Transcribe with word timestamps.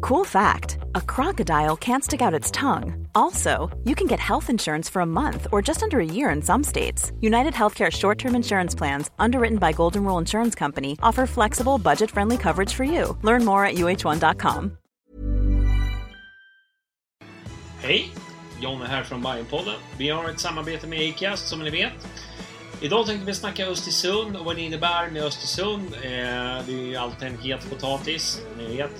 Cool 0.00 0.24
fact 0.24 0.78
a 0.94 1.00
crocodile 1.00 1.76
can't 1.76 2.04
stick 2.04 2.22
out 2.22 2.34
its 2.34 2.50
tongue. 2.50 3.08
Also, 3.14 3.70
you 3.84 3.94
can 3.94 4.06
get 4.06 4.20
health 4.20 4.50
insurance 4.50 4.90
for 4.90 5.02
a 5.02 5.06
month 5.06 5.46
or 5.52 5.62
just 5.62 5.82
under 5.82 5.98
a 5.98 6.04
year 6.04 6.30
in 6.30 6.42
some 6.42 6.64
states. 6.64 7.12
United 7.20 7.54
Healthcare 7.54 7.90
short 7.90 8.18
term 8.18 8.34
insurance 8.34 8.74
plans, 8.74 9.10
underwritten 9.18 9.58
by 9.58 9.72
Golden 9.72 10.04
Rule 10.04 10.18
Insurance 10.18 10.54
Company, 10.54 10.96
offer 11.02 11.26
flexible, 11.26 11.78
budget 11.78 12.10
friendly 12.10 12.36
coverage 12.36 12.74
for 12.74 12.84
you. 12.84 13.16
Learn 13.22 13.44
more 13.44 13.64
at 13.64 13.74
uh1.com. 13.74 14.78
Hej! 17.80 18.12
Jonny 18.60 18.84
här 18.84 19.04
från 19.04 19.22
Bajenpodden. 19.22 19.74
Vi 19.98 20.10
har 20.10 20.30
ett 20.30 20.40
samarbete 20.40 20.86
med 20.86 21.10
Acast 21.10 21.48
som 21.48 21.62
ni 21.62 21.70
vet. 21.70 21.92
Idag 22.80 23.06
tänkte 23.06 23.26
vi 23.26 23.34
snacka 23.34 23.66
Östersund 23.66 24.36
och 24.36 24.44
vad 24.44 24.56
det 24.56 24.62
innebär 24.62 25.10
med 25.10 25.22
Östersund. 25.22 25.94
Eh, 25.94 26.00
det 26.66 26.72
är 26.72 26.86
ju 26.86 26.96
alltid 26.96 27.28
en 27.28 27.38
het 27.38 27.70
potatis, 27.70 28.42
ni 28.58 28.76
vet. 28.76 28.90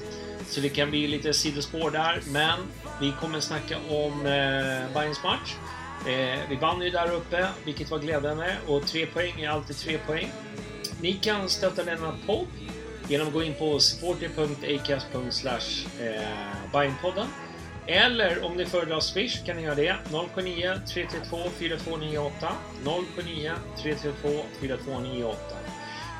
Så 0.46 0.60
det 0.60 0.68
kan 0.68 0.90
bli 0.90 1.06
lite 1.06 1.32
sidospår 1.32 1.90
där. 1.90 2.20
Men 2.26 2.58
vi 3.00 3.12
kommer 3.20 3.40
snacka 3.40 3.76
om 3.88 4.26
eh, 4.26 4.94
Bayerns 4.94 5.22
match. 5.22 5.54
Eh, 6.06 6.38
vi 6.48 6.56
vann 6.56 6.82
ju 6.82 6.90
där 6.90 7.12
uppe, 7.12 7.46
vilket 7.64 7.90
var 7.90 7.98
glädjande. 7.98 8.56
Och 8.66 8.86
tre 8.86 9.06
poäng 9.06 9.40
är 9.40 9.48
alltid 9.48 9.76
tre 9.76 9.98
poäng. 9.98 10.30
Ni 11.00 11.12
kan 11.12 11.48
stötta 11.48 11.84
denna 11.84 12.14
podd 12.26 12.46
genom 13.08 13.26
att 13.26 13.32
gå 13.32 13.42
in 13.42 13.54
på 13.54 13.78
supporter.acast.slash 13.78 15.86
eh, 16.00 16.22
Bajenpodden. 16.72 17.26
Eller 17.86 18.44
om 18.44 18.56
ni 18.56 18.66
föredrar 18.66 19.00
Swish 19.00 19.46
kan 19.46 19.56
ni 19.56 19.62
göra 19.62 19.74
det. 19.74 19.96
079 20.34 20.80
332 20.94 21.38
4298 21.58 22.48
079 23.16 23.52
332 23.82 24.28
4298 24.60 25.56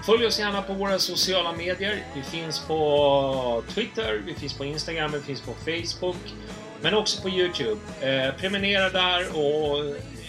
Följ 0.07 0.27
oss 0.27 0.39
gärna 0.39 0.63
på 0.63 0.73
våra 0.73 0.99
sociala 0.99 1.53
medier. 1.53 2.05
Vi 2.15 2.23
finns 2.23 2.61
på 2.61 3.63
Twitter, 3.69 4.23
vi 4.27 4.35
finns 4.35 4.59
på 4.59 4.65
Instagram, 4.65 5.13
vi 5.13 5.21
finns 5.21 5.41
på 5.41 5.55
Facebook. 5.55 6.17
Men 6.83 6.95
också 6.95 7.23
på 7.23 7.29
Youtube. 7.29 7.81
Eh, 8.01 8.35
prenumerera 8.35 8.91
där 8.91 9.37
och, 9.37 9.79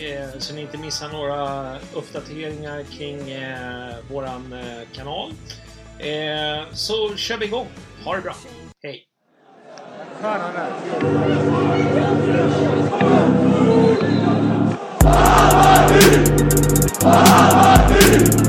eh, 0.02 0.30
så 0.40 0.54
ni 0.54 0.62
inte 0.62 0.78
missar 0.78 1.10
några 1.10 1.76
uppdateringar 1.94 2.84
kring 2.84 3.32
eh, 3.32 3.94
våran 4.12 4.54
eh, 4.54 4.88
kanal. 4.94 5.32
Eh, 6.00 6.74
så 6.74 7.16
kör 7.16 7.38
vi 7.38 7.46
igång. 7.46 7.68
Ha 8.04 8.16
det 8.16 8.22
bra. 8.22 8.36
Hej! 8.84 9.06
Att, 17.04 17.92
eh, 17.92 18.45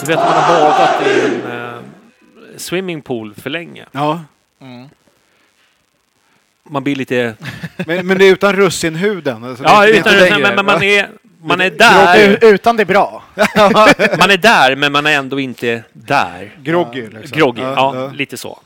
du 0.00 0.06
vet 0.06 0.18
man 0.18 0.28
har 0.32 0.60
badat 0.60 1.06
i 1.06 1.20
en 1.20 1.52
eh, 1.52 1.78
swimmingpool 2.56 3.34
för 3.34 3.50
länge. 3.50 3.84
Ja, 3.92 4.20
Man 6.68 6.84
blir 6.84 6.96
lite... 6.96 7.34
men, 7.76 8.06
men 8.06 8.18
det 8.18 8.24
är 8.24 8.32
utan 8.32 8.52
russinhuden. 8.52 9.44
Alltså, 9.44 9.64
Ja, 9.64 9.80
det, 9.80 9.92
det 9.92 9.96
är 9.98 10.00
utan, 10.00 10.12
inte 10.14 10.24
längre, 10.30 10.42
men, 10.42 10.54
men 10.56 10.66
man 10.66 10.82
är, 10.82 11.08
man 11.42 11.60
är 11.60 11.70
där. 11.70 12.38
Utan 12.44 12.76
det 12.76 12.84
bra. 12.84 13.22
Man 14.18 14.30
är 14.30 14.36
där, 14.36 14.76
men 14.76 14.92
man 14.92 15.06
är 15.06 15.10
ändå 15.18 15.40
inte 15.40 15.82
där. 15.92 16.50
Groggy. 16.62 17.08
Liksom. 17.08 17.38
Groggy, 17.38 17.62
Ja, 17.62 17.74
ja, 17.76 17.94
ja. 17.96 18.10
lite 18.14 18.36
så. 18.36 18.58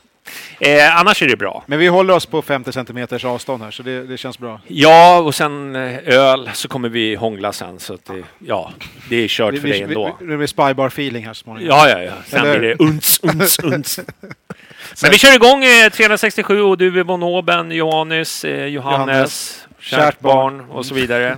Eh, 0.63 0.99
annars 0.99 1.21
är 1.21 1.27
det 1.27 1.35
bra. 1.37 1.63
Men 1.65 1.79
vi 1.79 1.87
håller 1.87 2.13
oss 2.13 2.25
på 2.25 2.41
50 2.41 2.71
centimeters 2.71 3.25
avstånd 3.25 3.63
här, 3.63 3.71
så 3.71 3.83
det, 3.83 4.03
det 4.03 4.17
känns 4.17 4.39
bra. 4.39 4.59
Ja, 4.67 5.19
och 5.19 5.35
sen 5.35 5.75
eh, 5.75 5.99
öl 6.05 6.49
så 6.53 6.67
kommer 6.67 6.89
vi 6.89 7.15
hångla 7.15 7.53
sen. 7.53 7.79
Så 7.79 7.93
att 7.93 8.05
det, 8.05 8.23
ja, 8.39 8.71
det 9.09 9.15
är 9.15 9.27
kört 9.27 9.53
Vi, 9.53 9.59
för 9.59 9.67
dig 9.67 9.77
vi, 9.77 9.83
ändå. 9.83 10.17
vi, 10.19 10.25
det 10.27 10.37
blir 10.37 10.47
spybar-feeling 10.47 11.25
här 11.25 11.33
så 11.33 11.43
småningom. 11.43 11.69
Ja, 11.77 11.89
ja, 11.89 12.01
ja. 12.03 12.11
Sen 12.25 12.39
Eller- 12.41 12.59
blir 12.59 12.69
det 12.69 12.83
uns, 12.83 13.19
uns, 13.23 13.59
uns. 13.59 13.99
Men 15.01 15.11
vi 15.11 15.17
kör 15.17 15.35
igång 15.35 15.63
eh, 15.63 15.89
367 15.89 16.61
och 16.61 16.77
du 16.77 16.99
är 16.99 17.03
von 17.03 17.23
Oben, 17.23 17.71
Johannes, 17.71 18.45
eh, 18.45 18.65
Johannes, 18.65 19.07
Johannes, 19.07 19.67
kärt 19.79 20.19
barn 20.19 20.59
och 20.69 20.85
så 20.85 20.93
vidare. 20.93 21.37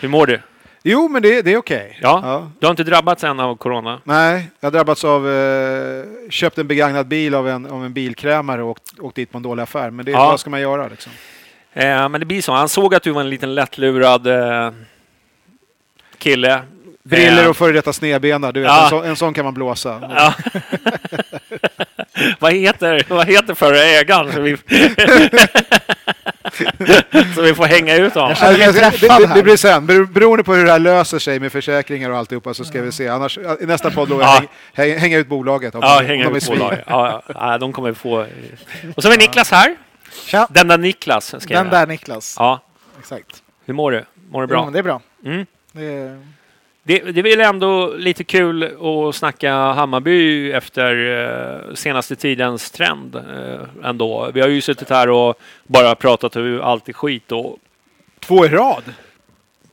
Hur 0.00 0.08
mår 0.08 0.26
du? 0.26 0.40
Jo, 0.84 1.08
men 1.08 1.22
det, 1.22 1.42
det 1.42 1.52
är 1.52 1.56
okej. 1.56 1.98
Ja. 2.02 2.50
Du 2.58 2.66
har 2.66 2.70
inte 2.70 2.84
drabbats 2.84 3.24
än 3.24 3.40
av 3.40 3.56
corona? 3.56 4.00
Nej, 4.04 4.50
jag 4.60 4.66
har 4.66 4.72
drabbats 4.72 5.04
av... 5.04 5.30
Eh, 5.30 6.04
köpt 6.30 6.58
en 6.58 6.66
begagnad 6.66 7.06
bil 7.06 7.34
av 7.34 7.48
en, 7.48 7.66
av 7.66 7.84
en 7.84 7.92
bilkrämare 7.92 8.62
och 8.62 8.70
åkt, 8.70 8.98
åkt 9.00 9.16
dit 9.16 9.30
på 9.32 9.36
en 9.38 9.42
dålig 9.42 9.62
affär. 9.62 9.90
Men 9.90 10.04
det, 10.04 10.10
Ja. 10.10 10.26
vad 10.26 10.40
ska 10.40 10.50
man 10.50 10.60
göra 10.60 10.88
liksom? 10.88 11.12
Eh, 11.72 12.08
men 12.08 12.12
det 12.20 12.26
blir 12.26 12.42
så. 12.42 12.52
Han 12.52 12.68
såg 12.68 12.94
att 12.94 13.02
du 13.02 13.10
var 13.10 13.20
en 13.20 13.30
liten 13.30 13.54
lättlurad 13.54 14.26
eh, 14.26 14.70
kille. 16.18 16.62
Briller 17.02 17.42
Eh, 17.44 17.50
och 17.50 17.56
före 17.56 17.72
detta 17.72 17.92
snedbena, 17.92 18.52
du 18.52 18.60
vet, 18.60 18.68
Ja. 18.68 18.82
en, 18.84 18.88
sån, 18.90 19.04
en 19.04 19.16
sån 19.16 19.34
kan 19.34 19.44
man 19.44 19.54
blåsa. 19.54 20.10
Ja. 20.16 20.34
vad, 22.38 22.52
heter, 22.52 23.02
vad 23.08 23.26
heter 23.26 23.54
förra 23.54 23.78
ägaren? 23.78 24.58
Så 27.34 27.42
vi, 27.42 27.54
får 27.54 27.64
hänga 27.64 27.96
ut 27.96 28.14
honom. 28.14 28.34
Jag 28.40 28.48
Alltså, 28.64 28.80
det, 29.06 29.18
det, 29.18 29.34
det 29.34 29.42
blir 29.42 29.56
sen. 29.56 29.86
Bero- 29.86 30.12
Beroende 30.12 30.44
på 30.44 30.54
hur 30.54 30.64
det 30.64 30.72
här 30.72 30.78
löser 30.78 31.18
sig 31.18 31.40
med 31.40 31.52
försäkringar 31.52 32.10
och 32.10 32.16
alltihopa 32.18 32.54
så 32.54 32.64
ska 32.64 32.82
vi 32.82 32.92
se. 32.92 33.08
Annars, 33.08 33.38
i 33.38 33.66
nästa 33.66 33.90
podd 33.90 34.08
då 34.08 34.20
Ja. 34.20 34.26
häng, 34.26 34.48
häng, 34.90 34.98
hänga 34.98 35.18
ut 35.18 35.26
bolaget. 35.28 35.74
om 35.74 35.80
Ja, 35.84 36.00
de- 36.00 36.06
hänga 36.06 36.26
är 36.26 36.36
ut 36.36 36.46
bolaget. 36.46 36.84
Ja, 36.86 37.58
de 37.60 37.72
kommer 37.72 37.92
få... 37.92 38.26
Och 38.96 39.02
så 39.02 39.10
vi 39.10 39.16
Niklas 39.16 39.50
här. 39.50 39.76
Tja, 40.26 40.46
Den 40.50 40.68
där 40.68 40.78
Niklas. 40.78 41.26
Ska 41.26 41.38
den 41.54 41.64
jag- 41.64 41.70
där 41.70 41.86
Niklas. 41.86 42.36
Ja, 42.38 42.60
Exakt. 43.00 43.42
hur 43.64 43.74
mår 43.74 43.90
du? 43.92 44.04
Mår 44.30 44.40
du 44.40 44.44
Jo, 44.44 44.48
bra? 44.48 44.64
men 44.64 44.72
det 44.72 44.78
är 44.78 44.82
bra. 44.82 45.00
Mm. 45.24 45.46
Det 45.72 45.84
är... 45.86 46.20
Det, 46.84 46.98
det 46.98 47.20
är 47.20 47.36
väl 47.36 47.40
ändå 47.40 47.94
lite 47.96 48.24
kul 48.24 48.62
att 48.62 49.14
snacka 49.14 49.54
Hammarby 49.54 50.52
efter 50.52 51.20
eh, 51.68 51.74
senaste 51.74 52.16
tidens 52.16 52.70
trend 52.70 53.16
eh, 53.16 53.60
ändå. 53.84 54.30
Vi 54.34 54.40
har 54.40 54.48
ju 54.48 54.60
suttit 54.60 54.90
här 54.90 55.08
och 55.10 55.34
bara 55.66 55.94
pratat 55.94 56.36
hur 56.36 56.60
allt 56.60 56.88
är 56.88 56.92
skit 56.92 57.32
och 57.32 57.58
Två 58.20 58.46
i 58.46 58.48
rad? 58.48 58.82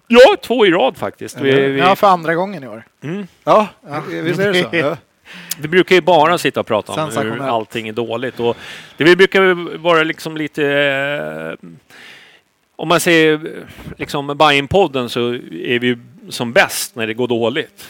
Ja, 0.08 0.36
två 0.42 0.66
i 0.66 0.72
rad 0.72 0.97
faktiskt. 0.97 1.42
Vi, 1.42 1.52
vi, 1.52 1.80
Ja, 1.80 1.96
för 1.96 2.08
andra 2.08 2.36
gången 2.36 2.64
i 2.64 2.68
år. 2.68 2.84
Ja, 3.44 3.68
visst 4.08 4.40
är 4.40 4.53
det 4.53 4.64
så? 4.64 4.70
Ja. 4.78 4.97
vi 5.59 5.68
brukar 5.68 5.96
ju 5.96 6.02
bara 6.02 6.38
sitta 6.38 6.59
och 6.59 6.68
prata 6.68 7.03
om 7.03 7.12
hur 7.18 7.41
allting 7.41 7.88
är 7.88 7.94
dåligt. 7.94 8.40
Och 8.40 8.58
det 8.97 9.03
vi 9.03 9.16
brukar 9.16 9.78
vara 9.78 10.03
liksom 10.03 10.38
lite... 10.38 10.66
Eh, 10.66 11.70
om 12.76 12.88
man 12.88 13.00
säger 13.00 13.34
eh, 13.34 13.64
liksom 13.97 14.31
Bajen-podden 14.31 15.08
så 15.08 15.34
är 15.52 15.80
vi 15.80 15.97
som 16.29 16.53
bäst 16.53 16.95
när 16.95 17.07
det 17.07 17.13
går 17.13 17.28
dåligt. 17.28 17.90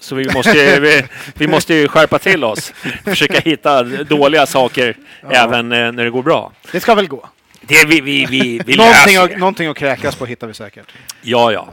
Så 0.00 0.14
vi 0.14 0.32
måste, 0.34 0.80
vi, 0.80 1.02
vi 1.34 1.46
måste 1.46 1.74
ju 1.74 1.88
skärpa 1.88 2.18
till 2.18 2.44
oss. 2.44 2.72
Försöka 3.04 3.40
hitta 3.40 3.82
dåliga 3.82 4.46
saker 4.46 4.96
även 5.30 5.72
eh, 5.72 5.92
när 5.92 6.04
det 6.04 6.10
går 6.10 6.22
bra. 6.22 6.52
Det 6.72 6.80
ska 6.80 6.94
väl 6.94 7.08
gå. 7.08 7.28
Det 7.60 7.84
vi, 7.84 8.00
vi, 8.00 8.26
vi, 8.26 8.60
vi 8.66 8.76
Någonting, 8.76 9.16
att, 9.16 9.38
någonting 9.38 9.68
att 9.68 9.76
kräkas 9.76 10.16
på 10.16 10.26
hittar 10.26 10.46
vi 10.46 10.54
säkert. 10.54 10.92
Ja, 11.22 11.52
ja. 11.52 11.68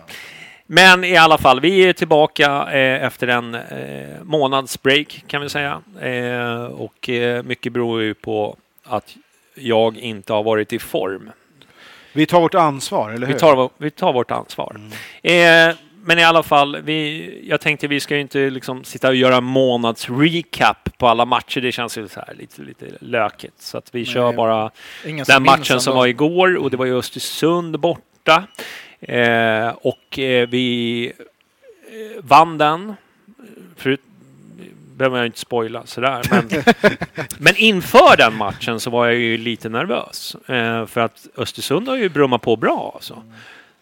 Men 0.68 1.04
i 1.04 1.18
alla 1.18 1.38
fall, 1.38 1.62
vi 1.62 1.90
är 1.90 1.94
tillbaka 1.94 2.68
eh, 2.72 3.04
efter 3.06 3.28
en 3.28 3.56
eh, 3.56 4.24
månads 4.24 4.82
break 4.82 5.24
kan 5.28 5.42
vi 5.42 5.50
säga. 5.50 5.82
Eh, 6.02 6.64
och 6.66 7.10
eh, 7.10 7.44
mycket 7.44 7.74
beror 7.74 8.02
ju 8.02 8.14
på 8.14 8.58
att 8.84 9.16
jag 9.56 9.98
inte 9.98 10.34
har 10.34 10.44
varit 10.44 10.74
i 10.74 10.80
form. 10.80 11.32
Vi 12.16 12.26
tar 12.26 12.42
vårt 12.42 12.56
ansvar, 12.56 13.10
eller 13.10 13.28
hur? 13.28 13.34
Vi 13.34 13.40
tar, 13.40 13.70
vi 13.78 13.92
tar 13.92 14.14
vårt 14.14 14.32
ansvar. 14.32 14.80
Eh, 15.24 15.76
men 16.08 16.20
i 16.20 16.24
alla 16.24 16.44
fall, 16.44 16.82
vi, 16.82 17.30
jag 17.50 17.62
tänkte 17.62 17.88
vi 17.88 18.00
ska 18.00 18.16
ju 18.16 18.22
inte 18.22 18.50
liksom 18.50 18.84
sitta 18.84 19.08
och 19.08 19.16
göra 19.16 19.36
en 19.36 19.44
månads 19.44 20.10
recap 20.10 20.98
på 20.98 21.08
alla 21.08 21.26
matcher. 21.26 21.62
Det 21.62 21.72
känns 21.72 21.98
ju 21.98 22.08
så 22.08 22.20
här 22.20 22.36
lite, 22.36 22.62
lite 22.62 22.86
lökigt. 23.00 23.62
Så 23.62 23.78
att 23.78 23.96
vi 23.96 24.06
kör 24.06 24.34
bara 24.34 24.72
den 25.28 25.44
matchen 25.44 25.82
som 25.82 25.96
var 25.96 26.08
igår 26.08 26.58
och 26.58 26.72
det 26.72 26.78
var 26.78 26.86
ju 26.86 26.98
Östersund 26.98 27.80
borta. 27.80 28.44
Eh, 29.00 29.68
och 29.68 30.20
eh, 30.20 30.48
vi 30.48 31.12
vann 32.20 32.58
den. 32.58 32.96
Förut 33.78 34.02
behöver 34.96 35.18
jag 35.18 35.26
inte 35.26 35.40
spoila 35.40 35.86
sådär. 35.86 36.22
Men, 36.32 36.50
men 37.40 37.56
inför 37.58 38.18
den 38.18 38.36
matchen 38.38 38.80
så 38.80 38.90
var 38.90 39.06
jag 39.06 39.16
ju 39.16 39.38
lite 39.38 39.70
nervös. 39.70 40.36
Eh, 40.36 40.86
för 40.86 41.02
att 41.02 41.28
Östersund 41.38 41.88
har 41.88 41.96
ju 41.96 42.10
brummat 42.10 42.42
på 42.42 42.56
bra 42.56 42.92
alltså. 42.96 43.14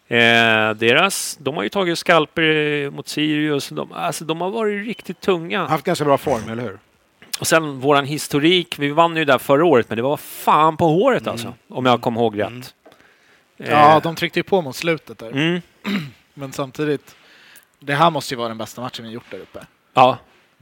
Eh, 0.08 0.70
deras, 0.76 1.38
de 1.42 1.56
har 1.56 1.64
ju 1.64 1.70
tagit 1.70 1.98
skalper 2.00 2.90
mot 2.90 3.08
Sirius. 3.08 3.70
De, 3.70 3.92
alltså, 3.92 4.26
de 4.26 4.42
har 4.42 4.50
varit 4.50 4.86
riktigt 4.88 5.20
tunga. 5.22 5.66
Haft 5.68 5.86
ganska 5.86 6.06
bra 6.06 6.18
form, 6.18 6.50
eller 6.50 6.64
hur? 6.64 6.80
Och 7.40 7.48
sen 7.48 7.80
våran 7.80 8.06
historik. 8.06 8.80
Vi 8.80 8.90
vann 8.90 9.16
ju 9.18 9.26
där 9.26 9.38
förra 9.38 9.66
året, 9.66 9.90
men 9.90 9.96
det 9.96 10.02
var 10.02 10.18
fan 10.18 10.78
på 10.78 10.88
håret 10.88 11.28
alltså. 11.28 11.54
Om 11.68 11.86
jag 11.86 12.02
kommer 12.02 12.22
ihåg 12.22 12.40
rätt. 12.40 12.74
Ja, 13.58 13.96
Eh, 13.96 14.02
de 14.02 14.16
tryckte 14.16 14.40
ju 14.40 14.44
på 14.44 14.62
mot 14.62 14.76
slutet 14.76 15.18
där. 15.20 15.32
mm, 15.32 15.62
Men 16.34 16.54
samtidigt, 16.54 17.16
det 17.80 17.94
här 17.96 18.10
måste 18.10 18.34
ju 18.34 18.38
vara 18.38 18.48
den 18.48 18.58
bästa 18.58 18.82
matchen 18.82 19.06
vi 19.06 19.12
gjort 19.12 19.32
där 19.32 19.38
uppe. 19.40 19.60
ja. 19.94 20.18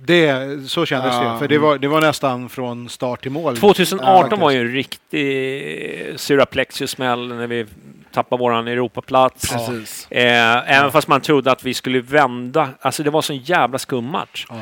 Det, 0.05 0.69
så 0.69 0.85
kändes 0.85 1.13
Ja. 1.15 1.33
det. 1.33 1.39
För 1.39 1.47
det 1.47 1.57
var, 1.57 1.77
det 1.77 1.87
var 1.87 2.01
nästan 2.01 2.49
från 2.49 2.89
start 2.89 3.21
till 3.21 3.31
mål. 3.31 3.57
2018 3.57 4.27
Ja, 4.31 4.35
var 4.37 4.51
ju 4.51 4.59
en 4.59 4.71
riktig 4.71 6.19
Syraplexius-smäll 6.19 7.27
när 7.27 7.47
vi 7.47 7.65
tappade 8.11 8.39
våran 8.39 8.67
Europaplats. 8.67 9.49
Precis. 9.51 10.07
Eh, 10.11 10.71
även 10.77 10.91
fast 10.91 11.07
man 11.07 11.21
trodde 11.21 11.51
att 11.51 11.63
vi 11.63 11.73
skulle 11.73 12.01
vända. 12.01 12.69
Alltså 12.81 13.03
det 13.03 13.09
var 13.09 13.21
så 13.21 13.33
en 13.33 13.39
jävla 13.39 13.77
skum 13.79 14.05
match. 14.05 14.45
Ja. 14.49 14.55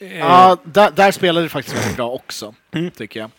Eh, 0.00 0.18
Ja, 0.18 0.56
där, 0.64 0.90
där 0.90 1.10
spelade 1.12 1.46
det 1.46 1.50
faktiskt 1.50 1.76
väldigt 1.76 1.96
bra 1.96 2.10
också, 2.10 2.54
Mm. 2.74 2.90
tycker 2.90 3.20
jag. 3.20 3.30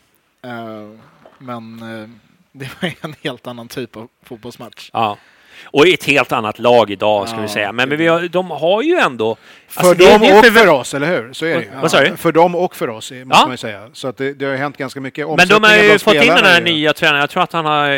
Eh, 0.51 0.89
men 1.37 1.79
eh, 2.01 2.09
det 2.51 2.69
var 2.81 2.93
en 3.01 3.15
helt 3.23 3.47
annan 3.47 3.67
typ 3.67 3.95
av 3.95 4.07
fotbollsmatch. 4.23 4.89
ja. 4.93 5.17
Och 5.63 5.87
ett 5.87 6.03
helt 6.03 6.31
annat 6.31 6.59
lag 6.59 6.91
idag 6.91 7.27
ska 7.27 7.37
Ja, 7.37 7.41
vi 7.41 7.47
säga. 7.47 7.71
Men, 7.71 7.89
men 7.89 7.97
vi 7.97 8.07
har, 8.07 8.21
de 8.21 8.51
har 8.51 8.81
ju 8.81 8.95
ändå... 8.95 9.37
För 9.67 9.79
alltså, 9.89 10.05
dem 10.09 10.21
det 10.21 10.37
och 10.39 10.45
för- 10.45 10.51
för 10.51 10.67
oss, 10.67 10.93
eller 10.93 11.07
hur? 11.07 11.33
Så 11.33 11.45
är 11.45 11.55
det 12.03 12.09
du? 12.09 12.17
För 12.17 12.31
dem 12.31 12.55
och 12.55 12.75
för 12.75 12.89
oss, 12.89 13.11
måste 13.11 13.15
Ja. 13.29 13.41
man 13.41 13.51
ju 13.51 13.57
säga. 13.57 13.89
Så 13.93 14.07
att 14.07 14.17
det, 14.17 14.33
det 14.33 14.45
har 14.45 14.55
hänt 14.55 14.77
ganska 14.77 15.01
mycket. 15.01 15.27
Men 15.37 15.47
de 15.47 15.63
har 15.63 15.75
ju 15.75 15.99
fått 15.99 16.13
in 16.13 16.19
den 16.27 16.45
här 16.45 16.61
nya 16.61 16.93
tränaren. 16.93 17.19
Jag 17.21 17.29
tror 17.29 17.43
att 17.43 17.53
han 17.53 17.65
har... 17.65 17.89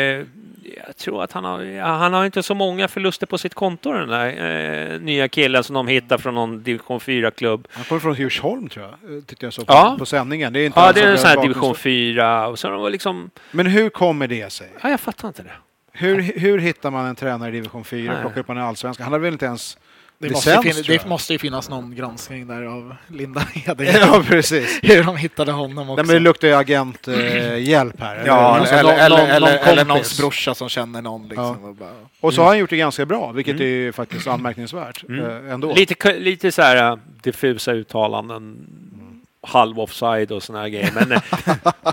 Jag 0.86 0.96
tror 0.96 1.22
att 1.24 1.32
han 1.32 1.44
har... 1.44 1.62
ja, 1.62 1.84
Han 1.86 2.12
har 2.12 2.24
inte 2.24 2.42
så 2.42 2.54
många 2.54 2.88
förluster 2.88 3.26
på 3.26 3.38
sitt 3.38 3.54
konto 3.54 3.92
den 3.92 4.08
där 4.08 4.26
eh, 4.94 5.00
nya 5.00 5.28
killen 5.28 5.64
som 5.64 5.74
de 5.74 5.88
hittar 5.88 6.18
från 6.18 6.34
någon 6.34 6.62
division 6.62 6.98
4-klubb. 7.00 7.68
Han 7.70 7.84
kommer 7.84 8.00
från 8.00 8.14
Djursholm, 8.14 8.68
tror 8.68 8.84
jag. 8.86 9.16
eh, 9.16 9.22
Tyckte 9.24 9.46
jag 9.46 9.52
så 9.52 9.64
på, 9.64 9.72
Ja. 9.72 9.96
på 9.98 10.06
sändningen. 10.06 10.52
Det 10.52 10.60
är 10.60 10.66
inte 10.66 10.80
Ja, 10.80 10.92
det 10.92 11.00
är 11.00 11.06
en 11.06 11.18
sån 11.18 11.26
här 11.28 11.42
division 11.42 11.74
4. 11.74 12.46
Och 12.46 12.58
så 12.58 12.68
de 12.68 12.80
var 12.80 12.90
liksom... 12.90 13.30
Men 13.50 13.66
hur 13.66 13.88
kommer 13.90 14.26
det 14.26 14.52
sig? 14.52 14.68
Ja, 14.82 14.90
jag 14.90 15.00
fattar 15.00 15.28
inte 15.28 15.42
det. 15.42 15.50
Hur, 15.92 16.22
hur 16.22 16.58
hittar 16.58 16.90
man 16.90 17.06
en 17.06 17.16
tränare 17.16 17.48
i 17.48 17.52
division 17.52 17.84
4 17.84 18.08
och 18.10 18.14
Nej. 18.14 18.22
plockar 18.22 18.40
upp 18.40 18.48
en 18.50 18.58
allsvenska? 18.58 19.02
Han 19.04 19.12
har 19.12 19.20
väl 19.20 19.32
inte 19.32 19.46
ens 19.46 19.78
Det, 20.18 20.30
måste, 20.30 20.50
licens, 20.50 20.66
ju 20.66 20.72
fin- 20.72 20.84
tror 20.84 20.94
jag. 20.96 21.04
det 21.04 21.08
måste 21.08 21.32
ju 21.32 21.38
finnas 21.38 21.68
någon 21.68 21.94
granskning 21.96 22.46
där 22.46 22.62
av 22.62 22.94
Linda 23.08 23.40
Hedegård. 23.40 23.94
Ja, 24.00 24.22
precis. 24.28 24.78
Hur 24.82 25.04
de 25.04 25.16
hittade 25.16 25.52
honom 25.52 25.86
Nej, 25.86 25.92
också. 25.92 26.04
men 26.04 26.14
det 26.14 26.20
luktar 26.20 26.48
ju 26.48 26.54
agenthjälp 26.54 28.00
här. 28.00 28.22
Ja, 28.26 28.56
eller, 28.66 28.82
någon- 28.82 28.92
eller, 28.94 29.08
någon- 29.18 29.20
eller, 29.30 29.40
någon 29.40 29.68
eller 29.68 29.84
någons 29.84 30.18
brorsa 30.20 30.54
som 30.54 30.68
känner 30.68 31.02
någon. 31.02 31.22
Liksom, 31.28 31.56
Ja. 31.62 31.68
och 31.68 31.74
bara, 31.74 31.88
Och 32.20 32.34
så 32.34 32.40
har 32.42 32.48
han 32.48 32.58
gjort 32.58 32.70
det 32.70 32.76
ganska 32.76 33.06
bra, 33.06 33.32
vilket 33.32 33.54
Mm. 33.54 33.66
är 33.66 33.70
ju 33.70 33.92
faktiskt 33.92 34.26
anmärkningsvärt 34.26 35.04
Mm. 35.08 35.46
eh, 35.46 35.52
ändå. 35.52 35.74
Lite, 35.74 36.18
lite 36.18 36.52
så 36.52 36.62
här 36.62 36.90
äh, 36.92 36.98
diffusa 37.22 37.72
uttalanden. 37.72 38.56
Halv 39.42 39.80
offside 39.80 40.32
och 40.32 40.42
såna 40.42 40.60
här 40.60 40.68
grejer. 40.68 40.90
Men 40.94 41.12
eh, 41.12 41.20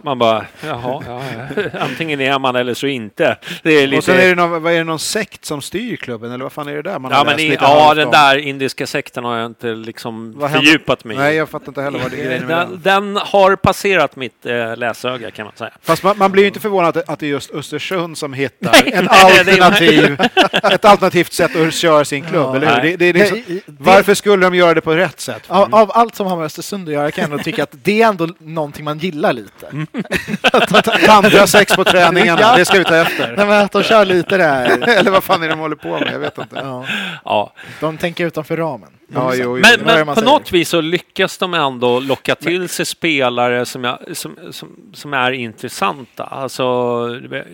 man 0.04 0.20
bara, 0.20 0.46
jaha, 0.68 1.04
ja, 1.08 1.22
ja. 1.56 1.64
antingen 1.80 2.22
är 2.22 2.40
man 2.40 2.56
eller 2.56 2.74
så 2.74 2.88
inte. 2.88 3.38
Det 3.64 3.72
är 3.72 3.88
lite... 3.88 3.98
Och 3.98 4.04
sen 4.04 4.18
är 4.20 4.28
det, 4.28 4.36
någon, 4.36 4.64
vad 4.64 4.74
är 4.74 4.78
det 4.78 4.84
någon 4.84 5.00
sekt 5.00 5.46
som 5.46 5.62
styr 5.62 5.96
klubben, 5.96 6.32
eller 6.32 6.44
vad 6.44 6.52
fan 6.54 6.68
är 6.68 6.76
det 6.76 6.82
där 6.82 7.00
man 7.00 7.12
Ja, 7.12 7.18
har 7.18 7.26
men 7.26 7.34
läst 7.38 7.44
i, 7.50 7.58
ja, 7.62 7.94
den 7.94 8.06
om? 8.06 8.12
där 8.12 8.38
indiska 8.38 8.88
sekten 8.88 9.24
har 9.26 9.38
jag 9.38 9.46
inte 9.46 9.68
liksom 9.68 10.34
Vad 10.40 10.52
fördjupat 10.52 11.04
mig 11.04 11.16
i. 11.16 11.20
Nej, 11.20 11.36
jag 11.36 11.50
fattar 11.50 11.68
inte 11.68 11.82
heller 11.82 12.00
vad 12.00 12.12
det 12.12 12.22
är 12.22 12.30
med 12.40 12.42
den, 12.50 12.70
den. 12.82 12.82
den 12.84 13.18
har 13.18 13.56
passerat 13.56 14.16
mitt 14.16 14.46
eh, 14.46 14.78
läsöga 14.78 15.32
kan 15.32 15.46
man 15.46 15.56
säga. 15.56 15.72
Fast 15.82 16.04
man, 16.04 16.18
man 16.18 16.32
blir 16.32 16.44
ju 16.44 16.48
inte 16.48 16.60
förvånad 16.60 16.98
att, 16.98 17.10
att 17.10 17.20
det 17.20 17.26
är 17.26 17.30
just 17.30 17.52
Östersund 17.52 18.18
som 18.18 18.34
hittar 18.34 18.72
Nej, 18.72 18.94
en 18.94 19.06
nej, 19.12 19.24
alternativ, 19.60 20.18
ett 20.72 20.86
alternativt 20.86 21.34
sätt 21.34 21.56
att 21.56 21.74
köra 21.74 22.06
sin 22.06 22.24
klubb, 22.24 22.46
Ja, 22.46 22.56
eller 22.56 22.82
hur? 22.82 22.98
Det, 22.98 22.98
det 22.98 23.14
liksom, 23.20 23.44
Det- 23.48 23.54
det- 23.54 23.62
varför 23.80 24.14
skulle 24.14 24.46
de 24.46 24.56
göra 24.56 24.74
det 24.74 24.82
på 24.82 24.94
rätt 24.96 25.20
sätt? 25.20 25.44
Av, 25.48 25.76
av 25.76 25.92
allt 25.94 26.16
som 26.16 26.28
har 26.28 26.36
med 26.38 26.46
Östersund 26.46 26.88
att 26.88 26.94
göra 26.94 27.12
kan 27.12 27.35
ändå 27.36 27.44
tycka 27.44 27.64
att 27.64 27.76
det 27.84 28.02
är 28.02 28.08
ändå 28.08 28.30
någonting 28.40 28.86
man 28.86 28.98
gillar 28.98 29.34
lite. 29.34 29.68
Mm. 29.68 29.88
Tandra 31.06 31.48
sex 31.48 31.76
på 31.76 31.84
träningarna, 31.84 32.42
Ja. 32.42 32.58
det 32.58 32.66
ska 32.66 32.78
vi 32.78 32.84
ta 32.84 32.96
efter. 32.96 33.34
Nej, 33.38 33.46
men 33.46 33.66
att 33.66 33.72
de 33.72 33.84
kör 33.84 34.06
lite 34.06 34.38
det 34.38 34.44
här. 34.44 34.88
Eller 34.98 35.12
vad 35.12 35.24
fan 35.24 35.44
är 35.44 35.48
det 35.48 35.54
de 35.54 35.60
håller 35.60 35.76
på 35.76 36.00
med? 36.00 36.10
Jag 36.14 36.20
vet 36.20 36.38
inte. 36.38 36.56
Ja, 36.64 36.86
Ja. 37.26 37.54
de 37.80 37.98
tänker 37.98 38.26
utanför 38.26 38.58
ramen. 38.58 38.90
Ja, 39.14 39.34
jo, 39.36 39.58
jo. 39.58 39.64
Men, 39.86 39.86
men 39.86 40.08
på 40.08 40.16
säger? 40.16 40.28
något 40.28 40.52
vis 40.52 40.70
så 40.70 40.82
lyckas 40.82 41.38
de 41.38 41.54
ändå 41.54 42.00
locka 42.00 42.36
till 42.36 42.70
sig 42.70 42.86
spelare 42.86 43.66
som, 43.66 43.84
jag, 43.84 44.00
som, 44.14 44.38
som, 44.52 44.70
som 44.94 45.14
är 45.14 45.32
intressanta. 45.32 46.24
Alltså 46.24 47.08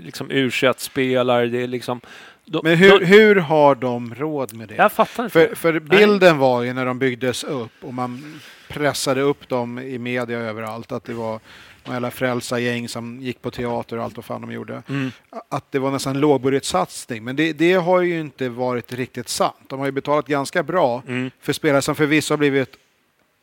liksom 0.04 0.32
u 0.32 0.52
spelare 0.78 1.48
det 1.48 1.64
är 1.64 1.68
liksom... 1.68 2.02
De, 2.46 2.60
Men 2.64 2.78
hur, 2.78 3.00
de, 3.00 3.06
hur 3.06 3.36
har 3.36 3.76
de 3.76 4.16
råd 4.16 4.54
med 4.54 4.68
det? 4.70 4.76
jag 4.76 4.92
fattar 4.92 5.24
inte. 5.24 5.34
För, 5.34 5.56
för 5.56 5.80
bilden 5.80 6.38
var 6.38 6.62
ju 6.62 6.74
när 6.74 6.86
de 6.86 7.00
byggdes 7.00 7.44
upp 7.44 7.72
och 7.82 7.94
man 7.94 8.40
pressade 8.70 9.22
upp 9.22 9.50
dem 9.50 9.80
i 9.80 9.98
media 9.98 10.40
överallt 10.40 10.92
att 10.92 11.04
det 11.04 11.14
var 11.14 11.40
några 11.84 11.96
jävla 11.96 12.12
frälsargäng 12.12 12.90
som 12.90 13.22
gick 13.22 13.42
på 13.42 13.52
teater 13.52 13.98
och 13.98 14.04
allt 14.04 14.16
vad 14.16 14.26
fan 14.26 14.42
de 14.42 14.52
gjorde. 14.52 14.84
Mm. 14.90 15.12
Att 15.50 15.72
det 15.72 15.80
var 15.80 15.92
nästan 15.92 16.20
lågbudgetsatsning. 16.20 17.24
Men 17.24 17.36
det, 17.36 17.54
det 17.54 17.74
har 17.74 18.02
ju 18.02 18.20
inte 18.20 18.50
varit 18.50 18.94
riktigt 18.94 19.30
sant. 19.30 19.56
De 19.68 19.80
har 19.80 19.86
ju 19.86 19.92
betalat 19.92 20.28
ganska 20.28 20.64
bra 20.64 21.04
Mm. 21.08 21.32
för 21.42 21.54
spelare 21.54 21.82
som 21.82 21.96
förvisso 21.96 22.34
har 22.34 22.38
blivit 22.38 22.76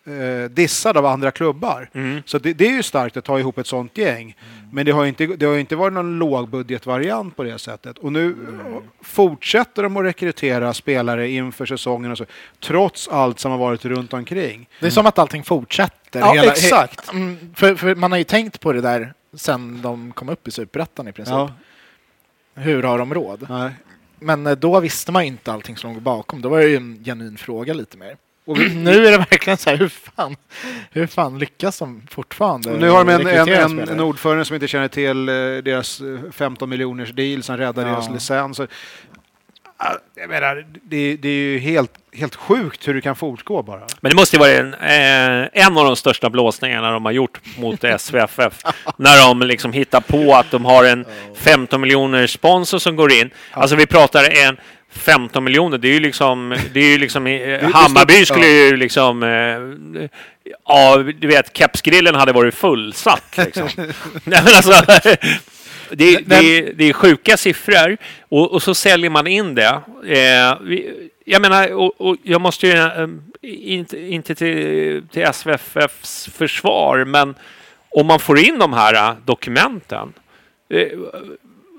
eh, 0.08 0.50
dissade 0.50 0.98
av 0.98 1.06
andra 1.06 1.30
klubbar. 1.30 1.90
Mm. 1.92 2.22
Så 2.26 2.38
det, 2.38 2.52
det 2.52 2.66
är 2.66 2.72
ju 2.72 2.82
starkt 2.82 3.16
att 3.16 3.24
ta 3.24 3.38
ihop 3.38 3.58
ett 3.58 3.66
sånt 3.66 3.98
gäng. 3.98 4.36
Men 4.72 4.86
det 4.86 4.92
har 4.92 5.06
inte, 5.06 5.26
det 5.26 5.46
har 5.46 5.56
inte 5.58 5.76
varit 5.76 5.92
någon 5.92 6.18
lågbudgetvariant 6.18 7.36
på 7.36 7.42
det 7.42 7.58
sättet. 7.58 7.98
Och 7.98 8.12
nu 8.12 8.36
fortsätter 9.02 9.82
de 9.82 9.96
att 9.96 10.04
rekrytera 10.04 10.74
spelare 10.74 11.28
inför 11.30 11.66
säsongen 11.66 12.10
och 12.12 12.18
så, 12.18 12.24
trots 12.60 13.08
allt 13.08 13.38
som 13.38 13.50
har 13.50 13.58
varit 13.58 13.84
runt 13.84 14.12
omkring. 14.12 14.68
Det 14.80 14.86
är 14.86 14.90
som 14.90 15.06
att 15.06 15.18
allting 15.18 15.42
fortsätter. 15.44 16.20
Ja, 16.20 16.32
hela- 16.32 16.52
exakt. 16.52 17.12
Mm, 17.12 17.36
för, 17.54 17.74
för 17.74 17.94
man 17.94 18.12
har 18.12 18.18
ju 18.18 18.24
tänkt 18.24 18.60
på 18.60 18.72
det 18.72 18.80
där 18.80 19.12
sen 19.34 19.82
de 19.82 20.12
kom 20.12 20.28
upp 20.28 20.48
i 20.48 20.50
Superettan 20.50 21.08
i 21.08 21.12
princip. 21.12 21.32
Ja, 21.34 21.52
Hur 22.54 22.82
har 22.82 22.98
de 22.98 23.14
råd? 23.14 23.46
nej. 23.48 23.70
Men 24.20 24.46
eh, 24.46 24.52
då 24.52 24.80
visste 24.80 25.12
man 25.12 25.22
inte 25.22 25.52
allting 25.52 25.76
som 25.76 25.92
låg 25.92 26.02
bakom. 26.02 26.42
Då 26.42 26.48
var 26.48 26.58
det 26.58 26.66
ju 26.68 26.76
en 26.76 27.04
genuin 27.04 27.36
fråga 27.36 27.74
lite 27.74 27.96
mer. 27.96 28.16
Och 28.48 28.60
vi, 28.60 28.68
Nu 28.74 29.06
är 29.06 29.10
det 29.10 29.18
verkligen 29.18 29.56
så 29.56 29.70
här, 29.70 29.76
hur 29.76 29.88
fan, 29.88 30.36
hur 30.90 31.06
fan 31.06 31.38
lyckas 31.38 31.78
de 31.78 32.02
fortfarande 32.10 32.72
och 32.72 32.80
nu 32.80 32.88
har 32.90 33.04
de 33.04 33.08
en, 33.12 33.26
en, 33.26 33.48
en, 33.48 33.88
en 33.88 34.00
ordförande 34.00 34.44
som 34.44 34.54
inte 34.54 34.68
känner 34.68 34.88
till 34.88 35.28
eh, 35.28 35.34
deras 35.34 36.00
eh, 36.00 36.30
15 36.32 36.68
miljoners 36.70 37.10
deal 37.12 37.42
som 37.42 37.56
räddar 37.56 37.82
Ja. 37.86 37.88
deras 37.92 38.10
licens. 38.10 38.58
Och, 38.58 38.66
ah, 39.76 39.92
jag 40.14 40.28
menar, 40.30 40.66
det, 40.82 41.16
det 41.16 41.28
är 41.28 41.32
ju 41.32 41.58
helt, 41.58 41.92
helt 42.12 42.34
sjukt 42.34 42.88
hur 42.88 42.94
det 42.94 43.00
kan 43.00 43.16
fortgå 43.16 43.62
bara. 43.62 43.82
Men 44.00 44.10
det 44.10 44.16
måste 44.16 44.36
ju 44.36 44.40
vara 44.40 44.50
en, 44.50 44.74
eh, 44.74 45.48
en 45.66 45.78
av 45.78 45.84
de 45.84 45.96
största 45.96 46.30
blåsningarna 46.30 46.90
de 46.90 47.04
har 47.04 47.12
gjort 47.12 47.40
mot 47.58 47.84
SVFF. 48.00 48.62
när 48.96 49.28
de 49.28 49.46
liksom 49.46 49.72
hittar 49.72 50.00
på 50.00 50.34
att 50.34 50.50
de 50.50 50.64
har 50.64 50.84
en 50.84 51.04
15 51.36 51.80
miljoner 51.80 52.26
sponsor 52.26 52.78
som 52.78 52.96
går 52.96 53.12
in. 53.12 53.30
Alltså 53.50 53.76
vi 53.76 53.86
pratar 53.86 54.46
en 54.46 54.56
15 54.98 55.44
miljoner, 55.44 55.78
det 55.78 55.88
är 55.88 55.92
ju 55.92 56.00
liksom, 56.00 56.56
det 56.72 56.80
är 56.80 56.92
ju 56.92 56.98
liksom 56.98 57.26
eh, 57.26 57.70
Hammarby 57.70 58.24
skulle 58.24 58.46
ju 58.46 58.76
liksom, 58.76 59.22
eh, 59.22 60.08
ja 60.66 60.96
du 61.18 61.26
vet 61.26 61.56
kepsgrillen 61.56 62.14
hade 62.14 62.32
varit 62.32 62.54
fullsatt 62.54 63.34
liksom. 63.36 63.68
Nej 64.24 64.40
men 64.44 64.54
alltså, 64.54 64.72
det, 65.90 66.20
det, 66.26 66.36
är, 66.36 66.72
det 66.72 66.84
är 66.84 66.92
sjuka 66.92 67.36
siffror 67.36 67.96
och, 68.20 68.52
och 68.52 68.62
så 68.62 68.74
säljer 68.74 69.10
man 69.10 69.26
in 69.26 69.54
det. 69.54 69.80
Eh, 70.06 70.58
vi, 70.60 71.08
jag 71.24 71.42
menar, 71.42 71.72
och, 71.72 72.00
och 72.00 72.16
jag 72.22 72.40
måste 72.40 72.66
ju, 72.66 72.72
eh, 72.72 73.08
inte, 73.42 73.98
inte 73.98 74.34
till, 74.34 75.02
till 75.12 75.26
SVFFs 75.32 76.28
försvar, 76.34 77.04
men 77.04 77.34
om 77.90 78.06
man 78.06 78.20
får 78.20 78.38
in 78.38 78.58
de 78.58 78.72
här 78.72 78.94
eh, 78.94 79.16
dokumenten, 79.24 80.12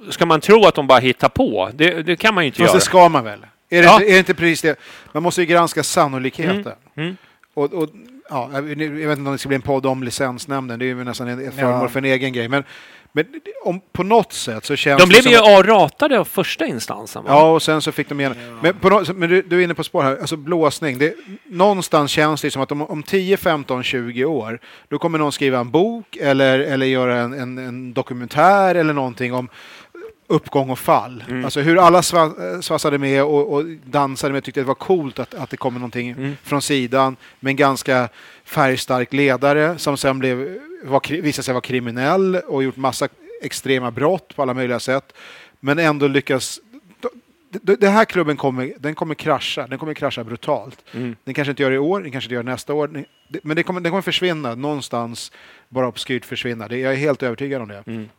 ska 0.09 0.25
man 0.25 0.41
tro 0.41 0.65
att 0.65 0.75
de 0.75 0.87
bara 0.87 0.99
hittar 0.99 1.29
på? 1.29 1.69
Det, 1.73 2.03
det 2.03 2.15
kan 2.15 2.33
man 2.35 2.43
ju 2.43 2.47
inte 2.47 2.57
Fast 2.59 2.69
göra. 2.69 2.79
det 2.79 2.85
ska 2.85 3.09
man 3.09 3.23
väl? 3.23 3.39
Är 3.69 3.81
det, 3.81 3.87
Ja. 3.87 3.93
inte, 3.93 4.05
är 4.05 4.13
det 4.13 4.19
inte 4.19 4.33
precis 4.33 4.61
det? 4.61 4.75
Man 5.11 5.23
måste 5.23 5.41
ju 5.41 5.47
granska 5.47 5.83
sannolikheten. 5.83 6.61
Mm, 6.65 6.73
mm. 6.95 7.17
Och, 7.53 7.73
och, 7.73 7.89
ja, 8.29 8.49
jag 8.53 8.61
vet 8.61 8.77
inte 8.79 9.13
om 9.13 9.31
det 9.31 9.37
ska 9.37 9.47
bli 9.47 9.55
en 9.55 9.61
podd 9.61 9.85
om 9.85 10.03
licensnämnden, 10.03 10.79
det 10.79 10.85
är 10.85 10.87
ju 10.87 11.03
nästan 11.03 11.27
ett 11.27 11.39
ett 11.39 11.45
Ja. 11.45 11.61
föremål 11.61 11.89
för 11.89 11.99
en 11.99 12.05
egen 12.05 12.33
grej. 12.33 12.47
Men, 12.47 12.63
men 13.11 13.25
om, 13.65 13.81
på 13.93 14.03
något 14.03 14.33
sätt 14.33 14.65
så 14.65 14.75
känns 14.75 14.99
De 15.01 15.05
det 15.05 15.09
blev 15.09 15.21
som 15.21 15.31
ju 15.31 15.37
att- 15.59 15.65
ratade 15.65 16.19
av 16.19 16.25
första 16.25 16.65
instansen. 16.65 17.23
Va? 17.23 17.29
Ja, 17.31 17.51
och 17.51 17.61
sen 17.61 17.81
så 17.81 17.91
fick 17.91 18.09
de 18.09 18.19
igen. 18.19 18.35
Men, 18.61 18.73
på 18.73 19.03
men 19.15 19.29
du, 19.29 19.41
du 19.41 19.59
är 19.59 19.63
inne 19.63 19.73
på 19.73 19.83
spår 19.83 20.03
här, 20.03 20.17
alltså 20.17 20.37
blåsning. 20.37 20.97
Det, 20.97 21.13
någonstans 21.45 22.11
känns 22.11 22.41
det 22.41 22.51
som 22.51 22.61
att 22.61 22.71
om, 22.71 22.81
om 22.81 23.03
10, 23.03 23.37
15, 23.37 23.83
20 23.83 24.25
år, 24.25 24.59
då 24.87 24.99
kommer 24.99 25.17
någon 25.19 25.31
skriva 25.31 25.59
en 25.59 25.71
bok 25.71 26.17
eller, 26.21 26.59
eller 26.59 26.85
göra 26.85 27.15
en, 27.17 27.33
en, 27.33 27.57
en 27.57 27.93
dokumentär 27.93 28.75
eller 28.75 28.93
någonting 28.93 29.33
om 29.33 29.49
uppgång 30.29 30.69
och 30.69 30.79
fall. 30.79 31.23
Mm. 31.29 31.45
Alltså 31.45 31.61
hur 31.61 31.77
alla 31.77 31.97
eh, 31.97 32.59
svassade 32.61 32.97
med 32.97 33.23
och, 33.23 33.53
och 33.53 33.65
dansade 33.65 34.33
med 34.33 34.43
tyckte 34.43 34.59
det 34.61 34.65
var 34.65 34.75
coolt 34.75 35.19
att, 35.19 35.33
att 35.33 35.49
det 35.49 35.57
kommer 35.57 35.79
någonting 35.79 36.09
Mm. 36.11 36.35
från 36.43 36.61
sidan 36.61 37.15
med 37.39 37.51
en 37.51 37.55
ganska 37.55 38.09
färgstark 38.43 39.13
ledare 39.13 39.77
som 39.77 39.97
sen 39.97 40.19
blev, 40.19 40.57
var, 40.83 41.21
visade 41.21 41.43
sig 41.43 41.53
vara 41.53 41.61
kriminell 41.61 42.35
och 42.35 42.63
gjort 42.63 42.75
massa 42.75 43.07
extrema 43.41 43.91
brott 43.91 44.35
på 44.35 44.41
alla 44.41 44.53
möjliga 44.53 44.79
sätt. 44.79 45.13
Men 45.59 45.79
ändå 45.79 46.07
lyckas 46.07 46.59
den 47.61 47.91
här 47.91 48.05
klubben 48.05 48.37
kommer, 48.37 48.73
den 48.79 48.95
kommer 48.95 49.15
krascha. 49.15 49.67
Den 49.67 49.79
kommer 49.79 49.93
krascha 49.93 50.23
brutalt. 50.23 50.83
Mm. 50.93 51.15
Den 51.23 51.33
kanske 51.33 51.49
inte 51.51 51.63
gör 51.63 51.69
det 51.69 51.75
i 51.75 51.79
år, 51.79 52.01
den 52.01 52.11
kanske 52.11 52.25
inte 52.27 52.33
gör 52.35 52.43
det 52.43 52.51
nästa 52.51 52.73
år. 52.73 52.87
Den- 52.87 53.05
Men 53.43 53.55
det 53.55 53.63
kommer, 53.63 53.81
den 53.81 53.91
kommer 53.91 54.01
försvinna 54.01 54.55
någonstans, 54.55 55.31
bara 55.69 55.87
obskyrt 55.87 56.25
försvinna. 56.25 56.67
Det, 56.67 56.77
jag 56.77 56.93
är 56.93 56.97
helt 56.97 57.23
övertygad 57.23 57.61
om 57.61 57.67
det. 57.67 57.83
Mm. 57.87 58.09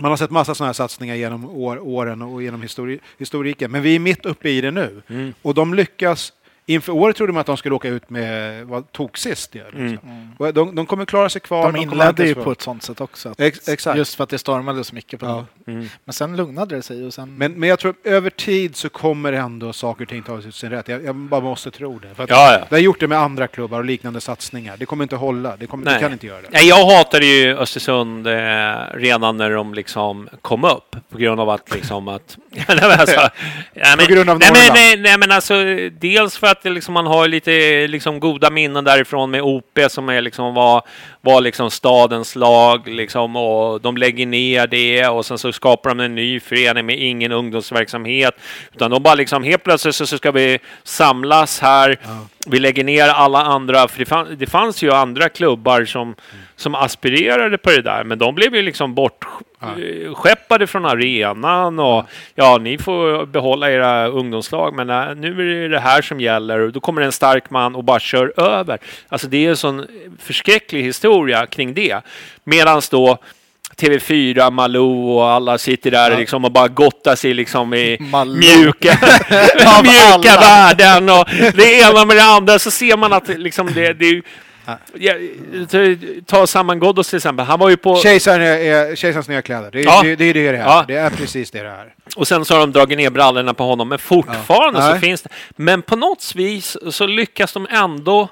Man 0.00 0.10
har 0.10 0.16
sett 0.16 0.30
massa 0.30 0.54
sådana 0.54 0.68
här 0.68 0.72
satsningar 0.72 1.14
genom 1.14 1.44
år, 1.44 1.78
åren 1.78 2.22
och 2.22 2.42
genom 2.42 2.62
histori, 2.62 2.98
historiken. 3.18 3.70
Men 3.70 3.82
vi 3.82 3.94
är 3.94 3.98
mitt 3.98 4.26
uppe 4.26 4.50
i 4.50 4.60
det 4.60 4.70
nu. 4.70 5.02
Mm. 5.08 5.34
Och 5.42 5.54
de 5.54 5.74
lyckas. 5.74 6.32
Inför 6.70 6.92
året 6.92 7.16
trodde 7.16 7.32
man 7.32 7.40
att 7.40 7.46
de 7.46 7.56
skulle 7.56 7.74
åka 7.74 7.88
ut 7.88 8.10
med 8.10 8.66
vad 8.66 8.92
tog 8.92 9.18
sist. 9.18 9.54
Ja, 9.54 9.62
liksom. 9.72 10.34
Och 10.38 10.54
de, 10.54 10.74
de 10.74 10.86
kommer 10.86 11.04
klara 11.04 11.28
sig 11.28 11.40
kvar. 11.40 11.72
De 11.72 11.78
inledde 11.80 12.26
ju 12.26 12.34
sig 12.34 12.44
på 12.44 12.52
ett 12.52 12.62
sånt 12.62 12.82
sätt 12.82 13.00
också. 13.00 13.28
Att 13.28 13.40
Ex- 13.40 13.68
exakt. 13.68 13.98
Just 13.98 14.14
för 14.14 14.24
att 14.24 14.30
det 14.30 14.38
stormade 14.38 14.84
så 14.84 14.94
mycket 14.94 15.20
på 15.20 15.26
Ja. 15.26 15.46
Mm. 15.72 15.88
Men 16.04 16.12
sen 16.12 16.36
lugnade 16.36 16.76
det 16.76 16.82
sig 16.82 17.06
och 17.06 17.14
sen... 17.14 17.34
Men, 17.36 17.52
men 17.52 17.68
jag 17.68 17.78
tror 17.78 17.90
att 17.90 18.06
över 18.06 18.30
tid 18.30 18.76
så 18.76 18.88
kommer 18.88 19.32
ändå 19.32 19.72
saker 19.72 20.04
och 20.04 20.08
ting 20.08 20.22
ta 20.22 20.38
ut 20.38 20.54
sin 20.54 20.70
rätt. 20.70 20.88
Jag, 20.88 21.04
jag 21.04 21.14
bara 21.14 21.40
måste 21.40 21.70
tro 21.70 21.98
det. 21.98 22.14
För 22.14 22.22
att 22.22 22.30
Ja, 22.30 22.52
ja. 22.52 22.66
Det 22.68 22.74
har 22.74 22.80
gjort 22.80 23.00
det 23.00 23.08
med 23.08 23.18
andra 23.18 23.46
klubbar 23.46 23.78
och 23.78 23.84
liknande 23.84 24.20
satsningar. 24.20 24.76
Det 24.76 24.86
kommer 24.86 25.04
inte 25.04 25.16
hålla. 25.16 25.56
Det, 25.56 25.66
kommer, 25.66 25.92
det 25.92 26.00
kan 26.00 26.12
inte 26.12 26.26
göra 26.26 26.42
det. 26.42 26.48
Nej, 26.50 26.68
jag 26.68 26.86
hatade 26.86 27.26
ju 27.26 27.56
Östersund 27.58 28.26
eh, 28.26 28.32
redan 28.94 29.36
när 29.36 29.50
de 29.50 29.74
liksom 29.74 30.28
kom 30.42 30.64
upp 30.64 30.96
på 31.10 31.18
grund 31.18 31.40
av 31.40 31.50
att 31.50 31.74
liksom 31.74 32.08
att... 32.08 32.38
nej, 32.50 32.64
men 32.68 33.00
alltså, 33.00 33.20
nej, 33.74 33.94
men, 33.96 34.06
På 34.06 34.12
grund 34.12 34.30
av 34.30 34.38
nej, 34.38 34.50
men, 34.52 34.74
nej, 34.74 34.96
nej, 34.96 35.18
men 35.18 35.32
alltså 35.32 35.54
dels 35.90 36.36
för 36.36 36.46
att 36.46 36.57
att 36.66 36.72
liksom, 36.72 36.94
man 36.94 37.06
har 37.06 37.28
lite 37.28 37.86
liksom 37.86 38.20
goda 38.20 38.50
minnen 38.50 38.84
därifrån 38.84 39.30
med 39.30 39.42
OP 39.42 39.78
som 39.88 40.08
är 40.08 40.20
liksom 40.20 40.54
var, 40.54 40.82
var 41.20 41.40
liksom 41.40 41.70
stadens 41.70 42.36
lag 42.36 42.88
liksom 42.88 43.36
och 43.36 43.80
de 43.80 43.96
lägger 43.96 44.26
ner 44.26 44.66
det 44.66 45.06
och 45.08 45.26
sen 45.26 45.38
så 45.38 45.52
skapar 45.52 45.90
de 45.90 46.00
en 46.00 46.14
ny 46.14 46.40
förening 46.40 46.86
med 46.86 46.98
ingen 46.98 47.32
ungdomsverksamhet 47.32 48.34
utan 48.74 48.90
de 48.90 49.02
bara 49.02 49.14
liksom 49.14 49.42
helt 49.42 49.64
plötsligt 49.64 49.94
så, 49.94 50.06
så 50.06 50.16
ska 50.16 50.30
vi 50.30 50.58
samlas 50.84 51.60
här. 51.60 51.98
Vi 52.50 52.58
lägger 52.58 52.84
ner 52.84 53.08
alla 53.08 53.42
andra, 53.42 53.88
för 53.88 53.98
det, 53.98 54.04
fann, 54.04 54.36
det 54.38 54.46
fanns 54.46 54.82
ju 54.82 54.92
andra 54.92 55.28
klubbar 55.28 55.84
som, 55.84 56.14
som 56.56 56.74
aspirerade 56.74 57.58
på 57.58 57.70
det 57.70 57.82
där, 57.82 58.04
men 58.04 58.18
de 58.18 58.34
blev 58.34 58.54
ju 58.54 58.62
liksom 58.62 58.94
bortskeppade 58.94 60.66
från 60.66 60.84
arenan 60.84 61.78
och 61.78 62.04
ja, 62.34 62.58
ni 62.58 62.78
får 62.78 63.26
behålla 63.26 63.70
era 63.70 64.06
ungdomslag, 64.06 64.74
men 64.74 64.90
äh, 64.90 65.14
nu 65.16 65.28
är 65.28 65.62
det 65.62 65.68
det 65.68 65.80
här 65.80 66.02
som 66.02 66.20
gäller 66.20 66.58
och 66.58 66.72
då 66.72 66.80
kommer 66.80 67.02
en 67.02 67.12
stark 67.12 67.50
man 67.50 67.74
och 67.74 67.84
bara 67.84 68.00
kör 68.00 68.40
över. 68.40 68.78
Alltså 69.08 69.26
det 69.26 69.46
är 69.46 69.50
en 69.50 69.56
sån 69.56 69.86
förskräcklig 70.18 70.82
historia 70.82 71.46
kring 71.46 71.74
det. 71.74 72.00
Medan 72.44 72.82
då 72.90 73.18
TV4, 73.80 74.50
Malou 74.50 75.10
och 75.16 75.30
alla 75.30 75.58
sitter 75.58 75.90
där 75.90 76.16
liksom 76.18 76.44
och 76.44 76.52
bara 76.52 76.68
gottar 76.68 77.16
sig 77.16 77.34
liksom 77.34 77.74
i 77.74 77.96
Malou. 78.00 78.36
mjuka, 78.38 78.98
mjuka 79.82 80.40
värden 80.40 81.08
och 81.08 81.24
det 81.54 81.80
ena 81.80 82.04
med 82.04 82.16
det 82.16 82.24
andra 82.24 82.58
så 82.58 82.70
ser 82.70 82.96
man 82.96 83.12
att 83.12 83.28
liksom 83.28 83.70
det, 83.74 83.92
det 83.92 84.22
Ja, 84.94 85.14
ta 86.26 86.46
Saman 86.46 86.80
Ghoddos 86.80 87.08
till 87.08 87.16
exempel. 87.16 87.46
Han 87.46 87.58
var 87.58 87.68
ju 87.68 87.76
på... 87.76 87.96
Kejsaren 87.96 88.42
är, 88.42 88.46
är, 88.58 88.96
kejsarens 88.96 89.28
nya 89.28 89.42
kläder. 89.42 89.70
Det 89.70 89.80
är, 89.80 89.84
Ja. 89.84 90.00
det, 90.02 90.16
det 90.16 90.24
är 90.24 90.34
det 90.34 90.52
det 90.52 90.58
är. 90.58 90.62
Ja. 90.62 90.84
Det 90.88 90.94
är 90.94 91.10
precis 91.10 91.50
det 91.50 91.62
det 91.62 91.68
är. 91.68 91.94
Och 92.16 92.28
sen 92.28 92.44
så 92.44 92.54
har 92.54 92.60
de 92.60 92.72
dragit 92.72 92.98
ner 92.98 93.10
brallorna 93.10 93.54
på 93.54 93.64
honom. 93.64 93.88
Men 93.88 93.98
fortfarande 93.98 94.80
Ja. 94.80 94.94
så 94.94 94.98
finns 95.00 95.22
det... 95.22 95.28
Men 95.56 95.82
på 95.82 95.96
något 95.96 96.32
vis 96.34 96.76
så 96.90 97.06
lyckas 97.06 97.52
de 97.52 97.66
ändå 97.70 98.28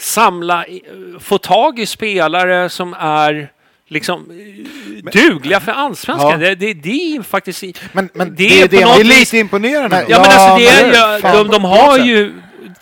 samla, 0.00 0.64
få 1.20 1.38
tag 1.38 1.78
i 1.78 1.86
spelare 1.86 2.68
som 2.68 2.94
är 2.98 3.48
liksom 3.94 4.30
eh, 4.30 5.10
dugliga 5.12 5.60
för 5.60 5.72
allsvenskan. 5.72 6.30
Ja. 6.30 6.36
Det, 6.36 6.54
det, 6.54 6.74
det 6.74 7.16
är 7.16 7.22
faktiskt... 7.22 7.62
Men, 7.92 8.08
men 8.14 8.28
det 8.28 8.34
det 8.36 8.60
är 8.62 8.68
det 8.68 8.84
något 8.84 8.94
Det 8.94 9.00
är 9.00 9.04
lite 9.04 9.38
imponerande. 9.38 9.88
Men-. 9.96 10.04
Ja, 10.08 10.18
men 10.20 10.30
alltså 10.30 10.56
det 10.56 10.82
men 10.92 10.94
är 10.94 11.14
ju, 11.16 11.20
fan, 11.20 11.36
de, 11.36 11.48
de 11.48 11.64
har 11.64 11.98
ju 11.98 12.32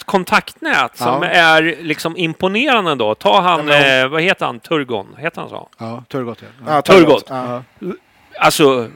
kontaktnät 0.04 0.96
som 0.96 1.22
Ja. 1.22 1.28
är 1.28 1.76
liksom 1.82 2.16
imponerande 2.16 2.94
då. 2.94 3.14
Ta 3.14 3.40
han, 3.40 3.58
Ja, 3.58 3.64
men- 3.64 4.02
eh, 4.04 4.08
vad 4.08 4.22
heter 4.22 4.46
han, 4.46 4.60
Turgon? 4.60 5.06
Heter 5.18 5.40
han 5.40 5.50
så? 5.50 5.68
Ja, 5.78 6.04
Turgott 6.08 6.42
ja. 7.28 7.62
Ja. 7.78 7.88
Alltså, 8.40 8.88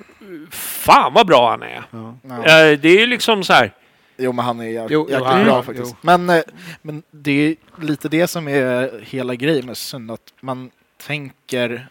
fan 0.51 1.13
vad 1.13 1.27
bra 1.27 1.51
han 1.51 1.63
är. 1.63 1.83
ja. 1.91 2.15
Ja. 2.29 2.37
Eh, 2.37 2.79
Det 2.79 2.89
är 2.89 3.01
ju 3.01 3.07
liksom 3.07 3.45
så 3.45 3.53
här. 3.53 3.73
Jo, 4.19 4.33
men 4.33 4.45
han 4.45 4.61
är 4.61 4.65
jäk- 4.65 4.87
Jo, 4.91 5.07
jo, 5.09 5.11
jäkligt 5.11 5.27
han- 5.29 5.45
bra 5.45 5.57
jo. 5.57 5.63
faktiskt. 5.63 5.97
Men, 6.01 6.31
eh, 6.31 6.41
men 6.83 7.03
det 7.11 7.31
är 7.49 7.55
lite 7.85 8.09
det 8.09 8.27
som 8.27 8.49
är 8.49 8.91
hela 9.03 9.35
grejen 9.35 9.67
med 9.67 9.77
synd, 9.77 10.11
att 10.11 10.21
man 10.41 10.71
tänker 11.07 11.89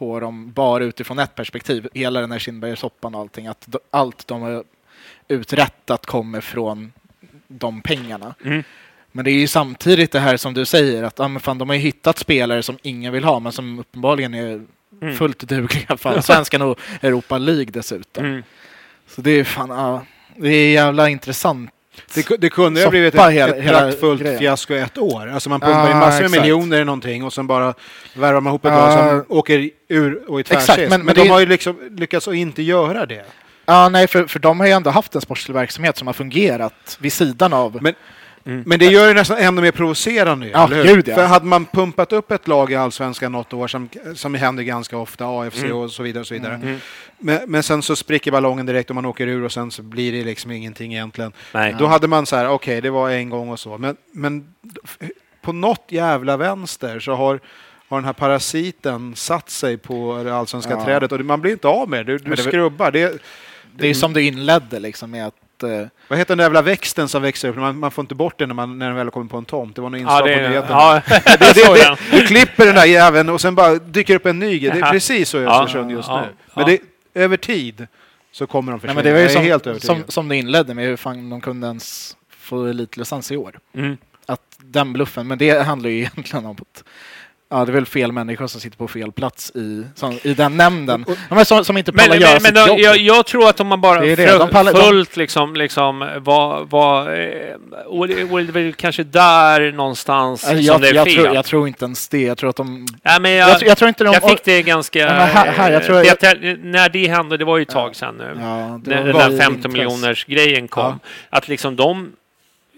på 0.00 0.20
dem 0.20 0.52
bara 0.52 0.84
utifrån 0.84 1.18
ett 1.18 1.34
perspektiv. 1.34 1.88
Hela 1.94 2.20
den 2.20 2.32
här 2.32 2.38
Kindbergssoppan 2.38 3.14
och 3.14 3.20
allting. 3.20 3.46
Att 3.46 3.76
allt 3.90 4.26
de 4.28 4.42
har 4.42 4.64
uträttat 5.28 6.06
kommer 6.06 6.40
från 6.40 6.92
de 7.48 7.82
pengarna. 7.82 8.34
Mm. 8.44 8.62
Men 9.12 9.24
det 9.24 9.30
är 9.30 9.38
ju 9.38 9.46
samtidigt 9.46 10.12
det 10.12 10.20
här 10.20 10.36
som 10.36 10.54
du 10.54 10.64
säger 10.64 11.02
att 11.02 11.20
ah, 11.20 11.28
men 11.28 11.40
fan, 11.40 11.58
de 11.58 11.68
har 11.68 11.76
ju 11.76 11.82
hittat 11.82 12.18
spelare 12.18 12.62
som 12.62 12.78
ingen 12.82 13.12
vill 13.12 13.24
ha 13.24 13.40
men 13.40 13.52
som 13.52 13.78
uppenbarligen 13.78 14.34
är 14.34 14.66
Mm. 15.02 15.16
fullt 15.16 15.38
dugliga 15.38 15.96
för 15.96 16.20
svenskan 16.20 16.62
och 16.62 16.78
Europa 17.02 17.38
League 17.38 17.64
dessutom. 17.64 18.24
Mm. 18.24 18.42
Så 19.08 19.20
det 19.20 19.30
är 19.30 19.44
fan, 19.44 19.70
ja, 19.70 20.04
det 20.36 20.48
är 20.48 20.72
jävla 20.72 21.08
intressant. 21.08 21.70
Det, 22.14 22.36
det 22.38 22.50
kunde 22.50 22.80
ju 22.80 22.86
ha 22.86 22.90
blivit 22.90 23.14
ett, 23.14 23.30
hela- 23.30 23.54
ett 23.56 23.62
hela 23.64 23.80
praktfullt 23.80 24.20
grejen. 24.22 24.38
fiasko 24.38 24.74
ett 24.74 24.98
år. 24.98 25.28
Alltså 25.30 25.48
man 25.50 25.60
pumpar 25.60 25.84
Ja, 25.86 25.90
in 25.90 25.98
massor 25.98 26.22
med 26.22 26.30
miljoner 26.30 26.80
i 26.80 26.84
någonting 26.84 27.24
och 27.24 27.32
sen 27.32 27.46
bara 27.46 27.74
värvar 28.14 28.40
man 28.40 28.50
ihop 28.50 28.64
ett 28.64 28.72
lag 28.72 28.92
som 28.98 29.24
åker 29.36 29.70
ur 29.88 30.30
och 30.30 30.40
Exakt, 30.40 30.66
tvärsist. 30.66 30.90
men- 30.90 31.00
Men, 31.00 31.06
men 31.06 31.14
de 31.24 31.28
har 31.30 31.40
ju 31.40 31.46
liksom 31.46 31.78
lyckats 31.96 32.28
att 32.28 32.34
inte 32.34 32.62
göra 32.62 33.06
det. 33.06 33.24
Ja, 33.66 33.88
nej, 33.88 34.06
för, 34.06 34.26
för 34.26 34.38
de 34.38 34.60
har 34.60 34.66
ju 34.66 34.72
ändå 34.72 34.90
haft 34.90 35.14
en 35.14 35.20
sportslig 35.20 35.54
verksamhet 35.54 35.96
som 35.96 36.06
har 36.06 36.14
fungerat 36.14 36.96
vid 37.00 37.12
sidan 37.12 37.52
av. 37.52 37.78
Men, 37.82 37.94
Mm. 38.44 38.62
men 38.66 38.78
det 38.78 38.84
gör 38.84 39.08
det 39.08 39.14
nästan 39.14 39.36
ännu 39.38 39.60
mer 39.60 39.70
provocerande 39.72 40.48
Ja, 40.48 40.64
eller 40.64 40.76
hur? 40.84 40.94
gud, 40.94 41.08
ja. 41.08 41.14
För 41.14 41.24
hade 41.26 41.46
man 41.46 41.64
pumpat 41.66 42.12
upp 42.12 42.30
ett 42.30 42.48
lag 42.48 42.72
i 42.72 42.74
Allsvenskan 42.74 43.32
något 43.32 43.52
år, 43.52 43.68
som, 43.68 43.88
som 44.14 44.34
händer 44.34 44.62
ganska 44.62 44.96
ofta, 44.96 45.24
AFC 45.26 45.58
Mm. 45.62 45.76
och 45.76 45.90
så 45.90 46.02
vidare, 46.02 46.20
och 46.20 46.26
så 46.26 46.34
vidare. 46.34 46.54
Mm. 46.54 46.76
Men, 47.18 47.38
men 47.46 47.62
sen 47.62 47.82
så 47.82 47.96
spricker 47.96 48.30
ballongen 48.30 48.66
direkt 48.66 48.90
och 48.90 48.96
man 48.96 49.06
åker 49.06 49.26
ur 49.26 49.44
och 49.44 49.52
sen 49.52 49.70
så 49.70 49.82
blir 49.82 50.12
det 50.12 50.24
liksom 50.24 50.50
ingenting 50.50 50.92
egentligen. 50.94 51.32
Nej. 51.54 51.74
Då 51.78 51.86
hade 51.86 52.08
man 52.08 52.26
så 52.26 52.36
här, 52.36 52.48
okej, 52.48 52.80
det 52.80 52.90
var 52.90 53.10
en 53.10 53.30
gång 53.30 53.48
och 53.48 53.60
så. 53.60 53.78
Men, 53.78 53.96
men 54.12 54.54
på 55.42 55.52
något 55.52 55.84
jävla 55.88 56.36
vänster 56.36 57.00
så 57.00 57.14
har, 57.14 57.40
har 57.88 57.96
den 57.98 58.04
här 58.04 58.12
parasiten 58.12 59.16
satt 59.16 59.50
sig 59.50 59.76
på 59.76 60.22
det 60.24 60.34
allsvenska 60.34 60.72
Ja. 60.72 60.84
trädet 60.84 61.12
och 61.12 61.20
man 61.20 61.40
blir 61.40 61.52
inte 61.52 61.68
av 61.68 61.88
med 61.88 62.06
det. 62.06 62.12
Du, 62.12 62.18
du 62.18 62.30
det- 62.30 62.42
skrubbar. 62.42 62.90
Det, 62.90 63.22
det 63.76 63.88
är 63.88 63.94
som 63.94 64.12
du 64.12 64.22
inledde 64.22 64.78
liksom 64.80 65.10
med 65.10 65.26
att... 65.26 65.34
eh, 65.62 65.86
vad 66.08 66.18
heter 66.18 66.28
den 66.28 66.38
där 66.38 66.44
jävla 66.44 66.62
växten 66.62 67.08
som 67.08 67.22
växer 67.22 67.48
upp? 67.48 67.56
Man, 67.56 67.78
man 67.78 67.90
får 67.90 68.02
inte 68.02 68.14
bort 68.14 68.38
den 68.38 68.48
när, 68.48 68.54
man, 68.54 68.78
när 68.78 68.86
den 68.86 68.96
väl 68.96 69.10
kommer 69.10 69.26
på 69.28 69.36
en 69.36 69.44
tomt. 69.44 69.76
Det 69.76 69.82
var 69.82 69.90
något 69.90 70.00
Ja, 70.00 70.02
inslag 70.02 70.28
det, 70.28 70.36
på 70.42 70.48
nyheterna. 70.48 70.74
ja, 70.80 71.02
Det, 71.24 71.38
det 71.54 71.74
det, 71.74 71.96
det, 72.10 72.16
du 72.18 72.26
klipper 72.26 72.66
den 72.66 72.74
där 72.74 72.84
jäveln 72.84 73.28
och 73.28 73.40
sen 73.40 73.54
bara 73.54 73.74
dyker 73.74 74.14
upp 74.14 74.26
en 74.26 74.38
ny. 74.38 74.58
Det 74.58 74.68
är 74.78 74.92
precis 74.92 75.28
så 75.28 75.38
i 75.38 75.42
Ja, 75.42 75.62
Östersund 75.64 75.90
just 75.90 76.08
ja, 76.08 76.20
nu. 76.20 76.26
ja. 76.46 76.52
Men 76.54 76.66
det, 76.66 76.78
över 77.20 77.36
tid 77.36 77.86
så 78.32 78.46
kommer 78.46 78.72
de 78.72 78.76
Nej, 78.76 78.80
försvinna. 78.80 78.94
men 78.94 79.04
det 79.04 79.12
var 79.12 79.20
ju 79.20 79.28
som, 79.28 79.42
helt 79.42 79.66
övertygad. 79.66 79.96
som, 79.96 80.04
som 80.08 80.28
du 80.28 80.36
inledde 80.36 80.74
med 80.74 80.84
hur 80.84 80.96
fan 80.96 81.30
de 81.30 81.40
kunde 81.40 81.66
ens 81.66 82.16
få 82.38 82.64
elitlicens 82.66 83.32
i 83.32 83.36
år. 83.36 83.58
Mm. 83.74 83.96
Att 84.26 84.40
den 84.58 84.92
bluffen, 84.92 85.26
men 85.26 85.38
det 85.38 85.62
handlar 85.66 85.90
ju 85.90 85.98
egentligen 85.98 86.46
om 86.46 86.56
att 86.60 86.84
Ja, 87.52 87.64
det 87.64 87.70
är 87.70 87.74
väl 87.74 87.86
fel 87.86 88.12
människor 88.12 88.46
som 88.46 88.60
sitter 88.60 88.76
på 88.76 88.88
fel 88.88 89.12
plats 89.12 89.50
i, 89.54 89.84
som, 89.94 90.18
i 90.22 90.34
den 90.34 90.56
nämnden. 90.56 91.04
Ja, 91.08 91.14
men 91.34 91.44
som, 91.44 91.64
som 91.64 91.76
inte 91.78 91.92
Men, 91.92 92.04
pallar 92.04 92.16
göra 92.20 92.30
men, 92.32 92.42
men 92.42 92.62
sitt 92.64 92.66
då, 92.66 92.68
jobb. 92.72 92.80
jag, 92.80 92.96
jag 92.96 93.26
tror 93.26 93.48
att 93.48 93.60
om 93.60 93.66
man 93.66 93.80
bara 93.80 94.00
Det 94.00 94.14
det, 94.16 94.38
de 94.38 94.48
pallar- 94.48 94.72
de- 94.92 95.04
liksom, 95.20 95.54
liksom 95.56 96.10
vad, 96.18 96.70
vad, 96.70 97.06
eh, 97.20 97.28
och 97.86 98.08
det, 98.08 98.20
är 98.20 98.52
väl 98.52 98.72
kanske 98.72 99.04
där 99.04 99.72
någonstans 99.72 100.44
Alltså, 100.44 100.56
som 100.56 100.64
jag, 100.64 100.80
det 100.80 100.88
är 100.88 100.94
jag, 100.94 101.06
fel. 101.06 101.14
tror, 101.24 101.34
jag 101.34 101.44
tror 101.44 101.68
inte 101.68 101.84
ens 101.84 102.08
det. 102.08 102.20
Jag 102.22 102.38
tror 102.38 102.50
att 102.50 102.56
de... 102.56 102.86
Nej, 103.02 103.20
men 103.20 103.30
jag, 103.32 103.50
Jag, 103.50 103.62
jag 103.62 103.78
tror 103.78 103.88
inte 103.88 104.04
de... 104.04 104.12
jag 104.12 104.30
fick 104.30 104.44
det 104.44 104.62
ganska... 104.62 104.98
Ja, 104.98 105.06
men 105.06 105.28
här- 105.28 105.52
här, 105.52 105.72
jag 105.72 105.84
tror 105.84 106.04
jag- 106.04 106.16
det, 106.20 106.56
när 106.62 106.88
det 106.88 107.06
hände, 107.08 107.36
det 107.36 107.44
var 107.44 107.56
ju 107.56 107.62
ett 107.62 107.68
tag 107.68 107.96
sedan 107.96 108.14
nu. 108.18 108.36
Ja, 108.40 108.80
när 108.84 109.12
var 109.12 109.20
den 109.20 109.30
där 109.30 109.36
i 109.36 109.38
15 109.38 109.54
intresse. 109.54 109.68
miljoners 109.68 110.24
grejen 110.24 110.68
kom. 110.68 110.84
Ja. 110.84 110.98
Att 111.30 111.48
liksom 111.48 111.76
de 111.76 112.12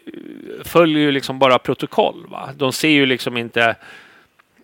eh, 0.07 0.13
följer 0.65 0.99
ju 0.99 1.13
liksom 1.13 1.39
bara 1.39 1.59
protokoll. 1.59 2.27
Va? 2.29 2.49
De 2.57 2.73
ser 2.73 2.89
ju 2.89 3.07
liksom 3.07 3.37
inte... 3.37 3.75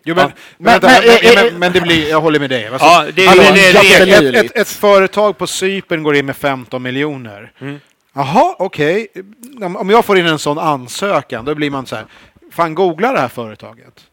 Jo, 0.05 0.15
men, 0.15 0.25
Ja. 0.25 0.31
men, 0.59 0.81
Men- 0.83 0.91
men, 0.91 1.05
men- 1.07 1.35
men, 1.35 1.47
eh, 1.47 1.59
men, 1.59 1.73
det 1.73 1.81
blir, 1.81 2.11
jag 2.11 2.21
håller 2.21 2.41
med 2.41 2.51
dig. 2.51 2.67
Alltså, 2.67 2.87
Ja, 2.87 3.05
det, 3.15 3.27
hallå, 3.27 3.43
det, 3.43 4.31
det, 4.31 4.39
ett, 4.39 4.57
ett, 4.57 4.69
företag 4.69 5.39
på 5.39 5.47
Cypern 5.47 6.03
går 6.03 6.17
in 6.17 6.27
med 6.27 6.37
15 6.37 6.83
miljoner. 6.83 7.53
Mm. 7.61 7.81
Jaha, 8.15 8.55
okej. 8.59 9.07
Om- 9.63 9.77
Om 9.77 9.91
jag 9.91 10.05
får 10.05 10.19
in 10.19 10.27
en 10.27 10.39
sån 10.39 10.59
ansökan, 10.59 11.45
då 11.45 11.55
blir 11.55 11.71
man 11.71 11.87
så 11.87 11.97
här, 11.97 12.05
fan 12.53 12.75
googla 12.75 13.13
det 13.13 13.21
här 13.21 13.29
företaget. 13.29 14.05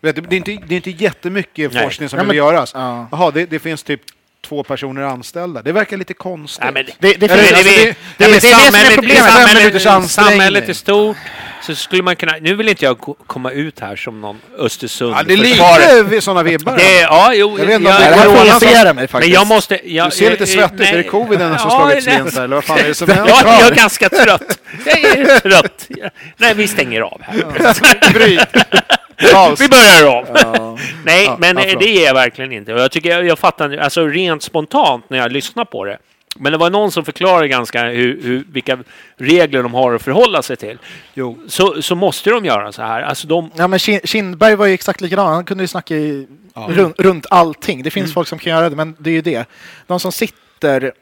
Vet 0.00 0.16
Det 0.30 0.36
är 0.36 0.36
inte, 0.36 0.58
det 0.66 0.74
är 0.74 0.76
inte 0.76 0.90
jättemycket 0.90 1.72
Nej. 1.72 1.84
forskning 1.84 2.08
som 2.08 2.16
Nej, 2.16 2.26
behöver 2.26 2.48
göras. 2.52 2.70
Ja. 2.74 3.06
Jaha, 3.10 3.30
det, 3.30 3.46
det 3.46 3.58
finns 3.58 3.82
typ 3.82 4.00
två 4.54 4.62
personer 4.64 5.02
anställda. 5.02 5.62
Det 5.62 5.72
verkar 5.72 5.96
lite 5.96 6.14
konstigt. 6.14 6.64
Nej, 6.64 6.72
men 6.72 6.84
Det, 6.98 7.14
det, 7.20 7.26
Eller, 7.30 7.42
finns, 7.42 7.52
alltså, 7.52 7.64
det, 7.74 7.84
det- 7.84 7.94
det 8.18 8.24
är 8.24 8.28
det 8.34 8.40
som 8.40 8.50
är 8.50 8.64
samhället, 8.64 8.94
problemet. 8.94 10.10
Samhället, 10.10 10.68
är 10.68 10.72
stort. 10.72 11.16
Så 11.62 11.74
skulle 11.74 12.02
man 12.02 12.16
kunna... 12.16 12.32
Nu 12.40 12.54
vill 12.54 12.68
inte 12.68 12.84
jag 12.84 13.00
ko- 13.00 13.16
komma 13.26 13.50
ut 13.50 13.80
här 13.80 13.96
som 13.96 14.20
någon 14.20 14.36
Östersund 14.58 15.14
Ja, 15.18 15.22
det 15.22 15.32
är 15.34 15.36
lite 16.04 16.20
sådana 16.20 16.42
vibbar. 16.42 16.76
Det 16.76 17.00
ja, 17.00 17.32
jo, 17.34 17.58
Jag 17.58 17.66
vet 17.66 17.74
inte 17.80 17.90
om 17.92 17.98
det 18.60 18.66
är 18.66 18.84
mig 18.84 18.94
Men 18.94 19.08
faktiskt. 19.08 19.34
jag 19.34 19.46
måste... 19.46 19.80
Jag, 19.94 20.06
Du 20.10 20.16
ser 20.16 20.30
lite 20.30 20.42
jag- 20.42 20.48
svettig 20.48 20.84
ut. 20.84 20.92
Är 20.92 20.96
det 20.96 21.02
coviden 21.02 21.58
som 21.58 21.70
Ja, 21.70 21.76
slagit 21.76 22.04
slint 22.04 22.36
eller 22.36 22.54
vad 22.54 22.64
fan 22.64 22.78
är 22.78 22.84
det 22.84 22.94
som 22.94 23.08
Jag, 23.08 23.14
händer? 23.16 23.34
jag 23.60 23.62
är 23.70 23.74
ganska 23.74 24.08
trött. 24.08 24.58
Jag 24.86 24.98
är 25.04 25.38
trött. 25.40 25.88
Nej, 26.36 26.54
vi 26.54 26.68
stänger 26.68 27.00
av 27.00 27.20
här. 27.22 27.44
Paus. 29.32 29.60
Vi 29.60 29.68
börjar 29.68 30.06
om. 30.06 30.24
Ja. 30.34 30.78
Nej, 31.04 31.24
Ja, 31.24 31.36
men 31.40 31.56
ja, 31.56 31.64
eh, 31.64 31.78
det 31.78 31.88
är 31.88 32.04
jag 32.06 32.14
verkligen 32.14 32.52
inte. 32.52 32.72
Jag, 32.72 32.90
tycker, 32.90 33.10
jag, 33.10 33.26
jag 33.26 33.38
fattar 33.38 33.76
alltså 33.76 34.06
rent 34.06 34.42
spontant 34.44 35.10
när 35.10 35.18
jag 35.18 35.32
lyssnar 35.32 35.64
på 35.64 35.84
det. 35.84 35.98
Men 36.36 36.52
det 36.52 36.58
var 36.58 36.70
någon 36.70 36.90
som 36.90 37.04
förklarade 37.04 37.48
ganska 37.48 37.84
hur, 37.84 38.22
hur, 38.22 38.44
vilka 38.52 38.78
regler 39.16 39.62
de 39.62 39.74
har 39.74 39.94
att 39.94 40.02
förhålla 40.02 40.42
sig 40.42 40.56
till. 40.56 40.78
Jo. 41.14 41.38
Så, 41.48 41.82
så 41.82 41.94
måste 41.94 42.30
de 42.30 42.44
göra 42.44 42.72
så 42.72 42.82
här. 42.82 43.02
Alltså 43.02 43.26
de, 43.26 43.50
Ja, 43.56 43.68
men 43.68 43.78
Kin- 43.78 44.06
Kindberg 44.06 44.54
var 44.56 44.66
ju 44.66 44.74
exakt 44.74 45.00
likadan. 45.00 45.26
Han 45.26 45.44
kunde 45.44 45.64
ju 45.64 45.68
snacka 45.68 45.96
i, 45.96 46.26
runt, 46.68 47.00
runt 47.00 47.26
allting. 47.30 47.82
Det 47.82 47.90
finns 47.90 48.14
folk 48.14 48.28
som 48.28 48.38
kan 48.38 48.52
göra 48.52 48.70
det, 48.70 48.76
men 48.76 48.96
det 48.98 49.10
är 49.10 49.14
ju 49.14 49.20
det. 49.20 49.48
De 49.86 50.00
som 50.00 50.12
sitter 50.12 50.92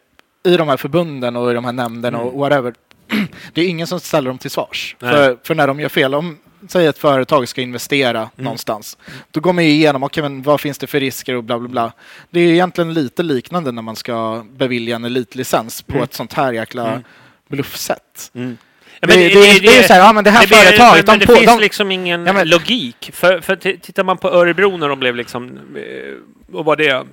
i 0.44 0.56
de 0.56 0.68
här 0.68 0.76
förbunden 0.76 1.36
och 1.36 1.50
i 1.50 1.54
de 1.54 1.64
här 1.64 1.72
nämnderna 1.72 2.18
och 2.18 2.38
whatever. 2.38 2.74
Det 3.54 3.60
är 3.60 3.68
ingen 3.68 3.86
som 3.86 4.00
ställer 4.00 4.30
dem 4.30 4.38
till 4.38 4.50
svars 4.50 4.96
för, 5.00 5.36
för 5.42 5.54
när 5.54 5.66
de 5.66 5.80
gör 5.80 5.88
fel. 5.88 6.14
Om 6.14 6.38
säg 6.68 6.86
ett 6.86 6.98
företag 6.98 7.48
ska 7.48 7.60
investera 7.60 8.30
någonstans. 8.36 8.96
Då 9.30 9.40
går 9.40 9.52
man 9.52 9.64
ju 9.64 9.70
igenom, 9.70 10.02
okej, 10.02 10.22
men 10.22 10.42
vad 10.42 10.60
finns 10.60 10.78
det 10.78 10.86
för 10.86 11.00
risker 11.00 11.34
och 11.34 11.44
bla 11.44 11.58
bla 11.58 11.68
bla. 11.68 11.92
Det 12.30 12.40
är 12.40 12.48
egentligen 12.52 12.94
lite 12.94 13.22
liknande 13.22 13.72
när 13.72 13.82
man 13.82 13.96
ska 13.96 14.44
bevilja 14.52 14.96
en 14.96 15.04
elitlicens 15.04 15.82
på 15.82 16.02
ett 16.02 16.14
sånt 16.14 16.32
här 16.32 16.52
jäkla 16.52 17.02
bluffsätt. 17.48 18.30
Ja, 18.32 18.40
men 19.08 19.18
Det- 19.18 19.28
det 19.28 19.50
är- 19.50 19.60
det 19.60 19.78
är 19.78 19.82
så 19.82 19.92
här, 19.92 20.00
ja, 20.00 20.12
men 20.12 20.24
det 20.24 20.30
här 20.30 20.46
företaget, 20.46 21.06
Men, 21.06 21.18
de 21.18 21.24
det 21.24 21.32
på- 21.32 21.38
finns 21.38 21.46
de- 21.56 21.60
liksom 21.60 21.90
ingen 21.90 22.26
Ja, 22.26 22.32
men- 22.32 22.48
logik. 22.48 23.10
För, 23.12 23.40
för 23.40 23.56
tittar 23.56 24.04
man 24.04 24.16
på 24.18 24.28
Örebro 24.30 24.76
när 24.76 24.88
de 24.88 24.98
blev 25.00 25.16
liksom... 25.16 25.44
eh, 25.76 25.82
Vad 26.46 26.64
var 26.64 26.76
det? 26.76 27.04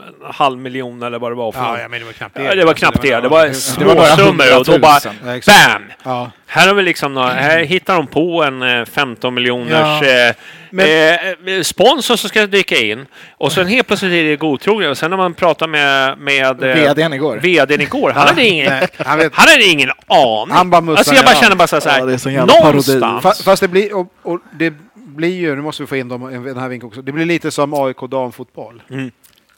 En 0.00 0.32
halv 0.34 0.58
miljon 0.58 1.02
eller 1.02 1.18
vad 1.18 1.30
det 1.30 1.34
var 1.36 1.52
för 1.52 1.60
Ja, 1.60 1.80
ja, 1.80 1.88
men 1.88 2.00
det 2.00 2.06
var 2.06 2.12
knappt 2.12 2.36
Ja, 2.44 2.54
det 2.54 2.64
var 2.64 2.74
knappt 2.74 3.02
det. 3.02 3.20
Det 3.20 3.28
var 3.28 3.78
Det 3.78 3.84
var 3.84 3.94
bara 3.94 4.06
småsummor 4.16 4.58
och 4.58 4.64
då 4.64 4.78
bara 4.78 4.96
100 4.98 5.00
000. 5.04 5.14
Ja, 5.26 5.36
exakt. 5.36 5.72
BAM! 5.72 5.82
Ja. 6.02 6.30
Här 6.46 6.66
har 6.68 6.74
vi 6.74 6.82
liksom 6.82 7.14
några, 7.14 7.28
här 7.30 7.58
hittar 7.64 7.94
de 7.96 8.06
på 8.06 8.42
en 8.44 8.62
eh, 8.62 8.84
15 8.84 9.34
miljoners 9.34 10.02
Ja. 10.02 10.04
eh, 10.04 11.54
eh, 11.56 11.62
sponsor 11.62 12.16
som 12.16 12.28
ska 12.28 12.46
dyka 12.46 12.76
in. 12.76 13.06
Och 13.36 13.52
sen 13.52 13.66
helt 13.66 13.86
plötsligt 13.86 14.12
är 14.12 14.24
det 14.24 14.36
godtrogen. 14.36 14.90
Och 14.90 14.98
sen 14.98 15.10
när 15.10 15.16
man 15.16 15.34
pratar 15.34 15.68
med, 15.68 16.18
med 16.18 16.62
eh, 16.62 16.74
VDn 16.94 17.12
igår. 17.12 17.36
VDn 17.36 17.80
igår. 17.80 18.10
Han 18.10 18.28
hade 18.28 18.44
ingen, 18.46 18.70
Nej, 18.72 18.88
han 18.98 19.18
vet- 19.18 19.32
han 19.34 19.48
hade 19.48 19.64
ingen 19.64 19.90
aning. 20.06 20.54
Han 20.56 20.70
bara 20.70 20.80
mussar 20.80 20.98
alltså 20.98 21.14
jag 21.14 21.24
bara 21.24 21.34
ner 21.34 21.40
känner 21.40 21.56
bara 21.56 21.66
så 21.68 21.76
här, 21.88 21.98
Ja, 22.30 22.46
det 22.46 22.62
någonstans. 22.64 23.24
Fa- 23.24 23.44
Fast 23.44 23.62
det 23.62 23.68
blir, 23.68 23.96
och, 23.96 24.12
och 24.22 24.38
det 24.58 24.74
blir 24.94 25.36
ju, 25.40 25.56
nu 25.56 25.62
måste 25.62 25.82
vi 25.82 25.86
få 25.86 25.96
in 25.96 26.08
dem, 26.08 26.44
den 26.44 26.58
här 26.58 26.68
vinkeln 26.68 26.88
också, 26.88 27.02
det 27.02 27.12
blir 27.12 27.24
lite 27.26 27.50
som 27.50 27.74
AIK 27.74 27.96
damfotboll. 28.10 28.82
Mm. 28.90 29.10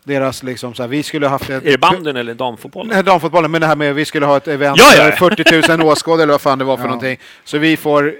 Deras 0.05 0.43
liksom 0.43 0.75
så 0.75 0.83
här, 0.83 0.89
vi 0.89 1.03
skulle 1.03 1.29
haft 1.29 1.51
ett... 1.51 1.65
Är 1.67 1.71
det 1.71 1.79
banden 1.79 2.17
eller 2.17 2.35
damfotboll? 2.35 2.87
Nej, 2.87 3.03
damfotbollen, 3.05 3.51
men 3.51 3.61
det 3.61 3.67
här 3.67 3.77
med 3.77 3.95
vi 3.95 4.05
skulle 4.05 4.27
ha 4.27 4.37
ett 4.37 4.49
event 4.49 4.79
Ja, 4.79 4.93
ja, 4.97 5.03
med 5.05 5.13
ja. 5.13 5.17
40 5.17 5.77
000 5.77 5.87
åskådare 5.93 6.23
eller 6.23 6.33
vad 6.33 6.41
fan 6.41 6.59
det 6.59 6.65
var 6.65 6.77
för 6.77 6.85
Ja. 6.85 6.89
någonting. 6.89 7.19
Så 7.45 7.59
vi 7.59 7.77
får 7.77 8.15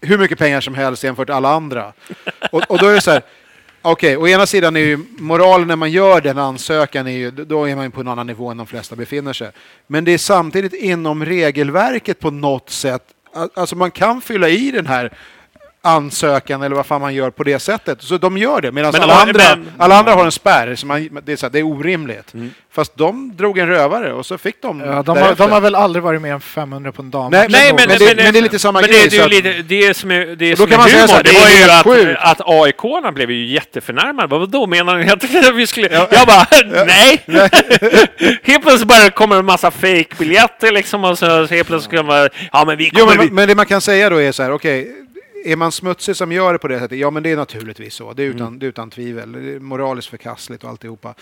hur 0.00 0.18
mycket 0.18 0.38
pengar 0.38 0.60
som 0.60 0.74
helst 0.74 1.04
jämfört 1.04 1.28
med 1.28 1.36
alla 1.36 1.48
andra. 1.50 1.92
Och, 2.52 2.70
och 2.70 2.78
då 2.78 2.86
är 2.86 2.94
det 2.94 3.00
så 3.00 3.10
här, 3.10 3.22
okej, 3.82 4.16
å 4.16 4.28
ena 4.28 4.46
sidan 4.46 4.76
är 4.76 4.80
ju 4.80 4.98
moralen 5.18 5.68
när 5.68 5.76
man 5.76 5.90
gör 5.90 6.20
den 6.20 6.38
ansökan, 6.38 7.06
är 7.06 7.10
ju, 7.10 7.30
då 7.30 7.64
är 7.68 7.76
man 7.76 7.84
ju 7.84 7.90
på 7.90 8.00
en 8.00 8.08
annan 8.08 8.26
nivå 8.26 8.48
än 8.50 8.56
de 8.56 8.66
flesta 8.66 8.96
befinner 8.96 9.32
sig. 9.32 9.50
Men 9.86 10.04
det 10.04 10.12
är 10.12 10.18
samtidigt 10.18 10.72
inom 10.74 11.24
regelverket 11.24 12.18
på 12.20 12.30
något 12.30 12.70
sätt, 12.70 13.02
alltså 13.54 13.76
man 13.76 13.90
kan 13.90 14.20
fylla 14.20 14.48
i 14.48 14.70
den 14.70 14.86
här 14.86 15.12
ansökan 15.82 16.62
eller 16.62 16.76
vad 16.76 16.86
fan 16.86 17.00
man 17.00 17.14
gör 17.14 17.30
på 17.30 17.44
det 17.44 17.58
sättet. 17.58 18.02
Så 18.02 18.18
de 18.18 18.38
gör 18.38 18.60
det, 18.60 18.72
medan 18.72 18.92
Men 18.92 19.02
alla, 19.02 19.14
andra, 19.14 19.42
men- 19.56 19.72
alla 19.78 19.98
andra 19.98 20.12
har 20.14 20.24
en 20.24 20.32
spärr. 20.32 20.74
Så 20.74 20.86
man, 20.86 21.08
det, 21.24 21.32
är 21.32 21.36
så 21.36 21.46
här, 21.46 21.50
det 21.50 21.58
är 21.58 21.62
orimligt. 21.66 22.34
Mm. 22.34 22.50
Fast 22.72 22.96
de 22.96 23.36
drog 23.36 23.58
en 23.58 23.66
rövare 23.68 24.12
och 24.12 24.26
så 24.26 24.38
fick 24.38 24.62
de 24.62 24.80
Ja, 24.80 25.02
de, 25.02 25.16
har, 25.18 25.34
de 25.34 25.52
har 25.52 25.60
väl 25.60 25.74
aldrig 25.74 26.02
varit 26.02 26.22
mer 26.22 26.32
än 26.34 26.40
500 26.40 26.92
på 26.92 27.02
en 27.02 27.10
dam. 27.10 27.30
Nej, 27.30 27.46
Nej, 27.50 27.72
men, 27.76 27.88
men 27.88 27.98
det- 27.98 28.16
men 28.16 28.32
det 28.32 28.38
är 28.38 28.42
lite 28.42 28.58
samma 28.58 28.80
men 28.80 28.90
grej, 28.90 29.08
Det, 29.10 29.16
är 29.16 29.24
att- 29.24 29.32
ju 29.32 29.36
lite, 29.42 29.62
det 29.62 29.96
som 29.96 30.10
är, 30.10 30.26
det 30.26 30.56
som 30.56 30.66
då 30.66 30.70
kan 30.70 30.74
är 30.74 30.78
man 30.78 30.88
säga 30.88 31.00
humor, 31.00 31.14
här, 31.14 31.22
det 31.22 31.30
det 31.82 31.88
var 31.88 31.96
ju 31.96 32.12
att, 32.16 32.40
att 32.40 32.48
AIK-arna 32.48 33.12
blev 33.12 33.30
ju 33.30 33.46
jätteförnärmade. 33.46 34.28
Vad 34.28 34.50
då 34.50 34.66
menar 34.66 34.96
ni 34.98 35.10
att 35.48 35.54
vi 35.54 35.66
skulle... 35.66 35.88
Jag 36.10 36.26
bara, 36.26 36.46
nej! 36.86 37.22
helt 38.42 38.62
plötsligt 38.62 38.88
bara 38.88 39.10
kommer 39.10 39.36
en 39.36 39.44
massa 39.44 39.70
fake-biljetter 39.70 40.72
liksom 40.72 41.04
och 41.04 41.18
så, 41.18 41.46
så 41.46 41.54
helt 41.54 41.68
plötsligt 41.68 42.04
man... 42.06 42.28
Ja 42.52 42.64
men 42.64 42.76
vi 42.76 42.90
Jo, 42.94 43.06
kommer... 43.06 43.16
men, 43.24 43.34
men 43.34 43.48
det 43.48 43.54
man 43.54 43.66
kan 43.66 43.80
säga 43.80 44.10
då 44.10 44.22
är 44.22 44.32
så 44.32 44.42
här, 44.42 44.52
okej, 44.52 44.96
är 45.44 45.56
man 45.56 45.72
smutsig 45.72 46.16
som 46.16 46.32
gör 46.32 46.52
det 46.52 46.58
på 46.58 46.68
det 46.68 46.78
sättet? 46.78 46.98
Ja, 46.98 47.10
men 47.10 47.22
det 47.22 47.30
är 47.30 47.36
naturligtvis 47.36 47.94
så. 47.94 48.12
Det 48.12 48.22
är 48.22 48.26
utan, 48.26 48.58
det 48.58 48.66
är 48.66 48.68
utan 48.68 48.90
tvivel. 48.90 49.32
Det 49.32 49.52
är 49.54 49.58
moraliskt 49.60 50.08
förkastligt 50.08 50.64
och 50.64 50.70
alltihopa. 50.70 51.14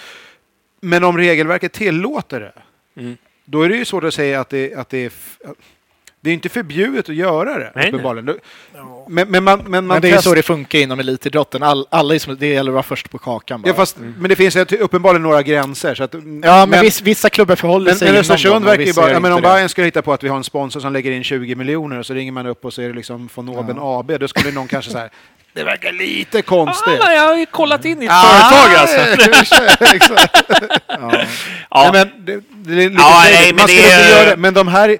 Men 0.81 1.05
om 1.05 1.17
regelverket 1.19 1.73
tillåter 1.73 2.41
det, 2.41 2.53
Mm. 3.01 3.17
då 3.45 3.63
är 3.63 3.69
det 3.69 3.77
ju 3.77 3.85
svårt 3.85 4.05
att 4.05 4.15
säga 4.15 4.41
att 4.41 4.49
det, 4.49 4.75
att 4.75 4.89
det 4.89 4.99
är... 5.05 5.13
Det 6.29 6.33
är 6.33 6.35
inte 6.35 6.49
förbjudet 6.49 7.09
att 7.09 7.15
göra 7.15 7.59
det, 7.59 7.73
nej. 7.75 7.89
uppenbarligen. 7.89 8.27
Då- 8.27 8.35
Men, 9.09 9.29
men 9.31 9.45
man, 9.45 9.59
men 9.59 9.71
man 9.71 9.87
Men 9.87 10.03
det 10.03 10.09
är 10.09 10.13
test- 10.13 10.25
så 10.25 10.35
det 10.35 10.43
funkar 10.43 10.79
inom 10.79 11.01
elitidrotten. 11.01 11.63
All, 11.63 11.87
alla 11.91 12.15
är 12.15 12.19
som, 12.19 12.37
det 12.39 12.47
gäller 12.47 12.71
att 12.71 12.75
vara 12.75 12.83
först 12.83 13.11
på 13.11 13.19
kakan 13.19 13.63
bara. 13.63 13.69
Ja, 13.69 13.75
fast, 13.75 13.97
Men 14.19 14.29
det 14.29 14.37
finns 14.37 14.57
uppenbarligen 14.57 15.23
några 15.23 15.43
gränser. 15.43 15.95
Så 15.95 16.05
att, 16.05 16.15
ja, 16.43 16.67
men, 16.67 16.81
viss, 16.81 17.03
vissa 17.03 17.31
klubbar 17.31 17.57
förhåller 17.57 17.91
Men, 17.91 17.99
sig 17.99 18.07
men 18.07 18.15
inom 18.15 18.21
Östersund 18.21 18.55
dem 18.55 18.65
verkar 18.65 18.83
ju 18.83 18.93
bara... 18.93 19.11
Ja, 19.13 19.21
men 19.21 19.33
om. 19.33 19.43
Bayern 19.43 19.69
skulle 19.69 19.85
hitta 19.85 20.03
på 20.03 20.13
att 20.13 20.25
vi 20.25 20.29
har 20.29 20.37
en 20.37 20.45
sponsor 20.45 20.81
som 20.81 20.93
lägger 20.93 21.11
in 21.11 21.25
20 21.25 21.55
miljoner 21.55 21.99
och 21.99 22.07
så 22.07 22.15
ringer 22.15 22.33
man 22.33 22.47
upp 22.47 22.65
och 22.65 22.73
så 22.75 22.83
är 22.83 22.89
det 22.89 22.95
liksom 22.95 23.29
von 23.35 23.49
Oben 23.49 23.77
AB. 23.81 24.13
Då 24.21 24.29
skulle 24.29 24.51
någon 24.53 24.69
kanske 24.69 24.91
säga 24.91 25.09
det 25.53 25.65
verkar 25.65 25.93
lite 25.93 26.43
konstigt. 26.43 27.01
Ah, 27.01 27.13
jag 27.13 27.23
har 27.23 27.37
ju 27.37 27.47
kollat 27.47 27.85
in 27.85 28.03
i 28.03 28.05
ett 28.05 28.11
Ah, 28.15 28.23
företag 28.23 28.75
alltså. 28.81 29.95
exakt. 29.95 30.45
Ja. 30.89 31.09
Nej, 31.13 31.27
Ja. 31.71 31.91
men 31.93 32.09
det, 32.25 32.41
det 32.51 32.73
är 32.85 32.91
lite 32.91 33.03
Ja, 33.03 33.21
nej, 33.25 33.47
men 33.47 33.57
Man 33.57 33.67
det 33.67 33.73
skulle 33.73 33.83
inte 33.83 33.95
är- 34.05 34.19
göra 34.19 34.31
det. 34.31 34.37
Men 34.37 34.55
de 34.55 34.69
här, 34.69 34.99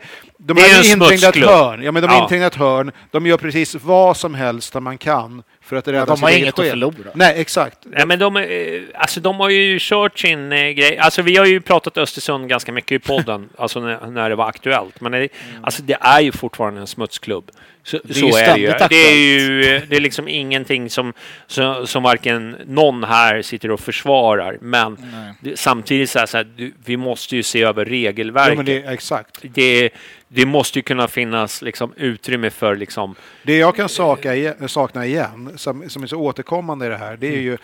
de 0.49 0.55
Det 0.55 0.63
är 0.63 0.81
är 0.81 0.93
inträngda 0.93 1.29
ett 1.29 1.37
hörn. 1.37 1.83
Ja, 1.83 1.93
men 1.93 2.03
de 2.03 2.11
är 2.11 2.15
Ja. 2.15 2.23
inträngda 2.23 2.47
ett 2.47 2.55
hörn. 2.55 2.93
De 3.11 3.27
gör 3.27 3.37
precis 3.37 3.75
vad 3.75 4.17
som 4.17 4.35
helst 4.35 4.73
där 4.73 4.81
man 4.81 4.99
kan 4.99 5.43
för 5.63 5.77
att 5.77 5.89
rädda 5.89 6.05
de 6.07 6.17
sitt 6.17 6.23
har 6.25 6.31
inget 6.31 6.49
att 6.49 6.61
sken. 6.61 6.71
förlora. 6.71 7.11
Nej, 7.15 7.41
exakt. 7.41 7.79
Nej, 7.85 8.07
men 8.07 8.19
de, 8.19 8.37
eh, 8.37 8.81
alltså, 8.95 9.21
de 9.21 9.41
har 9.41 9.49
ju 9.51 9.79
kört 9.81 10.19
sin 10.19 10.53
eh, 10.53 10.69
grej. 10.71 10.99
Alltså, 10.99 11.23
vi 11.23 11.37
har 11.37 11.47
ju 11.47 11.61
pratat 11.61 11.99
Östersund 11.99 12.49
ganska 12.49 12.73
mycket 12.73 12.93
i 12.93 12.99
podden, 12.99 13.49
alltså 13.59 13.81
när, 13.81 14.07
när 14.07 14.29
det 14.31 14.37
var 14.37 14.49
aktuellt. 14.49 15.01
Men 15.01 15.13
det, 15.13 15.29
alltså, 15.63 15.83
det 15.83 15.97
är 16.01 16.21
ju 16.21 16.33
fortfarande 16.33 16.81
en 16.81 16.87
smutsklubb. 16.87 17.51
Så, 17.83 17.97
är 17.97 18.13
så 18.13 18.21
ju 18.27 18.33
är 18.33 18.55
det 18.55 18.61
ju. 18.61 18.67
Det 18.89 18.95
är 19.11 19.15
ju 19.17 19.77
eh, 19.77 19.83
det 19.89 19.97
är 19.97 20.01
liksom 20.01 20.29
ingenting 20.29 20.91
som, 20.91 21.13
som, 21.47 21.87
som 21.87 22.03
varken 22.03 22.57
någon 22.67 23.05
här 23.05 23.43
sitter 23.43 23.71
och 23.71 23.81
försvarar. 23.81 24.59
Men 24.61 24.97
det, 25.41 25.59
samtidigt 25.59 26.11
så 26.11 26.19
här, 26.19 26.27
så 26.27 26.37
här, 26.37 26.47
du, 26.57 26.73
vi 26.85 26.97
måste 26.97 27.37
ju 27.37 27.43
se 27.43 27.63
över 27.63 27.85
regelverket. 27.85 28.51
Ja, 28.51 28.57
men 28.57 28.67
det, 28.67 28.93
exakt. 28.93 29.39
det, 29.43 29.91
det 30.29 30.47
måste 30.47 30.79
ju 30.79 30.83
kunna 30.83 31.09
finnas 31.09 31.63
liksom, 31.63 31.93
utrymme 31.97 32.51
för 32.51 32.77
liksom, 32.77 33.15
Det 33.43 33.57
jag 33.57 33.77
kan 33.77 33.89
saka 33.89 34.35
igen, 34.35 34.69
sakna 34.69 35.07
igen, 35.07 35.53
som, 35.57 35.91
som 35.91 36.03
är 36.03 36.07
så 36.07 36.17
återkommande 36.17 36.87
i 36.87 36.89
det 36.89 36.97
här, 36.97 37.17
det 37.17 37.37
är 37.37 37.41
ju... 37.41 37.59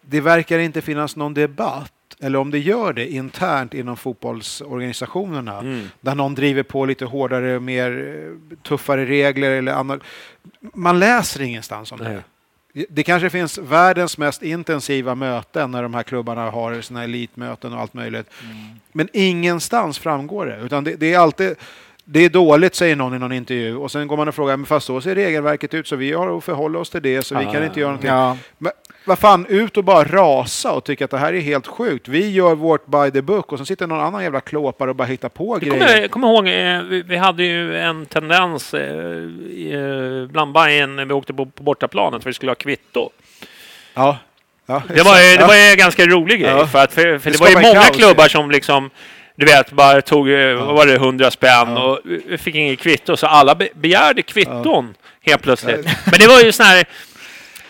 Det 0.00 0.20
verkar 0.20 0.58
inte 0.58 0.80
finnas 0.80 1.16
någon 1.16 1.34
debatt, 1.34 1.92
eller 2.20 2.38
om 2.38 2.50
det 2.50 2.58
gör 2.58 2.92
det, 2.92 3.12
internt 3.12 3.74
inom 3.74 3.96
fotbollsorganisationerna. 3.96 5.58
Mm. 5.58 5.88
Där 6.00 6.14
någon 6.14 6.34
driver 6.34 6.62
på 6.62 6.84
lite 6.84 7.04
hårdare, 7.04 7.60
mer 7.60 8.14
eh, 8.50 8.58
tuffare 8.58 9.06
regler 9.06 9.50
eller 9.50 9.72
annat. 9.72 10.00
Man 10.60 10.98
läser 10.98 11.40
ingenstans 11.40 11.92
om 11.92 11.98
Nej. 12.02 12.14
det. 12.14 12.22
Det 12.88 13.02
kanske 13.02 13.30
finns 13.30 13.58
världens 13.58 14.18
mest 14.18 14.42
intensiva 14.42 15.14
möten 15.14 15.70
när 15.70 15.82
de 15.82 15.94
här 15.94 16.02
klubbarna 16.02 16.50
har 16.50 16.80
sina 16.80 17.04
elitmöten 17.04 17.72
och 17.72 17.80
allt 17.80 17.94
möjligt. 17.94 18.30
Men 18.92 19.08
ingenstans 19.12 19.98
framgår 19.98 20.46
det. 20.46 20.56
Utan 20.56 20.84
det, 20.84 20.94
det 20.96 21.14
är 21.14 21.18
alltid 21.18 21.54
det 22.04 22.24
är 22.24 22.30
dåligt, 22.30 22.74
säger 22.74 22.96
någon 22.96 23.14
i 23.14 23.18
någon 23.18 23.32
intervju. 23.32 23.76
Och 23.76 23.90
sen 23.90 24.08
går 24.08 24.16
man 24.16 24.28
och 24.28 24.34
frågar, 24.34 24.56
men 24.56 24.66
fast 24.66 24.86
så 24.86 25.00
ser 25.00 25.14
regelverket 25.14 25.74
ut 25.74 25.86
så 25.88 25.96
vi 25.96 26.12
har 26.12 26.38
att 26.38 26.44
förhålla 26.44 26.78
oss 26.78 26.90
till 26.90 27.02
det 27.02 27.22
så 27.22 27.38
vi 27.38 27.44
Ah. 27.46 27.52
kan 27.52 27.64
inte 27.64 27.80
göra 27.80 27.90
någonting. 27.90 28.10
Ja. 28.10 28.36
Men 28.58 28.72
vad 29.08 29.18
fan, 29.18 29.46
ut 29.48 29.76
och 29.76 29.84
bara 29.84 30.04
rasa 30.04 30.72
och 30.72 30.84
tycka 30.84 31.04
att 31.04 31.10
det 31.10 31.18
här 31.18 31.32
är 31.32 31.40
helt 31.40 31.66
sjukt. 31.66 32.08
Vi 32.08 32.30
gör 32.30 32.54
vårt 32.54 32.86
by 32.86 33.10
the 33.12 33.22
book 33.22 33.52
och 33.52 33.58
så 33.58 33.64
sitter 33.64 33.86
någon 33.86 34.00
annan 34.00 34.22
jävla 34.22 34.40
klåpare 34.40 34.90
och 34.90 34.96
bara 34.96 35.04
hittar 35.04 35.28
på 35.28 35.54
Jag 35.54 35.60
grejer. 35.60 35.78
kommer, 35.86 36.00
jag 36.00 36.10
kommer 36.10 36.28
ihåg, 36.28 36.48
eh, 36.48 37.02
vi, 37.04 37.16
hade 37.16 37.44
ju 37.44 37.76
en 37.78 38.06
tendens 38.06 38.74
eh, 38.74 38.80
i, 38.82 39.72
eh, 40.26 40.32
bland 40.32 40.52
Bayern 40.52 40.96
när 40.96 41.04
vi 41.04 41.12
åkte 41.12 41.34
på, 41.34 41.46
på 41.46 41.62
bortaplanet 41.62 42.22
för 42.22 42.30
vi 42.30 42.34
skulle 42.34 42.50
ha 42.50 42.56
kvitto. 42.56 43.10
Ja. 43.94 44.18
Ja, 44.66 44.82
Det 44.94 45.02
var, 45.02 45.16
ju- 45.20 45.36
det 45.36 45.40
ja. 45.40 45.46
var 45.46 45.54
ju 45.54 45.60
en 45.60 45.76
ganska 45.76 46.06
rolig 46.06 46.40
grej. 46.40 46.50
Ja. 46.50 46.66
För, 46.66 46.78
att, 46.78 46.92
för, 46.92 47.18
för 47.18 47.30
Det 47.30 47.36
det 47.36 47.40
var 47.40 47.46
ju 47.48 47.52
skapar 47.52 47.68
många 47.68 47.82
kaos, 47.84 47.96
klubbar 47.96 48.24
ju. 48.24 48.28
som 48.30 48.50
liksom, 48.50 48.90
du 49.36 49.46
vet, 49.46 49.72
bara 49.72 50.02
tog, 50.02 50.30
eh, 50.30 50.54
vad 50.54 50.74
var 50.76 50.86
det, 50.86 50.94
100 50.94 51.30
spänn 51.30 51.76
och 51.76 51.98
fick 52.38 52.54
inget 52.54 52.78
kvitto. 52.80 53.16
Så 53.16 53.26
alla 53.26 53.54
be, 53.54 53.68
begärde 53.74 54.22
kvitton 54.22 54.94
helt 55.22 55.42
plötsligt. 55.42 55.86
Men 56.10 56.18
det 56.20 56.26
var 56.26 56.40
ju 56.40 56.52
sån 56.52 56.66
här, 56.66 56.84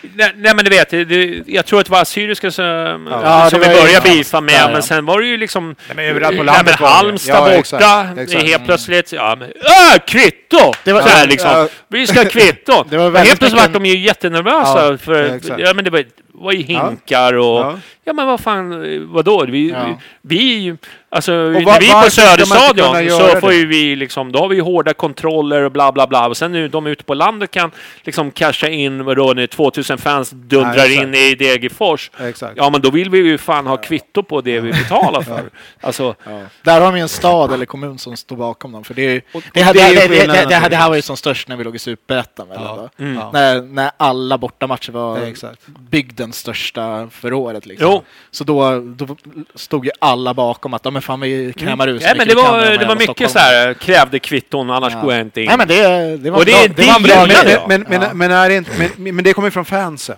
Nej, 0.01 0.31
nej 0.35 0.55
men 0.55 0.65
du 0.65 0.69
vet, 0.69 0.89
det, 0.89 1.05
det, 1.05 1.43
jag 1.47 1.65
tror 1.65 1.79
att 1.79 1.85
det 1.85 1.91
var 1.91 2.01
Assyriska 2.01 2.51
som, 2.51 3.07
Ja, 3.11 3.49
som 3.49 3.59
vi 3.59 3.65
började 3.65 4.01
beefa 4.03 4.41
med, 4.41 4.53
Ja, 4.53 4.59
ja. 4.59 4.69
men 4.71 4.83
sen 4.83 5.05
var 5.05 5.19
det 5.21 5.27
ju 5.27 5.37
liksom... 5.37 5.75
Nej, 5.87 5.95
men 5.95 6.05
överallt 6.05 6.37
på 6.37 6.43
nej, 6.43 6.55
landet 6.55 6.75
men 6.79 6.83
var 6.83 6.89
det. 6.89 6.95
Halmstad 6.95 7.35
Ja, 7.35 7.41
borta, 7.41 7.53
exakt, 7.55 8.19
exakt. 8.19 8.43
helt 8.43 8.65
plötsligt, 8.65 9.11
ja 9.11 9.35
men... 9.39 9.49
Äh, 9.49 9.99
kvitto! 10.07 10.73
Det 10.83 10.93
var- 10.93 11.01
så 11.01 11.07
här 11.09 11.27
liksom. 11.27 11.49
Ja. 11.51 11.67
Vi 11.87 12.07
ska 12.07 12.19
ha 12.19 12.29
kvitto! 12.29 12.83
Det 12.89 12.97
var 12.97 13.09
Men 13.11 13.25
helt 13.25 13.39
plötsligt 13.39 13.61
mycket- 13.61 13.73
var 13.73 13.79
de 13.81 13.85
ju 13.89 13.97
jättenervösa, 13.97 14.91
Ja, 14.91 14.97
för 14.97 15.39
ja, 15.57 15.73
men 15.73 15.83
det 15.83 15.89
var, 15.89 16.03
var 16.33 16.51
ju 16.51 16.61
hinkar 16.63 17.33
och... 17.33 17.59
Ja. 17.59 17.79
Ja 18.03 18.13
men 18.13 18.27
vad 18.27 18.39
fan, 18.39 18.69
vadå? 19.13 19.45
Vi, 19.45 19.69
Ja. 19.69 19.99
vi 20.21 20.35
ju... 20.53 20.77
Alltså, 21.11 21.31
va- 21.31 21.49
när 21.59 21.79
vi 21.79 21.89
är 21.89 22.03
på 22.03 22.09
Söderstadion 22.09 23.09
så 23.09 23.39
får 23.39 23.53
ju 23.53 23.65
vi 23.67 23.95
liksom, 23.95 24.31
då 24.31 24.39
har 24.39 24.47
vi 24.47 24.59
hårda 24.59 24.93
kontroller 24.93 25.61
och 25.63 25.71
bla 25.71 25.91
bla 25.91 26.07
bla. 26.07 26.27
Och 26.27 26.37
sen 26.37 26.51
nu 26.51 26.67
de 26.67 26.87
ute 26.87 27.03
på 27.03 27.13
landet 27.13 27.51
kan 27.51 27.71
liksom 28.03 28.31
casha 28.31 28.67
in, 28.69 29.03
vadå, 29.05 29.33
när 29.33 29.47
2000 29.47 29.97
fans 29.97 30.29
dundrar 30.29 30.75
Ja, 30.77 30.85
exakt. 30.85 31.03
in 31.07 31.15
i 31.15 31.35
Degerfors. 31.35 32.11
Exakt. 32.19 32.53
Ja 32.57 32.69
men 32.69 32.81
då 32.81 32.89
vill 32.91 33.09
vi 33.09 33.17
ju 33.17 33.37
fan 33.37 33.67
ha 33.67 33.77
kvitto 33.77 34.23
på 34.23 34.41
det 34.41 34.59
vi 34.59 34.71
betalar 34.71 35.21
för. 35.31 35.43
Alltså, 35.81 36.15
Ja. 36.25 36.41
Där 36.63 36.81
har 36.81 36.91
de 36.91 36.95
ju 36.97 37.01
en 37.01 37.09
stad 37.09 37.53
eller 37.53 37.65
kommun 37.65 37.97
som 37.97 38.17
står 38.17 38.35
bakom 38.35 38.71
dem. 38.71 38.83
För 38.83 38.93
det, 38.93 39.01
är 39.05 39.11
ju- 39.11 39.21
Och- 39.33 39.43
det, 39.53 39.59
och 39.59 39.65
här, 39.65 39.73
det 39.73 39.79
det, 39.79 39.93
det, 39.95 40.07
det, 40.07 40.07
skillnaden 40.19 40.49
det, 40.49 40.69
det, 40.69 40.75
här, 40.75 40.89
var 40.89 40.95
ju 40.95 41.01
som 41.01 41.17
störst 41.17 41.47
när 41.47 41.55
vi 41.57 41.63
låg 41.63 41.75
i 41.75 41.79
Superettan. 41.79 42.47
Ja. 42.53 42.89
mm. 42.99 43.15
Ja. 43.15 43.29
När, 43.33 43.61
när 43.61 43.91
alla 43.97 44.37
bortamatcher 44.37 44.91
var 44.91 45.17
Ja, 45.41 45.49
bygdens 45.89 46.37
största 46.37 47.07
för 47.11 47.33
året. 47.33 47.65
Liksom. 47.65 47.87
Jo. 47.91 48.03
Så 48.31 48.43
då, 48.43 48.79
då 48.79 49.15
stod 49.55 49.85
ju 49.85 49.91
alla 49.99 50.33
bakom 50.33 50.73
att 50.73 50.85
ja, 50.85 50.91
men 50.99 51.03
fan 51.03 51.19
vi 51.19 51.53
krämar 51.57 51.87
ut 51.87 52.01
så 52.01 52.07
ja, 52.07 52.13
men 52.17 52.27
det 52.27 52.35
var, 52.35 52.77
det 52.77 52.85
var 52.85 52.95
mycket 52.95 53.31
så 53.31 53.39
här, 53.39 53.73
krävde 53.73 54.19
kvitton 54.19 54.69
annars 54.69 54.93
Ja. 54.93 55.01
går 55.01 55.13
jag 55.13 55.21
inte 55.21 55.41
in. 55.41 55.47
Nej 55.47 55.57
men 55.57 55.67
det, 55.67 56.17
det 56.17 56.29
var 56.31 56.39
Och 56.39 56.45
det- 56.45 56.51
bra, 56.51 56.61
det 56.61 56.73
det 56.81 56.87
var 56.87 56.99
bra 56.99 57.25
grej. 57.43 57.57
Men, 57.67 57.85
men, 57.89 58.01
Ja. 58.01 58.13
men, 58.13 58.31
är 58.31 58.49
det 58.49 58.55
inte, 58.55 58.71
men, 58.97 59.15
men 59.15 59.23
det 59.23 59.33
kommer 59.33 59.47
ju 59.47 59.51
från 59.51 59.65
fansen. 59.65 60.15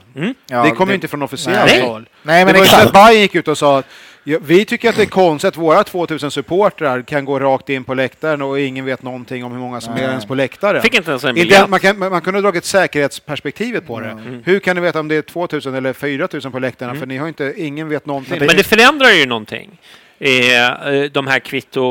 Ja, 0.47 0.63
det 0.63 0.71
kommer 0.71 0.91
ju 0.91 0.95
inte 0.95 1.07
från 1.07 1.21
officiellt 1.21 1.71
Nej. 1.71 1.81
håll. 1.81 2.05
Nej 2.23 2.45
men 2.45 2.53
det 2.53 2.59
var 2.59 2.85
ju. 2.85 2.91
Bayern 2.91 3.21
gick 3.21 3.35
ut 3.35 3.47
och 3.47 3.57
sa 3.57 3.79
att 3.79 3.85
ja, 4.23 4.37
vi 4.41 4.65
tycker 4.65 4.89
att 4.89 4.95
det 4.95 5.01
är 5.01 5.05
konstigt 5.05 5.47
att 5.47 5.57
våra 5.57 5.83
2000 5.83 6.31
supportrar 6.31 7.01
kan 7.01 7.25
gå 7.25 7.39
rakt 7.39 7.69
in 7.69 7.83
på 7.83 7.93
läktaren 7.93 8.41
och 8.41 8.59
ingen 8.59 8.85
vet 8.85 9.03
någonting 9.03 9.43
om 9.45 9.51
hur 9.51 9.59
många 9.59 9.81
som 9.81 9.93
är 9.93 9.97
Nej. 9.97 10.05
ens 10.05 10.25
på 10.25 10.35
läktaren. 10.35 10.81
Fick 10.81 10.93
inte 10.93 11.09
ens 11.11 11.23
en 11.23 11.29
Inte, 11.29 11.41
biljett. 11.41 11.69
man, 11.69 11.79
kan, 11.79 11.99
man 11.99 12.21
kunde 12.21 12.37
ha 12.37 12.41
dragit 12.41 12.65
säkerhetsperspektivet 12.65 13.87
på 13.87 13.99
det. 13.99 14.17
Hur 14.45 14.59
kan 14.59 14.75
ni 14.75 14.81
veta 14.81 14.99
om 14.99 15.07
det 15.07 15.15
är 15.15 15.21
2000 15.21 15.75
eller 15.75 15.93
4000 15.93 16.51
på 16.51 16.59
läktarna? 16.59 16.95
För 16.95 17.05
ni 17.05 17.17
har 17.17 17.27
inte, 17.27 17.53
ingen 17.57 17.89
vet 17.89 18.05
någonting. 18.05 18.39
Men 18.39 18.57
det 18.57 18.63
förändrar 18.63 19.09
ju 19.09 19.25
någonting. 19.25 19.79
Eh, 20.21 21.03
de 21.11 21.27
här 21.27 21.39
kvitto... 21.39 21.81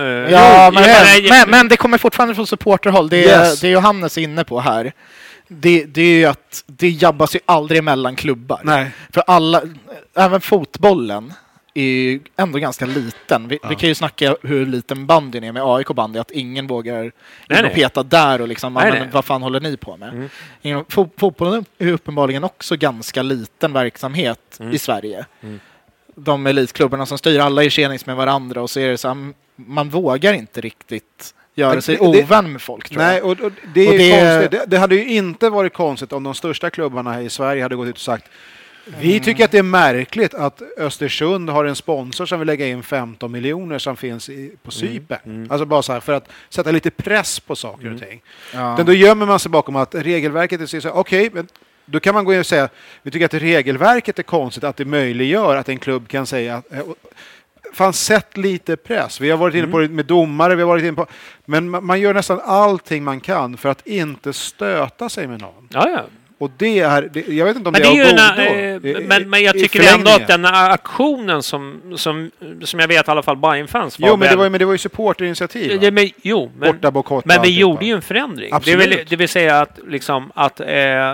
Eh, 0.00 0.04
Ja, 0.32 0.70
men, 0.74 0.82
menar, 0.82 1.28
men, 1.30 1.50
men 1.50 1.68
det 1.68 1.76
kommer 1.76 1.98
fortfarande 1.98 2.34
från 2.34 2.46
supporterhåll. 2.46 3.08
Det, 3.08 3.24
är- 3.30 3.46
Yes. 3.48 3.60
det 3.60 3.68
är 3.68 3.72
Johannes 3.72 4.18
inne 4.18 4.44
på 4.44 4.60
här. 4.60 4.92
Det, 5.48 5.84
det 5.84 6.02
är 6.02 6.14
ju 6.18 6.24
att 6.24 6.64
det 6.66 6.88
jabbas 6.88 7.34
ju 7.36 7.40
aldrig 7.46 7.84
mellan 7.84 8.16
klubbar. 8.16 8.60
Nej. 8.64 8.90
För 9.12 9.22
alla, 9.26 9.62
även 10.16 10.40
fotbollen 10.40 11.32
är 11.74 11.82
ju 11.82 12.20
ändå 12.36 12.58
ganska 12.58 12.86
liten. 12.86 13.48
Vi, 13.48 13.58
vi 13.68 13.74
kan 13.74 13.88
ju 13.88 13.94
snacka 13.94 14.36
hur 14.42 14.66
liten 14.66 15.06
bandyn 15.06 15.44
är 15.44 15.52
med 15.52 15.62
AIK 15.66 15.88
bandy, 15.88 16.18
att 16.18 16.30
ingen 16.30 16.66
vågar 16.66 17.04
in 17.04 17.12
Nej, 17.48 17.58
och 17.58 17.64
nej. 17.64 17.74
peta 17.74 18.02
där 18.02 18.40
och 18.40 18.48
liksom, 18.48 18.74
Nej, 18.74 18.82
men, 18.84 18.90
nej. 18.92 19.00
Mm. 19.00 19.10
vad 19.12 19.24
fan 19.24 19.42
håller 19.42 19.60
ni 19.60 19.76
på 19.76 19.96
med? 19.96 20.28
Fo- 20.62 21.10
Fotbollen 21.16 21.64
är 21.78 21.92
uppenbarligen 21.92 22.44
också 22.44 22.76
ganska 22.76 23.22
liten 23.22 23.72
verksamhet 23.72 24.56
Mm. 24.60 24.72
i 24.74 24.78
Sverige. 24.78 25.26
De 26.18 26.46
elitklubbarna 26.46 27.06
som 27.06 27.18
styr, 27.18 27.38
alla 27.38 27.64
är 27.64 27.68
tjenis 27.68 28.06
med 28.06 28.16
varandra 28.16 28.62
och 28.62 28.70
så 28.70 28.80
är 28.80 28.88
det 28.88 28.98
så 28.98 29.08
här, 29.08 29.32
man 29.56 29.88
vågar 29.88 30.32
inte 30.32 30.60
riktigt 30.60 31.34
göra 31.54 31.80
sig 31.80 31.96
det- 31.96 32.00
ovän 32.02 32.52
med 32.52 32.62
folk 32.62 32.88
tror 32.88 32.98
Nej, 33.02 33.16
jag. 33.18 33.24
och, 33.26 33.40
och 33.40 33.52
det 33.74 34.12
är 34.12 34.44
Och 34.44 34.50
det-. 34.50 34.58
Det, 34.58 34.64
det 34.66 34.78
hade 34.78 34.94
ju 34.94 35.08
inte 35.08 35.50
varit 35.50 35.72
konstigt 35.74 36.12
om 36.12 36.22
de 36.22 36.34
största 36.34 36.70
klubbarna 36.70 37.12
här 37.12 37.20
i 37.20 37.30
Sverige 37.30 37.62
hade 37.62 37.76
gått 37.76 37.88
ut 37.88 37.94
och 37.94 38.00
sagt 38.00 38.24
vi 39.00 39.20
tycker 39.20 39.44
att 39.44 39.50
det 39.50 39.58
är 39.58 39.62
märkligt 39.62 40.34
att 40.34 40.62
Östersund 40.78 41.50
har 41.50 41.64
en 41.64 41.76
sponsor 41.76 42.26
som 42.26 42.38
vill 42.38 42.46
lägga 42.46 42.66
in 42.66 42.82
15 42.82 43.32
miljoner 43.32 43.78
som 43.78 43.96
finns 43.96 44.28
i, 44.28 44.52
på 44.62 44.70
Cypern. 44.70 45.46
Alltså 45.50 45.64
bara 45.66 45.82
så 45.82 45.92
här 45.92 46.00
för 46.00 46.12
att 46.12 46.28
sätta 46.48 46.70
lite 46.70 46.90
press 46.90 47.40
på 47.40 47.56
saker 47.56 47.94
och 47.94 48.00
ting. 48.00 48.20
Ja. 48.54 48.76
Men 48.76 48.86
då 48.86 48.92
gömmer 48.92 49.26
man 49.26 49.38
sig 49.38 49.50
bakom 49.50 49.76
att 49.76 49.94
regelverket 49.94 50.60
är 50.60 50.80
så 50.80 50.90
okej, 50.90 51.30
men 51.32 51.48
då 51.90 52.00
kan 52.00 52.14
man 52.14 52.24
gå 52.24 52.32
in 52.34 52.40
och 52.40 52.46
säga 52.46 52.68
vi 53.02 53.10
tycker 53.10 53.26
att 53.26 53.34
regelverket 53.34 54.18
är 54.18 54.22
konstigt 54.22 54.64
att 54.64 54.76
det 54.76 54.84
möjliggör 54.84 55.56
att 55.56 55.68
en 55.68 55.78
klubb 55.78 56.08
kan 56.08 56.26
säga 56.26 56.56
att 56.56 56.72
eh, 56.72 56.80
Fan, 57.72 57.92
sätt 57.92 58.36
lite 58.36 58.76
press. 58.76 59.20
Vi 59.20 59.30
har 59.30 59.38
varit 59.38 59.54
inne 59.54 59.66
på 59.66 59.78
det 59.78 59.88
med 59.88 60.06
domare, 60.06 60.54
vi 60.54 60.62
har 60.62 60.68
varit 60.68 60.84
inne 60.84 60.92
på... 60.92 61.06
Men 61.44 61.74
ma- 61.74 61.80
man 61.80 62.00
gör 62.00 62.14
nästan 62.14 62.40
allting 62.44 63.04
man 63.04 63.20
kan 63.20 63.56
för 63.56 63.68
att 63.68 63.86
inte 63.86 64.32
stöta 64.32 65.08
sig 65.08 65.26
med 65.26 65.40
någon. 65.40 65.68
ja, 65.70 65.88
ja. 65.88 66.02
Och 66.40 66.50
det 66.56 66.78
är... 66.80 67.02
Det, 67.12 67.28
jag 67.28 67.44
vet 67.46 67.56
inte 67.56 67.68
om 67.68 67.72
Men 67.72 67.82
det, 67.82 67.88
det 67.88 67.98
är 68.00 68.30
av 68.30 68.78
godo. 68.80 68.88
eh, 68.88 69.06
men, 69.06 69.30
men 69.30 69.42
jag 69.42 69.58
tycker 69.58 69.94
ändå 69.94 70.10
att 70.10 70.26
den 70.26 70.44
aktionen 70.44 71.42
som, 71.42 71.80
som, 71.96 72.30
som 72.64 72.80
jag 72.80 72.88
vet 72.88 73.08
i 73.08 73.10
alla 73.10 73.22
fall 73.22 73.36
Bayern-fans 73.36 73.98
var 74.00 74.08
Jo, 74.08 74.16
men 74.16 74.20
det 74.20 74.28
väl- 74.28 74.38
var, 74.38 74.44
ju- 74.44 74.50
men 74.50 74.58
det 74.58 74.64
var 74.64 74.72
ju 74.72 74.78
supporterinitiativ. 74.78 75.78
Ja, 75.82 75.90
men, 75.90 76.10
jo, 76.22 76.50
men, 76.58 76.76
men 76.80 76.92
vi 76.92 76.98
alltihopa. 76.98 77.46
gjorde 77.46 77.86
ju 77.86 77.92
en 77.94 78.02
förändring. 78.02 78.50
Det 78.64 78.76
vill, 78.76 78.86
Absolut. 78.88 79.10
det 79.10 79.16
vill 79.16 79.28
säga 79.28 79.60
att, 79.60 79.78
liksom, 79.88 80.32
att 80.34 80.60
eh, 80.60 80.66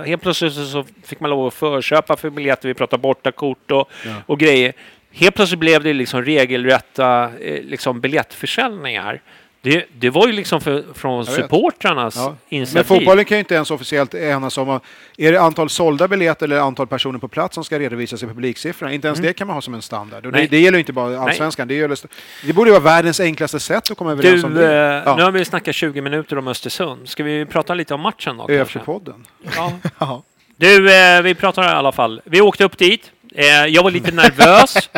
helt 0.06 0.22
plötsligt 0.22 0.52
så- 0.54 0.84
fick 1.06 1.20
man 1.20 1.30
lov 1.30 1.46
att 1.46 1.54
förköpa 1.54 2.16
för 2.16 2.30
biljetter, 2.30 2.68
vi 2.68 2.74
pratar 2.74 2.98
bortakort 2.98 3.70
och, 3.70 3.90
och 4.26 4.38
grejer. 4.38 4.72
Helt 5.12 5.34
plötsligt 5.34 5.60
blev 5.60 5.82
det 5.82 5.92
liksom 5.92 6.22
regelrätta 6.24 7.22
eh, 7.40 7.62
liksom 7.62 8.00
biljettförsäljningar. 8.00 9.20
Det, 9.64 9.84
det 9.98 10.10
var 10.10 10.26
ju 10.26 10.32
liksom 10.32 10.60
för, 10.60 10.84
från 10.94 11.26
supportrarnas 11.26 12.16
Ja. 12.16 12.36
initiativ. 12.48 12.74
Men 12.74 12.84
fotbollen 12.84 13.24
kan 13.24 13.36
ju 13.36 13.38
inte 13.40 13.54
ens 13.54 13.70
officiellt 13.70 14.14
enas 14.14 14.58
om... 14.58 14.80
Är 15.16 15.32
det 15.32 15.40
antal 15.40 15.70
sålda 15.70 16.08
biljetter 16.08 16.46
eller 16.46 16.58
antal 16.58 16.86
personer 16.86 17.18
på 17.18 17.28
plats 17.28 17.54
som 17.54 17.64
ska 17.64 17.78
redovisas 17.78 18.22
i 18.22 18.26
publiksiffrorna? 18.26 18.92
Inte 18.92 19.08
ens 19.08 19.20
det 19.20 19.32
kan 19.32 19.46
man 19.46 19.54
ha 19.56 19.60
som 19.60 19.74
en 19.74 19.82
standard. 19.82 20.26
Och 20.26 20.32
det, 20.32 20.38
Mm. 20.38 20.50
Det 20.50 20.60
gäller 20.60 20.78
inte 20.78 20.92
bara 20.92 21.18
allsvenskan. 21.20 21.68
Det, 21.68 21.74
gäller, 21.74 21.98
det 22.46 22.52
borde 22.52 22.70
vara 22.70 22.80
världens 22.80 23.20
enklaste 23.20 23.60
sätt 23.60 23.90
att 23.90 23.98
komma 23.98 24.14
Du, 24.14 24.28
överens 24.28 24.44
om 24.44 24.52
eh, 24.56 24.58
det. 24.60 25.14
nu 25.16 25.22
har 25.22 25.30
vi 25.30 25.44
snackat 25.44 25.74
20 25.74 26.00
minuter 26.00 26.38
om 26.38 26.48
Östersund. 26.48 27.08
Ska 27.08 27.22
vi 27.24 27.46
prata 27.46 27.74
lite 27.74 27.94
om 27.94 28.00
matchen 28.00 28.36
då? 28.36 28.46
ÖFC-podden. 28.48 29.24
Ja. 29.56 29.72
Ja. 29.98 30.22
Du, 30.56 30.94
eh, 30.94 31.22
vi 31.22 31.34
pratar 31.34 31.62
i 31.62 31.66
alla 31.66 31.92
fall. 31.92 32.20
Vi 32.24 32.40
åkte 32.40 32.64
upp 32.64 32.78
dit. 32.78 33.10
Eh, 33.34 33.66
jag 33.66 33.82
var 33.82 33.90
lite 33.90 34.10
nervös. 34.10 34.90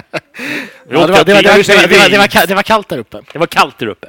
Ja, 0.90 1.06
det, 1.06 1.12
var, 2.54 2.62
kallt 2.62 2.88
där 2.88 2.98
uppe. 2.98 3.20
Det 3.32 3.38
var 3.38 3.46
kallt 3.46 3.78
där 3.78 3.86
uppe. 3.86 4.08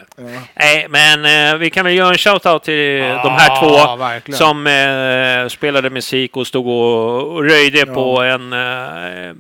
Nej, 0.54 0.88
men 0.90 1.26
eh, 1.26 1.58
vi 1.58 1.70
kan 1.70 1.86
väl 1.86 1.96
göra 1.96 2.10
en 2.10 2.18
shout-out 2.18 2.60
till 2.60 3.00
de 3.00 3.32
här 3.32 3.62
två 3.62 3.96
verkligen. 3.96 4.38
som 4.38 4.68
eh, 4.68 5.48
spelade 5.48 5.90
musik 5.90 6.38
och 6.38 6.48
stod 6.48 6.68
och, 6.68 7.36
och 7.36 7.44
röjde 7.44 7.86
på 7.86 8.22
en... 8.22 8.54
Eh, 8.54 9.34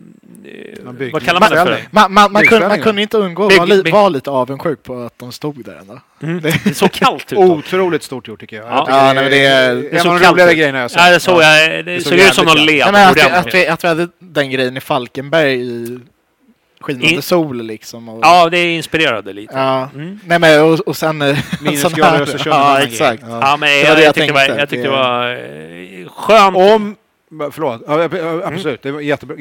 vad 1.12 1.24
kallar 1.26 1.40
man 1.40 1.50
det 1.50 1.56
för? 1.56 1.80
Man, 1.92 2.14
man, 2.14 2.32
man, 2.32 2.44
kunde, 2.48 2.68
man 2.68 2.82
kunde 2.82 3.02
inte 3.02 3.18
undgå 3.18 3.48
att 3.48 3.58
vara, 3.58 3.92
vara 3.92 4.10
lite 4.10 4.30
avundsjuk 4.30 4.84
på 4.84 5.02
att 5.02 5.20
de 5.20 5.32
stod 5.32 5.66
där 5.66 5.76
ändå. 5.76 6.00
Det 6.42 6.74
såg 6.78 6.92
kallt 6.92 7.32
ut. 7.34 7.38
Otroligt 7.40 8.04
stort 8.04 8.28
gjort 8.28 8.40
tycker 8.40 8.56
jag. 8.56 8.66
Ja. 8.66 8.76
jag 8.78 8.86
tycker 8.86 8.98
Ja, 8.98 9.14
nej, 9.14 9.16
men 9.24 9.32
det 9.32 9.46
är- 9.46 9.70
en 9.76 9.82
det 9.82 10.00
av 10.10 10.20
de 10.20 10.26
roligare 10.32 10.54
grejerna 10.56 10.80
jag 10.80 10.92
sett. 10.92 11.02
Ja, 11.06 11.12
det 11.12 11.20
såg 11.20 11.42
jag. 11.42 11.86
Det, 11.86 12.02
såg 12.04 12.14
ut 12.14 12.34
som 12.34 12.48
jävligt 12.48 12.66
led 12.66 12.88
att, 12.96 13.32
att, 13.48 13.54
vi, 13.54 13.68
att 13.68 13.84
vi 13.84 13.88
hade 13.88 14.08
den 14.20 14.52
grejen 14.52 14.78
i 14.78 14.82
Falkenberg 14.82 15.54
i 15.62 16.00
skinande 16.82 17.08
I- 17.08 17.22
sol 17.22 17.62
liksom. 17.66 18.10
Och, 18.10 18.20
Ja, 18.24 18.50
det 18.50 18.76
inspirerade 18.76 19.34
lite. 19.34 19.54
Ja. 19.56 19.90
Mm. 19.96 20.20
Nej 20.26 20.40
men 20.40 20.62
och, 20.64 20.80
och 20.80 20.98
sen... 20.98 21.18
Minusgrader 21.62 22.04
här- 22.04 22.20
i 22.20 22.22
Östersund. 22.22 22.56
Ja, 22.56 22.80
exakt. 22.82 23.24
Ja. 23.28 23.40
Ja, 23.42 23.58
men 23.58 23.70
Det 23.70 23.80
jag, 23.80 23.98
det 23.98 24.02
jag, 24.02 24.08
jag 24.08 24.16
tyckte 24.16 24.28
det 24.28 24.34
var, 24.34 24.40
tänkte. 24.46 24.60
jag 24.60 24.70
tyckte 24.70 24.88
det 24.88 24.94
Det- 24.96 24.98
var 24.98 25.32
eh, 26.02 26.10
skönt. 26.10 26.58
Om, 26.58 26.96
förlåt, 27.52 27.82
absolut, 28.46 28.84
det 28.84 28.92
var 28.92 29.02
jättebra. 29.02 29.36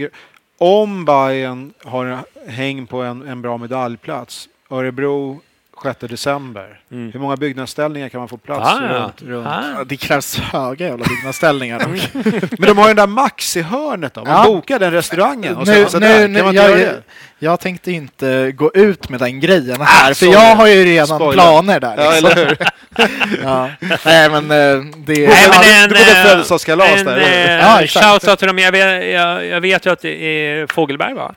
Om 0.58 1.04
Bayern 1.04 1.72
har 1.84 2.24
häng 2.46 2.86
på 2.86 3.02
en, 3.02 3.28
en 3.28 3.42
bra 3.42 3.58
medaljplats, 3.58 4.48
Örebro 4.70 5.40
6 5.82 6.00
december, 6.00 6.80
Mm. 6.90 7.12
hur 7.12 7.20
många 7.20 7.36
byggnadsställningar 7.36 8.08
kan 8.08 8.18
man 8.20 8.28
få 8.28 8.36
plats 8.36 8.68
Ah, 8.68 8.80
runt? 8.88 9.22
runt? 9.22 9.46
Ah. 9.46 9.84
Det 9.86 9.96
krävs 9.96 10.38
höga 10.38 10.86
jävla 10.86 11.04
byggnadsställningar. 11.04 11.86
Men 12.58 12.68
de 12.68 12.78
har 12.78 12.88
ju 12.88 12.94
den 12.94 12.96
där 12.96 13.06
Maxi-hörnet 13.06 14.14
då, 14.14 14.24
man 14.24 14.32
Ja. 14.32 14.44
bokar 14.44 14.78
den 14.78 14.90
restaurangen 14.92 15.56
och 15.56 15.66
Nu- 15.66 15.86
så 15.88 15.98
nu- 15.98 16.28
nu- 16.28 16.38
Kan 16.38 16.44
man 16.46 16.56
inte 16.56 16.70
jag-? 16.82 16.94
Jag 17.38 17.60
tänkte 17.60 17.92
inte 17.92 18.52
gå 18.52 18.70
ut 18.74 19.08
med 19.08 19.20
den 19.20 19.40
grejen 19.40 19.80
här, 19.80 20.06
för 20.06 20.14
sorry. 20.14 20.32
jag 20.32 20.56
har 20.56 20.66
ju 20.66 20.84
redan 20.84 21.06
Spoiler. 21.06 21.32
planer 21.32 21.80
där. 21.80 21.96
Ja, 22.04 22.10
Liksom. 22.10 22.30
eller 22.30 22.46
hur? 22.46 22.56
Ja. 23.42 23.70
Nej 24.04 24.30
men 24.30 24.50
eh, 24.50 24.84
det... 24.96 25.28
Nej, 25.28 25.48
men 25.50 25.60
det 25.60 25.72
en, 25.72 25.88
borde 25.88 26.00
eh, 26.00 26.24
födelsedagskalas 26.24 27.00
en, 27.00 27.06
där, 27.06 27.14
hur? 27.20 27.50
eh, 27.50 27.56
Ja. 27.56 27.86
Shoutout 27.86 28.38
till 28.38 28.48
dem. 28.48 28.58
Jag 28.58 28.72
vet, 28.72 29.12
jag, 29.12 29.46
jag 29.46 29.60
vet 29.60 29.86
ju 29.86 29.90
att 29.92 30.00
det 30.00 30.22
är 30.24 30.66
Fågelberg, 30.66 31.14
va? 31.14 31.34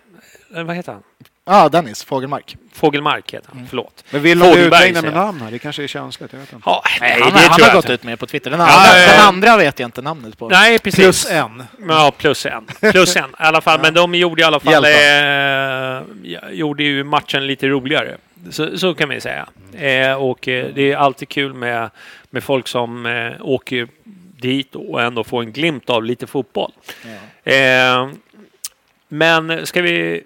Vad 0.49 0.75
heter 0.75 0.91
han? 0.91 1.01
Ja, 1.45 1.69
Dennis 1.69 2.03
Fågelmark. 2.03 2.55
Fågelmark 2.79 3.33
heter 3.33 3.47
Mm. 3.51 3.57
han. 3.59 3.67
Förlåt. 3.69 4.03
Men 4.09 4.21
vill 4.21 4.41
utlägna 4.41 4.71
säger 4.71 5.01
med 5.01 5.13
namn 5.13 5.41
här? 5.41 5.51
Det 5.51 5.59
kanske 5.59 5.83
är 5.83 5.87
känsligt, 5.87 6.33
jag 6.33 6.39
vet 6.39 6.53
inte. 6.53 6.63
Ja, 6.65 6.83
nej, 7.01 7.21
han, 7.21 7.33
det 7.33 7.39
han 7.39 7.55
tror 7.55 7.65
har 7.65 7.69
jag 7.69 7.75
gått 7.75 7.85
inte. 7.85 7.93
ut 7.93 8.03
med 8.03 8.19
på 8.19 8.25
Twitter. 8.25 8.51
Den, 8.51 8.59
Ja, 8.59 8.65
andra, 8.65 8.99
ja, 8.99 9.05
ja. 9.05 9.11
den 9.11 9.25
andra 9.27 9.57
vet 9.57 9.79
jag 9.79 9.87
inte 9.87 10.01
namnet 10.01 10.37
på. 10.37 10.49
Nej, 10.49 10.79
precis. 10.79 10.99
Plus 10.99 11.31
en. 11.31 11.63
Ja, 11.87 12.11
plus 12.17 12.45
en. 12.45 12.65
Plus 12.91 13.15
en. 13.15 13.23
I 13.29 13.33
alla 13.37 13.61
fall, 13.61 13.81
men 13.81 13.93
de 13.93 14.15
gjorde 14.15 14.41
i 14.41 14.45
alla 14.45 14.59
fall 14.59 14.85
eh, 14.85 16.51
gjorde 16.53 16.83
ju 16.83 17.03
matchen 17.03 17.47
lite 17.47 17.67
roligare. 17.67 18.17
Så, 18.51 18.77
så 18.77 18.93
kan 18.93 19.09
vi 19.09 19.21
säga. 19.21 19.47
Eh, 19.73 20.13
och 20.13 20.47
eh, 20.47 20.65
det 20.75 20.91
är 20.91 20.97
alltid 20.97 21.29
kul 21.29 21.53
med, 21.53 21.89
med 22.29 22.43
folk 22.43 22.67
som 22.67 23.05
eh, 23.05 23.31
åker 23.41 23.87
dit 24.37 24.75
och 24.75 25.01
ändå 25.01 25.23
få 25.23 25.39
en 25.41 25.51
glimt 25.51 25.89
av 25.89 26.03
lite 26.03 26.27
fotboll. 26.27 26.71
Eh, 27.43 28.09
men 29.07 29.65
ska 29.65 29.81
vi... 29.81 30.23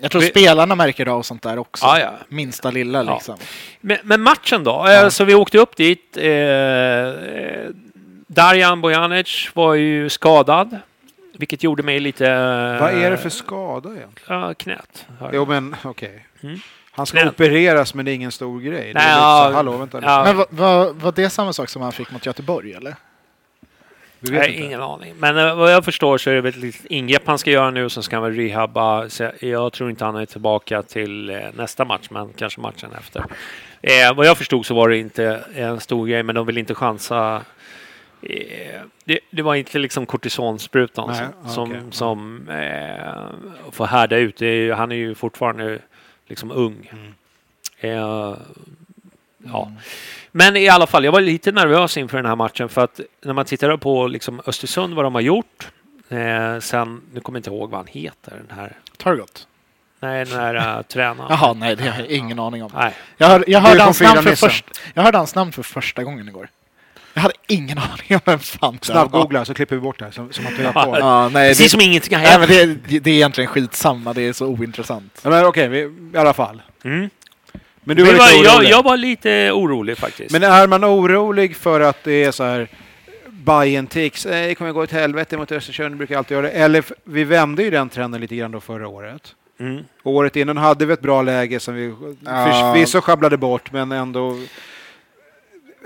Jag 0.00 0.10
tror 0.10 0.20
Vi- 0.22 0.28
spelarna 0.28 0.74
märker 0.74 1.06
av 1.06 1.22
sånt 1.22 1.42
där 1.42 1.58
också. 1.58 1.86
Ja, 1.86 1.98
ja. 2.00 2.10
Minsta 2.28 2.70
lilla 2.70 3.04
Ja. 3.04 3.14
liksom. 3.14 3.36
Men, 3.80 3.98
men 4.02 4.20
matchen 4.20 4.64
då? 4.64 4.86
Eh, 4.88 5.08
Så 5.08 5.24
vi 5.24 5.34
åkte 5.34 5.58
upp 5.58 5.76
dit. 5.76 6.16
Eh, 6.16 6.24
eh, 6.32 7.68
Darjan 8.26 8.80
Bojanic 8.80 9.50
var 9.54 9.74
ju 9.74 10.08
skadad. 10.08 10.78
Vilket 11.38 11.62
gjorde 11.62 11.82
mig 11.82 12.00
lite... 12.00 12.24
Vad 12.80 12.90
är 12.94 13.10
det 13.10 13.16
för 13.16 13.28
skada 13.28 13.88
egentligen? 13.96 14.40
Ja, 14.40 14.54
knät. 14.54 15.06
Jo 15.32 15.46
men 15.46 15.76
okej. 15.84 16.26
Mm. 16.42 16.60
Han 16.90 17.06
ska 17.06 17.18
Men- 17.18 17.28
opereras 17.28 17.94
men 17.94 18.04
det 18.04 18.10
är 18.10 18.14
ingen 18.14 18.32
stor 18.32 18.60
grej. 18.60 18.80
Det 18.80 18.90
är 18.90 18.94
Nej, 18.94 19.10
ja, 19.10 19.46
så, 19.50 19.54
hallå 19.56 19.76
vänta 19.76 20.00
ja. 20.02 20.24
Men 20.24 20.36
var, 20.36 20.46
var, 20.50 20.92
var 20.92 21.12
det 21.12 21.30
samma 21.30 21.52
sak 21.52 21.68
som 21.68 21.82
han 21.82 21.92
fick 21.92 22.10
mot 22.10 22.26
Göteborg 22.26 22.72
eller? 22.74 22.96
Vi 24.20 24.30
vet 24.30 24.40
Nej, 24.40 24.50
inte. 24.52 24.64
ingen 24.66 24.82
aning. 24.82 25.14
Men 25.18 25.38
eh, 25.38 25.54
vad 25.56 25.72
jag 25.72 25.84
förstår 25.84 26.18
så 26.18 26.30
är 26.30 26.42
det 26.42 26.48
ett 26.48 26.56
litet 26.56 26.84
ingrepp 26.86 27.22
han 27.26 27.38
ska 27.38 27.50
göra 27.50 27.70
nu, 27.70 27.88
så 27.88 28.02
ska 28.02 28.16
han 28.16 28.22
väl 28.22 28.34
rehabba. 28.34 29.08
Så 29.08 29.30
jag- 29.40 29.72
tror 29.72 29.90
inte 29.90 30.04
han 30.04 30.16
är 30.16 30.26
tillbaka 30.26 30.82
till 30.82 31.30
eh, 31.30 31.36
nästa 31.54 31.84
match, 31.84 32.06
men 32.10 32.32
kanske 32.32 32.60
matchen 32.60 32.90
efter. 32.98 33.24
Eh, 33.82 34.14
vad 34.16 34.26
jag 34.26 34.38
förstod 34.38 34.66
så 34.66 34.74
var 34.74 34.88
det 34.88 34.98
inte 34.98 35.40
en 35.54 35.80
stor 35.80 36.06
grej, 36.06 36.22
men 36.22 36.34
de 36.34 36.46
vill 36.46 36.58
inte 36.58 36.74
chansa. 36.74 37.42
Eh, 38.22 38.80
det, 39.04 39.20
det 39.30 39.42
var 39.42 39.54
inte 39.54 39.78
liksom 39.78 40.06
kortisonsprutan 40.06 41.08
Nej, 41.08 41.26
som, 41.54 41.72
ah, 41.72 41.90
som, 41.90 42.48
eh, 42.48 43.70
får 43.72 43.86
härda 43.86 44.16
ut. 44.16 44.42
Är, 44.42 44.46
ju- 44.46 44.72
han 44.72 44.92
är 44.92 44.96
ju 44.96 45.14
fortfarande 45.14 45.78
liksom 46.26 46.50
ung. 46.52 46.90
Mm. 46.92 47.14
Eh, 47.80 48.34
ja. 49.52 49.72
Men 50.32 50.56
i 50.56 50.68
alla 50.68 50.86
fall, 50.86 51.04
jag 51.04 51.12
var 51.12 51.20
lite 51.20 51.52
nervös 51.52 51.96
inför 51.96 52.16
den 52.16 52.26
här 52.26 52.36
matchen 52.36 52.68
för 52.68 52.84
att 52.84 53.00
när 53.24 53.32
man 53.32 53.44
tittar 53.44 53.76
på 53.76 54.06
liksom 54.06 54.40
Östersund, 54.46 54.94
vad 54.94 55.04
de 55.04 55.14
har 55.14 55.20
gjort. 55.22 55.68
Eh, 56.08 56.58
sen, 56.60 57.00
nu 57.14 57.20
kommer 57.20 57.36
jag 57.36 57.40
inte 57.40 57.50
ihåg 57.50 57.70
vad 57.70 57.78
han 57.80 57.86
heter, 57.86 58.42
den 58.48 58.58
här, 58.58 58.76
Targot? 58.96 59.46
nej, 60.00 60.24
den 60.24 60.38
här 60.40 60.76
uh, 60.78 60.82
tränaren. 60.88 61.26
Jaha, 61.30 61.52
nej 61.54 61.76
det 61.76 61.88
har 61.88 61.98
jag 61.98 62.06
ingen 62.10 62.38
aning 62.38 62.64
om. 62.64 62.70
Nej. 62.74 62.94
Jag, 63.16 63.26
hör, 63.28 63.44
jag, 63.46 63.60
hörde 63.60 63.82
hans 63.82 64.00
namn 64.00 64.22
för 64.22 64.34
först, 64.34 64.64
jag 64.94 65.02
hörde 65.02 65.18
hans 65.18 65.34
namn 65.34 65.52
för 65.52 65.62
första 65.62 66.04
gången 66.04 66.28
igår. 66.28 66.48
Jag 67.14 67.22
hade 67.22 67.34
ingen 67.46 67.78
aning 67.78 68.06
om 68.10 68.20
vem 68.24 68.38
fan 68.38 68.78
det 68.86 68.88
var. 68.92 68.94
Snabbgoogla 68.94 69.44
så 69.44 69.54
klipper 69.54 69.76
vi 69.76 69.80
bort 69.82 69.98
det 69.98 70.04
här 70.04 70.12
som, 70.12 70.32
som 70.32 70.46
att 70.46 70.52
vi 70.52 70.64
har 70.64 70.72
på. 70.72 70.96
Ja, 70.98 71.28
nej, 71.28 71.50
Precis 71.50 71.66
det, 71.66 71.70
som 71.70 71.80
ingenting 71.80 72.16
har 72.16 72.22
nej, 72.22 72.32
hänt. 72.32 72.48
men 72.48 72.80
det, 72.88 72.98
det 72.98 73.10
är 73.10 73.14
egentligen 73.14 73.48
skitsamma, 73.50 74.12
det 74.12 74.22
är 74.22 74.32
så 74.32 74.46
ointressant. 74.46 75.20
Ja, 75.22 75.30
Men 75.30 75.44
okej, 75.46 75.68
vi- 75.68 76.10
i 76.14 76.16
alla 76.16 76.32
fall. 76.34 76.62
Mm. 76.84 77.10
Men 77.88 77.96
du 77.96 78.04
Men 78.04 78.16
var 78.18 78.26
lite 78.26 78.44
jag, 78.44 78.54
orolig. 78.56 78.70
jag 78.70 78.82
var 78.82 78.96
lite 78.96 79.50
orolig 79.52 79.98
faktiskt. 79.98 80.30
Men 80.32 80.42
är 80.42 80.66
man 80.66 80.84
orolig 80.84 81.56
för 81.56 81.80
att 81.80 82.04
det 82.04 82.24
är 82.24 82.30
så 82.30 82.44
här 82.44 82.68
Bayern 83.28 83.86
tics, 83.86 84.26
eh, 84.26 84.46
det 84.48 84.54
kommer 84.54 84.72
gå 84.72 84.82
åt 84.82 84.92
helvete 84.92 85.36
mot 85.36 85.52
Östersund, 85.52 85.96
brukar 85.96 86.18
alltid 86.18 86.34
göra 86.34 86.46
det. 86.46 86.52
Eller 86.52 86.84
vi 87.04 87.24
vände 87.24 87.62
ju 87.62 87.70
den 87.70 87.88
trenden 87.88 88.20
lite 88.20 88.36
grann 88.36 88.50
då 88.52 88.60
förra 88.60 88.88
året. 88.88 89.22
mm. 89.60 89.84
Året 90.02 90.36
innan 90.36 90.56
hade 90.56 90.86
vi 90.86 90.92
ett 90.92 91.00
bra 91.00 91.22
läge 91.22 91.60
som 91.60 91.74
vi 91.74 91.94
Ja. 92.24 92.72
förvisso 92.74 93.00
sjabblade 93.00 93.36
bort, 93.36 93.72
men 93.72 93.92
ändå. 93.92 94.36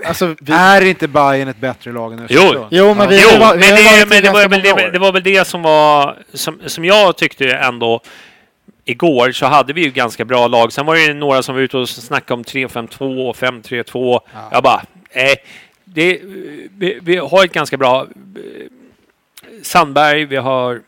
Alltså, 0.05 0.35
vi, 0.41 0.53
Är 0.53 0.85
inte 0.85 1.07
Bayern 1.07 1.47
ett 1.47 1.57
bättre 1.57 1.91
lag 1.91 2.13
än 2.13 2.19
Östersund? 2.19 2.67
jo, 2.71 2.93
men 2.93 3.09
vi 3.09 3.21
Jo, 3.23 3.39
men, 3.39 3.59
det, 3.59 4.05
men 4.09 4.33
var 4.33 4.91
det 4.91 4.99
var 4.99 5.11
väl 5.11 5.23
det 5.23 5.47
som 5.47 5.61
var 5.61 6.17
som, 6.33 6.59
som 6.65 6.85
jag 6.85 7.17
tyckte 7.17 7.51
ändå 7.51 8.01
igår 8.85 9.31
så 9.31 9.45
hade 9.45 9.73
vi 9.73 9.83
ju 9.83 9.91
ganska 9.91 10.25
bra 10.25 10.47
lag. 10.47 10.73
Sen 10.73 10.85
var 10.85 10.95
det 10.95 11.13
några 11.13 11.43
som 11.43 11.55
var 11.55 11.61
ute 11.61 11.77
och 11.77 11.89
snackade 11.89 12.33
om 12.33 12.43
3-5-2 12.43 13.29
och 13.29 13.35
5-3-2. 13.35 14.19
Ja. 14.33 14.49
Jag 14.51 14.63
bara, 14.63 14.81
eh, 15.09 15.35
det, 15.85 16.19
vi, 16.77 16.99
vi 17.01 17.17
har 17.17 17.45
ett 17.45 17.53
ganska 17.53 17.77
bra 17.77 18.01
eh, 18.01 18.07
Sandberg, 19.63 20.25
vi 20.25 20.35
har 20.35 20.81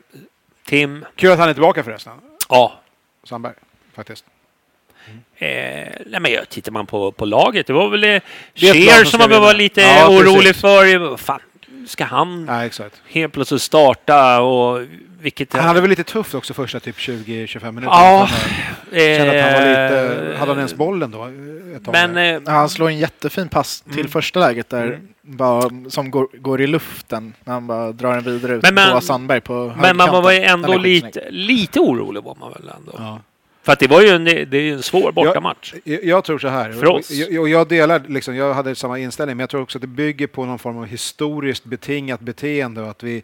Tim. 0.65 1.05
Kul 1.15 1.31
att 1.31 1.39
han 1.39 1.49
är 1.49 1.53
tillbaka 1.53 1.83
förresten. 1.83 2.13
Ja, 2.49 2.73
Sandberg, 3.23 3.53
faktiskt. 3.95 4.25
Eh, 5.37 5.47
nej 6.05 6.19
men 6.19 6.31
jag 6.31 6.49
tittar 6.49 6.71
man 6.71 6.85
på, 6.85 7.11
på 7.11 7.25
laget, 7.25 7.67
det 7.67 7.73
var 7.73 7.89
väl 7.89 8.03
eh, 8.03 8.21
Scheer 8.55 9.03
som 9.05 9.19
man 9.19 9.29
var 9.29 9.53
lite 9.53 9.81
Ja, 9.81 10.09
orolig 10.09 10.43
precis. 10.43 10.61
för. 10.61 11.17
Fan, 11.17 11.39
ska 11.87 12.05
han 12.05 12.45
Ja, 12.49 12.65
exakt. 12.65 13.01
helt 13.07 13.33
plötsligt 13.33 13.61
starta 13.61 14.41
och 14.41 14.81
vilket... 15.21 15.53
Han 15.53 15.63
hade 15.63 15.81
väl 15.81 15.89
lite 15.89 16.03
tufft 16.03 16.33
också 16.35 16.53
första 16.53 16.79
typ 16.79 16.97
20-25 16.97 17.71
minuter. 17.71 17.93
Ja, 17.95 18.29
Kände 18.91 19.39
att 19.39 19.51
han 19.51 19.53
var 19.53 19.69
lite... 19.69 20.29
eh, 20.33 20.39
Hade 20.39 20.51
han 20.51 20.57
ens 20.57 20.73
bollen 20.75 21.11
då? 21.11 21.25
Men... 21.91 22.17
Eh, 22.17 22.23
Ja, 22.45 22.51
han 22.51 22.69
slår 22.69 22.87
en 22.89 22.97
jättefin 22.97 23.49
pass 23.49 23.81
till 23.81 23.93
Mm. 23.99 24.07
första 24.11 24.39
läget 24.39 24.69
där, 24.69 24.83
Mm. 24.85 25.07
bara, 25.21 25.69
som 25.89 26.11
går, 26.11 26.27
går 26.33 26.61
i 26.61 26.67
luften 26.67 27.33
när 27.43 27.53
han 27.53 27.67
bara 27.67 27.91
drar 27.91 28.13
den 28.13 28.23
vidare 28.23 28.53
ut 28.55 28.61
Men 28.63 28.75
man- 28.75 28.91
på 28.91 29.01
Sandberg 29.01 29.41
på 29.41 29.73
men 29.81 29.97
man 29.97 30.09
var 30.23 30.31
ju 30.31 30.39
ändå 30.39 30.77
lite, 30.77 31.27
lite 31.29 31.79
orolig 31.79 32.23
var 32.23 32.35
man 32.39 32.51
väl 32.51 32.71
ändå. 32.77 32.91
Ja. 32.97 33.19
För 33.65 33.73
att 33.73 33.79
det 33.79 33.87
var 33.87 34.01
ju 34.01 34.07
en, 34.07 34.25
det 34.25 34.57
är 34.57 34.73
en 34.73 34.83
svår 34.83 35.11
bortamatch. 35.11 35.73
Jag, 35.83 36.03
jag 36.03 36.23
tror 36.23 36.39
så 36.39 36.47
här, 36.47 36.71
För 36.71 36.85
oss. 36.85 37.09
och 37.09 37.15
jag, 37.15 37.49
jag 37.49 37.67
delar, 37.67 38.01
liksom, 38.07 38.35
jag 38.35 38.53
hade 38.53 38.75
samma 38.75 38.99
inställning, 38.99 39.37
men 39.37 39.41
jag 39.43 39.49
tror 39.49 39.61
också 39.61 39.77
att 39.77 39.81
det 39.81 39.87
bygger 39.87 40.27
på 40.27 40.45
någon 40.45 40.59
form 40.59 40.77
av 40.77 40.85
historiskt 40.85 41.63
betingat 41.63 42.19
beteende 42.19 42.81
och 42.81 42.89
att 42.89 43.03
vi, 43.03 43.23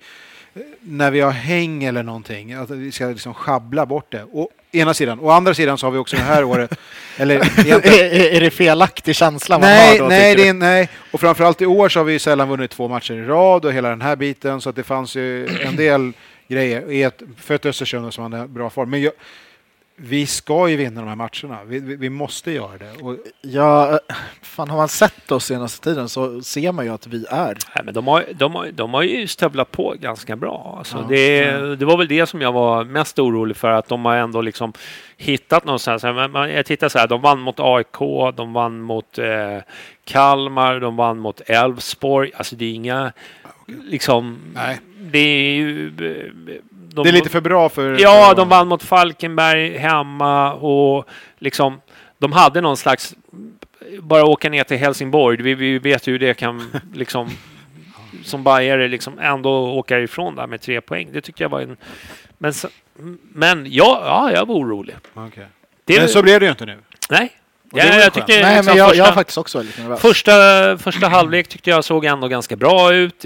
eh, 0.53 0.61
när 0.81 1.11
vi 1.11 1.19
har 1.19 1.31
häng 1.31 1.83
eller 1.83 2.03
någonting, 2.03 2.53
att 2.53 2.69
vi 2.69 2.91
ska 2.91 3.05
liksom 3.05 3.33
schabbla 3.33 3.85
bort 3.85 4.11
det. 4.11 4.25
Å 4.31 4.49
ena 4.71 4.93
sidan. 4.93 5.19
Å 5.19 5.29
andra 5.29 5.53
sidan 5.53 5.77
så 5.77 5.85
har 5.85 5.91
vi 5.91 5.97
också 5.97 6.15
det 6.15 6.21
här 6.21 6.43
året, 6.43 6.79
eller 7.17 7.35
egentligen, 7.35 8.35
är, 8.35 8.41
det 8.41 8.51
felaktig 8.51 9.15
känsla 9.15 9.59
man 9.59 9.69
Nej, 9.69 9.97
har 9.97 10.03
då? 10.03 10.09
nej, 10.09 10.35
det 10.35 10.47
är, 10.47 10.53
nej. 10.53 10.89
Och 11.11 11.19
framförallt 11.19 11.61
i 11.61 11.65
år 11.65 11.89
så 11.89 11.99
har 11.99 12.05
vi 12.05 12.19
sällan 12.19 12.49
vunnit 12.49 12.71
två 12.71 12.87
matcher 12.87 13.13
i 13.13 13.25
rad 13.25 13.65
och 13.65 13.73
hela 13.73 13.89
den 13.89 14.01
här 14.01 14.15
biten. 14.15 14.61
Så 14.61 14.69
att 14.69 14.75
det 14.75 14.83
fanns 14.83 15.15
ju 15.15 15.47
en 15.47 15.75
del 15.75 16.11
grejer 16.47 17.11
för 17.37 17.55
ett 17.55 17.65
Östersund 17.65 18.13
som 18.13 18.31
hade 18.33 18.47
bra 18.47 18.69
form. 18.69 18.89
Men 18.89 19.01
jag, 19.01 19.13
vi 20.03 20.25
ska 20.25 20.69
ju 20.69 20.75
vinna 20.75 21.01
de 21.01 21.07
här 21.07 21.15
matcherna. 21.15 21.63
Vi, 21.63 21.79
vi, 21.79 21.95
vi 21.95 22.09
måste 22.09 22.51
göra 22.51 22.77
det. 22.77 22.91
Och, 23.01 23.17
Ja, 23.41 23.91
eh, 23.91 24.15
fan 24.41 24.69
har 24.69 24.77
man 24.77 24.87
sett 24.87 25.31
oss 25.31 25.45
senaste 25.45 25.83
tiden 25.89 26.09
så 26.09 26.41
ser 26.41 26.71
man 26.71 26.85
ju 26.85 26.93
att 26.93 27.07
vi 27.07 27.25
är. 27.29 27.57
Nej, 27.75 27.83
men 27.85 27.93
de, 27.93 28.07
har, 28.07 28.25
de, 28.33 28.55
har, 28.55 28.67
de 28.71 28.93
har 28.93 29.01
ju 29.03 29.27
stövlat 29.27 29.71
på 29.71 29.95
ganska 29.99 30.35
bra. 30.35 30.75
Alltså 30.77 30.97
Ja. 30.97 31.05
det, 31.09 31.75
det 31.75 31.85
var 31.85 31.97
väl 31.97 32.07
det 32.07 32.25
som 32.25 32.41
jag 32.41 32.51
var 32.51 32.83
mest 32.83 33.19
orolig 33.19 33.57
för, 33.57 33.69
att 33.71 33.87
de 33.87 34.05
har 34.05 34.15
ändå 34.15 34.41
liksom 34.41 34.73
hittat 35.17 35.65
någonstans. 35.65 36.03
Jag 36.33 36.65
tittar 36.65 36.89
så 36.89 36.99
här, 36.99 37.07
de 37.07 37.21
vann 37.21 37.39
mot 37.39 37.59
AIK, 37.59 37.99
de 38.35 38.53
vann 38.53 38.81
mot 38.81 39.17
eh, 39.17 39.57
Kalmar, 40.03 40.79
de 40.79 40.95
vann 40.95 41.19
mot 41.19 41.41
Elfsborg. 41.45 42.31
Alltså 42.35 42.55
det 42.55 42.65
är 42.65 42.73
inga, 42.73 43.13
liksom, 43.67 44.39
Nej. 44.53 44.79
det 44.99 45.19
är 45.19 45.53
ju... 45.53 45.91
De, 46.93 47.03
det 47.03 47.09
är 47.09 47.13
lite 47.13 47.29
för 47.29 47.41
bra 47.41 47.69
för... 47.69 47.97
Ja, 47.99 48.27
för, 48.29 48.35
de 48.35 48.49
vann 48.49 48.67
mot 48.67 48.83
Falkenberg 48.83 49.77
hemma 49.77 50.53
och 50.53 51.05
liksom, 51.39 51.81
de 52.17 52.31
hade 52.31 52.61
någon 52.61 52.77
slags, 52.77 53.15
bara 53.99 54.25
åka 54.25 54.49
ner 54.49 54.63
till 54.63 54.77
Helsingborg, 54.77 55.41
vi, 55.41 55.55
vi 55.55 55.79
vet 55.79 56.07
ju 56.07 56.11
hur 56.11 56.19
det 56.19 56.33
kan 56.33 56.81
liksom, 56.93 57.29
som 58.23 58.43
bajare 58.43 58.87
liksom 58.87 59.19
ändå 59.19 59.51
åka 59.51 59.99
ifrån 59.99 60.35
där 60.35 60.47
med 60.47 60.61
tre 60.61 60.81
poäng. 60.81 61.09
Det 61.13 61.21
tyckte 61.21 61.43
jag 61.43 61.49
var 61.49 61.61
en, 61.61 61.77
men, 62.37 62.53
men 63.33 63.67
ja, 63.71 64.01
ja, 64.05 64.31
jag 64.31 64.45
var 64.45 64.55
orolig. 64.55 64.95
Okej. 65.13 65.47
Det, 65.85 65.99
Men 65.99 66.09
så 66.09 66.21
blev 66.21 66.39
det 66.39 66.45
ju 66.45 66.49
inte 66.51 66.65
nu. 66.65 66.79
nej. 67.09 67.37
Ja, 67.73 67.85
jag 67.85 68.13
tyckte 68.13 68.41
Nej, 68.41 68.55
liksom 68.55 68.65
men 68.65 68.77
jag, 68.77 68.87
jag 68.87 69.05
första, 69.05 69.13
faktiskt 69.13 69.37
också 69.37 69.57
väldigt 69.57 69.77
nervös. 69.77 70.01
första, 70.01 70.77
första 70.77 71.07
halvlek 71.07 71.47
tyckte 71.47 71.69
jag 71.69 71.85
såg 71.85 72.05
ändå 72.05 72.27
ganska 72.27 72.55
bra 72.55 72.93
ut. 72.93 73.25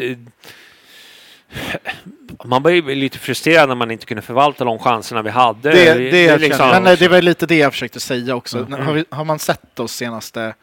Man 2.46 2.64
var 2.64 2.72
ju 2.72 2.96
lite 2.96 3.20
frustrerad 3.20 3.70
när 3.70 3.76
man 3.76 3.92
inte 3.92 4.06
kunde 4.06 4.22
förvalta 4.22 4.64
de 4.64 4.80
chanserna 4.80 5.22
vi 5.22 5.30
hade. 5.30 5.72
Det- 5.72 5.94
det 6.12 6.38
liksom, 6.38 6.58
känner 6.58 6.74
jag 6.74 6.84
Men 6.84 6.98
det 7.00 7.08
var 7.08 7.22
lite 7.22 7.46
det 7.46 7.58
jag 7.58 7.74
försökte 7.74 8.00
säga 8.00 8.36
också. 8.36 8.58
Mm. 8.58 8.86
Har, 8.86 8.94
vi, 8.94 9.06
har 9.10 9.26
man 9.26 9.40
sett 9.40 9.80
oss 9.80 9.92
senaste 9.92 10.54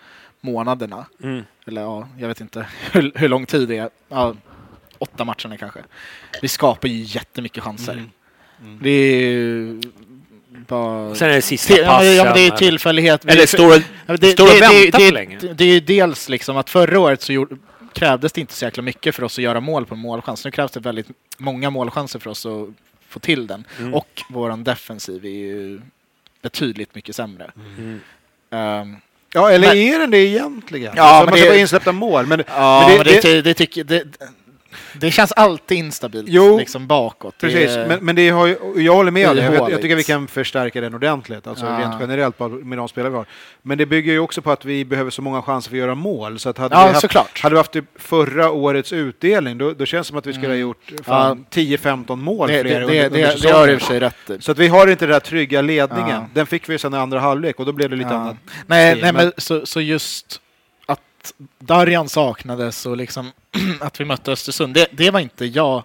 månaderna, 0.40 1.07
mm. 1.22 1.42
eller 1.66 1.81
ja, 1.83 2.09
jag 2.18 2.29
vet 2.29 2.40
inte 2.40 2.66
hur, 2.92 3.12
hur 3.14 3.29
lång 3.29 3.46
tid 3.46 3.68
det 3.68 3.77
är, 3.77 3.90
ja, 4.09 4.35
åtta 4.98 5.25
matcherna 5.25 5.57
kanske. 5.59 5.81
Vi 6.42 6.48
skapar 6.48 6.88
ju 6.88 7.03
jättemycket 7.03 7.62
chanser. 7.62 7.92
Mm. 7.92 8.79
Det 8.83 8.90
är 8.90 9.81
bara... 10.68 11.14
Sen 11.14 11.31
är 11.31 11.35
det 11.35 11.42
sista 11.42 11.75
ja, 11.79 11.87
passen. 11.87 12.14
ja, 12.14 12.25
men 12.25 12.35
det 12.35 12.46
är 12.46 12.51
tillfällighet. 12.51 13.25
Eller 13.25 13.46
står 13.46 13.75
och, 14.07 14.18
det, 14.18 14.33
står 14.33 14.44
och 14.44 14.51
det, 14.51 14.61
det, 14.61 14.61
väntar 14.61 14.98
det, 14.98 15.05
för 15.05 15.12
länge. 15.12 15.38
Det, 15.40 15.55
det 15.55 15.64
är 15.64 15.68
ju 15.68 15.81
dels 15.81 16.29
liksom 16.29 16.57
att 16.57 16.70
förra 16.70 17.01
året 17.01 17.22
så 17.22 17.33
gjorde, 17.33 17.57
krävdes 17.92 18.33
det 18.33 18.40
inte 18.40 18.55
så 18.55 18.64
jäkla 18.64 18.83
mycket 18.83 19.14
för 19.14 19.24
oss 19.24 19.38
att 19.38 19.44
göra 19.44 19.61
mål 19.61 19.87
på 19.87 19.94
en 19.94 20.00
målchans. 20.00 20.44
Nu 20.44 20.50
krävs 20.50 20.70
det 20.72 20.81
väldigt 20.81 21.07
många 21.38 21.70
målchanser 21.70 22.18
för 22.18 22.31
oss 22.31 22.46
att 22.46 22.68
få 23.09 23.18
till 23.18 23.46
den. 23.46 23.64
Mm. 23.78 23.94
Och 23.94 24.22
våran 24.28 24.64
defensiv 24.64 25.24
är 25.24 25.28
ju 25.31 25.81
betydligt 26.42 26.94
mycket 26.94 27.16
sämre. 27.16 27.50
Mm. 27.57 28.00
Ehm, 28.50 28.96
Ja, 29.35 29.50
eller 29.50 29.68
Men- 29.68 29.76
är 29.76 29.98
den 29.98 30.11
det 30.11 30.18
egentligen? 30.18 30.92
Ja, 30.96 31.02
Ja, 31.07 31.16
men 31.18 31.24
man 31.24 31.35
det- 31.35 31.40
ska 31.40 31.50
bara 31.50 31.59
insläppta 31.59 31.92
mål. 31.92 32.26
Men, 32.26 32.42
ja, 32.48 32.85
men 32.88 32.96
men 32.96 33.07
det, 33.07 33.12
det, 33.12 33.20
det, 33.22 33.33
det, 33.35 33.42
det 33.42 33.55
tycker... 33.55 33.85
Det, 33.85 34.05
Det 34.94 35.11
känns 35.11 35.33
alltid 35.33 35.78
instabilt 35.78 36.26
Jo, 36.28 36.59
liksom 36.59 36.87
bakåt. 36.87 37.35
Det 37.40 37.46
Precis, 37.46 37.70
är- 37.76 37.87
men, 37.88 37.98
men 38.05 38.16
det 38.16 38.28
har 38.31 38.46
ju, 38.46 38.57
jag 38.76 38.94
håller 38.94 39.11
med 39.11 39.37
det. 39.37 39.42
Jag, 39.44 39.70
jag 39.72 39.83
tycker 39.83 39.96
vi 39.96 40.05
kan 40.05 40.26
förstärka 40.26 40.81
den 40.81 40.94
ordentligt, 40.94 41.46
alltså 41.46 41.66
Ja. 41.66 41.78
rent 41.81 41.94
generellt 42.00 42.38
med 42.62 42.78
de 42.78 42.88
spelare 42.88 43.11
vi 43.11 43.16
har. 43.16 43.26
Men 43.62 43.78
det 43.78 43.87
bygger 43.87 44.12
ju 44.12 44.18
också 44.18 44.42
på 44.42 44.50
att 44.50 44.64
vi 44.64 44.85
behöver 44.85 45.11
så 45.11 45.22
många 45.22 45.42
chanser 45.42 45.70
för 45.70 45.76
att 45.76 45.81
göra 45.81 45.94
mål. 45.94 46.38
Så 46.38 46.48
att 46.48 46.59
hade, 46.59 46.74
Ja, 46.74 46.81
vi 46.83 46.88
haft, 46.88 47.00
såklart. 47.00 47.40
hade 47.42 47.55
vi 47.55 47.59
haft 47.59 47.72
typ 47.72 47.85
förra 47.96 48.50
årets 48.50 48.92
utdelning, 48.92 49.59
då, 49.59 49.72
då 49.72 49.87
känns 49.87 50.07
det 50.07 50.09
som 50.09 50.18
att 50.18 50.26
vi 50.26 50.33
skulle 50.33 50.48
ha 50.48 50.55
gjort 50.55 50.92
fan, 51.05 51.44
10-15 51.50 52.16
mål 52.16 52.48
det, 52.48 52.61
fler 52.61 52.64
det, 52.81 52.85
under, 52.85 52.94
det, 52.94 53.07
under 53.07 53.18
det, 53.28 53.42
det 53.42 53.52
har 53.52 53.66
du 53.66 53.76
i 53.76 53.81
sig 53.81 54.00
rätt. 54.00 54.14
Så 54.40 54.52
att 54.52 54.59
vi 54.59 54.68
har 54.68 54.87
inte 54.87 55.07
den 55.07 55.12
där 55.12 55.20
trygga 55.20 55.61
ledningen. 55.62 56.09
Ja. 56.11 56.26
Den 56.35 56.46
fick 56.46 56.68
vi 56.68 56.78
sen 56.78 56.94
i 56.94 56.96
andra 56.96 57.20
halvlek 57.20 57.59
och 57.61 57.66
då 57.66 57.72
blev 57.72 57.90
det 57.90 57.96
lite 57.96 58.11
Ja. 58.11 58.16
annat. 58.16 58.37
Nej, 58.66 58.94
nej 59.02 59.12
men- 59.12 59.14
men 59.14 59.33
så, 59.38 59.66
så 59.66 59.81
just 59.81 60.40
att 61.22 61.32
Darjan 61.58 62.08
saknades 62.08 62.87
och 62.87 62.96
liksom 62.96 63.32
att 63.80 64.00
vi 64.00 64.04
mötte 64.04 64.32
Östersund, 64.32 64.74
det, 64.74 64.87
det 64.92 65.11
var 65.11 65.20
inte 65.20 65.44
jag 65.44 65.85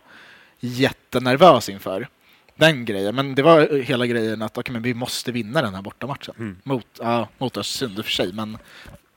jättenervös 0.60 1.70
inför. 1.70 2.08
Den 2.56 2.86
grejen, 2.86 3.16
men 3.16 3.36
det 3.36 3.42
var 3.42 3.82
hela 3.84 4.06
grejen 4.06 4.42
att 4.42 4.58
okej, 4.58 4.74
men 4.74 4.82
vi 4.82 4.94
måste 4.94 5.32
vinna 5.32 5.62
den 5.62 5.76
här 5.76 5.82
bortamatchen. 5.82 6.36
Mm. 6.40 6.58
Mot, 6.64 6.86
ja, 7.00 7.28
mot 7.38 7.58
Östersund 7.58 7.98
i 7.98 8.02
och 8.02 8.06
för 8.06 8.12
sig, 8.12 8.34
men 8.34 8.58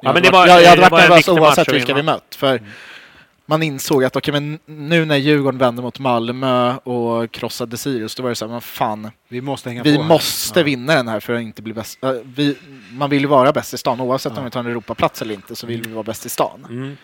Ja, 0.03 0.13
men 0.13 0.15
jag 0.15 0.23
det 0.23 0.31
var- 0.31 0.47
jag, 0.47 0.63
jag 0.63 0.69
hade 0.69 0.83
det 0.83 0.89
varit 0.89 1.09
nervös 1.09 1.29
oavsett 1.29 1.73
vilka 1.73 1.95
vi 1.95 2.03
mött. 2.03 2.35
För 2.35 2.63
man 3.51 3.63
insåg 3.63 4.05
att 4.05 4.17
okej, 4.17 4.33
men 4.33 4.59
nu 4.67 5.05
när 5.05 5.17
Djurgården 5.17 5.59
vände 5.59 5.83
mot 5.83 5.99
Malmö 5.99 6.77
och 6.77 7.31
krossade 7.33 7.77
Sirius, 7.77 8.15
då 8.15 8.23
var 8.23 8.31
det 8.31 8.35
så 8.37 8.45
här, 8.45 8.53
men 8.53 8.61
fan, 8.61 9.11
Vi 9.29 9.41
måste 9.41 9.69
hänga 9.69 9.83
vi 9.83 9.97
på. 9.97 10.03
måste 10.03 10.63
vinna 10.63 10.95
den 10.95 11.09
här 11.09 11.21
för 11.21 11.33
att 11.35 11.43
inte 11.43 11.63
bli 11.63 11.73
bäst. 11.73 12.05
äh, 12.05 12.13
vi, 12.25 12.57
man 12.93 13.11
vill 13.11 13.21
ju 13.23 13.27
vara 13.29 13.53
bäst 13.53 13.75
i 13.75 13.79
stan, 13.79 14.01
oavsett 14.01 14.33
Ja. 14.33 14.39
om 14.39 14.45
vi 14.45 14.51
tar 14.51 14.61
en 14.61 14.67
Europaplats 14.67 15.23
eller 15.23 15.35
inte, 15.35 15.57
så 15.57 15.67
vill 15.67 15.83
vi 15.83 15.93
vara 15.93 16.03
bäst 16.05 16.27
i 16.27 16.29
stan. 16.29 16.67
Mm. 16.71 16.97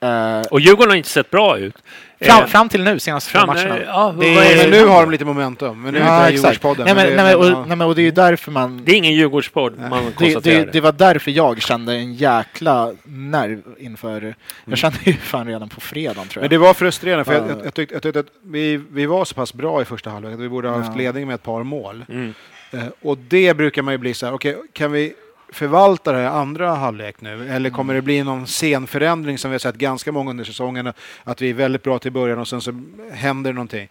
Eh, 0.00 0.40
Och 0.50 0.60
Djurgården 0.60 0.90
har 0.90 0.96
inte 0.96 1.08
sett 1.08 1.30
bra 1.30 1.58
ut. 1.58 1.74
fram, 2.20 2.42
Eh, 2.42 2.46
fram 2.48 2.68
till 2.68 2.82
nu, 2.82 2.98
senaste 2.98 3.32
två 3.32 3.38
fram- 3.38 3.46
matcherna. 3.48 3.78
ja, 3.86 4.14
Det 4.20 4.34
vad 4.34 4.44
är 4.44 4.56
Men 4.56 4.70
nu 4.70 4.84
har 4.86 5.00
de 5.02 5.10
lite 5.10 5.24
momentum. 5.24 5.82
Men 5.82 5.94
nu 5.94 6.00
är 6.00 6.04
Ja, 6.04 6.12
det 6.12 6.20
inte. 6.22 6.32
Djurgårdspodden. 6.36 6.84
Nej, 6.86 6.94
men, 6.94 7.06
det- 7.06 7.16
nej, 7.16 7.36
men, 7.36 7.48
ja. 7.48 7.56
och, 7.60 7.68
nej, 7.68 7.76
men, 7.76 7.86
och 7.86 7.94
det 7.94 8.00
är 8.00 8.04
ju 8.04 8.10
därför 8.10 8.50
man... 8.52 8.82
Det 8.84 8.92
är 8.92 8.96
ingen 8.96 9.12
Djurgårdspodd, 9.14 9.78
man 9.78 9.90
Det, 10.06 10.12
konstaterar 10.12 10.64
det, 10.66 10.72
det 10.72 10.80
var 10.80 10.92
därför 10.92 11.30
jag 11.30 11.62
kände 11.62 11.94
en 11.94 12.14
jäkla 12.14 12.92
nerv 13.04 13.62
inför... 13.78 14.34
Jag 14.64 14.78
kände 14.78 14.98
ju 15.04 15.12
fan 15.12 15.46
redan 15.46 15.68
på 15.68 15.80
fredagen 15.80 16.28
tror 16.28 16.30
jag. 16.34 16.40
Men 16.42 16.50
det 16.50 16.58
var 16.58 16.74
frustrerande, 16.74 17.24
för 17.24 17.32
jag, 17.32 17.42
Ja. 17.42 17.48
jag, 17.56 17.66
jag, 17.66 17.74
tyckte, 17.74 17.94
jag 17.94 18.02
tyckte 18.02 18.20
att 18.20 18.26
vi, 18.44 18.80
vi 18.90 19.06
var 19.06 19.24
så 19.24 19.34
pass 19.34 19.54
bra 19.54 19.82
i 19.82 19.84
första 19.84 20.10
halvlek 20.10 20.34
att 20.34 20.40
vi 20.40 20.48
borde 20.48 20.68
ha 20.68 20.76
haft 20.76 20.90
Ja. 20.94 20.98
ledning 20.98 21.26
med 21.26 21.34
ett 21.34 21.42
par 21.42 21.62
mål. 21.62 22.04
Mm. 22.08 22.34
Eh, 22.72 22.80
och 23.02 23.18
det 23.18 23.56
brukar 23.56 23.82
man 23.82 23.94
ju 23.94 23.98
bli 23.98 24.14
så 24.14 24.26
här, 24.26 24.32
okej, 24.32 24.56
kan 24.72 24.92
vi 24.92 25.14
förvalta 25.52 26.12
det 26.12 26.18
här 26.18 26.30
andra 26.30 26.74
halvlek 26.74 27.20
nu? 27.20 27.48
Eller 27.48 27.70
kommer 27.70 27.94
det 27.94 28.02
bli 28.02 28.24
någon 28.24 28.46
scenförändring 28.46 29.38
som 29.38 29.50
vi 29.50 29.54
har 29.54 29.58
sett 29.58 29.74
ganska 29.74 30.12
många 30.12 30.30
under 30.30 30.44
säsongen, 30.44 30.92
att 31.24 31.42
vi 31.42 31.50
är 31.50 31.54
väldigt 31.54 31.82
bra 31.82 31.98
till 31.98 32.12
början 32.12 32.38
och 32.38 32.48
sen 32.48 32.60
så 32.60 32.82
händer 33.12 33.52
någonting. 33.52 33.88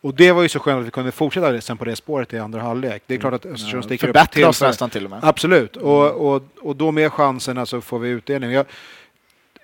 Och 0.00 0.14
det 0.14 0.32
var 0.32 0.42
ju 0.42 0.48
så 0.48 0.58
skönt 0.58 0.80
att 0.80 0.86
vi 0.86 0.90
kunde 0.90 1.12
fortsätta 1.12 1.52
det 1.52 1.60
sen 1.60 1.76
på 1.76 1.84
det 1.84 1.96
spåret 1.96 2.32
i 2.32 2.38
andra 2.38 2.60
halvlek. 2.60 3.02
Det 3.06 3.14
är 3.14 3.18
klart 3.18 3.34
att 3.34 3.46
Östersund 3.46 3.84
sticker 3.84 4.08
upp 4.08 4.16
Förbättra 4.16 4.48
oss 4.48 4.62
nästan 4.62 4.90
till 4.90 5.04
och 5.04 5.10
med. 5.10 5.20
Absolut, 5.22 5.76
och, 5.76 6.34
och, 6.34 6.42
och 6.60 6.76
då 6.76 6.90
med 6.90 7.12
chanserna 7.12 7.66
så 7.66 7.80
får 7.80 7.98
vi 7.98 8.08
utdelning. 8.08 8.50
Jag, 8.50 8.66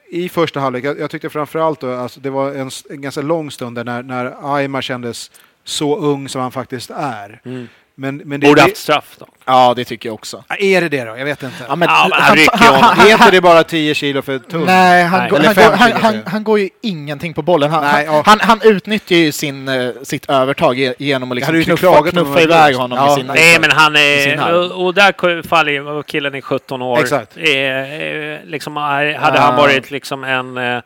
I 0.09 0.29
första 0.29 0.61
halvlek, 0.61 0.85
jag, 0.85 1.01
jag 1.01 1.11
tyckte 1.11 1.31
framförallt 1.31 1.81
då, 1.81 1.95
alltså 1.95 2.21
det 2.21 2.31
var 2.31 2.53
en, 2.53 2.71
en 2.91 3.01
ganska 3.01 3.23
lång 3.23 3.51
stund 3.51 3.77
där 3.77 3.85
när, 3.85 4.03
när 4.03 4.57
Aymar 4.57 4.83
kändes 4.83 5.31
så 5.65 5.97
ung 5.97 6.29
som 6.29 6.41
han 6.41 6.53
faktiskt 6.53 6.91
är. 6.91 7.41
Mm. 7.45 7.69
Men, 7.97 8.17
men 8.17 8.41
det, 8.41 8.47
Borde 8.47 8.63
haft 8.63 8.77
straff 8.77 9.17
då. 9.19 9.27
Ja, 9.45 9.75
det 9.77 9.85
tycker 9.85 10.09
jag 10.09 10.15
också. 10.15 10.45
är 10.59 10.81
det 10.81 10.89
det 10.89 11.05
då? 11.05 11.19
Jag 11.19 11.25
vet 11.25 11.43
inte. 11.43 11.57
Ja, 11.69 11.77
men, 11.77 11.89
Ja, 11.89 12.07
men 12.11 12.21
han 12.23 12.37
rycker 12.37 12.57
han, 12.57 12.75
ju 12.77 12.83
han, 12.83 13.07
är 13.07 13.13
inte 13.13 13.31
det 13.31 13.41
bara 13.41 13.65
10 13.65 13.95
kilo 13.95 14.23
för 14.23 14.39
tungt? 14.39 14.67
Nej, 14.67 15.05
han, 15.05 15.21
Nej. 15.21 15.31
går, 15.31 15.39
han, 15.39 15.55
går, 15.55 15.63
han, 15.77 15.93
han, 15.93 16.23
han 16.27 16.45
går 16.45 16.59
ju 16.59 16.69
ingenting 16.83 17.35
på 17.35 17.43
bollen. 17.43 17.71
Han, 17.71 17.85
Nej, 17.85 18.07
han, 18.07 18.15
ja. 18.15 18.23
han, 18.27 18.41
han 18.41 18.61
utnyttjar 18.63 19.17
ju 19.17 19.33
sin, 19.33 19.69
eh, 19.69 19.91
sitt 20.03 20.31
övertag 20.31 20.79
ge- 20.79 20.95
genom 20.99 21.33
att 21.33 21.37
liksom 21.37 21.63
knuffa, 21.63 22.03
knuffa 22.03 22.41
iväg 22.41 22.77
honom 22.77 22.99
Ja. 22.99 23.05
med 23.07 23.15
sin 23.15 23.27
Nej, 23.27 23.59
men 23.61 23.71
han 23.71 23.97
är... 23.97 24.73
Och, 24.79 24.95
där 24.95 25.43
faller 25.49 26.03
killen 26.03 26.35
i 26.35 26.43
17 26.43 26.83
år. 26.83 27.01
Exakt. 27.01 27.37
Eh, 27.37 27.53
eh, 27.53 28.39
liksom, 28.45 28.77
hade 28.77 29.39
han 29.39 29.57
varit 29.57 29.91
liksom 29.91 30.25
en... 30.25 30.57
Eh, 30.59 30.83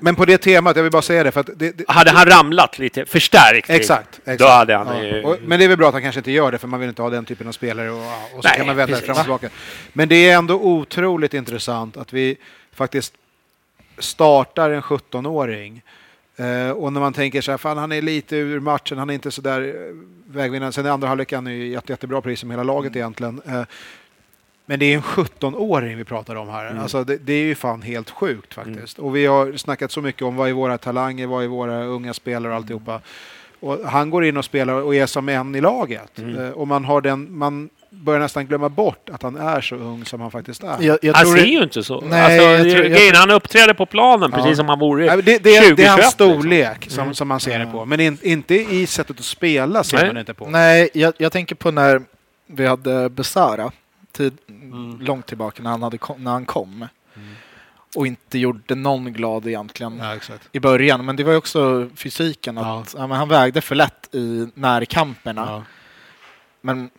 Men 0.00 0.14
på 0.14 0.24
det 0.24 0.38
temat, 0.38 0.76
jag 0.76 0.82
vill 0.82 0.92
bara 0.92 1.02
säga 1.02 1.24
det, 1.24 1.32
för 1.32 1.40
att 1.40 1.50
det, 1.56 1.70
det, 1.78 1.84
hade 1.88 2.10
han 2.10 2.26
ramlat 2.26 2.78
lite, 2.78 3.06
förstärkt 3.06 3.70
Exakt, 3.70 4.18
exakt. 4.18 4.38
Då 4.38 4.46
hade 4.46 4.76
han 4.76 4.86
Ja. 4.86 5.02
ju... 5.04 5.22
Och, 5.22 5.36
men 5.42 5.58
det 5.58 5.64
är 5.64 5.68
väl 5.68 5.78
bra 5.78 5.88
att 5.88 5.94
han 5.94 6.02
kanske 6.02 6.18
inte 6.18 6.30
gör 6.30 6.52
det, 6.52 6.58
för 6.58 6.68
man 6.68 6.80
vill 6.80 6.88
inte 6.88 7.02
ha 7.02 7.10
den 7.10 7.24
typen 7.24 7.48
av 7.48 7.52
spelare 7.52 7.90
och, 7.90 7.98
och 7.98 8.42
så 8.42 8.48
Nej, 8.48 8.56
kan 8.56 8.66
man 8.66 8.76
vända 8.76 8.92
precis. 8.92 9.06
fram 9.06 9.16
och 9.16 9.22
tillbaka. 9.22 9.48
Men 9.92 10.08
det 10.08 10.30
är 10.30 10.36
ändå 10.38 10.54
otroligt 10.54 11.34
intressant 11.34 11.96
att 11.96 12.12
vi 12.12 12.36
faktiskt 12.72 13.14
startar 13.98 14.70
en 14.70 14.82
17-åring 14.82 15.82
eh, 16.36 16.70
och 16.70 16.92
när 16.92 17.00
man 17.00 17.12
tänker 17.12 17.40
så 17.40 17.50
här, 17.50 17.58
fan 17.58 17.78
han 17.78 17.92
är 17.92 18.02
lite 18.02 18.36
ur 18.36 18.60
matchen, 18.60 18.98
han 18.98 19.10
är 19.10 19.14
inte 19.14 19.30
så 19.30 19.40
där 19.42 19.60
eh, 19.60 19.72
vägvinnande. 20.26 20.72
Sen 20.72 20.86
i 20.86 20.88
andra 20.88 21.08
halvlek 21.08 21.32
är 21.32 21.36
han 21.36 21.46
ju 21.46 21.68
jätte, 21.68 21.92
jättebra 21.92 22.20
precis 22.20 22.40
som 22.40 22.50
hela 22.50 22.62
laget 22.62 22.96
egentligen. 22.96 23.42
Eh, 23.46 23.62
men 24.72 24.78
det 24.78 24.86
är 24.86 24.94
en 24.94 25.02
17-åring 25.02 25.96
vi 25.96 26.04
pratar 26.04 26.34
om 26.36 26.48
här. 26.48 26.66
Mm. 26.70 26.82
Alltså 26.82 27.04
det, 27.04 27.16
det 27.16 27.32
är 27.32 27.42
ju 27.44 27.54
fan 27.54 27.82
helt 27.82 28.10
sjukt 28.10 28.54
faktiskt. 28.54 28.98
Och 28.98 29.16
vi 29.16 29.26
har 29.26 29.56
snackat 29.56 29.90
så 29.92 30.00
mycket 30.00 30.22
om 30.22 30.36
vad 30.36 30.48
är 30.48 30.52
våra 30.52 30.78
talanger, 30.78 31.26
vad 31.26 31.44
är 31.44 31.48
våra 31.48 31.84
unga 31.84 32.14
spelare 32.14 32.52
och 32.52 32.56
alltihopa. 32.56 33.00
Och 33.60 33.78
han 33.78 34.10
går 34.10 34.24
in 34.24 34.36
och 34.36 34.44
spelar 34.44 34.72
och 34.74 34.94
är 34.94 35.06
som 35.06 35.28
en 35.28 35.54
i 35.54 35.60
laget. 35.60 36.18
Mm. 36.18 36.44
Eh, 36.44 36.50
och 36.50 36.68
man, 36.68 36.84
har 36.84 37.00
den, 37.00 37.38
man 37.38 37.68
börjar 37.90 38.20
nästan 38.20 38.46
glömma 38.46 38.68
bort 38.68 39.10
att 39.12 39.22
han 39.22 39.36
är 39.36 39.60
så 39.60 39.74
ung 39.76 40.04
som 40.04 40.20
han 40.20 40.30
faktiskt 40.30 40.62
är. 40.62 40.76
Jag, 40.80 40.98
jag 41.02 41.14
han 41.14 41.24
tror 41.24 41.36
ser 41.36 41.42
det- 41.42 41.48
ju 41.48 41.62
inte 41.62 41.82
så. 41.82 42.00
Nej, 42.00 42.20
alltså, 42.22 42.48
jag 42.48 42.64
det- 42.64 42.70
tror- 42.72 42.84
jag 42.84 42.92
grejen, 42.92 43.14
han 43.16 43.30
uppträder 43.30 43.74
på 43.74 43.86
planen 43.86 44.30
Ja. 44.32 44.38
precis 44.38 44.56
som 44.56 44.68
han 44.68 44.78
vore 44.78 45.06
Nej, 45.06 45.16
men 45.16 45.24
det, 45.24 45.38
det, 45.44 45.62
20, 45.64 45.74
det 45.74 45.84
är 45.84 45.88
hans 45.88 46.00
21, 46.00 46.20
liksom. 46.20 46.40
storlek 46.40 46.86
som, 46.90 47.02
Mm. 47.02 47.14
som 47.14 47.28
man 47.28 47.40
ser 47.40 47.58
det 47.58 47.64
Ja. 47.64 47.70
på. 47.72 47.84
Men 47.84 48.00
in, 48.00 48.18
inte 48.22 48.54
i 48.54 48.86
sättet 48.86 49.18
att 49.18 49.24
spela 49.24 49.84
ser 49.84 49.96
Nej. 49.96 50.06
man 50.06 50.14
det 50.14 50.20
inte 50.20 50.34
på. 50.34 50.46
Nej, 50.50 50.88
jag, 50.94 51.14
jag 51.18 51.32
tänker 51.32 51.54
på 51.54 51.70
när 51.70 52.02
vi 52.46 52.66
hade 52.66 53.08
Besara, 53.08 53.72
tid, 54.12 54.38
Mm. 54.48 55.00
långt 55.00 55.26
tillbaka 55.26 55.62
när 55.62 55.70
han, 55.70 55.82
hade 55.82 55.98
när 56.16 56.30
han 56.30 56.44
kom. 56.44 56.86
Och 57.96 58.06
inte 58.06 58.38
gjorde 58.38 58.74
någon 58.74 59.12
glad 59.12 59.46
egentligen 59.46 59.98
Ja, 59.98 60.16
i 60.52 60.60
början. 60.60 61.04
Men 61.04 61.16
det 61.16 61.24
var 61.24 61.32
ju 61.32 61.38
också 61.38 61.88
fysiken. 61.96 62.58
Att, 62.58 62.94
ja. 62.98 63.06
han 63.06 63.28
vägde 63.28 63.60
för 63.60 63.74
lätt 63.74 64.14
i 64.14 64.48
närkamperna. 64.54 65.46
Ja. 65.46 65.64
Men 66.60 66.90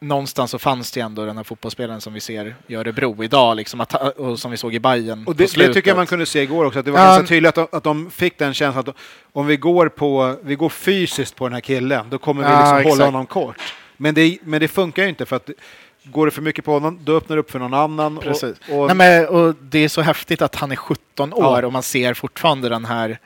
någonstans 0.00 0.50
så 0.50 0.58
fanns 0.58 0.92
det 0.92 1.00
ändå 1.00 1.24
den 1.24 1.36
här 1.36 1.44
fotbollsspelaren 1.44 2.00
som 2.00 2.12
vi 2.12 2.20
ser 2.20 2.54
i 2.66 2.74
Örebro 2.74 3.24
idag. 3.24 3.56
Liksom 3.56 3.80
att, 3.80 3.94
och 4.18 4.38
som 4.38 4.50
vi 4.50 4.56
såg 4.56 4.74
i 4.74 4.80
Bayern 4.80 5.24
Och 5.26 5.36
det, 5.36 5.54
det 5.54 5.74
tycker 5.74 5.90
jag 5.90 5.96
man 5.96 6.06
kunde 6.06 6.26
se 6.26 6.42
igår 6.42 6.64
också, 6.64 6.78
att 6.78 6.84
det 6.84 6.90
var 6.90 6.98
ganska 6.98 7.26
tydligt 7.26 7.48
att 7.58 7.70
de, 7.70 7.76
att 7.76 7.84
de 7.84 8.10
fick 8.10 8.38
den 8.38 8.54
känslan 8.54 8.84
att 8.88 8.96
om 9.32 9.46
vi 9.46 9.56
går, 9.56 9.88
på, 9.88 10.36
vi 10.42 10.54
går 10.54 10.68
fysiskt 10.68 11.36
på 11.36 11.46
den 11.46 11.54
här 11.54 11.60
killen, 11.60 12.06
då 12.10 12.18
kommer 12.18 12.42
vi 12.42 12.48
liksom 12.48 12.76
exakt. 12.76 12.88
hålla 12.88 13.04
honom 13.04 13.26
kort. 13.26 13.74
Men 13.96 14.14
det, 14.14 14.38
men 14.42 14.60
det 14.60 14.68
funkar 14.68 15.02
ju 15.02 15.08
inte 15.08 15.26
för 15.26 15.36
att 15.36 15.50
går 16.10 16.26
det 16.26 16.30
för 16.32 16.42
mycket 16.42 16.64
på 16.64 16.72
honom, 16.72 16.98
då 17.04 17.16
öppnar 17.16 17.36
det 17.36 17.40
upp 17.40 17.50
för 17.50 17.58
någon 17.58 17.74
annan. 17.74 18.18
Precis. 18.18 18.56
Och, 18.70 18.78
och, 18.80 18.86
Nej, 18.86 18.96
men, 18.96 19.26
och 19.28 19.54
det 19.60 19.78
är 19.78 19.88
så 19.88 20.00
häftigt 20.02 20.42
att 20.42 20.54
han 20.54 20.72
är 20.72 20.76
17 20.76 21.32
år 21.32 21.60
Ja. 21.60 21.66
och 21.66 21.72
man 21.72 21.82
ser 21.82 22.14
fortfarande 22.14 22.68
den 22.68 22.84
här... 22.84 23.18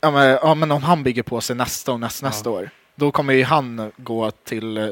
Ja 0.00 0.10
men, 0.10 0.38
ja, 0.42 0.54
men 0.54 0.70
om 0.70 0.82
han 0.82 1.02
bygger 1.02 1.22
på 1.22 1.40
sig 1.40 1.56
nästa 1.56 1.92
och 1.92 2.00
nästa, 2.00 2.30
Ja. 2.44 2.50
år, 2.50 2.70
då 2.94 3.10
kommer 3.12 3.32
ju 3.34 3.44
han 3.44 3.92
gå 3.96 4.30
till... 4.30 4.76
eh, 4.76 4.88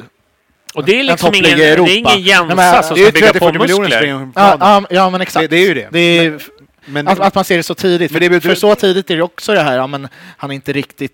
Och 0.74 0.84
det 0.84 0.96
är 0.96 1.00
en 1.00 1.06
liksom 1.06 1.34
ingen, 1.34 1.58
det 1.58 1.64
är 1.68 1.96
ingen 1.96 2.20
Jensa 2.22 2.54
Nej, 2.54 2.56
men 2.56 2.82
som 2.82 2.96
ska 2.96 3.10
bygga 3.12 3.32
på 3.32 3.38
30-40 3.50 3.58
miljoner 3.58 3.82
muskler. 3.82 4.28
Ja, 4.34 4.82
ja, 4.90 5.10
men 5.10 5.20
exakt. 5.20 5.50
Det, 5.50 5.56
det 5.56 5.62
är 5.62 5.68
ju 5.68 5.74
det. 5.74 5.88
Det 5.92 5.98
är, 6.18 6.42
Men, 6.84 7.08
att, 7.08 7.20
att 7.20 7.34
man 7.34 7.44
ser 7.44 7.56
det 7.56 7.62
så 7.62 7.74
tidigt. 7.74 8.10
Men 8.10 8.14
För, 8.16 8.20
det 8.20 8.30
betyder- 8.30 8.54
för 8.54 8.60
så 8.60 8.74
tidigt 8.74 9.10
är 9.10 9.16
det 9.16 9.22
också 9.22 9.54
det 9.54 9.60
här, 9.62 9.76
ja, 9.76 9.86
men 9.86 10.08
han 10.36 10.50
är 10.50 10.54
inte 10.54 10.72
riktigt 10.72 11.12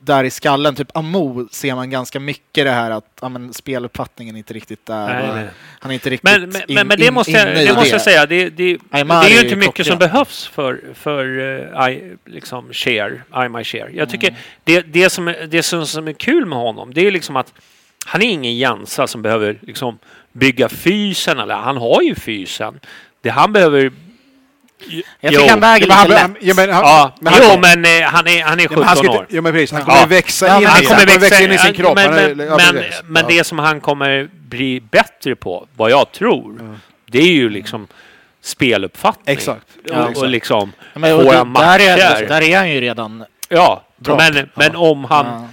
där 0.00 0.24
i 0.24 0.30
skallen. 0.30 0.74
Typ 0.74 0.96
Amo 0.96 1.48
ser 1.50 1.74
man 1.74 1.90
ganska 1.90 2.20
mycket 2.20 2.64
det 2.64 2.70
här 2.70 2.90
att 2.90 3.18
ja, 3.20 3.28
men 3.28 3.52
speluppfattningen 3.52 4.36
inte 4.36 4.54
riktigt 4.54 4.86
där. 4.86 5.34
Nej. 5.34 5.48
Han 5.80 5.90
är 5.90 5.94
inte 5.94 6.10
riktigt 6.10 6.30
Men, 6.30 6.40
men, 6.48 6.62
in, 6.68 6.74
men, 6.74 6.86
men 6.88 6.98
det 6.98 7.06
in- 7.06 7.14
måste 7.14 7.32
jag, 7.32 7.62
i 7.62 7.66
det 7.66 7.74
måste 7.74 7.90
jag 7.90 8.02
säga, 8.02 8.26
det, 8.26 8.50
det, 8.50 8.78
det 8.90 9.00
är 9.00 9.28
ju 9.30 9.40
inte 9.40 9.56
mycket 9.56 9.86
som 9.86 9.98
klockren. 9.98 9.98
behövs 9.98 10.46
för, 10.46 10.80
för 10.94 11.24
uh, 11.38 11.90
I, 11.90 12.16
liksom 12.24 12.72
share, 12.72 13.22
I 13.46 13.48
my 13.48 13.64
share. 13.64 13.90
Jag 13.92 14.10
tycker 14.10 14.28
Mm. 14.28 14.40
det, 14.64 14.80
det, 14.80 15.10
som 15.10 15.28
är, 15.28 15.46
det 15.46 15.62
som, 15.62 15.86
som 15.86 16.08
är 16.08 16.12
kul 16.12 16.46
med 16.46 16.58
honom, 16.58 16.94
det 16.94 17.06
är 17.06 17.10
liksom 17.10 17.36
att 17.36 17.52
han 18.06 18.22
är 18.22 18.26
ingen 18.26 18.56
Jensa 18.56 19.06
som 19.06 19.22
behöver 19.22 19.58
liksom 19.62 19.98
bygga 20.32 20.68
fysen, 20.68 21.38
eller 21.38 21.54
han 21.54 21.76
har 21.76 22.02
ju 22.02 22.14
fysen. 22.14 22.80
Det 23.20 23.30
han 23.30 23.52
behöver... 23.52 23.92
Jag 25.20 25.32
Jo. 25.32 25.40
tycker 25.40 25.50
han 25.50 25.60
väger 25.60 25.86
men 25.86 25.96
han, 25.96 26.08
lite 26.08 26.20
han, 26.20 26.32
lätt. 26.32 26.42
ja, 26.42 26.54
men 26.56 26.70
han, 26.70 26.82
Ja, 26.84 27.14
men 27.20 27.32
han- 27.32 27.42
jo, 27.52 27.58
men 27.60 27.84
eh, 27.84 28.08
han 28.08 28.26
är, 28.26 28.42
han 28.42 28.58
är 28.58 28.62
Ja, 28.62 28.68
17 28.68 28.78
men 28.78 28.88
han 28.88 28.96
ska 28.96 29.10
år. 29.10 29.26
ja, 29.30 29.40
men 29.42 29.52
precis, 29.52 29.72
han 29.72 29.80
Ja. 29.86 29.94
kommer 29.94 30.06
växa 30.06 30.46
Ja, 30.46 30.56
in 30.56 30.62
men 30.62 30.70
Han 30.72 30.80
det. 30.80 30.86
kommer 30.86 31.06
Han 31.06 31.20
växa 31.20 31.42
in 31.42 31.52
i 31.52 31.58
sin 31.58 31.74
kropp. 31.74 31.94
Men, 31.94 32.04
Han 32.12 32.18
är- 32.18 32.34
men, 32.34 32.46
ja, 32.46 32.56
men, 32.72 32.82
men 33.04 33.22
Ja. 33.22 33.36
det 33.36 33.44
som 33.44 33.58
han 33.58 33.80
kommer 33.80 34.28
bli 34.32 34.80
bättre 34.80 35.36
på, 35.36 35.66
vad 35.76 35.90
jag 35.90 36.12
tror, 36.12 36.78
det 37.10 37.18
är 37.18 37.32
ju 37.32 37.50
liksom 37.50 37.86
speluppfattning. 38.42 39.36
Exakt. 39.36 39.66
Ja, 39.84 39.94
Ja, 39.94 40.04
och 40.04 40.10
exakt. 40.10 40.28
liksom 40.30 40.72
Ja, 40.92 40.98
men, 40.98 41.12
och 41.14 41.24
våra 41.24 41.44
det- 41.44 41.50
där, 41.54 41.78
är, 41.80 41.96
matcher. 42.14 42.26
där 42.28 42.42
är 42.42 42.56
han 42.56 42.70
ju 42.70 42.80
redan 42.80 43.24
Ja, 43.48 43.82
men, 43.98 44.48
men 44.54 44.76
om 44.76 45.04
han 45.04 45.26
Ja. 45.26 45.48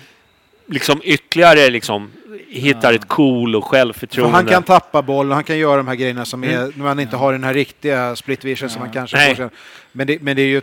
liksom 0.74 1.02
ytterligare 1.04 1.70
liksom 1.70 2.12
hittar 2.50 2.94
ett 2.94 3.08
cool 3.08 3.56
och 3.56 3.64
För 3.64 3.70
självförtroende. 3.70 4.36
han 4.36 4.46
kan 4.46 4.64
tappa 4.64 5.02
boll 5.02 5.30
och 5.30 5.36
han 5.36 5.44
kan 5.44 5.58
göra 5.58 5.78
de 5.78 5.88
här 5.88 5.96
grejerna 5.96 6.26
som 6.26 6.44
är, 6.44 6.58
Mm. 6.58 6.72
när 6.76 6.84
man 6.84 7.00
inte 7.00 7.16
har 7.18 7.32
den 7.32 7.44
här 7.44 7.54
riktiga 7.54 8.16
split 8.16 8.46
vision 8.46 8.70
som 8.70 8.80
man 8.82 8.92
kanske 8.92 9.18
Nej. 9.18 9.30
får 9.36 9.44
sen. 9.44 9.50
Men 9.92 10.08
det, 10.08 10.22
men 10.22 10.36
det 10.36 10.42
är 10.42 10.48
ju 10.48 10.62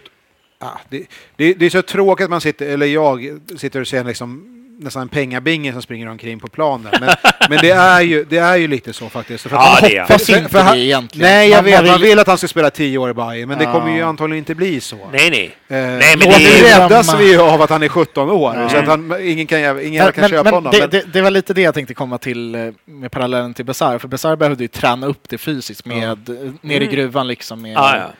ah, 0.58 0.68
det, 0.88 1.06
det, 1.36 1.54
det 1.54 1.66
är 1.66 1.70
så 1.70 1.82
tråkigt 1.82 2.24
att 2.24 2.30
man 2.30 2.40
sitter, 2.40 2.66
eller 2.68 2.86
jag 2.86 3.38
sitter 3.56 3.80
och 3.80 3.88
ser 3.88 4.04
liksom 4.04 4.56
nästan 4.82 5.02
en 5.02 5.08
pengabinge 5.08 5.72
som 5.72 5.82
springer 5.82 6.08
omkring 6.08 6.40
på 6.40 6.48
planen. 6.48 6.92
Men, 7.00 7.10
men 7.48 7.58
det, 7.62 7.70
är 7.70 8.00
ju, 8.00 8.24
det 8.24 8.38
är 8.38 8.56
ju 8.56 8.68
lite 8.68 8.92
så 8.92 9.08
faktiskt. 9.08 9.42
För 9.42 9.50
Ja, 9.56 9.78
man 9.82 9.90
det 9.90 10.00
hoppas 10.00 10.28
inte 10.30 10.60
han- 10.60 10.76
det 10.76 10.80
egentligen. 10.84 11.28
Nej, 11.30 11.48
jag 11.48 11.56
Man- 11.56 11.64
vet. 11.64 11.74
man 11.80 11.86
Man 11.90 12.00
vill- 12.00 12.08
vill 12.10 12.18
att 12.18 12.26
han 12.26 12.38
ska 12.38 12.48
spela 12.48 12.70
tio 12.70 12.98
år 12.98 13.10
i 13.10 13.14
Bayern, 13.14 13.48
men 13.48 13.58
det 13.58 13.64
Ja. 13.64 13.72
kommer 13.72 13.96
ju 13.96 14.02
antagligen 14.02 14.38
inte 14.38 14.54
bli 14.54 14.80
så. 14.80 14.96
Nej, 15.12 15.30
nej. 15.30 15.44
Eh, 15.68 15.76
Nej, 15.98 16.16
men 16.18 16.28
och 16.28 16.34
det 16.34 16.62
räddas 16.78 17.14
vi 17.20 17.30
ju 17.32 17.40
av 17.40 17.62
att 17.62 17.70
han 17.70 17.82
är 17.82 17.88
17 17.88 18.30
år, 18.30 18.68
så 18.70 18.76
att 18.76 18.86
han, 18.86 19.16
ingen 19.22 19.46
kan, 19.46 19.58
ingen 19.58 19.92
jävla 19.92 20.12
kan 20.12 20.28
köpa 20.28 20.50
honom. 20.50 20.72
det, 20.72 20.78
Men, 20.80 20.90
det, 20.90 21.12
det 21.12 21.20
var 21.22 21.30
lite 21.30 21.54
det 21.54 21.62
jag 21.62 21.74
tänkte 21.74 21.94
komma 21.94 22.18
till 22.18 22.54
eh, 22.54 22.60
med 22.84 23.10
parallellen 23.12 23.54
till 23.54 23.64
Besar. 23.64 23.98
För 23.98 24.08
Besar 24.08 24.36
behövde 24.36 24.64
ju 24.64 24.68
träna 24.68 25.06
upp 25.06 25.28
det 25.28 25.38
fysiskt 25.38 25.84
med 25.86 26.28
eh, 26.28 26.34
nere 26.60 26.84
i 26.84 26.86
gruvan 26.86 27.28
liksom 27.28 27.62
med, 27.62 27.72
Ja, 27.72 27.96
ja. 27.96 28.10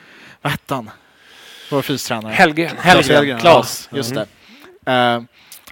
vad 0.41 0.51
hette 0.51 0.73
han? 0.73 0.89
Vår 1.71 1.81
fystränare. 1.81 2.33
Helge. 2.33 2.71
Helgren. 2.79 3.15
Helgren, 3.15 3.39
Klas, 3.39 3.87
ja. 3.91 3.97
just 3.97 4.15
det. 4.15 4.25
Uh, 5.15 5.23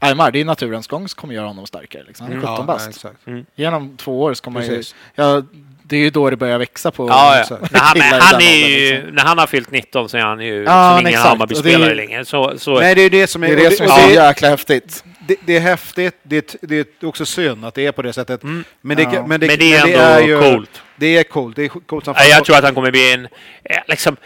Aymar, 0.02 0.32
det 0.32 0.42
är 0.42 0.46
naturens 0.46 0.88
gång 0.88 1.08
som 1.08 1.20
kommer 1.22 1.34
göra 1.34 1.48
honom 1.48 1.66
starkare. 1.68 2.04
Liksom. 2.08 2.26
Han 2.28 2.36
är 2.36 2.40
17 2.42 2.56
ja, 2.58 2.64
bast. 2.64 2.90
exakt. 2.90 3.18
Genom 3.56 3.98
två 3.98 4.22
år 4.22 4.34
så 4.34 4.44
kommer 4.44 4.60
man 4.60 4.70
ju... 4.70 4.84
Ja, 5.16 5.42
det 5.84 5.96
är 5.96 6.00
ju 6.00 6.10
då 6.10 6.30
det 6.30 6.36
börjar 6.38 6.58
växa 6.58 6.92
på... 6.92 7.08
Ja, 7.10 7.46
ja. 7.50 7.58
När, 7.72 7.80
han, 7.80 7.98
men 7.98 8.22
han 8.22 8.42
är 8.42 8.68
ju, 8.68 8.94
liksom. 8.96 9.16
när 9.16 9.24
han 9.24 9.38
har 9.38 9.48
fyllt 9.48 9.72
19 9.72 10.10
så 10.10 10.18
är 10.18 10.22
han 10.22 10.40
ju 10.40 10.64
Ja, 10.64 10.92
liksom 10.96 11.08
ingen. 11.08 11.22
Hammarby-spelare 11.22 11.86
det 11.86 11.92
är- 11.92 11.96
längre. 11.96 12.26
Så, 12.26 12.54
så, 12.58 12.80
Nej, 12.80 12.96
det 12.96 13.02
är 13.02 13.10
det 13.10 13.28
som 13.28 13.44
är... 13.44 13.48
Det 13.48 13.66
är 13.66 13.70
det 13.70 13.76
som 13.76 13.86
är 13.86 13.90
så 13.90 14.08
det- 14.08 14.14
jäkla 14.14 14.50
häftigt. 14.50 15.04
det, 15.28 15.36
det 15.46 15.56
är 15.58 15.60
häftigt, 15.62 16.16
det, 16.24 16.56
det 16.62 16.80
är 17.04 17.08
också 17.08 17.26
synd 17.26 17.66
att 17.66 17.74
det 17.74 17.86
är 17.86 17.92
på 17.92 18.02
det 18.02 18.14
sättet. 18.14 18.44
Men, 18.44 18.66
det, 18.98 19.04
Ja. 19.04 19.26
men, 19.28 19.40
det, 19.40 19.48
men 19.48 19.60
det 19.60 19.74
är 19.74 20.24
ändå 20.28 20.42
coolt. 20.52 20.82
Det 21.00 21.18
är 21.18 21.24
coolt. 21.24 21.56
Det 21.56 21.64
är 21.64 21.68
coolt 21.68 22.06
som 22.06 22.14
jag 22.30 22.46
tror 22.46 22.56
att 22.58 22.64
han 22.64 22.76
kommer 22.76 22.92
bli 22.92 23.14
en... 23.14 23.26
eh, 23.64 23.78
Liksom, 23.88 24.18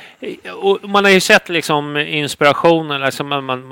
man 0.82 1.06
har 1.06 1.12
ju 1.12 1.20
sett 1.20 1.50
liksom 1.50 1.98
inspirationen. 1.98 3.02
Liksom 3.02 3.28
man, 3.28 3.44
man, 3.46 3.68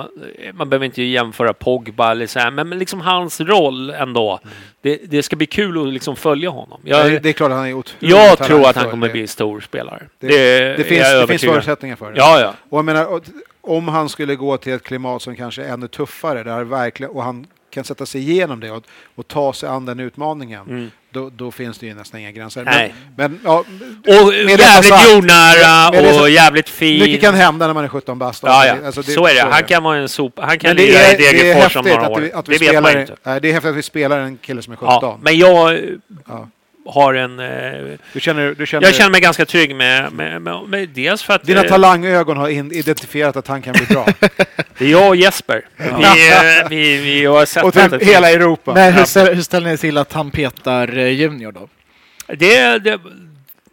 man, 0.54 0.70
behöver 0.70 0.86
inte 0.86 1.04
jämföra 1.04 1.54
Pogba 1.54 2.12
eller 2.12 2.28
så 2.28 2.40
här, 2.40 2.52
men, 2.52 2.70
liksom 2.70 3.02
hans 3.02 3.42
roll 3.42 3.90
ändå. 3.90 4.40
Det, 4.82 5.00
det 5.04 5.24
ska 5.24 5.36
bli 5.36 5.46
kul 5.46 5.82
att 5.88 5.94
liksom 5.94 6.16
följa 6.16 6.50
honom. 6.50 6.82
Ja, 6.84 6.98
Jag, 6.98 7.12
det, 7.12 7.20
det 7.20 7.30
är 7.30 7.34
klart 7.34 7.52
han 7.52 7.66
är 7.68 7.74
otroligt 7.74 8.12
jag 8.12 8.38
tror 8.38 8.70
att 8.70 8.76
han 8.76 8.90
kommer 8.90 9.08
Det- 9.08 9.14
bli 9.14 9.28
stor 9.28 9.62
spelare. 9.62 10.04
Det, 10.20 10.28
Det, 10.28 10.78
det, 10.78 10.84
finns, 10.84 11.12
det 11.12 11.28
finns 11.28 11.42
förutsättningar 11.42 11.96
för 11.96 12.12
det. 12.12 12.18
Ja, 12.18 12.40
ja. 12.42 12.54
Och 12.70 12.78
jag 12.78 12.86
menar, 12.86 13.22
om 13.62 13.88
han 13.88 14.10
skulle 14.10 14.36
gå 14.36 14.58
till 14.58 14.74
ett 14.74 14.84
klimat 14.84 15.22
som 15.22 15.36
kanske 15.36 15.64
är 15.64 15.74
ännu 15.74 15.88
tuffare, 15.88 16.44
där 16.44 16.64
verkligen, 16.64 17.12
och 17.12 17.24
han 17.24 17.48
kan 17.70 17.84
sätta 17.84 18.06
sig 18.06 18.22
igenom 18.32 18.60
det 18.60 18.72
och, 18.72 18.84
och 19.16 19.28
ta 19.28 19.54
sig 19.54 19.70
an 19.70 19.86
den 19.86 20.00
utmaningen, 20.00 20.92
då, 21.12 21.30
då 21.30 21.52
finns 21.52 21.78
det 21.78 21.86
ju 21.86 21.94
nästan 21.94 22.20
inga 22.20 22.32
gränser. 22.32 22.64
Nej. 22.66 22.94
Men, 23.16 23.32
men 23.32 23.40
ja, 23.44 23.58
Och 24.08 24.34
jävligt 24.34 24.62
sagt- 24.86 25.10
jordnära 25.14 25.90
och 25.90 26.16
sagt- 26.16 26.30
jävligt 26.32 26.70
fin. 26.70 27.00
mycket 27.00 27.22
kan 27.22 27.34
hända 27.36 27.68
när 27.68 27.74
man 27.74 27.84
är 27.84 27.88
17 27.88 28.20
bast. 28.20 28.44
Ja, 28.44 28.66
ja. 28.66 28.76
Alltså, 28.86 29.04
så 29.04 29.28
är 29.28 29.34
det. 29.36 29.42
Han 29.42 29.64
kan 29.64 29.84
vara 29.84 29.98
en 29.98 30.10
sopa. 30.10 30.42
Han 30.46 30.60
kan 30.60 30.76
lira 30.76 31.12
i 31.12 31.16
Degerfors 31.18 31.76
om 31.76 31.86
några 31.86 32.02
att 32.06 32.12
år. 32.12 32.20
vi, 32.20 32.34
att 32.34 32.50
vi 32.50 32.58
det 32.58 32.72
vet 32.72 32.84
man 32.84 33.00
inte. 33.00 33.16
det 33.24 33.50
är 33.50 33.54
häftigt 33.54 33.70
att 33.72 33.76
vi 33.78 33.84
spelar 33.84 34.20
en 34.20 34.38
kille 34.38 34.62
som 34.62 34.74
är 34.74 34.78
17. 34.78 34.98
Ja, 35.02 35.20
men 35.22 35.38
jag 35.38 35.80
Ja. 36.28 36.48
Har 36.86 37.14
en... 37.14 37.40
eh, 37.40 37.98
Du 38.14 38.20
känner, 38.20 38.56
du 38.58 38.66
känner, 38.66 38.88
Jag 38.88 38.96
känner 38.96 39.10
mig 39.10 39.22
ganska 39.22 39.46
trygg 39.46 39.76
med, 39.76 40.14
med, 40.14 40.42
med, 40.42 40.60
med 40.68 40.90
dels 40.90 41.24
för 41.24 41.34
att 41.34 41.44
Dina 41.44 41.64
eh, 41.64 41.68
talangögon 41.70 42.38
har 42.38 42.50
in, 42.50 42.72
identifierat 42.72 43.36
att 43.36 43.48
han 43.48 43.62
kan 43.62 43.74
bli 43.74 43.86
bra. 43.86 44.08
det 44.78 44.86
är 44.86 44.90
jag 44.92 45.08
och 45.08 45.16
Jesper. 45.16 45.62
Vi, 45.78 45.84
eh, 46.64 46.70
vi, 46.70 46.98
vi 46.98 47.26
har 47.26 47.46
sett 47.46 47.64
och 47.64 47.72
det 47.72 48.04
hela 48.06 48.32
Europa. 48.32 48.74
Men 48.74 48.94
hur, 48.94 49.06
ställer, 49.06 49.34
hur 49.36 49.42
ställer 49.42 49.72
ni 49.72 49.78
till 49.78 49.98
att 49.98 50.14
han 50.14 50.32
petar 50.32 50.98
eh, 50.98 51.08
Junior 51.08 51.52
då? 51.52 51.68
det, 52.28 52.78
det, 52.80 53.00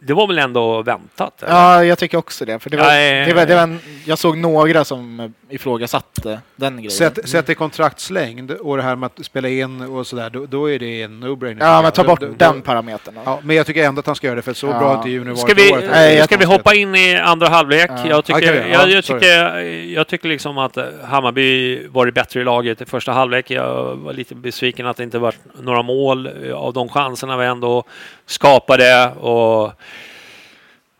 det 0.01 0.13
var 0.13 0.27
väl 0.27 0.39
ändå 0.39 0.81
väntat? 0.81 1.43
eller? 1.43 1.53
Ja, 1.53 1.83
jag 1.85 1.97
tycker 1.97 2.17
också 2.17 2.45
det. 2.45 2.59
För 2.59 2.69
det 2.69 2.77
var, 2.77 2.85
Ja, 2.85 2.93
ja, 3.01 3.13
ja, 3.15 3.25
det 3.25 3.33
var, 3.33 3.45
det 3.45 3.55
var 3.55 3.61
en, 3.63 3.79
jag 4.05 4.17
såg 4.17 4.37
några 4.37 4.85
som 4.85 5.33
ifrågasatte 5.49 6.39
den 6.55 6.75
grejen. 6.75 6.91
Sätt, 6.91 7.29
sätt 7.29 7.49
i 7.49 7.55
kontraktslängd 7.55 8.51
och 8.51 8.77
det 8.77 8.83
här 8.83 8.95
med 8.95 9.07
att 9.17 9.25
spela 9.25 9.47
in 9.49 9.81
och 9.81 10.07
sådär, 10.07 10.29
då, 10.29 10.45
då 10.45 10.69
är 10.71 10.79
det 10.79 11.01
en 11.03 11.23
no-brainer. 11.23 11.57
ja, 11.59 11.81
men 11.81 11.91
ta 11.91 12.03
bort 12.03 12.19
Då- 12.19 12.27
då- 12.27 12.33
den 12.37 12.61
parametern. 12.61 13.13
Ja, 13.25 13.39
men 13.43 13.55
jag 13.55 13.65
tycker 13.65 13.83
ändå 13.83 13.99
att 13.99 14.05
han 14.05 14.15
ska 14.15 14.27
göra 14.27 14.35
det, 14.35 14.41
för 14.41 14.53
så 14.53 14.67
Ja. 14.67 14.79
bra 14.79 14.87
har 14.89 14.95
inte 14.97 15.09
Junior 15.09 15.25
varit 15.35 15.39
Ska 15.39 15.53
vi, 15.53 15.71
år. 15.71 15.75
att 15.77 15.81
det 15.81 15.87
är 15.87 15.91
Nej, 15.91 16.21
ska 16.23 16.37
vi 16.37 16.45
hoppa 16.45 16.75
in 16.75 16.95
i 16.95 17.15
andra 17.15 17.47
halvlek? 17.47 17.89
Ja. 17.89 18.07
Jag, 18.09 18.25
tycker, 18.25 18.41
vi. 18.53 18.57
jag, 18.69 18.69
Ja, 18.69 18.87
jag, 18.87 19.03
tycker, 19.03 19.59
jag 19.93 20.07
tycker 20.07 20.29
liksom 20.29 20.57
att 20.57 20.77
Hammarby 21.03 21.87
varit 21.87 22.13
bättre 22.13 22.41
i 22.41 22.43
laget 22.43 22.81
i 22.81 22.85
första 22.85 23.11
halvlek. 23.11 23.51
Jag 23.51 23.95
var 23.95 24.13
lite 24.13 24.35
besviken 24.35 24.85
att 24.87 24.97
det 24.97 25.03
inte 25.03 25.19
var 25.19 25.33
några 25.61 25.81
mål 25.81 26.29
av 26.55 26.73
de 26.73 26.89
chanserna 26.89 27.37
vi 27.37 27.45
ändå 27.45 27.83
skapade. 28.25 29.11
Och 29.11 29.73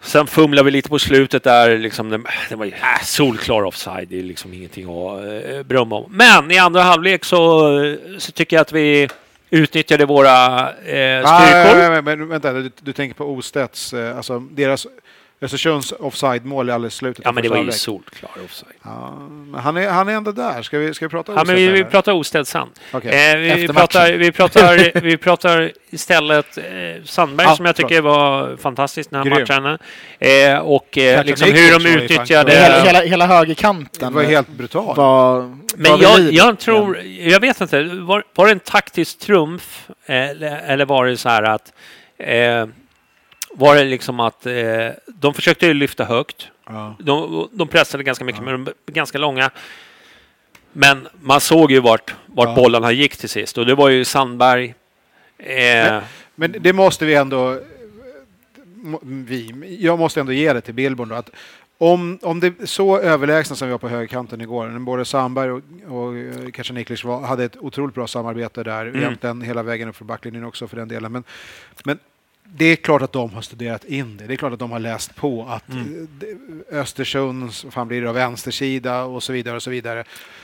sen 0.01 0.27
fumlade 0.27 0.65
vi 0.65 0.71
lite 0.71 0.89
på 0.89 0.99
slutet 0.99 1.43
där. 1.43 1.77
Liksom, 1.77 2.25
det, 2.49 2.55
var 2.55 2.65
ju 2.65 2.71
äh, 2.71 3.03
solklar 3.03 3.63
offside. 3.63 4.07
Det 4.09 4.19
är 4.19 4.23
liksom 4.23 4.53
ingenting 4.53 4.83
att 4.85 5.19
äh, 5.23 5.63
berömma 5.63 5.95
om. 5.95 6.11
Men 6.11 6.51
i 6.51 6.57
andra 6.57 6.81
halvlek 6.81 7.25
så, 7.25 7.69
så 8.17 8.31
tycker 8.31 8.55
jag 8.55 8.61
att 8.61 8.71
vi 8.71 9.09
utnyttjade 9.49 10.05
våra 10.05 10.59
eh, 10.69 11.21
Ah, 11.25 11.39
styrkor. 11.39 11.79
ja, 11.79 11.83
ja, 11.83 12.01
men, 12.01 12.03
men 12.19 12.27
vänta, 12.29 12.53
du, 12.53 12.71
du 12.81 12.93
tänker 12.93 13.15
på 13.15 13.25
Ostedts, 13.25 13.93
eh, 13.93 14.17
alltså 14.17 14.39
deras 14.39 14.87
Östersunds 15.41 15.91
offside-mål 15.91 16.69
i 16.69 16.71
alldeles 16.71 16.95
slutet. 16.95 17.25
Ja, 17.25 17.31
men 17.31 17.43
det 17.43 17.49
var 17.49 17.57
ju 17.63 17.71
solklar 17.71 18.31
offside. 18.45 18.73
Ja, 18.83 19.13
men 19.29 19.59
han, 19.61 19.77
är, 19.77 19.89
han 19.89 20.09
är 20.09 20.13
ändå 20.13 20.31
där. 20.31 20.61
Ska 20.61 20.77
vi, 20.77 20.93
ska 20.93 21.05
vi 21.05 21.09
prata 21.09 21.33
Ja, 21.35 21.43
men 21.43 21.55
vi, 21.55 21.67
vi 21.67 21.79
eller? 21.79 21.89
pratar 21.89 22.11
Ostedt 22.13 22.47
sen. 22.47 22.67
Okej. 22.91 23.31
Eh, 23.31 23.37
vi, 23.37 23.49
Efter 23.49 23.73
pratar, 23.73 24.11
vi, 24.11 24.31
pratar, 24.31 25.01
vi 25.01 25.17
pratar 25.17 25.71
istället 25.89 26.57
eh, 26.57 26.63
Sandberg 27.05 27.47
Ja, 27.47 27.55
som 27.55 27.65
jag 27.65 27.75
tycker 27.75 28.01
var 28.01 28.57
fantastisk 28.57 29.11
när 29.11 29.19
han 29.19 29.27
Grym. 29.29 29.39
matchade. 29.39 29.77
Eh, 30.19 30.57
och 30.59 30.97
eh, 30.97 31.25
liksom 31.25 31.47
hur 31.51 31.79
de 31.79 31.89
utnyttjade... 31.89 32.51
hela, 32.51 32.79
hela, 32.83 33.01
hela 33.01 33.27
Det 33.27 33.33
högerkanten 33.33 34.13
var 34.13 34.23
helt 34.23 34.47
brutalt. 34.49 34.97
var, 34.97 35.41
Men 35.75 35.91
var 35.91 35.99
jag, 36.01 36.19
jag 36.33 36.59
tror, 36.59 36.99
jag 37.19 37.39
vet 37.39 37.61
inte, 37.61 37.83
var, 37.83 38.23
var 38.35 38.45
det 38.45 38.51
en 38.51 38.59
taktisk 38.59 39.19
trumf 39.19 39.87
eller, 40.05 40.61
eller 40.65 40.85
var 40.85 41.05
det 41.05 41.17
så 41.17 41.29
här 41.29 41.43
att 41.43 41.73
eh, 42.17 42.65
var 43.59 43.75
det 43.75 43.83
liksom 43.83 44.19
att 44.19 44.45
eh, 44.45 44.53
de 45.07 45.33
försökte 45.33 45.65
ju 45.67 45.73
lyfta 45.73 46.05
högt. 46.05 46.47
Ja. 46.65 46.95
De, 46.99 47.47
de 47.51 47.67
pressade 47.67 48.03
ganska 48.03 48.25
mycket, 48.25 48.43
men 48.43 48.53
de 48.53 48.63
var 48.63 48.73
ganska 48.85 49.17
långa. 49.17 49.51
Men 50.73 51.07
man 51.21 51.41
såg 51.41 51.71
ju 51.71 51.79
vart, 51.79 52.15
vart 52.25 52.47
Ja. 52.49 52.55
bollarna 52.55 52.91
gick 52.91 53.17
till 53.17 53.29
sist 53.29 53.57
och 53.57 53.65
det 53.65 53.75
var 53.75 53.89
ju 53.89 54.05
Sandberg. 54.05 54.73
Eh, 55.37 55.99
Men 56.35 56.55
det 56.59 56.73
måste 56.73 57.05
vi 57.05 57.15
ändå... 57.15 57.59
Vi, 59.01 59.77
jag 59.81 59.99
måste 59.99 60.19
ändå 60.19 60.31
ge 60.31 60.53
det 60.53 60.61
till 60.61 60.73
Billborn 60.73 61.09
då, 61.09 61.15
att 61.15 61.29
om, 61.77 62.19
om 62.21 62.39
det 62.39 62.47
är 62.47 62.65
så 62.65 62.99
överlägsna 62.99 63.55
som 63.55 63.67
vi 63.67 63.71
var 63.71 63.77
på 63.79 63.89
högerkanten 63.89 64.41
igår, 64.41 64.79
både 64.79 65.05
Sandberg 65.05 65.51
och, 65.51 65.61
och 65.87 66.17
eh, 66.17 66.51
kanske 66.53 67.07
var, 67.07 67.21
hade 67.21 67.43
ett 67.43 67.57
otroligt 67.57 67.95
bra 67.95 68.07
samarbete 68.07 68.63
där, 68.63 68.85
Mm. 68.85 68.95
egentligen 69.01 69.41
hela 69.41 69.63
vägen 69.63 69.89
upp 69.89 69.95
för 69.95 70.05
backlinjen 70.05 70.43
också 70.45 70.67
för 70.67 70.77
den 70.77 70.87
delen. 70.87 71.11
Men, 71.11 71.23
men 71.83 71.99
det 72.55 72.65
är 72.65 72.75
klart 72.75 73.01
att 73.01 73.11
de 73.11 73.33
har 73.33 73.41
studerat 73.41 73.85
in 73.85 74.17
det. 74.17 74.27
Det 74.27 74.33
är 74.33 74.37
klart 74.37 74.53
att 74.53 74.59
de 74.59 74.71
har 74.71 74.79
läst 74.79 75.15
på 75.15 75.47
att 75.49 75.69
Mm. 75.69 76.07
mm. 76.21 76.63
Östersunds, 76.71 77.65
fan 77.71 77.87
blir 77.87 78.01
det 78.01 78.11
vänstersida 78.11 79.03
och 79.03 79.23
så 79.23 79.33
vidare 79.33 79.55
och 79.55 79.63
så 79.63 79.69
vidare. 79.69 80.03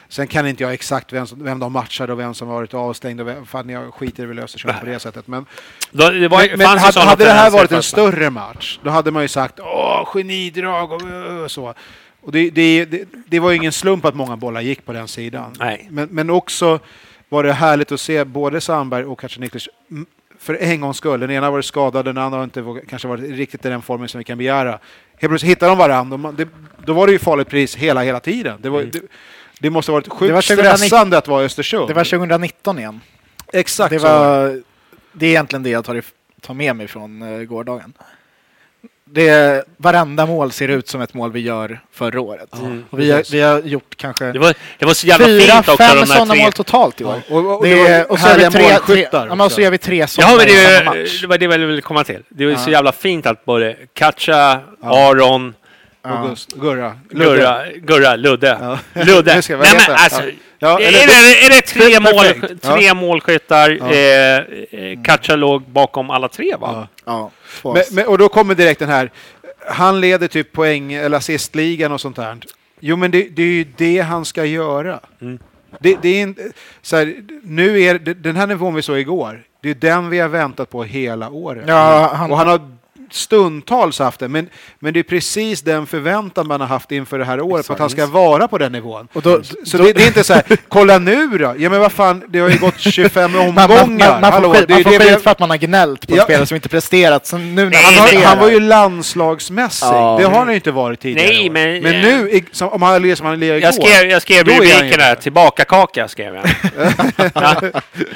Sen 0.09 0.27
kan 0.27 0.47
inte 0.47 0.63
jag 0.63 0.73
exakt 0.73 1.13
vem, 1.13 1.27
som, 1.27 1.43
vem 1.43 1.59
de 1.59 1.73
matchade 1.73 2.13
och 2.13 2.19
vem 2.19 2.33
som 2.33 2.47
varit 2.47 2.73
avstängd 2.73 3.21
och 3.21 3.27
vem, 3.27 3.45
fan 3.45 3.69
jag 3.69 3.93
skiter 3.93 4.25
väl 4.25 4.39
i 4.39 4.41
Östersund 4.41 4.79
på 4.79 4.85
det 4.85 4.99
sättet. 4.99 5.27
Men, 5.27 5.45
då, 5.91 6.09
det 6.09 6.27
var, 6.27 6.47
men, 6.49 6.57
men 6.57 6.77
hade, 6.77 6.99
hade 6.99 7.23
det 7.25 7.31
här 7.31 7.51
varit 7.51 7.71
en 7.71 7.83
större 7.83 8.29
match, 8.29 8.79
då 8.83 8.89
hade 8.89 9.11
man 9.11 9.21
ju 9.21 9.27
sagt 9.27 9.59
åh, 9.59 10.05
genidrag 10.13 10.91
och, 10.91 11.01
och 11.43 11.51
så. 11.51 11.73
Och 12.21 12.31
det, 12.31 12.49
det, 12.49 12.85
det, 12.85 13.07
det 13.27 13.39
var 13.39 13.49
ju 13.49 13.55
ingen 13.55 13.71
slump 13.71 14.05
att 14.05 14.15
många 14.15 14.37
bollar 14.37 14.61
gick 14.61 14.85
på 14.85 14.93
den 14.93 15.07
sidan. 15.07 15.53
Nej. 15.59 15.87
Men, 15.91 16.07
men 16.11 16.29
också 16.29 16.79
var 17.29 17.43
det 17.43 17.53
härligt 17.53 17.91
att 17.91 17.99
se 17.99 18.23
både 18.23 18.61
Sandberg 18.61 19.05
och 19.05 19.19
Kacaniklic 19.19 19.69
mm, 19.91 20.05
för 20.45 20.57
en 20.61 20.81
gångs 20.81 20.97
skull. 20.97 21.19
Den 21.19 21.31
ena 21.31 21.51
var 21.51 21.61
skadad, 21.61 22.05
den 22.05 22.17
andra 22.17 22.37
har 22.39 22.43
inte 22.43 22.61
vågat- 22.61 22.83
kanske 22.89 23.07
varit 23.07 23.23
riktigt 23.29 23.65
i 23.65 23.69
den 23.69 23.81
formen 23.81 24.07
som 24.09 24.17
vi 24.17 24.23
kan 24.23 24.37
begära. 24.37 24.69
Helt 25.17 25.31
plötsligt 25.31 25.51
hittar 25.51 25.67
de 25.67 25.77
varandra. 25.77 26.17
man- 26.17 26.35
Det, 26.35 26.47
då 26.85 26.93
var 26.93 27.07
det 27.07 27.13
ju 27.13 27.19
farligt 27.19 27.49
pris 27.49 27.75
hela, 27.75 28.01
hela 28.03 28.19
tiden. 28.19 28.57
Det, 28.61 28.69
var, 28.69 28.79
Mm. 28.79 28.91
det, 28.91 29.01
det 29.59 29.69
måste 29.69 29.91
ha 29.91 29.93
varit 29.97 30.07
sjukt 30.07 30.33
var 30.33 30.41
2019 30.41 30.77
stressande 30.77 31.17
att 31.17 31.27
vara 31.27 31.41
i 31.41 31.45
Östersund. 31.45 31.87
Det 31.87 31.93
var 31.93 32.03
2019 32.03 32.79
igen. 32.79 33.01
Exakt 33.53 33.89
Det, 33.89 33.97
var 33.97 34.61
det. 35.11 35.25
är 35.25 35.29
egentligen 35.29 35.63
det 35.63 35.69
jag 35.69 35.85
tar, 35.85 36.01
tar 36.41 36.53
med 36.53 36.75
mig 36.75 36.87
från 36.87 37.21
uh, 37.21 37.43
gårdagen. 37.45 37.93
Det, 39.09 39.63
varenda 39.77 40.25
mål 40.25 40.51
ser 40.51 40.67
ut 40.67 40.87
som 40.87 41.01
ett 41.01 41.13
mål 41.13 41.31
vi 41.31 41.39
gör 41.39 41.79
förra 41.93 42.21
året. 42.21 42.53
Mm. 42.59 42.85
Och 42.89 42.99
vi, 42.99 43.11
har, 43.11 43.31
vi 43.31 43.41
har 43.41 43.59
gjort 43.61 43.95
kanske 43.97 44.25
Det 44.31 44.39
var, 44.39 44.53
det 44.79 44.85
var 44.85 44.93
så 44.93 45.07
jävla 45.07 45.25
fyra, 45.25 45.39
fint 45.41 45.57
också 45.69 45.77
fem 45.77 46.05
sådana 46.05 46.33
tre... 46.33 46.43
mål 46.43 46.51
totalt 46.51 47.01
i 47.01 47.03
år. 47.03 47.21
Ja, 47.29 47.35
och, 47.35 47.57
och, 47.57 47.63
Det 47.63 47.69
det 47.69 47.75
var 47.83 47.89
är, 47.89 48.11
och 48.11 48.19
så 48.19 48.27
gör 48.27 48.35
vi 48.37 48.51
tre, 48.51 48.77
tre, 48.87 49.07
ja, 49.11 49.25
men 49.25 49.41
och 49.41 49.51
så 49.51 49.61
gör 49.61 49.71
vi 49.71 49.77
tre 49.77 50.07
sådana 50.07 50.31
Ja, 50.31 50.37
men 50.37 50.47
det, 50.47 50.53
i 50.53 50.65
är 50.65 50.77
samma 50.79 50.91
match. 50.95 51.21
det 51.21 51.27
var 51.27 51.37
det 51.37 51.45
jag 51.45 51.57
ville 51.57 51.81
komma 51.81 52.03
till. 52.03 52.23
Det 52.29 52.45
var 52.45 52.51
ju 52.51 52.57
så 52.57 52.69
Ja. 52.69 52.71
jävla 52.71 52.91
fint 52.91 53.25
att 53.25 53.45
både 53.45 53.75
Katja, 53.93 54.61
Aron, 54.83 55.53
August, 56.05 56.53
Gurra, 56.53 56.93
Ludde. 57.09 57.25
Gurra, 57.35 57.65
Gurra 57.75 58.15
Ludde. 58.15 58.57
Ja. 58.61 58.79
Ludde. 59.03 59.41
Nej, 59.49 59.57
men 59.57 59.95
alltså, 59.95 60.21
Ja. 60.59 60.79
Är, 60.79 60.91
det, 60.91 61.45
är 61.45 61.49
det 61.49 61.61
tre, 61.61 61.99
mål, 61.99 62.57
tre 62.61 62.85
Ja. 62.85 62.93
målskyttar? 62.93 63.69
Ja. 63.69 63.91
Eh, 63.91 64.37
eh, 64.91 65.03
Katja 65.03 65.35
låg 65.35 65.61
bakom 65.61 66.09
alla 66.09 66.27
tre, 66.27 66.55
va? 66.59 66.87
Ja. 67.05 67.31
Ja, 67.63 67.73
Men, 67.73 67.83
men, 67.91 68.07
och 68.07 68.17
då 68.17 68.29
kommer 68.29 68.55
direkt 68.55 68.79
den 68.79 68.89
här, 68.89 69.11
han 69.69 70.01
leder 70.01 70.27
typ 70.27 70.51
poäng 70.51 70.93
eller 70.93 71.17
assistligan 71.17 71.91
och 71.91 72.01
sånt 72.01 72.15
där. 72.15 72.37
Jo, 72.79 72.95
men 72.95 73.11
det, 73.11 73.27
det 73.35 73.41
är 73.41 73.47
ju 73.47 73.65
det 73.77 73.99
han 73.99 74.25
ska 74.25 74.45
göra. 74.45 74.99
Mm. 75.21 75.39
Det, 75.79 75.97
det 76.01 76.09
är 76.09 76.21
inte, 76.21 76.41
så 76.81 76.95
här, 76.97 77.15
nu 77.43 77.81
är 77.81 77.99
den 77.99 78.35
här 78.35 78.47
nivån 78.47 78.75
vi 78.75 78.81
såg 78.81 78.97
igår, 78.99 79.43
det 79.61 79.69
är 79.69 79.75
den 79.75 80.09
vi 80.09 80.19
har 80.19 80.29
väntat 80.29 80.69
på 80.69 80.83
hela 80.83 81.29
året. 81.29 81.63
Ja, 81.67 82.11
han- 82.13 82.31
Och 82.31 82.37
han 82.37 82.47
har 82.47 82.61
stundtals 83.15 83.99
haft 83.99 84.19
det, 84.19 84.27
men, 84.27 84.49
men 84.79 84.93
det 84.93 84.99
är 84.99 85.03
precis 85.03 85.61
den 85.61 85.87
förväntan 85.87 86.47
man 86.47 86.61
har 86.61 86.67
haft 86.67 86.91
inför 86.91 87.19
det 87.19 87.25
här 87.25 87.41
året, 87.41 87.67
på 87.67 87.73
att 87.73 87.79
han 87.79 87.89
ska 87.89 88.05
vara 88.05 88.47
på 88.47 88.57
den 88.57 88.71
nivån. 88.71 89.07
Och 89.13 89.21
då, 89.21 89.41
Så 89.65 89.77
då- 89.77 89.83
det, 89.83 89.93
det 89.93 90.03
är 90.03 90.07
inte 90.07 90.23
så 90.23 90.33
här, 90.33 90.43
kolla 90.69 90.97
nu 90.97 91.27
då! 91.27 91.53
Ja 91.57 91.69
men 91.69 91.79
vad 91.79 91.91
fan, 91.91 92.23
det 92.29 92.39
har 92.39 92.49
ju 92.49 92.57
gått 92.57 92.79
25 92.79 93.31
man, 93.31 93.41
omgångar! 93.47 93.77
man, 93.77 93.97
man, 93.97 94.21
man 94.21 94.33
Hallå, 94.33 94.53
får 94.53 94.59
skit, 94.59 94.67
det 94.67 94.73
är 94.73 94.75
man 94.75 94.83
får 94.93 94.99
det 94.99 95.05
skit 95.13 95.23
för 95.23 95.31
att 95.31 95.39
man 95.39 95.49
har 95.49 95.57
gnällt 95.57 96.07
på 96.07 96.15
Ja. 96.17 96.23
spelare 96.23 96.45
som 96.45 96.55
inte 96.55 96.69
presterat. 96.69 97.25
Så 97.27 97.37
nu 97.37 97.63
när 97.63 97.69
Nej, 97.69 97.83
han, 97.83 97.93
han 97.93 98.15
har, 98.17 98.23
han 98.23 98.39
var 98.39 98.49
ju 98.49 98.59
landslagsmässig, 98.59 99.87
Ja. 99.87 100.17
det 100.19 100.25
har 100.25 100.39
han 100.39 100.49
ju 100.49 100.55
inte 100.55 100.71
varit 100.71 100.99
tidigare 100.99 101.27
Nej, 101.29 101.49
men- 101.49 101.81
men 101.83 102.01
nu, 102.01 102.29
i- 102.29 102.45
som, 102.51 102.69
om 102.69 102.81
han 102.81 103.01
lirar 103.01 103.15
som 103.15 103.25
han 103.25 103.39
lirade 103.39 103.57
igår... 103.59 103.67
Jag 103.67 103.73
skrev, 103.73 104.09
jag 104.09 104.21
skrev 104.21 104.39
är 104.49 104.53
rubriken 104.53 104.99
där, 104.99 105.15
tillbaka 105.15 105.65
kaka 105.65 106.07
skrev 106.07 106.35
jag. 106.35 106.45
ja. 107.33 107.55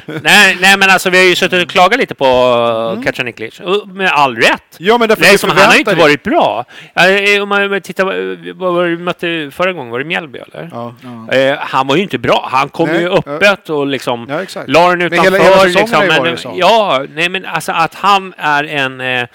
nej, 0.06 0.58
nej 0.62 0.78
men 0.78 0.90
alltså 0.90 1.10
vi 1.10 1.18
har 1.18 1.26
ju 1.26 1.36
suttit 1.36 1.64
och 1.64 1.70
klagat 1.70 2.00
lite 2.00 2.16
på 2.16 2.26
mm. 2.92 3.04
Kacaniklic. 3.04 3.60
Med 3.94 4.12
all 4.12 4.36
rätt. 4.36 4.62
Ja 4.90 4.98
men 4.98 5.10
därför 5.10 5.24
Nej, 5.24 5.38
som 5.38 5.50
han 5.50 5.58
har 5.66 5.74
ju 5.74 5.80
inte 5.80 5.96
varit 5.96 6.24
bra. 6.24 6.66
Ja, 6.94 7.42
Om 7.44 7.50
man 7.50 7.82
tittar, 7.82 8.06
vad 8.54 8.74
var 8.74 8.84
det 8.84 8.90
vi 8.96 9.04
mötte 9.04 9.50
förra 9.54 9.74
gången? 9.74 9.92
Var 9.92 10.00
det 10.00 10.06
Mjällby 10.06 10.40
eller? 10.40 10.70
Ja. 10.74 10.94
Eh, 11.36 11.58
han 11.60 11.88
var 11.88 11.96
ju 11.96 12.02
inte 12.04 12.18
bra. 12.18 12.48
Han 12.52 12.70
kom 12.70 12.90
Nej, 12.90 13.02
ju 13.02 13.10
öppet 13.10 13.70
och 13.70 13.88
liksom 13.88 14.26
Ja, 14.30 14.42
exakt. 14.42 14.70
la 14.70 14.90
den 14.90 14.98
Men 14.98 15.08
utanför. 15.08 15.32
hela- 15.32 15.44
hela 15.44 15.56
säsongen 15.58 15.82
liksom, 15.86 16.08
men, 16.08 16.20
varit 16.20 16.40
så. 16.40 16.54
Ja, 16.56 17.04
nej 17.16 17.30
men 17.30 17.46
alltså 17.46 17.72
att 17.72 17.96
han 17.96 18.34
är 18.38 18.64
en, 18.64 19.02
eh, 19.02 19.28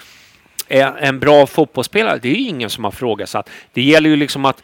en, 0.67 0.93
en 0.99 1.19
bra 1.19 1.45
fotbollsspelare, 1.47 2.19
det 2.21 2.29
är 2.29 2.35
ju 2.35 2.47
ingen 2.47 2.69
som 2.69 2.83
har 2.83 2.91
frågasatt. 2.91 3.49
Det 3.73 3.81
gäller 3.81 4.09
ju 4.09 4.15
liksom 4.15 4.45
att 4.45 4.63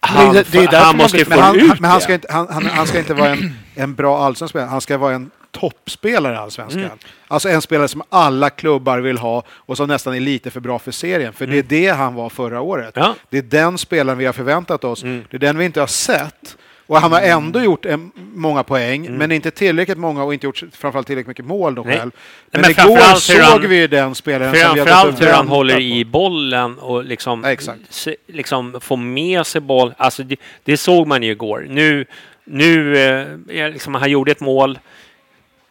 han, 0.00 0.34
det- 0.34 0.52
det 0.70 0.76
han 0.76 0.96
måste 0.96 1.16
blir- 1.16 1.24
få 1.24 1.30
Men 1.30 1.38
han, 1.38 1.56
ut 1.56 1.80
men 1.80 1.90
han, 1.90 1.98
det. 1.98 2.04
ska 2.04 2.14
inte, 2.14 2.28
han, 2.32 2.48
han, 2.50 2.66
han 2.66 2.86
ska 2.86 2.98
inte 2.98 3.14
vara 3.14 3.30
en, 3.30 3.54
en 3.74 3.94
bra 3.94 4.24
allsvensk 4.26 4.50
spelare, 4.52 4.68
han 4.68 4.80
ska 4.80 4.98
vara 4.98 5.14
en 5.14 5.30
toppspelare 5.54 6.34
i 6.34 6.36
Allsvenskan. 6.36 6.82
Mm. 6.84 6.98
Alltså 7.28 7.48
en 7.48 7.62
spelare 7.62 7.88
som 7.88 8.02
alla 8.08 8.50
klubbar 8.50 8.98
vill 8.98 9.18
ha 9.18 9.42
och 9.48 9.76
som 9.76 9.88
nästan 9.88 10.14
är 10.14 10.20
lite 10.20 10.50
för 10.50 10.60
bra 10.60 10.78
för 10.78 10.92
serien. 10.92 11.32
För 11.32 11.46
det 11.46 11.58
är 11.58 11.62
det 11.62 11.88
han 11.88 12.14
var 12.14 12.28
förra 12.28 12.60
året. 12.60 12.96
Mm. 12.96 13.08
Ja. 13.08 13.14
Det 13.30 13.38
är 13.38 13.42
den 13.42 13.78
spelaren 13.78 14.18
vi 14.18 14.26
har 14.26 14.32
förväntat 14.32 14.84
oss. 14.84 15.02
Mm. 15.02 15.24
Det 15.30 15.36
är 15.36 15.38
den 15.38 15.58
vi 15.58 15.64
inte 15.64 15.80
har 15.80 15.86
sett. 15.86 16.56
Och 16.86 17.00
han 17.00 17.12
har 17.12 17.20
ändå 17.20 17.60
gjort 17.60 17.84
en, 17.86 18.12
många 18.34 18.62
poäng, 18.62 19.16
men 19.18 19.32
inte 19.32 19.50
tillräckligt 19.50 19.98
många 19.98 20.24
och 20.24 20.34
inte 20.34 20.46
gjort 20.46 20.62
framförallt 20.72 21.06
tillräckligt 21.06 21.28
mycket 21.28 21.44
mål 21.44 21.74
då 21.74 21.82
Mm. 21.82 21.90
Nej. 21.90 21.98
själv. 22.00 22.10
Men, 22.50 22.60
men 22.60 22.70
igår 22.70 23.14
såg 23.14 23.36
han- 23.36 23.68
vi 23.68 23.76
ju 23.76 23.86
den 23.86 24.14
spelaren 24.14 24.54
som 24.54 24.74
vi 24.74 24.80
Framförallt 24.80 25.22
hur 25.22 25.26
han 25.26 25.48
håller 25.48 25.80
i 25.80 26.04
bollen 26.04 26.78
och 26.78 27.04
liksom, 27.04 27.56
Ja, 27.66 27.72
se, 27.90 28.16
liksom 28.26 28.80
få 28.80 28.96
med 28.96 29.46
sig 29.46 29.60
boll. 29.60 29.94
Alltså 29.96 30.22
det, 30.22 30.36
det 30.64 30.76
såg 30.76 31.06
man 31.06 31.22
ju 31.22 31.30
igår. 31.30 31.66
Nu, 31.68 32.06
nu 32.44 32.98
eh, 33.48 33.68
liksom, 33.72 33.94
han 33.94 34.10
gjorde 34.10 34.32
ett 34.32 34.40
mål. 34.40 34.78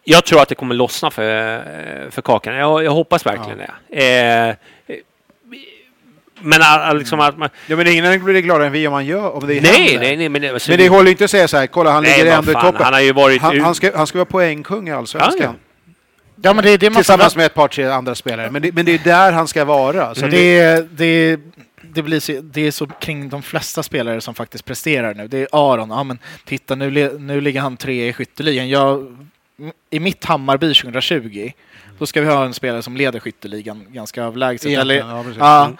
Jag 0.04 0.24
tror 0.24 0.42
att 0.42 0.48
det 0.48 0.54
kommer 0.54 0.74
lossna 0.74 1.10
för, 1.10 2.10
för 2.10 2.22
Kakan. 2.22 2.54
Jag, 2.54 2.84
jag 2.84 2.90
hoppas 2.90 3.26
verkligen 3.26 3.58
det. 3.58 4.56
Eh, 4.88 4.94
men 6.40 6.60
eh, 6.62 6.94
liksom 6.94 7.20
att 7.20 7.38
man... 7.38 7.48
Ja, 7.66 7.76
men 7.76 7.86
ingen 7.86 8.24
blir 8.24 8.40
gladare 8.40 8.66
än 8.66 8.72
vi 8.72 8.86
om 8.86 8.92
han 8.92 9.06
gör 9.06 9.30
om 9.34 9.40
det 9.46 9.46
Nej, 9.46 9.72
händer. 9.72 9.98
nej, 10.00 10.16
nej. 10.16 10.28
Men 10.28 10.42
det, 10.42 10.48
alltså, 10.48 10.70
Men 10.70 10.78
det 10.78 10.88
håller 10.88 11.10
inte 11.10 11.24
att 11.24 11.30
säga 11.30 11.48
så 11.48 11.56
här, 11.56 11.66
kolla 11.66 11.90
han 11.90 12.02
Nej, 12.02 12.18
ligger 12.18 12.36
ändå 12.38 12.50
i 12.50 12.54
toppen. 12.54 12.82
han 12.84 12.92
har 12.92 13.00
ju 13.00 13.12
varit 13.12 13.42
han, 13.42 13.56
ut- 13.56 13.62
han, 13.62 13.74
ska, 13.74 13.96
han 13.96 14.06
ska 14.06 14.18
vara 14.18 14.24
poängkung 14.26 14.88
i 14.88 14.92
Allsvenskan. 14.92 15.36
Ja, 15.40 15.54
Ja, 16.42 16.52
men 16.54 16.64
det 16.64 16.70
är 16.70 16.78
det 16.78 16.90
man 16.90 16.96
Tillsammans 16.96 17.36
med 17.36 17.46
ett 17.46 17.54
par, 17.54 17.68
tre 17.68 17.84
andra 17.84 18.14
spelare. 18.14 18.50
Men 18.50 18.62
det, 18.62 18.72
men 18.72 18.84
det 18.84 18.94
är 18.94 18.98
där 19.04 19.32
han 19.32 19.48
ska 19.48 19.64
vara. 19.64 20.14
Så 20.14 20.26
det, 20.26 20.30
det, 20.30 20.86
det, 20.90 21.40
det, 21.82 22.02
blir 22.02 22.20
så, 22.20 22.32
det 22.42 22.66
är 22.66 22.70
så 22.70 22.86
kring 22.86 23.28
de 23.28 23.42
flesta 23.42 23.82
spelare 23.82 24.20
som 24.20 24.34
faktiskt 24.34 24.64
presterar 24.64 25.14
nu. 25.14 25.28
Det 25.28 25.38
är 25.38 25.48
Aron, 25.52 25.90
ja 25.90 26.02
men 26.04 26.18
titta 26.44 26.74
nu, 26.74 27.18
nu 27.18 27.40
ligger 27.40 27.60
han 27.60 27.76
tre 27.76 28.08
i 28.08 28.12
skytteligan. 28.12 28.68
Jag, 28.68 29.16
I 29.90 30.00
mitt 30.00 30.24
Hammarby 30.24 30.74
2020, 30.74 31.50
då 31.98 32.06
ska 32.06 32.20
vi 32.20 32.26
ha 32.26 32.44
en 32.44 32.54
spelare 32.54 32.82
som 32.82 32.96
leder 32.96 33.20
skytteligan 33.20 33.86
ganska 33.88 34.22
överlägset. 34.22 34.78
Eller, 34.78 34.94
ja, 34.94 35.24
ja, 35.38 35.64
Mm. 35.64 35.76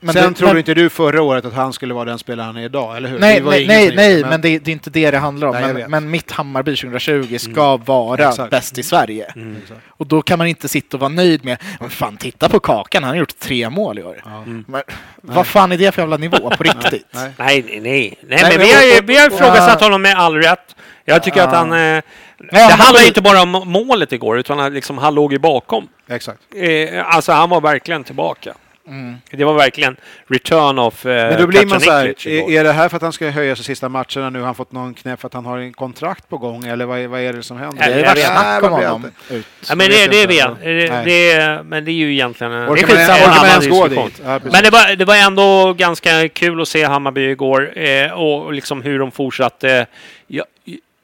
men 0.00 0.14
Sen 0.14 0.32
det- 0.32 0.38
trodde 0.38 0.52
men- 0.52 0.58
inte 0.58 0.74
du 0.74 0.90
förra 0.90 1.22
året 1.22 1.44
att 1.44 1.52
han 1.52 1.72
skulle 1.72 1.94
vara 1.94 2.04
den 2.04 2.18
spelare 2.18 2.44
han 2.44 2.56
är 2.56 2.62
idag, 2.64 2.96
eller 2.96 3.08
hur? 3.08 3.18
Nej, 3.18 3.38
Det 3.38 3.44
var 3.44 3.50
nej, 3.52 3.66
nej, 3.66 3.92
nej 3.96 4.16
gjorde, 4.16 4.28
men 4.30 4.40
det, 4.40 4.58
det 4.58 4.70
är 4.70 4.72
inte 4.72 4.90
det 4.90 5.10
det 5.10 5.18
handlar 5.18 5.48
om. 5.48 5.54
Nej, 5.54 5.74
men, 5.74 5.90
men 5.90 6.10
mitt 6.10 6.30
Hammarby 6.30 6.76
2020 6.76 7.38
ska 7.38 7.76
vara 7.76 8.28
Exakt. 8.28 8.50
bäst 8.50 8.78
i 8.78 8.82
Sverige. 8.82 9.32
Mm. 9.36 9.56
Och 9.88 10.06
då 10.06 10.22
kan 10.22 10.38
man 10.38 10.46
inte 10.46 10.68
sitta 10.68 10.96
och 10.96 11.00
vara 11.00 11.08
nöjd 11.08 11.44
med, 11.44 11.58
men 11.80 11.90
fan 11.90 12.16
titta 12.16 12.48
på 12.48 12.60
Kakan, 12.60 13.02
han 13.02 13.10
har 13.12 13.18
gjort 13.18 13.38
tre 13.38 13.70
mål 13.70 13.98
i 13.98 14.02
år. 14.02 14.20
Ja. 14.24 14.44
Men, 14.66 14.82
vad 15.22 15.46
fan 15.46 15.72
är 15.72 15.76
det 15.78 15.92
för 15.92 16.02
jävla 16.02 16.16
nivå 16.16 16.50
på 16.56 16.62
riktigt? 16.62 17.06
Nej. 17.10 17.30
Nej, 17.38 17.62
nej, 17.68 17.80
nej. 17.80 18.18
men 18.28 18.40
men 18.48 18.58
vi 18.60 18.72
har 18.72 18.82
ju 18.82 19.00
vi 19.04 19.16
har 19.18 19.26
ifrågasatt 19.26 19.80
Ja. 19.80 19.86
honom 19.86 20.02
med 20.02 20.16
all 20.18 20.34
rätt. 20.36 20.76
Jag 21.04 21.22
tycker 21.22 21.42
att 21.42 21.54
han... 21.54 21.72
Eh, 21.72 22.02
det 22.38 22.58
han 22.60 22.80
handlar 22.80 23.06
inte 23.06 23.20
bara 23.22 23.42
om 23.42 23.50
målet 23.66 24.12
igår, 24.12 24.38
utan 24.38 24.58
han, 24.58 24.74
liksom, 24.74 24.98
han 24.98 25.14
låg 25.14 25.32
ju 25.32 25.38
bakom. 25.38 25.88
Exakt. 26.08 26.40
Eh, 26.56 27.14
alltså 27.16 27.32
han 27.32 27.50
var 27.50 27.60
verkligen 27.60 28.04
tillbaka. 28.04 28.54
Mm. 28.88 29.16
Det 29.30 29.44
var 29.44 29.54
verkligen 29.54 29.96
return 30.28 30.78
of 30.78 31.06
eh, 31.06 31.10
Men 31.30 31.40
då 31.40 31.46
blir 31.46 31.66
man 31.66 31.80
så 31.80 31.90
här, 31.90 32.28
är, 32.28 32.50
är 32.50 32.64
det 32.64 32.72
här 32.72 32.88
för 32.88 32.96
att 32.96 33.02
han 33.02 33.12
ska 33.12 33.28
höja 33.30 33.56
sig 33.56 33.64
sista 33.64 33.88
matcherna 33.88 34.30
nu? 34.30 34.38
Har 34.38 34.46
han 34.46 34.54
fått 34.54 34.72
någon 34.72 34.94
knäpp 34.94 35.20
för 35.20 35.26
att 35.26 35.34
han 35.34 35.46
har 35.46 35.58
en 35.58 35.72
kontrakt 35.72 36.28
på 36.28 36.38
gång? 36.38 36.64
Eller 36.64 36.84
vad 36.86 36.98
är, 36.98 37.06
vad 37.08 37.20
är 37.20 37.32
det 37.32 37.42
som 37.42 37.56
händer? 37.58 37.78
Nej, 37.80 37.94
Det 37.94 38.04
är 38.04 38.14
vet. 38.14 38.24
snack 38.26 38.62
om 38.62 38.70
honom. 38.72 39.04
Ut. 39.30 39.46
Ja, 39.68 39.74
men 39.74 39.90
det, 39.90 40.06
det 40.06 40.26
vet 40.26 40.48
det, 40.62 41.02
det, 41.04 41.62
Men 41.64 41.84
det 41.84 41.90
är 41.90 41.92
ju 41.94 42.12
egentligen... 42.12 42.52
en- 42.52 42.68
Orkar 42.68 42.86
det 42.86 42.92
är 43.02 43.08
man, 43.08 43.16
skitsamma, 43.16 43.18
orkar 43.18 43.24
en 43.24 43.30
man 43.30 43.38
annan 43.38 43.50
ens 43.50 43.66
gå 43.68 43.88
diskussion. 43.88 44.08
dit? 44.08 44.22
Ja. 44.24 44.40
Men 44.52 44.62
det 44.62 44.70
var, 44.70 44.96
det 44.96 45.04
var 45.04 45.16
ändå 45.16 45.72
ganska 45.72 46.28
kul 46.28 46.60
att 46.62 46.68
se 46.68 46.84
Hammarby 46.84 47.30
igår 47.30 47.78
eh, 47.78 48.12
och 48.12 48.52
liksom 48.52 48.82
hur 48.82 48.98
de 48.98 49.10
fortsatte. 49.10 49.86
Jag, 50.26 50.44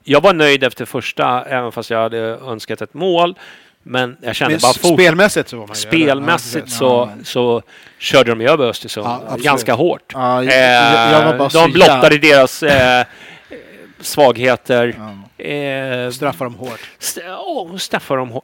jag 0.04 0.20
var 0.20 0.32
nöjd 0.34 0.64
efter 0.64 0.84
första, 0.84 1.44
även 1.44 1.72
fast 1.72 1.90
jag 1.90 2.02
hade 2.02 2.18
önskat 2.18 2.82
ett 2.82 2.94
mål. 2.94 3.38
Men 3.86 4.16
jag 4.22 4.36
kände 4.36 4.54
Men 4.54 4.60
bara 4.60 4.72
fort, 4.72 4.94
spelmässigt 5.00 5.48
så 5.48 5.56
var 5.56 5.66
man 5.66 5.76
spelmässigt 5.76 6.66
Ja, 6.70 6.76
så, 6.76 7.10
så 7.24 7.62
körde 7.98 8.34
de 8.34 8.44
över 8.46 8.66
Östersund 8.68 9.06
Ja, 9.06 9.36
ganska 9.38 9.74
hårt. 9.74 10.12
Ja, 10.14 10.42
jag, 10.44 10.52
Eh, 10.54 11.12
jag 11.12 11.50
de 11.52 11.72
blottade 11.72 12.14
jävla- 12.14 12.36
deras 12.36 12.62
eh, 12.62 13.04
svagheter. 14.00 14.88
Eh, 15.38 16.10
Straffar 16.10 16.44
dem 16.44 16.54
hårt. 16.54 16.80
st- 17.00 17.20
oh, 17.30 17.76
straffar 17.76 18.16
dem 18.16 18.32
hå- 18.32 18.42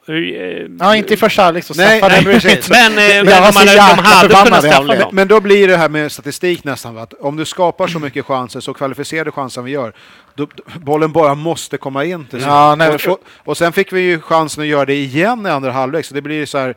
eh, 0.62 0.66
Ja, 0.80 0.96
inte 0.96 1.14
i 1.14 1.16
första 1.16 1.42
halvlek 1.42 1.64
så 1.64 1.74
Nej, 1.74 1.86
straffade 1.98 2.14
nej, 2.14 2.24
de 2.34 2.40
precis. 2.40 2.70
Men, 2.70 2.92
eh, 2.92 2.96
men 2.98 3.26
de 3.26 3.32
hade, 3.32 3.74
de 3.74 3.80
hade 4.02 4.34
kunnat 4.44 4.64
straffa 4.64 4.94
dem. 4.96 5.08
Men 5.12 5.28
då 5.28 5.40
blir 5.40 5.68
det 5.68 5.76
här 5.76 5.88
med 5.88 6.12
statistik 6.12 6.64
nästan. 6.64 6.98
Att 6.98 7.14
om 7.14 7.36
du 7.36 7.44
skapar 7.44 7.86
så 7.88 7.98
mycket 7.98 8.24
chanser, 8.26 8.60
så 8.60 8.74
kvalificerade 8.74 9.32
chanser 9.32 9.62
vi 9.62 9.70
gör, 9.70 9.92
då, 10.34 10.46
bollen 10.80 11.12
bara 11.12 11.34
måste 11.34 11.76
komma 11.76 12.04
in 12.04 12.24
till. 12.24 12.40
Ja, 12.40 12.74
nej, 12.78 12.94
och, 12.94 13.08
och, 13.08 13.18
och 13.44 13.56
sen 13.56 13.72
fick 13.72 13.92
vi 13.92 14.00
ju 14.00 14.20
chansen 14.20 14.62
att 14.62 14.68
göra 14.68 14.84
det 14.84 14.94
igen 14.94 15.46
i 15.46 15.50
andra 15.50 15.72
halvlek, 15.72 16.04
så 16.04 16.14
det 16.14 16.22
blir 16.22 16.46
så 16.46 16.58
här 16.58 16.74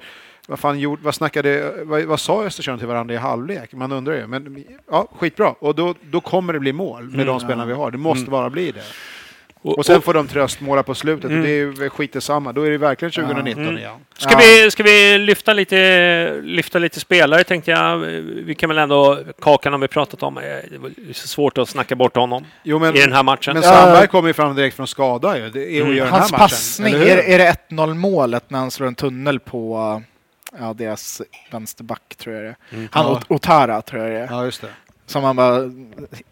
vad, 0.47 0.59
fan 0.59 0.79
gjorde, 0.79 1.01
vad, 1.03 1.15
snackade, 1.15 1.73
vad, 1.83 2.03
vad 2.03 2.19
sa 2.19 2.43
Östersund 2.43 2.79
till 2.79 2.87
varandra 2.87 3.15
i 3.15 3.17
halvlek? 3.17 3.73
Man 3.73 3.91
undrar 3.91 4.13
ju. 4.13 4.27
Men 4.27 4.65
ja, 4.91 5.07
skitbra. 5.19 5.55
Och 5.59 5.75
då, 5.75 5.95
då 6.01 6.21
kommer 6.21 6.53
det 6.53 6.59
bli 6.59 6.73
mål 6.73 7.03
med 7.03 7.27
de 7.27 7.39
spelarna 7.39 7.65
vi 7.65 7.73
har. 7.73 7.91
Det 7.91 7.97
måste 7.97 8.31
bara 8.31 8.49
bli 8.49 8.71
det. 8.71 8.81
Och 9.66 9.86
sen 9.86 10.01
får 10.01 10.14
de 10.14 10.28
tröstmåla 10.28 10.84
på 10.84 10.95
slutet. 10.95 11.26
Mm. 11.32 11.39
Och 11.70 11.76
det 11.80 11.86
är 11.86 11.89
skit 11.89 12.24
samma. 12.24 12.51
Då 12.53 12.61
är 12.68 12.72
det 12.72 12.78
verkligen 12.78 13.11
2019 13.11 13.64
Mm. 13.64 13.78
igen. 13.78 13.91
Ska, 14.18 14.32
Ja. 14.32 14.38
vi, 14.39 14.72
ska 14.72 14.84
vi 14.84 15.18
lyfta 15.18 15.53
lite, 15.53 16.39
lyfta 16.43 16.80
lite 16.80 16.99
spelare 16.99 17.43
tänkte 17.43 17.72
jag. 17.72 17.97
Vi 18.45 18.55
kan 18.55 18.70
väl 18.70 18.78
ändå, 18.78 19.20
Kakan 19.41 19.74
har 19.74 19.80
vi 19.80 19.88
pratat 19.88 20.24
om. 20.24 20.38
Eh, 20.38 20.43
Det 20.43 20.78
var 20.78 20.91
så 21.14 21.28
svårt 21.28 21.57
att 21.57 21.70
snacka 21.70 21.95
bort 21.95 22.16
honom 22.16 22.45
Jo, 22.64 22.80
men, 22.80 22.95
i 22.95 22.99
den 22.99 23.14
här 23.14 23.24
matchen. 23.24 23.53
men. 23.53 23.64
Sandberg 23.64 24.07
kommer 24.07 24.30
ju 24.30 24.34
fram 24.34 24.55
direkt 24.55 24.76
från 24.76 24.88
skada 24.88 25.38
ju. 25.38 25.49
Det 25.49 25.78
är 25.78 25.82
Mm. 25.82 26.07
Hans 26.11 26.32
den 26.32 26.39
passning, 26.39 26.93
är, 26.93 27.18
är 27.18 27.38
det 27.38 27.55
1-0 27.70 27.93
målet 27.93 28.49
när 28.49 28.59
han 28.59 28.72
slår 28.72 28.88
en 28.88 28.95
tunnel 28.95 29.39
på 29.39 30.01
ja, 30.59 30.74
deras 30.74 31.22
vänsterback 31.51 32.16
tror 32.18 32.36
jag 32.36 32.43
det 32.43 32.49
är. 32.49 32.55
Mm. 32.72 32.88
Han 32.91 33.22
Otara 33.28 33.82
tror 33.82 34.01
jag 34.03 34.11
det 34.11 34.18
är. 34.20 34.28
Ja, 34.32 34.45
just 34.45 34.61
det. 34.61 34.68
Som 35.14 35.24
han 35.24 35.36
bara 35.36 35.72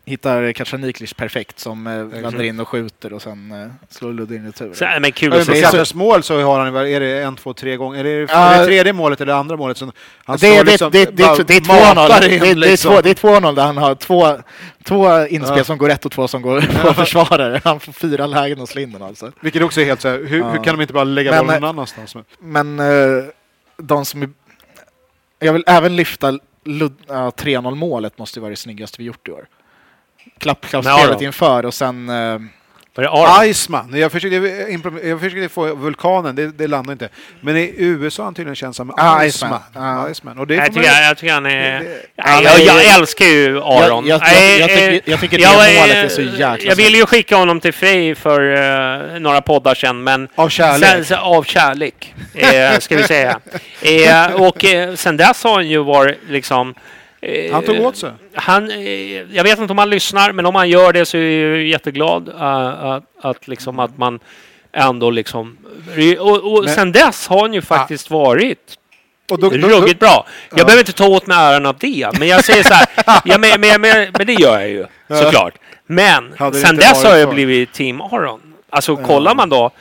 hittar 0.06 0.52
Kacaniklic 0.54 1.14
perfekt 1.14 1.60
som 1.60 1.88
eh, 1.88 1.94
vänder 2.04 2.42
in 2.44 2.60
och 2.60 2.68
skjuter 2.68 3.14
och 3.14 3.22
sen 3.22 3.52
eh, 3.52 3.68
slår 3.90 4.14
Ludde 4.14 4.36
in 4.36 4.46
retur. 4.46 4.74
Så, 4.74 4.86
äh, 4.86 5.00
men 5.00 5.12
kul 5.12 5.34
att 5.34 5.46
se. 5.46 5.62
Katters 5.62 5.94
mål 5.94 6.24
så 6.24 6.42
har 6.42 6.60
han, 6.60 6.76
är 6.76 7.00
det 7.00 7.22
en, 7.24 7.36
två, 7.36 7.54
tre 7.54 7.76
gånger? 7.78 8.00
Är 8.06 8.20
det, 8.26 8.32
Ja. 8.34 8.38
är 8.38 8.60
det 8.60 8.66
tredje 8.66 8.94
målet 8.94 9.22
eller 9.22 9.34
det 9.34 9.40
andra 9.40 9.58
målet? 9.58 9.78
Som 9.78 9.92
han 10.26 10.38
det, 10.38 10.40
står 10.40 10.64
det, 10.64 10.72
liksom, 10.72 10.92
det, 10.92 11.06
det, 11.06 11.38
det, 11.38 11.44
det 11.48 11.56
är 11.58 11.68
matar 11.96 12.22
2-0 12.22 12.24
in 12.34 12.40
det, 12.40 12.46
det, 12.46 12.50
är 12.52 12.56
liksom. 12.56 12.92
två- 12.92 13.02
det 13.02 13.10
är 13.10 13.14
2-0 13.40 13.56
där 13.56 13.64
han 13.66 13.78
har 13.78 13.96
två, 13.96 14.38
två 14.84 15.28
inspel 15.28 15.58
Ja. 15.58 15.64
som 15.64 15.78
går 15.78 15.88
rätt 15.90 16.06
och 16.06 16.12
två 16.12 16.28
som 16.28 16.42
går 16.42 16.62
på 16.88 16.94
försvarare. 16.94 17.62
Han 17.64 17.80
får 17.80 17.92
fyra 17.94 18.28
lägen 18.28 18.62
att 18.62 18.70
slå 18.70 18.82
in 18.82 18.92
den 18.92 19.02
alltså. 19.02 19.32
Vilket 19.40 19.62
också 19.64 19.82
är 19.82 19.86
helt 19.86 20.02
så 20.02 20.10
här, 20.10 20.24
hur, 20.28 20.40
Ja. 20.40 20.50
hur 20.50 20.64
kan 20.64 20.76
de 20.76 20.82
inte 20.82 20.94
bara 20.94 21.04
lägga 21.04 21.32
bollen 21.32 21.56
eh, 21.56 21.60
någon 21.62 21.70
annanstans? 21.70 22.16
Men 22.40 22.80
eh, 22.80 23.24
de 23.78 24.06
som 24.06 24.22
är... 24.22 24.30
Jag 25.40 25.54
vill 25.54 25.64
även 25.68 25.96
lyfta 25.96 26.40
Lud, 26.64 26.94
ja, 27.08 27.30
3-0 27.30 27.76
målet 27.76 28.18
måste 28.18 28.40
vara 28.40 28.50
det 28.50 28.56
snyggaste 28.56 28.98
vi 28.98 29.04
gjort 29.04 29.28
i 29.28 29.32
år. 29.32 29.48
Ja 29.48 30.32
Klappklappspelet 30.38 31.22
inför 31.22 31.66
och 31.66 31.74
sen 31.74 32.10
eh, 32.10 32.40
Var 32.96 33.42
det? 33.44 33.48
Iceman. 33.50 33.94
Jag 33.96 34.12
försökte, 34.12 34.36
jag 35.08 35.20
försökte 35.20 35.50
få 35.50 35.76
vulkanen, 35.76 36.36
det, 36.36 36.48
det 36.58 36.68
landade 36.68 36.92
inte. 36.94 37.10
Men 37.42 37.58
i 37.58 37.74
USA 37.78 38.22
har 38.24 38.26
han 38.28 38.34
tydligen 38.34 38.56
känt 38.56 38.76
som 38.76 38.92
Ah, 38.98 39.24
Iceman. 39.26 39.26
Iceman. 39.28 39.62
Ja. 40.06 40.10
Iceman. 40.12 40.38
Och 40.40 40.48
det 40.48 40.56
Jag 40.56 40.66
tycker, 40.66 40.82
ju- 40.82 41.04
jag 41.08 41.18
tycker 41.18 41.34
han 41.34 41.46
är... 41.46 41.80
det- 41.80 41.86
Ja, 42.16 42.42
jag, 42.42 42.58
men- 42.58 42.66
jag 42.66 42.86
älskar 42.96 43.26
ju 43.26 43.58
Aron. 43.62 44.06
Jag- 44.08 44.22
jag- 44.22 44.60
jag 44.60 44.70
tycker- 44.70 44.92
eh, 44.92 45.00
jag 45.06 45.20
tycker 45.20 45.38
det 45.38 45.44
jag, 45.44 45.54
målet 45.54 45.96
är 45.96 46.08
så 46.10 46.22
jäkla 46.22 46.58
Jag 46.70 46.76
ville 46.76 46.98
ju 46.98 47.06
skicka 47.06 47.36
honom 47.36 47.60
till 47.60 47.74
Frej 47.74 48.16
för 48.16 48.54
eh, 49.14 49.20
några 49.20 49.42
poddar 49.42 49.76
sedan, 49.76 50.04
men... 50.04 50.28
Av 50.36 50.50
kärlek. 50.50 50.90
Sen, 50.90 51.06
sen, 51.06 51.20
av 51.20 51.44
kärlek, 51.44 52.14
eh, 52.34 52.80
ska 52.80 52.98
vi 52.98 53.04
säga. 53.04 53.40
Eh, 53.82 54.34
och 54.42 54.66
eh, 54.66 54.96
sen 54.96 55.18
dess 55.18 55.44
har 55.44 55.54
han 55.54 55.70
ju 55.70 55.84
varit 55.84 56.18
liksom... 56.30 56.74
eh, 57.22 57.54
Han 57.54 57.64
tog 57.64 57.80
åt 57.80 57.98
sig. 57.98 58.12
Han, 58.34 58.72
eh, 58.72 59.22
jag 59.36 59.44
vet 59.44 59.60
inte 59.60 59.72
om 59.72 59.78
han 59.78 59.90
lyssnar, 59.90 60.32
men 60.32 60.46
om 60.46 60.56
han 60.56 60.70
gör 60.70 60.94
det 60.94 61.06
så 61.06 61.18
är 61.18 61.48
jag 61.48 61.64
jätteglad 61.64 62.30
eh, 62.30 62.86
att, 62.86 63.04
att, 63.22 63.48
liksom, 63.48 63.80
att 63.80 63.98
man 63.98 64.20
ändå 64.74 65.10
liksom... 65.10 65.58
Och, 66.20 66.54
och 66.54 66.64
Men- 66.66 66.76
sen 66.76 66.92
dess 66.92 67.28
har 67.28 67.42
han 67.42 67.54
ju 67.54 67.62
faktiskt 67.62 68.10
varit 68.10 68.78
Och 69.32 69.40
då, 69.40 69.50
då, 69.50 69.68
ruggigt 69.68 70.00
bra. 70.00 70.28
Jag 70.50 70.66
behöver 70.66 70.80
inte 70.80 70.94
ta 70.94 71.08
åt 71.08 71.28
mig 71.28 71.38
äran 71.38 71.66
av 71.66 71.78
det, 71.80 72.10
men 72.20 72.28
jag 72.28 72.46
säger 72.46 72.64
så 72.64 72.74
här, 72.74 72.88
ja, 73.26 73.38
men, 73.38 73.62
men, 73.62 73.82
men, 73.82 74.28
det 74.28 74.34
gör 74.34 74.60
jag 74.60 74.70
ju 74.70 74.86
Ja. 75.08 75.16
såklart. 75.16 75.54
Men 75.88 76.34
sen 76.54 76.76
dess 76.76 77.04
har 77.04 77.18
jag 77.18 77.30
så. 77.30 77.34
blivit 77.34 77.74
Team 77.74 78.02
Aron. 78.02 78.54
Alltså 78.70 78.96
kollar 78.96 79.36
man 79.36 79.50
då 79.50 79.72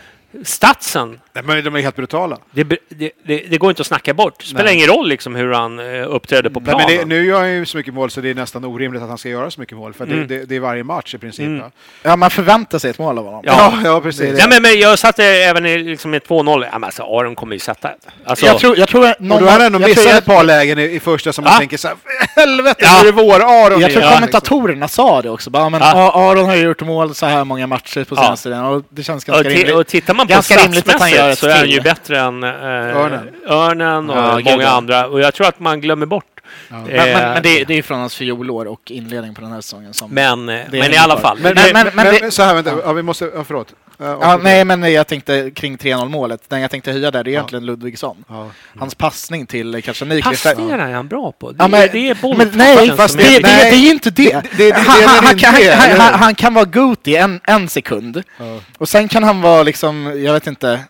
statsen, 0.44 1.20
men 1.44 1.64
de 1.64 1.76
är 1.76 1.80
helt 1.80 1.96
brutala. 1.96 2.38
det, 2.50 2.64
det, 2.64 2.78
det, 2.88 3.10
det 3.50 3.58
går 3.58 3.70
inte 3.70 3.80
att 3.80 3.86
snacka 3.86 4.14
bort. 4.14 4.34
Det 4.38 4.44
spelar 4.46 4.64
Nej. 4.64 4.74
ingen 4.74 4.88
roll 4.88 5.08
liksom 5.08 5.34
hur 5.34 5.52
han 5.52 5.78
eh, 5.78 6.06
uppträder 6.14 6.50
på 6.50 6.60
Nej, 6.60 6.64
planen. 6.68 6.86
men 6.88 6.98
det, 6.98 7.04
nu 7.14 7.26
gör 7.26 7.38
han 7.38 7.52
ju 7.52 7.66
så 7.66 7.76
mycket 7.76 7.94
mål 7.94 8.10
så 8.10 8.20
det 8.20 8.30
är 8.30 8.34
nästan 8.34 8.64
orimligt 8.64 9.02
att 9.02 9.08
han 9.08 9.18
ska 9.18 9.28
göra 9.28 9.50
så 9.50 9.60
mycket 9.60 9.76
mål. 9.76 9.92
För 9.94 10.04
Mm. 10.04 10.26
det, 10.28 10.38
det, 10.38 10.44
det 10.44 10.56
är 10.56 10.60
varje 10.60 10.84
match 10.84 11.14
i 11.14 11.18
princip. 11.18 11.46
Mm. 11.46 11.62
Ja, 12.02 12.16
man 12.16 12.30
förväntar 12.30 12.78
sig 12.78 12.90
ett 12.90 12.98
mål 12.98 13.18
av 13.18 13.24
honom. 13.24 13.42
Ja. 13.44 13.72
Ja, 13.74 13.90
ja, 13.90 14.00
precis. 14.00 14.38
Ja, 14.38 14.46
men, 14.48 14.62
men 14.62 14.78
jag 14.80 14.98
satte 14.98 15.24
även 15.24 15.66
i, 15.66 15.78
liksom, 15.78 16.14
i 16.14 16.18
2-0. 16.18 16.64
Ja, 16.72 16.78
men 16.78 16.84
alltså, 16.84 17.02
Aron 17.02 17.34
kommer 17.34 17.52
ju 17.54 17.58
sätta 17.58 17.90
ett. 17.90 18.06
Alltså, 18.24 18.46
Jag 18.46 18.58
tror, 18.58 18.78
jag 18.78 18.88
tror 18.88 19.06
att 19.06 19.20
någon 19.20 19.32
och 19.32 19.40
då 19.40 19.46
har 19.46 19.52
han 19.52 19.62
ändå 19.62 19.78
missat 19.78 20.04
jag- 20.04 20.16
ett 20.18 20.24
par 20.24 20.44
lägen 20.44 20.78
i, 20.78 20.82
i 20.82 21.00
första 21.00 21.32
som 21.32 21.44
man 21.44 21.52
Ja. 21.52 21.58
tänker 21.58 21.76
så 21.76 21.88
här, 21.88 21.96
helvete, 22.36 22.74
Ja. 22.84 23.00
nu 23.02 23.08
är 23.08 23.12
det 23.12 23.22
vår 23.22 23.40
Aron. 23.40 23.80
Jag 23.80 23.90
tror 23.90 24.02
igen." 24.02 24.12
kommentatorerna 24.14 24.88
sa 24.88 25.22
det 25.22 25.30
också. 25.30 25.50
Bara, 25.50 25.68
men, 25.68 25.80
Ja. 25.80 25.92
ja. 26.14 26.30
Aron 26.30 26.44
har 26.44 26.56
ju 26.56 26.62
gjort 26.62 26.82
mål 26.82 27.14
så 27.14 27.26
här 27.26 27.44
många 27.44 27.66
matcher 27.66 28.04
på 28.04 28.14
Ja. 28.16 28.22
senaste 28.22 28.48
tiden 28.48 28.64
och 28.64 28.82
det 28.90 29.02
känns 29.02 29.24
och, 29.28 29.34
ganska 29.34 29.50
ti- 29.50 29.54
rimligt. 29.54 29.74
och 29.74 29.86
tittar 29.86 30.14
man 30.14 30.26
på 30.26 30.30
Ganska 30.32 30.56
rimligt 30.56 30.88
att 30.94 31.00
han 31.00 31.10
gör 31.10 31.29
ett 31.32 31.38
så 31.38 31.46
är 31.48 31.56
han 31.58 31.70
ju 31.70 31.80
bättre 31.80 32.20
än 32.20 32.42
eh, 32.44 32.50
Örnen. 32.50 33.30
Örnen 33.48 34.10
och 34.10 34.16
Ja, 34.16 34.40
många 34.44 34.62
ja. 34.62 34.68
andra. 34.68 35.06
Och 35.06 35.20
jag 35.20 35.34
tror 35.34 35.46
att 35.46 35.60
man 35.60 35.80
glömmer 35.80 36.06
bort. 36.06 36.24
Men, 36.68 36.80
Eh, 36.88 37.04
men, 37.04 37.12
men 37.32 37.42
det, 37.42 37.64
det 37.64 37.72
är 37.72 37.76
ju 37.76 37.82
från 37.82 37.98
hans 38.00 38.14
fjolår 38.14 38.66
och 38.66 38.90
inledning 38.90 39.34
på 39.34 39.40
den 39.40 39.52
här 39.52 39.60
säsongen 39.60 39.94
som... 39.94 40.10
Men, 40.10 40.48
eh, 40.48 40.54
är 40.54 40.66
men 40.70 40.92
i 40.92 40.96
alla 40.96 41.16
fall. 41.20 41.38
Men, 41.42 41.54
Men- 41.54 41.64
men, 41.72 41.72
men- 41.86 41.94
men, 41.96 42.06
men 42.06 42.14
det- 42.22 42.30
så 42.30 42.42
här, 42.42 42.54
vänta, 42.54 42.72
ja, 42.84 42.92
vi 42.92 43.02
måste, 43.02 43.30
ja, 43.34 43.44
förlåt. 43.44 43.74
Ja, 44.02 44.18
Ja, 44.20 44.36
nej, 44.42 44.64
men 44.64 44.92
jag 44.92 45.06
tänkte 45.06 45.50
kring 45.50 45.76
3-0 45.76 46.08
målet. 46.08 46.40
Den 46.48 46.60
jag 46.60 46.70
tänkte 46.70 46.92
höja 46.92 47.10
där, 47.10 47.24
det 47.24 47.30
är 47.30 47.32
egentligen 47.32 47.66
Ludvigsson. 47.66 48.24
Ja. 48.28 48.48
Hans 48.78 48.94
passning 48.94 49.46
till 49.46 49.74
eh, 49.74 49.80
kanske 49.80 50.04
Niklas. 50.04 50.42
Passningar 50.42 50.78
är 50.78 50.92
han 50.94 51.08
bra 51.08 51.32
på. 51.32 51.50
Det, 51.50 51.56
Ja, 51.58 51.68
men, 51.68 51.80
är- 51.82 51.88
det 51.88 51.98
är 52.10 52.14
men 52.14 52.20
bolltouchen 52.22 52.58
nej, 52.58 52.90
fast 52.96 53.14
är- 53.14 53.18
det, 53.18 53.24
det, 53.28 53.38
det, 53.38 53.42
nej. 53.56 53.72
är 53.72 53.76
ju 53.76 53.90
inte 53.90 54.10
det. 54.10 54.42
Det- 54.56 54.70
han, 54.76 55.02
är 55.02 55.06
han, 55.06 55.24
inte 55.24 55.38
kan, 55.44 55.54
det, 55.54 56.02
han, 56.02 56.34
kan 56.34 56.54
vara 56.54 56.64
goat 56.64 57.08
i 57.08 57.16
en, 57.16 57.40
en 57.44 57.68
sekund. 57.68 58.22
Ja. 58.38 58.58
Och 58.78 58.88
sen 58.88 59.08
kan 59.08 59.24
han 59.24 59.40
vara 59.40 59.62
liksom, 59.62 60.22
jag 60.24 60.32
vet 60.32 60.46
inte. 60.46 60.80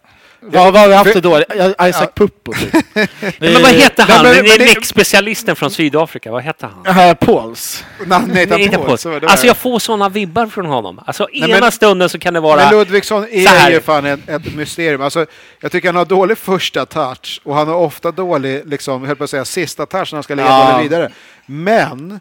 Vad 0.43 0.73
vad 0.73 0.81
har 0.83 0.89
vi 0.89 0.95
haft 0.95 1.13
det 1.15 1.21
då? 1.21 1.43
Isaac 1.89 2.07
Puppo 2.15 2.53
typ. 2.53 2.73
Men 3.39 3.63
vad 3.63 3.71
heter 3.73 4.03
han? 4.03 4.25
Nej, 4.25 4.35
men- 4.35 4.35
det 4.35 4.43
men 4.43 4.53
är 4.53 4.59
det- 4.59 4.65
nickspecialisten 4.65 5.57
från 5.57 5.71
Sydafrika. 5.71 6.31
Vad 6.33 6.43
heter 6.43 6.71
han? 6.85 7.09
Uh, 7.09 7.15
Pauls. 7.15 7.85
Nej, 8.07 8.63
inte 8.63 8.77
Paul, 8.79 8.91
Alltså 9.25 9.47
jag 9.47 9.57
får 9.57 9.79
sådana 9.79 10.09
vibbar 10.09 10.47
från 10.47 10.67
honom. 10.67 11.01
Alltså 11.07 11.29
Nej, 11.33 11.51
ena 11.51 11.61
men- 11.61 11.73
stunden 11.73 12.09
så 12.09 12.19
kan 12.19 12.35
det 12.35 12.41
vara... 12.41 12.57
Men 12.57 12.71
Ludvigsson 12.71 13.23
Så 13.27 13.49
här. 13.49 13.71
är 13.71 13.75
ju 13.75 13.81
fan 13.81 14.07
ett, 14.07 14.29
ett 14.29 14.55
mysterium. 14.55 15.03
Alltså, 15.03 15.27
jag 15.61 15.73
tycker 15.73 15.89
han 15.89 15.97
har 15.97 16.05
dålig 16.05 16.39
första 16.39 16.87
touch 16.87 17.41
och 17.45 17.55
han 17.55 17.69
har 17.69 17.75
ofta 17.75 18.11
dålig, 18.11 18.63
liksom, 18.67 19.01
jag 19.03 19.07
höll 19.09 19.17
på 19.17 19.25
att 19.25 19.31
säga, 19.31 19.45
sista 19.45 19.87
touch 19.87 20.13
när 20.13 20.17
han 20.17 20.23
ska 20.23 20.35
leda 20.35 20.49
Ja. 20.49 20.65
bollen 20.67 20.83
vidare. 20.83 21.11
Men 21.47 22.21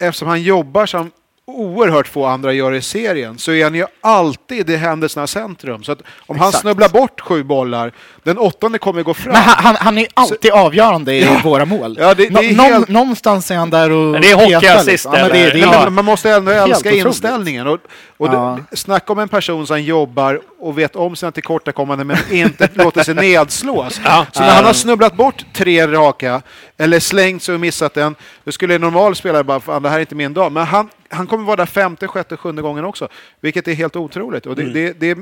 eftersom 0.00 0.28
han 0.28 0.42
jobbar 0.42 0.86
som 0.86 1.10
oerhört 1.52 2.08
få 2.08 2.24
andra 2.26 2.52
gör 2.52 2.72
i 2.74 2.82
serien 2.82 3.38
så 3.38 3.52
är 3.52 3.64
han 3.64 3.74
ju 3.74 3.84
alltid 4.00 4.70
i 4.70 4.76
händelsernas 4.76 5.30
centrum. 5.30 5.82
Så 5.84 5.92
att 5.92 5.98
om 6.26 6.38
han 6.38 6.48
Exakt. 6.48 6.62
snubblar 6.62 6.88
bort 6.88 7.20
sju 7.20 7.42
bollar, 7.42 7.92
den 8.22 8.38
åttonde 8.38 8.78
kommer 8.78 9.02
gå 9.02 9.14
fram. 9.14 9.32
Men 9.32 9.42
han, 9.42 9.64
han, 9.64 9.76
han 9.76 9.98
är 9.98 10.02
ju 10.02 10.08
alltid 10.14 10.50
avgörande 10.52 11.14
i 11.14 11.22
Ja. 11.24 11.40
våra 11.44 11.64
mål. 11.64 11.96
Ja, 12.00 12.14
det- 12.14 12.28
det 12.28 12.38
är 12.46 12.54
Nå- 12.56 12.62
helt- 12.62 12.88
Någonstans 12.88 13.50
är 13.50 13.56
han 13.56 13.70
där 13.70 13.90
och 13.90 14.12
Men 14.12 14.22
det 14.22 14.30
är 14.30 14.34
hockeyassist, 14.34 14.86
liksom. 14.86 15.12
ja, 15.14 15.28
det, 15.28 15.50
det 15.50 15.60
är, 15.60 15.90
man 15.90 16.04
måste 16.04 16.30
ändå 16.30 16.52
älska 16.52 16.90
inställningen. 16.92 17.66
Och, 17.66 17.78
och 18.16 18.26
Ja. 18.28 18.58
snacka 18.72 19.12
om 19.12 19.18
en 19.18 19.28
person 19.28 19.66
som 19.66 19.82
jobbar 19.82 20.40
och 20.60 20.78
vet 20.78 20.96
om 20.96 21.16
sina 21.16 21.32
tillkortakommanden 21.32 22.06
men 22.06 22.16
inte 22.30 22.68
låter 22.74 23.02
sig 23.02 23.14
nedslås. 23.14 24.00
Ja. 24.04 24.26
Så 24.32 24.40
när 24.42 24.50
han 24.50 24.64
har 24.64 24.72
snubblat 24.72 25.14
bort 25.16 25.44
tre 25.54 25.86
raka 25.86 26.42
eller 26.76 27.00
slängt 27.00 27.42
sig 27.42 27.54
och 27.54 27.60
missat 27.60 27.96
en, 27.96 28.14
då 28.44 28.52
skulle 28.52 28.74
en 28.74 28.80
normal 28.80 29.16
spelare 29.16 29.44
bara, 29.44 29.60
fan 29.60 29.82
det 29.82 29.88
här 29.88 29.96
är 29.96 30.00
inte 30.00 30.14
min 30.14 30.34
dag. 30.34 30.52
Men 30.52 30.66
han, 30.66 30.88
han 31.10 31.26
kommer 31.26 31.44
vara 31.44 31.56
där 31.56 31.66
femte, 31.66 32.08
sjätte, 32.08 32.36
sjunde 32.36 32.62
gången 32.62 32.84
också. 32.84 33.08
Vilket 33.40 33.68
är 33.68 33.74
helt 33.74 33.96
otroligt. 33.96 34.46
Och 34.46 34.56
det, 34.56 34.62
Mm. 34.62 34.74
det, 34.74 34.92
det, 35.14 35.18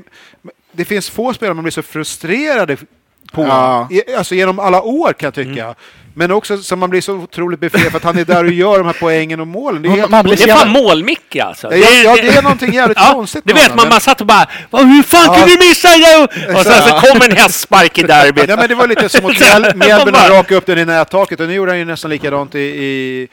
det 0.73 0.85
finns 0.85 1.11
få 1.11 1.35
spelare 1.35 1.55
man 1.55 1.65
blir 1.65 1.73
så 1.73 1.83
frustrerade 1.83 2.77
på, 3.33 3.43
Ja. 3.43 3.89
alltså 4.19 4.35
genom 4.35 4.59
alla 4.59 4.83
år 4.83 5.13
kan 5.13 5.27
jag 5.27 5.35
tycka. 5.35 5.65
Mm. 5.65 5.75
Men 6.19 6.31
också 6.31 6.59
som 6.59 6.79
man 6.79 6.91
blir 6.91 7.01
så 7.01 7.13
otroligt 7.15 7.61
befriad 7.61 7.91
för 7.91 7.97
att 7.97 8.05
han 8.05 8.19
är 8.19 8.25
där 8.25 8.45
och 8.45 8.53
gör 8.53 8.79
de 8.79 8.87
här 8.87 8.97
poängen 9.01 9.41
och 9.41 9.47
målen. 9.47 9.83
Det 9.83 9.89
är, 9.89 9.91
helt, 9.91 10.11
Man 10.11 10.25
blir 10.25 10.37
Det 10.37 10.43
är 10.43 10.49
så 10.55 10.59
fan 10.59 10.71
mål-Micke 10.71 11.37
alltså. 11.37 11.75
ja, 11.77 11.89
ja, 12.05 12.17
det 12.17 12.29
är 12.29 12.43
någonting 12.43 12.73
jävligt 12.75 12.99
Ja, 13.01 13.13
konstigt 13.13 13.43
det 13.47 13.53
vet 13.55 13.69
man, 13.69 13.77
men- 13.77 13.89
man 13.89 14.01
satt 14.01 14.21
och 14.21 14.27
bara 14.27 14.47
"Vad, 14.71 14.87
Hur 14.87 15.03
fan 15.03 15.25
Ja. 15.27 15.35
kunde 15.35 15.55
du 15.55 15.69
missa 15.69 15.89
det? 15.89 16.53
Och 16.55 16.61
sen 16.61 16.83
så 16.89 17.07
kom 17.07 17.23
en 17.31 17.37
hästspark 17.37 17.99
i 17.99 18.03
derbyt. 18.03 18.49
Ja, 18.49 18.57
men 18.57 18.69
det 18.69 18.75
var 18.75 18.87
lite 18.87 19.09
som 19.09 19.21
Mjäl- 19.31 19.77
Mjällby 19.77 20.11
rakade 20.13 20.55
upp 20.57 20.67
den 20.67 20.79
i 20.79 20.85
nättaket 20.85 21.41
och 21.41 21.47
nu 21.49 21.55
gjorde 21.55 21.71
han 21.71 21.79
ju 21.79 21.85
nästan 21.85 22.11
likadant 22.11 22.55
i, 22.55 22.59
i 22.61 23.29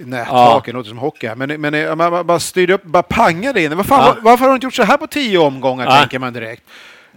i 0.00 0.04
nättaket, 0.04 0.74
låter 0.74 0.88
som 0.88 0.98
hockey. 0.98 1.30
Men, 1.36 1.60
men 1.60 1.74
eh, 1.74 1.94
man 1.94 2.26
bara 2.26 2.40
styrde 2.40 2.74
upp, 2.74 2.82
bara 2.84 3.02
pangade 3.02 3.62
in. 3.62 3.76
Vad 3.76 3.86
fan, 3.86 4.00
Ja. 4.06 4.14
var- 4.14 4.22
Varför 4.30 4.44
har 4.44 4.50
du 4.50 4.54
inte 4.54 4.66
gjort 4.66 4.74
så 4.74 4.82
här 4.82 4.96
på 4.96 5.06
tio 5.06 5.38
omgångar, 5.38 5.86
Ja. 5.86 5.96
tänker 5.98 6.18
man 6.18 6.32
direkt. 6.32 6.62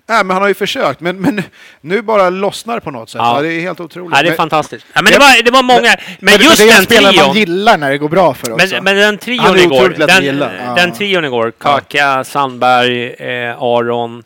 Nej, 0.09 0.23
men 0.25 0.29
han 0.33 0.41
har 0.41 0.47
ju 0.47 0.53
försökt, 0.53 0.99
men, 0.99 1.21
men 1.21 1.43
nu 1.81 2.01
bara 2.01 2.29
lossnar 2.29 2.79
på 2.79 2.91
något 2.91 3.09
sätt. 3.09 3.19
Ja. 3.19 3.35
Ja. 3.35 3.41
det 3.41 3.53
är 3.53 3.61
helt 3.61 3.79
otroligt. 3.79 4.17
Ja, 4.17 4.23
det 4.23 4.29
är 4.29 4.35
fantastiskt. 4.35 4.85
Ja, 4.93 5.01
men 5.01 5.11
det, 5.13 5.19
var, 5.19 5.43
det 5.43 5.51
var 5.51 5.63
många. 5.63 5.81
Men 5.81 5.95
Men 6.19 6.33
just 6.33 6.57
det 6.57 6.63
är 6.63 6.67
en 6.69 6.75
den 6.75 6.83
spelare 6.85 7.27
man 7.27 7.35
gillar 7.35 7.77
när 7.77 7.89
det 7.91 7.97
går 7.97 8.09
bra 8.09 8.33
för 8.33 8.51
också. 8.53 8.67
Men, 8.75 8.83
men 8.83 8.95
den 8.95 9.17
trion 9.17 9.57
igår, 9.59 9.89
den. 9.89 10.37
Ja. 10.65 10.73
den 10.75 10.91
trion 10.91 11.25
igår, 11.25 11.51
Kaka, 11.57 12.23
Sandberg, 12.23 13.07
eh, 13.13 13.61
Aron 13.63 14.23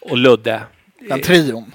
och 0.00 0.16
Ludde. 0.16 0.60
den 1.08 1.22
trion. 1.22 1.72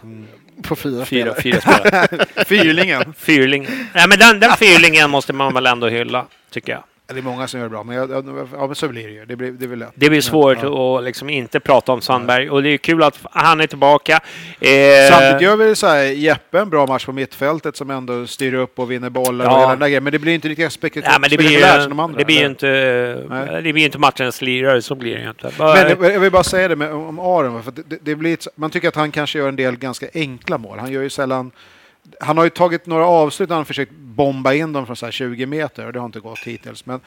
På 0.62 0.76
fyra, 0.76 1.05
Fyra, 1.05 1.34
spelare. 1.36 1.41
fyra 1.41 1.62
spelare. 1.62 2.26
Fyrlingen. 2.45 3.14
Fyrling. 3.18 3.68
Nej, 3.93 4.07
men 4.07 4.20
den, 4.20 4.39
den 4.39 4.57
fyrlingen 4.57 5.09
måste 5.09 5.34
man 5.34 5.53
väl 5.53 5.66
ändå 5.66 5.88
hylla, 5.88 6.26
tycker 6.51 6.72
jag. 6.72 6.84
Det 7.14 7.20
är 7.20 7.24
många 7.24 7.47
som 7.47 7.59
gör 7.59 7.66
det 7.66 7.70
bra, 7.70 7.84
men, 7.84 7.95
jag, 7.95 8.12
ja, 8.53 8.68
men 8.68 8.76
så 8.76 8.88
blir 8.88 9.07
det 9.07 9.14
ju. 9.14 9.26
Det 9.26 9.36
blir, 9.36 9.51
det 9.51 9.68
blir 9.68 9.78
lätt. 9.78 9.91
Det 9.95 10.09
blir 10.09 10.22
svårt 10.22 10.57
Ja. 10.64 10.97
att 10.97 11.03
liksom 11.03 11.30
inte 11.30 11.59
prata 11.59 11.91
om 11.91 12.01
Sandberg 12.01 12.49
och 12.49 12.64
det 12.64 12.70
är 12.70 12.78
kul 12.78 13.03
att 13.03 13.20
han 13.32 13.62
är 13.62 13.68
tillbaka. 13.68 14.20
Eh, 14.59 14.70
Samtidigt 15.09 15.41
gör 15.41 15.55
väl 15.55 15.76
så 15.76 15.88
här, 15.88 16.03
Jeppe 16.03 16.59
en 16.59 16.70
bra 16.70 16.86
match 16.88 17.05
på 17.05 17.12
mittfältet 17.12 17.76
som 17.76 17.89
ändå 17.89 18.28
styr 18.28 18.53
upp 18.53 18.80
och 18.80 18.91
vinner 18.91 19.09
bollar 19.09 19.45
Ja. 19.45 19.51
och 19.51 19.57
hela 19.59 19.70
den 19.70 19.80
där 19.80 19.88
grejen. 19.88 20.03
Men 20.03 20.14
det 20.14 20.20
blir 20.20 20.34
inte 20.34 20.47
lika 20.47 20.70
spektak- 20.70 21.03
Ja, 21.05 21.20
men 21.20 21.30
det 21.30 21.38
blir 21.38 21.47
spektakulärt 21.47 21.78
ju, 21.78 21.82
som 21.82 21.89
de 21.89 21.99
andra. 21.99 22.18
det 22.20 22.26
blir 22.26 22.38
eller? 22.38 22.49
inte, 22.49 23.26
Nej. 23.30 23.62
det 23.64 23.74
blir 23.74 23.86
inte 23.86 23.97
matchens 23.97 24.41
lirare, 24.41 24.82
så 24.82 24.95
blir 24.95 25.16
det 25.18 25.30
inte. 25.30 25.51
Bara, 25.57 25.74
Men 25.97 26.12
jag 26.14 26.20
vill 26.20 26.32
bara 26.32 26.43
säga 26.43 26.68
det 26.68 26.76
med, 26.76 26.93
om 26.93 27.20
Aron, 27.20 27.64
för 27.64 27.72
det, 27.72 27.97
det 28.01 28.16
blir 28.16 28.38
man 28.55 28.70
tycker 28.70 28.88
att 28.88 28.95
han 28.95 29.12
kanske 29.12 29.39
gör 29.39 29.47
en 29.49 29.55
del 29.55 29.76
ganska 29.78 30.05
enkla 30.14 30.57
mål. 30.57 30.80
Han 30.80 30.91
gör 30.91 31.01
ju 31.01 31.09
sällan... 31.09 31.51
Han 32.22 32.38
har 32.38 32.43
ju 32.43 32.49
tagit 32.49 32.86
några 32.86 33.05
avslut 33.05 33.49
när 33.49 33.55
han 33.55 33.65
försökt 33.65 33.91
bomba 33.91 34.53
in 34.53 34.74
dem 34.74 34.86
från 34.86 34.95
så 34.95 35.05
här 35.05 35.11
20 35.11 35.45
meter 35.45 35.86
och 35.86 35.93
det 35.93 35.99
har 35.99 36.05
inte 36.05 36.19
gått 36.19 36.39
hittills. 36.39 36.86
Men, 36.86 36.99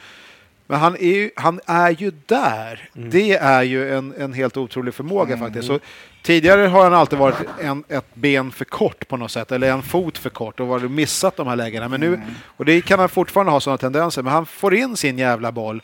men 0.67 0.79
han, 0.79 0.95
är 0.95 1.15
ju, 1.15 1.31
han 1.35 1.59
är 1.65 1.89
ju 1.89 2.11
där. 2.25 2.89
Mm. 2.95 3.09
Det 3.09 3.33
är 3.33 3.63
ju 3.63 3.93
en, 3.93 4.13
en 4.17 4.33
helt 4.33 4.57
otrolig 4.57 4.93
förmåga 4.93 5.37
faktiskt. 5.37 5.67
Så, 5.67 5.79
tidigare 6.21 6.61
har 6.61 6.83
han 6.83 6.93
alltid 6.93 7.19
varit 7.19 7.35
en, 7.61 7.83
ett 7.87 8.15
ben 8.15 8.51
för 8.51 8.65
kort 8.65 9.07
på 9.07 9.17
något 9.17 9.31
sätt, 9.31 9.51
eller 9.51 9.71
en 9.71 9.83
fot 9.83 10.17
för 10.17 10.29
kort 10.29 10.59
och 10.59 10.67
varit 10.67 10.91
missat 10.91 11.37
de 11.37 11.47
här 11.47 11.55
lägena. 11.55 11.87
Men 11.87 11.99
nu, 11.99 12.21
och 12.45 12.65
det 12.65 12.81
kan 12.81 12.99
han 12.99 13.09
fortfarande 13.09 13.51
ha 13.51 13.59
sådana 13.59 13.77
tendenser, 13.77 14.21
men 14.21 14.33
han 14.33 14.45
får 14.45 14.75
in 14.75 14.97
sin 14.97 15.17
jävla 15.17 15.51
boll. 15.51 15.81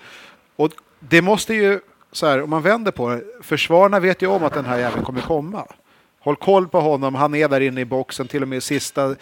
Och 0.56 0.72
det 1.00 1.22
måste 1.22 1.54
ju, 1.54 1.80
så 2.12 2.28
här, 2.28 2.42
om 2.44 2.50
man 2.50 2.62
vänder 2.62 2.92
på 2.92 3.10
det, 3.10 3.24
försvararna 3.42 4.00
vet 4.00 4.22
ju 4.22 4.28
om 4.28 4.44
att 4.44 4.54
den 4.54 4.66
här 4.66 4.78
jäveln 4.78 5.06
kommer 5.06 5.22
komma. 5.22 5.66
Håll 6.24 6.36
koll 6.36 6.68
på 6.68 6.80
honom, 6.80 7.16
han 7.16 7.36
är 7.36 7.48
där 7.48 7.62
inne 7.62 7.82
i 7.82 7.86
boxen, 7.86 8.28
till 8.28 8.42
och 8.42 8.48
med 8.48 8.64
sista 8.64 9.16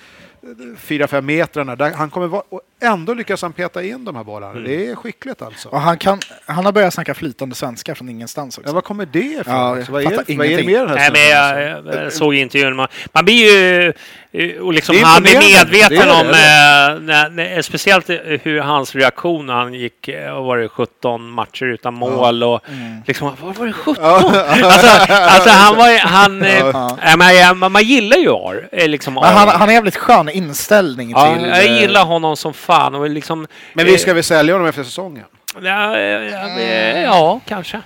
4-5 0.87 1.21
metrarna. 1.21 1.75
Där 1.75 1.91
han 1.91 2.09
kommer 2.09 2.27
vara, 2.27 2.43
och 2.49 2.61
ändå 2.81 3.13
lyckas 3.13 3.41
han 3.41 3.53
peta 3.53 3.83
in 3.83 4.05
de 4.05 4.15
här 4.15 4.23
bollarna. 4.23 4.51
Mm. 4.51 4.63
Det 4.63 4.87
är 4.91 4.95
skickligt 4.95 5.41
alltså. 5.41 5.69
Och 5.69 5.79
han, 5.81 5.97
kan, 5.97 6.19
han 6.45 6.65
har 6.65 6.71
börjat 6.71 6.93
snacka 6.93 7.13
flytande 7.13 7.55
svenska 7.55 7.95
från 7.95 8.09
ingenstans 8.09 8.57
också. 8.57 8.69
Ja, 8.69 8.73
vad 8.73 8.83
kommer 8.83 9.05
det 9.05 9.19
ifrån? 9.19 9.53
Ja, 9.55 9.67
jag 9.69 9.77
alltså, 9.77 9.91
vad, 9.91 10.01
är, 10.03 10.09
det- 10.27 10.35
vad 10.37 10.47
är 10.47 10.57
det 10.57 10.63
med 10.63 10.81
den 10.87 10.89
här 10.89 10.95
Nej, 10.95 11.11
men 11.11 11.29
jag, 11.67 11.77
alltså? 11.77 12.01
jag 12.01 12.13
såg 12.13 12.33
intervjun. 12.35 12.75
Man, 12.75 12.87
man 13.13 13.25
blir 13.25 13.35
ju... 13.53 13.93
eh, 14.31 14.61
Och 14.61 14.73
liksom, 14.73 14.95
är 14.95 15.01
han 15.03 15.25
är 15.25 15.39
medveten 15.39 15.89
Det 15.89 16.03
är 16.03 16.21
om, 16.21 16.27
eh, 16.27 17.01
när, 17.05 17.29
när, 17.29 17.61
speciellt 17.61 18.09
hur 18.43 18.59
hans 18.59 18.95
reaktion 18.95 19.45
när 19.45 19.53
han 19.53 19.73
gick, 19.73 20.07
eh, 20.07 20.33
vad 20.33 20.43
var 20.43 20.57
det, 20.57 20.69
17 20.69 21.29
matcher 21.29 21.65
utan 21.65 21.93
mål 21.93 22.43
och 22.43 22.59
liksom, 23.07 23.31
vad 23.41 23.55
var 23.55 23.65
det 23.67 23.73
17? 23.73 24.03
alltså, 24.05 24.87
alltså 25.13 25.49
han 25.49 25.75
var 25.77 25.99
han, 25.99 26.43
Ja. 26.43 27.31
jag- 27.31 27.57
man, 27.57 27.71
man 27.71 27.83
gillar 27.83 28.17
ju 28.17 28.29
Ar, 28.31 28.69
liksom 28.87 29.13
Men 29.13 29.23
han, 29.23 29.47
han 29.47 29.61
har 29.61 29.71
jävligt 29.71 29.95
skön 29.97 30.28
inställning 30.31 31.09
Ja, 31.11 31.33
till... 31.35 31.45
jag 31.47 31.65
eh, 31.65 31.81
gillar 31.81 32.05
honom 32.05 32.37
som 32.37 32.53
fan 32.53 32.95
och 32.95 33.09
liksom... 33.09 33.47
Men 33.73 33.85
vi 33.85 33.97
ska 33.97 34.13
väl 34.13 34.23
sälja 34.23 34.53
honom 34.53 34.67
efter 34.67 34.83
säsongen? 34.83 35.25
Ja, 35.61 35.97
ja, 35.99 36.23
ja, 36.23 36.99
ja 36.99 37.39
kanske. 37.45 37.81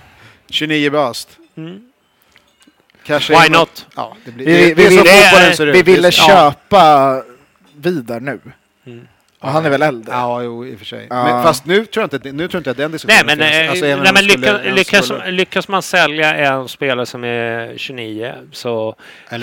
29 0.50 0.90
bast. 0.90 1.38
Mm. 1.56 1.80
Kanske 3.06 3.40
Why 3.42 3.48
not? 3.48 3.86
Ja, 3.96 4.16
det, 4.24 4.30
blir, 4.30 4.46
Vi, 4.46 4.52
det, 4.52 4.74
vi, 4.74 4.88
vi, 4.88 5.68
ut. 5.70 5.76
vi 5.76 5.82
ville 5.82 6.10
köpa 6.10 7.22
Vidar 7.76 8.20
nu. 8.20 8.40
Mm. 8.86 9.08
Och 9.40 9.50
han 9.50 9.66
är 9.66 9.70
väl 9.70 9.82
äldre? 9.82 10.12
Ja, 10.14 10.42
jo, 10.42 10.66
i 10.66 10.74
och 10.74 10.78
för 10.78 10.86
sig. 10.86 11.06
Ja. 11.10 11.24
Men, 11.24 11.42
fast 11.42 11.66
nu 11.66 11.84
tror 11.86 12.02
jag 12.10 12.14
inte, 12.14 12.32
nu 12.32 12.48
tror 12.48 12.58
jag 12.58 12.60
inte 12.60 12.70
att 12.70 12.76
den 12.76 12.92
diskussionen 12.92 13.26
Nej, 13.26 13.36
men, 13.36 13.48
finns. 13.48 13.62
eh, 13.62 13.70
Alltså, 13.70 13.84
nej, 13.86 13.96
men 13.96 14.14
de 14.14 14.20
skulle- 14.32 14.62
lyckas, 14.62 14.76
lyckas, 14.76 15.04
skulle- 15.06 15.30
lyckas 15.30 15.68
man 15.68 15.82
sälja 15.82 16.34
en 16.34 16.68
spelare 16.68 17.06
som 17.06 17.24
är 17.24 17.74
29 17.76 18.32
så, 18.52 18.96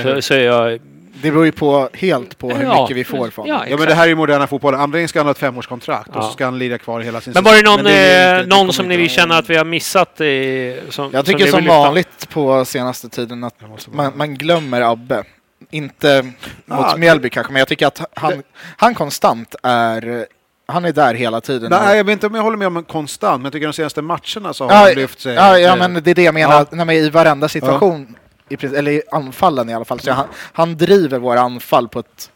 så, 0.04 0.22
så 0.22 0.34
är 0.34 0.40
jag... 0.40 0.80
Det 1.22 1.32
beror 1.32 1.46
ju 1.46 1.52
på, 1.52 1.90
helt 1.94 2.38
på 2.38 2.50
hur 2.50 2.64
Ja, 2.64 2.82
mycket 2.82 2.98
vi 2.98 3.04
får 3.04 3.30
från 3.30 3.48
ja. 3.48 3.64
Ja, 3.68 3.78
men 3.78 3.88
det 3.88 3.94
här 3.94 4.04
är 4.04 4.08
ju 4.08 4.16
moderna 4.16 4.48
fotboll. 4.48 4.76
Antingen 4.76 5.08
ska 5.08 5.20
han 5.20 5.26
ha 5.26 5.32
ett 5.32 5.38
femårskontrakt 5.38 6.10
och 6.10 6.16
Ja. 6.16 6.22
så 6.22 6.32
ska 6.32 6.46
han 6.46 6.60
lira 6.60 6.78
kvar 6.78 7.00
hela 7.00 7.22
sin 7.22 7.34
Men 7.34 7.44
var 7.44 7.56
det 7.56 7.62
någon, 7.62 7.76
Men 7.76 7.86
det 7.86 7.92
är 8.00 8.34
eh, 8.34 8.40
inte- 8.40 8.44
det 8.44 8.50
någon 8.50 8.60
kommer 8.60 8.72
som 8.72 8.88
ni 8.88 9.10
känner 9.10 9.40
att 9.40 9.50
vi 9.50 9.56
har 9.56 9.66
missat? 9.66 10.22
I, 10.22 10.80
som, 10.90 11.10
Jag 11.14 11.26
som 11.26 11.34
tycker 11.34 11.52
som 11.52 11.60
lyfta? 11.60 11.78
vanligt 11.78 12.30
på 12.30 12.66
senaste 12.66 13.10
tiden 13.10 13.44
att 13.44 13.56
man, 13.94 14.12
man 14.16 14.36
glömmer 14.36 14.82
Abbe. 14.82 15.24
Inte 15.72 16.32
mot 16.66 16.98
Mjällby 16.98 17.30
kanske, 17.30 17.54
men 17.54 17.60
jag 17.60 17.68
tycker 17.68 17.88
att 17.88 18.02
han, 18.16 18.44
han 18.78 18.96
konstant 18.96 19.56
är... 19.64 20.26
Han 20.66 20.86
är 20.86 20.92
där 20.92 21.14
hela 21.14 21.42
tiden. 21.42 21.70
Nej, 21.70 21.98
jag 21.98 22.04
vet 22.04 22.14
inte 22.14 22.28
om 22.28 22.36
jag 22.36 22.42
håller 22.44 22.58
med 22.58 22.68
om 22.68 22.84
konstant, 22.84 23.38
men 23.38 23.44
jag 23.46 23.54
tycker 23.54 23.68
de 23.68 23.74
senaste 23.74 24.02
matcherna 24.02 24.54
så 24.54 24.64
har 24.64 24.72
ja, 24.72 24.78
han 24.78 24.94
lyft 24.94 25.20
sig. 25.20 25.34
ja, 25.36 25.60
ja, 25.60 25.76
men 25.76 25.94
det 26.04 26.12
är 26.12 26.16
det 26.16 26.24
jag 26.24 26.34
menar. 26.34 26.66
Ja. 26.72 26.76
man 26.78 26.90
är 26.90 26.94
I 26.94 27.10
varenda 27.10 27.50
situation, 27.50 28.16
princip- 28.58 28.78
eller 28.78 28.92
i 28.92 29.02
anfallen 29.12 29.70
i 29.70 29.74
alla 29.74 29.86
fall, 29.86 30.00
så 30.00 30.12
han, 30.12 30.28
han 30.54 30.78
driver 30.78 31.20
våra 31.20 31.40
anfall 31.42 31.88
på 31.90 32.00
ett 32.00 32.32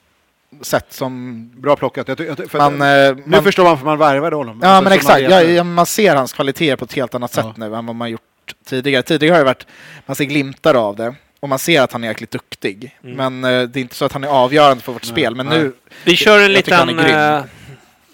sätt 0.62 0.86
som 0.90 1.50
Bra 1.62 1.76
plockat. 1.76 2.08
Jag, 2.08 2.18
ty- 2.18 2.26
jag, 2.26 2.38
ty- 2.38 2.48
för 2.48 2.58
man... 2.58 2.74
eh, 2.82 3.16
nu 3.16 3.24
man 3.26 3.44
förstår 3.44 3.64
man 3.64 3.72
varför 3.72 3.86
man 3.86 3.98
värvade 3.98 4.36
honom. 4.36 4.60
Ja 4.64 4.68
Alltså, 4.70 4.84
men 4.84 4.94
exakt, 4.94 5.30
man 5.30 5.56
ja, 5.56 5.64
man 5.64 5.86
ser 5.86 6.16
hans 6.16 6.34
kvaliteter 6.34 6.76
på 6.76 6.86
ett 6.86 6.94
helt 6.94 7.16
annat 7.16 7.34
sätt 7.34 7.46
Ja. 7.48 7.54
nu 7.58 7.76
än 7.76 7.86
vad 7.86 7.96
man 7.96 8.10
gjort 8.12 8.22
tidigare. 8.66 9.04
Tidigare 9.04 9.34
har 9.34 9.40
det 9.40 9.46
varit, 9.46 9.68
man 10.06 10.16
ser 10.16 10.26
glimtar 10.26 10.74
av 10.76 10.96
det 10.96 11.16
och 11.40 11.50
man 11.50 11.60
ser 11.60 11.82
att 11.82 11.92
han 11.92 12.04
är 12.04 12.08
jäkligt 12.08 12.32
duktig. 12.32 12.98
Mm. 13.04 13.16
Men 13.42 13.54
eh, 13.62 13.68
det 13.70 13.80
är 13.80 13.82
inte 13.82 13.96
så 13.96 14.06
att 14.06 14.12
han 14.14 14.24
är 14.24 14.28
avgörande 14.28 14.84
för 14.84 14.92
vårt 14.94 15.04
Nej, 15.04 15.12
spel. 15.12 15.36
Men 15.36 15.46
nej. 15.46 15.60
nu, 15.60 15.74
Vi 16.04 16.16
kör 16.16 16.40
en 16.40 16.54
liten... 16.54 16.88
grym. 16.88 17.00
eh, 17.00 17.42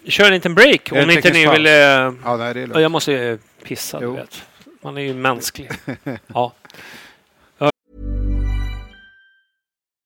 vi 0.03 0.11
kör 0.11 0.25
en 0.25 0.33
liten 0.33 0.55
break 0.55 0.89
om 0.91 1.09
inte 1.09 1.33
ni 1.33 1.47
vill... 1.47 1.65
eh, 1.67 1.71
Ja, 1.73 2.79
jag 2.81 2.91
måste 2.91 3.13
eh, 3.13 3.37
pissa, 3.63 3.99
du 3.99 4.07
vet. 4.11 4.43
Man 4.83 4.97
är 4.97 5.01
ju 5.01 5.13
mänsklig. 5.13 5.71
ja. 6.27 6.53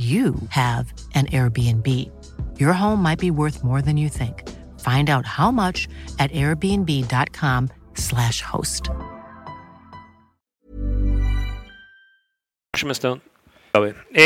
you 0.00 0.34
have 0.50 0.92
an 1.14 1.26
Airbnb. 1.26 1.86
Your 2.58 2.72
home 2.72 3.02
might 3.02 3.18
be 3.20 3.30
worth 3.30 3.62
more 3.64 3.82
than 3.82 3.96
you 3.98 4.08
think. 4.08 4.48
Find 4.80 5.10
out 5.10 5.26
how 5.26 5.50
much 5.50 5.88
at 6.18 6.30
airbnb.com/slash 6.32 8.42
host. 8.42 8.82
Om 12.82 12.88
en 12.88 12.94
stund. 12.94 13.20
Gör 13.74 13.80
vi. 13.80 13.92
Eh, 14.14 14.24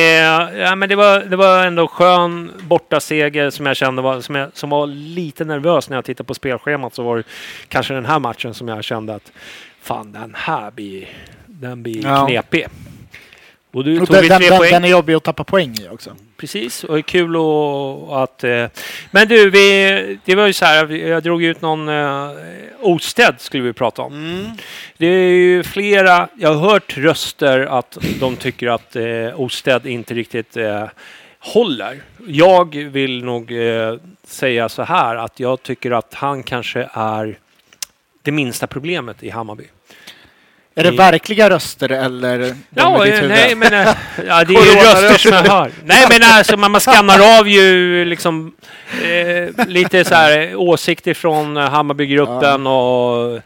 ja, 0.61 0.75
men 0.77 0.89
det, 0.89 0.97
var, 0.97 1.21
det 1.21 1.37
var 1.37 1.67
ändå 1.67 1.89
skön 1.89 2.53
bortaseger 2.69 3.51
som 3.51 3.67
jag 3.67 3.77
kände 3.77 4.03
var, 4.03 4.21
som, 4.21 4.35
jag, 4.35 4.51
som 4.55 4.71
var 4.71 4.87
lite 4.87 5.45
nervös 5.45 5.89
när 5.91 5.97
jag 5.97 6.05
tittade 6.05 6.27
på 6.27 6.35
spelschemat. 6.35 6.95
Så 6.95 7.03
var 7.03 7.17
det 7.17 7.23
kanske 7.69 7.95
den 7.95 8.07
här 8.07 8.19
matchen 8.19 8.55
som 8.55 8.69
jag 8.69 8.85
kände 8.85 9.15
att 9.15 9.33
fan 9.81 10.13
den 10.13 10.35
här 10.39 10.71
blir, 10.71 11.09
den 11.47 11.83
blir 11.83 12.05
Ja. 12.07 12.27
knepig. 12.27 12.67
Och 13.75 13.85
du 13.85 14.01
och 14.01 14.07
tog 14.09 14.17
den, 14.17 14.41
tre 14.41 14.49
den, 14.49 14.59
poäng. 14.59 14.71
den 14.71 14.85
är 14.85 14.89
jobbig 14.89 15.15
att 15.15 15.25
tappa 15.25 15.45
poäng 15.45 15.77
i 15.81 15.89
också. 15.89 16.17
Precis, 16.37 16.85
och 16.85 16.95
det 16.95 17.01
är 17.01 17.03
kul 17.03 17.37
att... 17.37 18.13
att 18.13 18.45
eh, 18.45 18.67
men 19.11 19.29
du, 19.29 19.51
vi, 19.51 20.19
det 20.25 20.35
var 20.35 20.47
ju 20.47 20.53
så 20.53 20.65
här, 20.65 20.91
jag 20.91 21.23
drog 21.23 21.43
ut 21.43 21.61
någon... 21.61 21.89
Eh, 21.89 22.31
Osted 22.81 23.35
skulle 23.39 23.63
vi 23.63 23.73
prata 23.73 24.03
om. 24.03 24.13
Mm. 24.13 24.51
Det 24.97 25.07
är 25.07 25.31
ju 25.31 25.63
flera, 25.63 26.29
jag 26.35 26.55
har 26.55 26.71
hört 26.71 26.97
röster 26.97 27.61
att 27.61 27.99
de 28.21 28.37
tycker 28.37 28.67
att 28.67 28.97
eh, 28.97 29.41
Osted 29.41 29.87
inte 29.87 30.15
riktigt 30.15 30.57
eh, 30.57 30.85
håller. 31.39 32.03
Jag 32.27 32.75
vill 32.77 33.25
nog 33.25 33.53
eh, 33.53 33.95
säga 34.25 34.69
så 34.69 34.83
här 34.83 35.17
att 35.17 35.41
jag 35.41 35.63
tycker 35.63 35.91
att 35.91 36.15
han 36.15 36.43
kanske 36.43 36.89
är 36.93 37.39
det 38.23 38.33
minsta 38.33 38.67
problemet 38.67 39.23
i 39.23 39.31
Hammarby. 39.31 39.65
Är 40.77 40.85
det 40.85 40.91
verkliga 40.91 41.51
röster 41.51 41.93
eller 41.93 42.55
Ja, 42.71 43.07
i 43.07 43.11
ditt 43.11 43.15
eh, 43.15 43.21
huvud? 43.23 43.37
nej 43.37 43.55
men... 43.55 43.75
eh, 43.75 43.89
Ja, 44.27 44.45
det 44.45 44.55
är 44.55 44.65
ju 44.65 44.81
röster 44.81 45.19
som 45.19 45.33
jag 45.33 45.43
hör. 45.43 45.71
Nej 45.85 46.07
men 46.11 46.21
alltså 46.23 46.57
man, 46.57 46.71
man 46.71 46.81
skannar 46.81 47.39
av 47.39 47.49
ju 47.49 48.05
liksom 48.05 48.53
eh, 49.03 49.67
lite 49.67 50.05
så 50.05 50.15
här 50.15 50.55
åsikter 50.57 51.15
från 51.15 51.57
eh, 51.57 51.71
Hammarbygruppen 51.71 52.67
och 52.67 53.41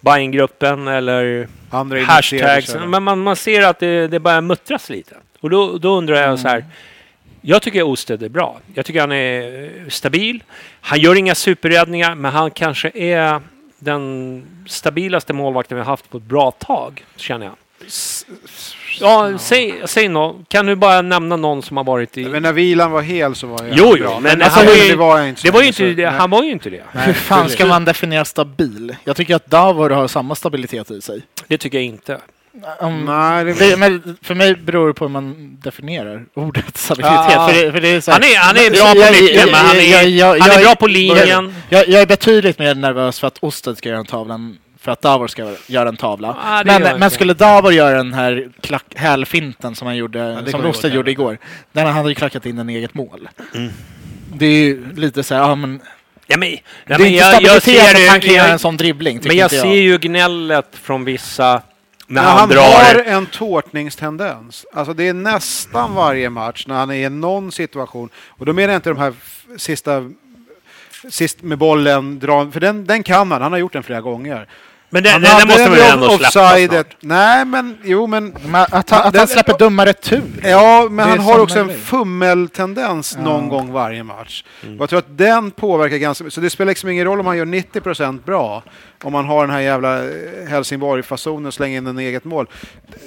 Bajen-gruppen 0.00 0.88
eller 0.88 1.48
Andra 1.70 2.00
hashtags. 2.04 2.76
Men 2.86 3.02
man, 3.02 3.18
man 3.18 3.36
ser 3.36 3.62
att 3.62 3.78
det, 3.78 4.06
det 4.08 4.20
börjar 4.20 4.40
muttras 4.40 4.90
lite. 4.90 5.14
Och 5.40 5.50
då, 5.50 5.78
då 5.78 5.96
undrar 5.96 6.16
jag 6.16 6.38
så 6.38 6.48
här. 6.48 6.64
Jag 7.40 7.62
tycker 7.62 7.82
Osted 7.82 8.22
är 8.22 8.28
bra. 8.28 8.58
Jag 8.74 8.86
tycker 8.86 9.00
han 9.00 9.12
är 9.12 9.62
eh, 9.64 9.88
stabil. 9.88 10.42
Han 10.80 10.98
gör 11.00 11.14
inga 11.14 11.34
superräddningar, 11.34 12.14
men 12.14 12.32
han 12.32 12.50
kanske 12.50 12.90
är 12.94 13.40
den 13.78 14.44
stabilaste 14.66 15.32
målvakten 15.32 15.76
vi 15.76 15.80
har 15.84 15.90
haft 15.90 16.10
på 16.10 16.16
ett 16.16 16.22
bra 16.24 16.50
tag, 16.50 17.04
känner 17.16 17.46
jag. 17.46 17.54
Ja, 19.00 19.38
säg, 19.38 19.74
säg 19.84 20.08
nå. 20.08 20.36
Kan 20.48 20.66
du 20.66 20.76
bara 20.76 21.02
nämna 21.02 21.36
någon 21.36 21.62
som 21.62 21.76
har 21.76 21.84
varit 21.84 22.18
i... 22.18 22.24
Men 22.24 22.42
när 22.42 22.52
vilan 22.52 22.90
var 22.90 23.02
hel 23.02 23.34
så 23.34 23.46
var 23.46 23.64
jag 23.64 23.76
Jo, 23.76 23.84
bra. 23.84 23.96
jo, 23.98 24.20
men 24.20 24.42
alltså, 24.42 24.58
han 24.58 24.66
var 24.66 24.74
det 24.74 24.86
ju, 24.86 24.96
var 24.96 25.18
jag 25.18 25.28
inte. 25.28 25.42
det 25.42 25.50
var 25.50 25.60
ju 25.60 25.66
inte, 25.66 25.84
det, 25.84 26.10
nej. 26.10 26.18
han 26.18 26.30
var 26.30 26.42
ju 26.42 26.50
inte 26.50 26.70
det. 26.70 26.82
Hur 26.92 27.12
fan 27.12 27.48
ska 27.48 27.66
man 27.66 27.84
definiera 27.84 28.24
stabil? 28.24 28.96
Jag 29.04 29.16
tycker 29.16 29.36
att 29.36 29.46
Davor 29.46 29.90
har 29.90 30.08
samma 30.08 30.34
stabilitet 30.34 30.90
i 30.90 31.00
sig. 31.00 31.22
Det 31.46 31.58
tycker 31.58 31.78
jag 31.78 31.84
inte. 31.84 32.18
Um, 32.80 33.04
Nej, 33.04 33.44
det, 33.44 33.52
det, 33.52 33.76
men 33.76 34.16
för 34.22 34.34
mig 34.34 34.54
beror 34.54 34.88
det 34.88 34.94
på 34.94 35.04
hur 35.04 35.12
man 35.12 35.56
definierar 35.62 36.24
ordet 36.34 36.64
stabilitet. 36.76 37.32
Ja. 37.32 37.48
För 37.48 37.64
det, 37.66 37.72
för 37.72 37.80
det 37.80 37.88
är 37.88 38.00
så 38.00 38.10
här- 38.10 38.20
Han 38.20 38.30
är, 38.30 38.36
han 38.36 38.56
är 38.56 38.62
Men- 38.70 38.72
bra 38.72 38.92
på 38.92 38.98
jag- 38.98 39.22
mycket, 39.22 39.44
men 39.46 39.54
han 39.54 39.76
är, 39.76 39.80
jag- 39.92 40.08
jag- 40.08 40.38
han 40.40 40.50
är 40.50 40.54
jag- 40.54 40.62
bra 40.62 40.74
på 40.74 40.86
linjen. 40.86 41.54
Jag, 41.68 41.88
jag 41.88 42.02
är 42.02 42.06
betydligt 42.06 42.58
mer 42.58 42.74
nervös 42.74 43.20
för 43.20 43.26
att 43.26 43.38
Osted 43.40 43.78
ska 43.78 43.88
göra 43.88 43.98
en 43.98 44.06
tavla 44.06 44.34
än 44.34 44.58
för 44.80 44.92
att 44.92 45.02
Davor 45.02 45.26
ska 45.28 45.54
göra 45.66 45.88
en 45.88 45.96
tavla. 45.96 46.36
Ja, 46.44 46.56
gör 46.58 46.64
men, 46.64 46.82
men 46.82 46.94
inte. 46.94 47.10
skulle 47.10 47.34
Davor 47.34 47.72
göra 47.72 47.96
den 47.96 48.12
här 48.14 48.48
klack, 48.60 48.84
hälfinten 48.94 49.74
som 49.74 49.86
han 49.86 49.96
gjorde, 49.96 50.40
det 50.44 50.50
som 50.50 50.66
åt 50.66 50.84
gjorde 50.84 51.10
igår, 51.10 51.38
den 51.72 51.86
han 51.86 51.94
hade 51.94 52.08
ju 52.08 52.14
klackat 52.14 52.46
in 52.46 52.58
en 52.58 52.68
eget 52.68 52.94
mål. 52.94 53.28
Mm. 53.54 53.72
Det 54.34 54.46
är 54.46 54.50
ju 54.64 54.94
lite 54.94 55.22
så 55.22 55.34
här, 55.34 55.40
ja 55.42 55.54
men... 55.54 55.80
Ja, 56.30 56.36
men, 56.38 56.50
ja, 56.50 56.56
det 56.86 56.94
är 56.94 56.98
men 56.98 57.06
inte 57.06 57.24
jag, 57.24 57.42
jag 57.42 57.62
ser 57.62 57.80
att 58.04 58.08
han 58.10 58.20
kan 58.20 58.30
ju, 58.30 58.36
göra 58.36 58.48
en 58.48 58.58
sån 58.58 58.76
dribbling, 58.76 59.20
men 59.24 59.36
jag 59.36 59.52
jag. 59.52 59.62
ser 59.62 59.74
ju 59.74 59.98
gnället 59.98 60.66
från 60.82 61.04
vissa 61.04 61.62
när 62.10 62.22
han, 62.22 62.38
han 62.38 62.48
drar. 62.48 62.60
har 62.62 63.02
en 63.04 63.26
tårtningstendens. 63.26 64.66
Alltså 64.72 64.94
det 64.94 65.08
är 65.08 65.14
nästan 65.14 65.94
varje 65.94 66.30
match 66.30 66.66
när 66.66 66.74
han 66.74 66.90
är 66.90 67.06
i 67.06 67.08
någon 67.08 67.52
situation. 67.52 68.10
Och 68.28 68.46
då 68.46 68.52
menar 68.52 68.72
jag 68.72 68.78
inte 68.78 68.90
de 68.90 68.98
här 68.98 69.14
sista 69.56 70.10
sist 71.10 71.42
med 71.42 71.58
bollen, 71.58 72.18
dra, 72.18 72.50
för 72.50 72.60
den, 72.60 72.84
den 72.84 73.02
kan 73.02 73.32
han. 73.32 73.42
Han 73.42 73.52
har 73.52 73.58
gjort 73.58 73.72
den 73.72 73.82
flera 73.82 74.00
gånger. 74.00 74.48
Men 74.90 75.02
det, 75.02 75.10
Han 75.10 75.20
det, 75.22 75.28
det 75.40 75.46
måste 75.46 75.62
väl 75.62 75.70
vid 75.72 75.80
ändå 75.82 76.08
släppa 76.18 76.28
offsidet. 76.52 76.70
snart. 76.90 76.96
Nej, 77.00 77.44
men 77.44 77.78
jo, 77.84 78.06
men 78.06 78.34
Men 78.46 78.66
att, 78.70 78.90
han, 78.90 79.02
att 79.06 79.12
Det- 79.12 79.18
han 79.18 79.28
släpper 79.28 79.58
dumma 79.58 79.86
retur. 79.86 80.22
Ja, 80.42 80.86
men 80.90 80.96
Det 81.06 81.10
han 81.10 81.18
har 81.20 81.38
också 81.38 81.58
en 81.58 81.78
fummeltendens 81.78 83.16
någon 83.18 83.48
gång 83.48 83.72
varje 83.72 84.02
match. 84.02 84.44
Och 84.62 84.82
jag 84.82 84.88
tror 84.88 84.98
att 84.98 85.18
den 85.18 85.50
påverkar 85.50 85.96
ganska 85.96 86.24
mycket. 86.24 86.34
Så 86.34 86.40
det 86.40 86.50
spelar 86.50 86.68
liksom 86.70 86.90
ingen 86.90 87.04
roll 87.04 87.20
om 87.20 87.26
han 87.26 87.36
gör 87.38 87.44
90% 87.44 88.24
bra. 88.24 88.62
Om 89.04 89.12
man 89.12 89.24
har 89.24 89.40
den 89.46 89.50
här 89.50 89.60
jävla 89.60 90.04
eh, 90.04 90.10
Helsingborg-fasonen 90.48 91.46
och 91.46 91.54
slänger 91.54 91.78
in 91.78 91.86
en 91.86 91.98
eget 91.98 92.24
mål. 92.24 92.46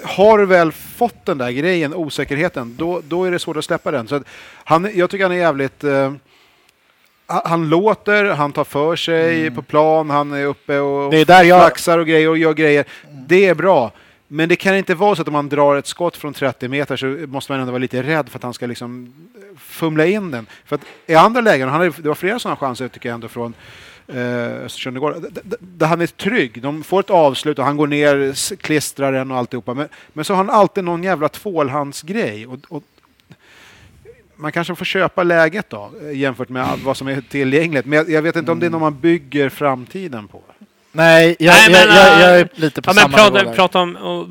Har 0.03 0.38
du 0.38 0.45
väl 0.45 0.71
fått 0.71 1.25
den 1.25 1.38
där 1.38 1.51
grejen, 1.51 1.93
osäkerheten, 1.93 2.75
då, 2.77 3.01
då 3.07 3.23
är 3.23 3.32
det 3.32 3.39
svårt 3.39 3.57
att 3.57 3.65
släppa 3.65 3.91
den. 3.91 4.07
Så 4.07 4.15
att 4.15 4.23
han, 4.63 4.89
jag 4.95 5.09
tycker 5.09 5.23
han 5.25 5.32
är 5.32 5.36
jävligt... 5.36 5.84
Eh, 5.84 6.13
han- 7.45 7.69
låter, 7.69 8.25
han 8.25 8.51
tar 8.51 8.63
för 8.63 8.95
sig 8.95 9.51
på 9.51 9.61
plan, 9.61 10.09
han 10.09 10.34
är 10.34 10.45
uppe 10.45 10.79
och 10.79 11.11
Det 11.11 11.17
är 11.17 11.25
där 11.25 11.43
jag- 11.43 11.61
flaxar 11.61 11.97
och 11.97 12.07
grejer 12.07 12.29
och 12.29 12.38
gör 12.38 12.53
grejer. 12.53 12.86
Det 13.27 13.45
är 13.45 13.55
bra. 13.55 13.91
Men 14.27 14.49
det 14.49 14.55
kan 14.55 14.75
inte 14.75 14.95
vara 14.95 15.15
så 15.15 15.21
att 15.21 15.27
om 15.27 15.34
man 15.34 15.49
drar 15.49 15.75
ett 15.75 15.88
skott 15.88 16.17
från 16.17 16.34
30 16.34 16.67
meter 16.67 16.95
så 16.95 17.05
måste 17.05 17.51
man 17.51 17.59
ändå 17.61 17.71
vara 17.71 17.79
lite 17.82 18.03
rädd 18.03 18.29
för 18.29 18.38
att 18.39 18.43
han 18.43 18.53
ska 18.53 18.65
liksom 18.65 19.13
fumla 19.57 20.05
in 20.05 20.32
den. 20.32 20.45
För 20.65 20.75
att 20.75 20.82
i 21.07 21.15
andra 21.15 21.41
lägen, 21.41 21.69
han 21.69 21.79
hade, 21.79 21.91
det 21.97 22.07
var 22.07 22.15
flera 22.15 22.39
sådana 22.39 22.55
chanser 22.55 22.88
tycker 22.88 23.09
jag 23.09 23.13
ändå 23.13 23.27
från 23.27 23.53
eh, 24.07 24.65
Östersund 24.65 24.97
igår, 24.97 25.15
där 25.59 25.88
han 25.88 26.01
är 26.01 26.07
trygg. 26.07 26.61
De 26.61 26.84
får 26.84 26.99
ett 26.99 27.09
avslut 27.09 27.59
och 27.59 27.65
han 27.65 27.77
går 27.77 27.88
ner, 27.88 28.55
klistrar 28.55 29.11
den 29.11 29.32
och 29.32 29.38
alltihopa. 29.38 29.73
Men, 29.73 29.88
men 30.13 30.25
så 30.25 30.34
har 30.34 30.38
han 30.38 30.49
alltid 30.49 30.84
någon 30.84 31.03
jävla 31.03 31.29
tvålhandsgrej. 31.29 32.47
Och, 32.47 32.59
och 32.69 32.84
man 34.41 34.51
kanske 34.51 34.75
får 34.75 34.85
köpa 34.85 35.23
läget 35.23 35.69
då 35.69 35.91
eh, 36.01 36.17
jämfört 36.17 36.49
med 36.49 36.79
vad 36.83 36.97
som 36.97 37.07
är 37.07 37.21
tillgängligt. 37.21 37.85
Men 37.85 37.97
jag, 37.97 38.09
jag 38.09 38.21
vet 38.21 38.35
inte 38.35 38.51
om 38.51 38.59
det 38.59 38.65
är 38.65 38.69
något 38.69 38.81
man 38.81 38.99
bygger 38.99 39.49
framtiden 39.49 40.27
på. 40.27 40.41
Nej, 40.93 41.35
jag, 41.39 41.53
Nej, 41.53 41.69
men, 41.71 41.95
jag, 41.95 42.07
jag, 42.07 42.21
jag 42.21 42.39
är 42.39 42.41
äh, 42.41 42.47
lite 42.55 42.81
på 42.81 42.89
Ja, 42.89 42.93
samma 42.93 43.17
prata, 43.17 43.37
nivå 43.43 43.53
prata 43.53 43.79
om... 43.79 43.95
Och, 43.95 44.27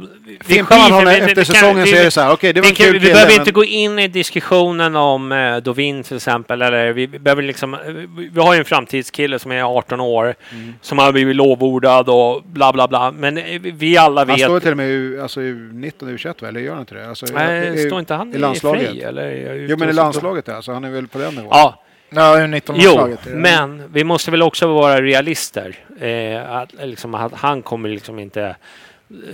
vi 0.46 0.54
Fimpar 0.54 0.76
man 0.76 0.84
skiter- 0.84 0.94
honom 0.94 1.08
efter 1.14 1.34
kan- 1.34 1.44
säsongen 1.44 1.86
så 1.86 1.92
vi- 1.92 1.98
är 1.98 2.04
det 2.04 2.11
så 2.11 2.20
här, 2.20 2.32
okej 2.32 2.52
det 2.52 2.61
var 2.61 2.68
en 2.68 2.74
kan, 2.74 2.84
kul 2.86 2.92
vi 2.94 3.00
kille, 3.00 3.12
behöver 3.12 3.32
men- 3.32 3.40
inte 3.40 3.50
gå 3.52 3.64
in 3.64 3.98
i 3.98 4.08
diskussionen 4.08 4.96
om 4.96 5.32
eh, 5.32 5.56
Dovin 5.56 6.02
till 6.02 6.16
exempel. 6.16 6.62
Eller 6.62 6.92
vi, 6.92 7.06
behöver 7.06 7.42
liksom, 7.42 7.74
eh, 7.74 7.80
vi, 8.32 8.40
har 8.40 8.54
ju 8.54 8.58
en 8.58 8.64
framtidskille 8.64 9.38
som 9.38 9.52
är 9.52 9.62
18 9.78 10.00
år. 10.00 10.34
Mm. 10.52 10.74
Som 10.80 10.98
har 10.98 11.12
blivit 11.12 11.36
lovordad 11.36 12.08
och 12.08 12.42
bla 12.44 12.72
bla 12.72 12.88
bla. 12.88 13.11
Men 13.11 13.38
eh, 13.38 13.61
vi- 13.61 13.96
alla 13.98 14.20
Han 14.20 14.28
vet... 14.28 14.40
står 14.40 14.54
ju 14.54 14.61
till 14.61 14.70
och 14.70 14.76
med 14.76 14.88
i 14.90 15.18
alltså, 15.22 15.40
U19 15.40 16.02
och 16.02 16.08
U21 16.08 16.42
va? 16.42 16.48
eller 16.48 16.61
gör 16.61 16.70
han 16.72 16.80
inte 16.80 16.94
det? 16.94 17.08
Alltså, 17.08 17.26
Nej, 17.34 17.74
i- 17.84 17.86
står 17.86 17.98
inte 18.00 18.14
han 18.14 18.34
i 18.34 18.38
landslaget? 18.38 18.90
fri? 18.90 19.02
Eller 19.02 19.22
är 19.22 19.66
Jo 19.70 19.76
men 19.76 19.88
i 19.88 19.92
landslaget 19.92 20.44
ja, 20.48 20.62
så 20.62 20.72
han 20.72 20.84
är 20.84 20.90
väl 20.90 21.08
på 21.08 21.18
den 21.18 21.34
nivån. 21.34 21.48
Ja, 21.50 21.82
Ja, 22.11 22.38
jo, 22.40 22.46
U19-landslaget. 22.46 23.20
men 23.26 23.92
vi 23.92 24.04
måste 24.04 24.30
väl 24.30 24.42
också 24.42 24.66
vara 24.66 25.02
realister. 25.02 25.76
Eh, 26.00 26.52
att, 26.56 26.68
liksom, 26.82 27.14
att 27.14 27.32
han 27.34 27.62
kommer 27.62 27.88
liksom 27.88 28.18
inte 28.18 28.56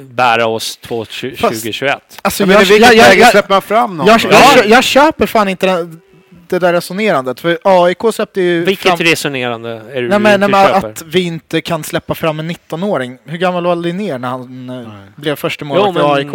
bära 0.01 0.47
oss 0.47 0.77
2021. 0.77 2.19
Alltså, 2.23 2.43
Jag 2.45 2.53
jag, 2.53 2.59
vilket 2.59 2.81
jag, 2.81 2.95
jag, 2.95 3.09
läge 3.09 3.25
släpper 3.27 3.55
man 3.55 3.63
fram 3.63 3.97
någon? 3.97 4.07
jag, 4.07 4.21
jag, 4.21 4.33
jag, 4.57 4.67
jag 4.67 4.85
köper 4.85 5.27
fan 5.27 5.49
inte 5.49 5.67
den, 5.67 6.01
det 6.49 6.59
där 6.59 6.73
resonerandet. 6.73 7.41
För 7.41 7.59
AIK 7.63 7.99
släppte 8.13 8.41
ju 8.41 8.65
Vilket 8.65 8.87
fram... 8.87 8.99
resonerande 8.99 9.71
är 9.71 9.77
det 9.77 9.85
Nej, 9.85 10.01
du 10.01 10.09
men, 10.09 10.17
inte 10.35 10.39
nej, 10.49 10.49
men 10.73 10.85
att 10.91 11.03
vi 11.03 11.21
inte 11.21 11.61
kan 11.61 11.85
släppa 11.85 12.15
fram 12.15 12.41
en 12.41 12.51
19-åring. 12.51 13.19
Hur 13.25 13.39
gammal 13.39 13.65
var 13.67 13.77
Linnér 13.77 14.19
när 14.19 14.29
han 14.29 14.71
eh, 14.71 14.87
blev 15.17 15.37
första 15.37 15.65
målvakt 15.65 15.93
Jo, 15.99 16.09
men- 16.09 16.19
i 16.19 16.25
AIK? 16.25 16.35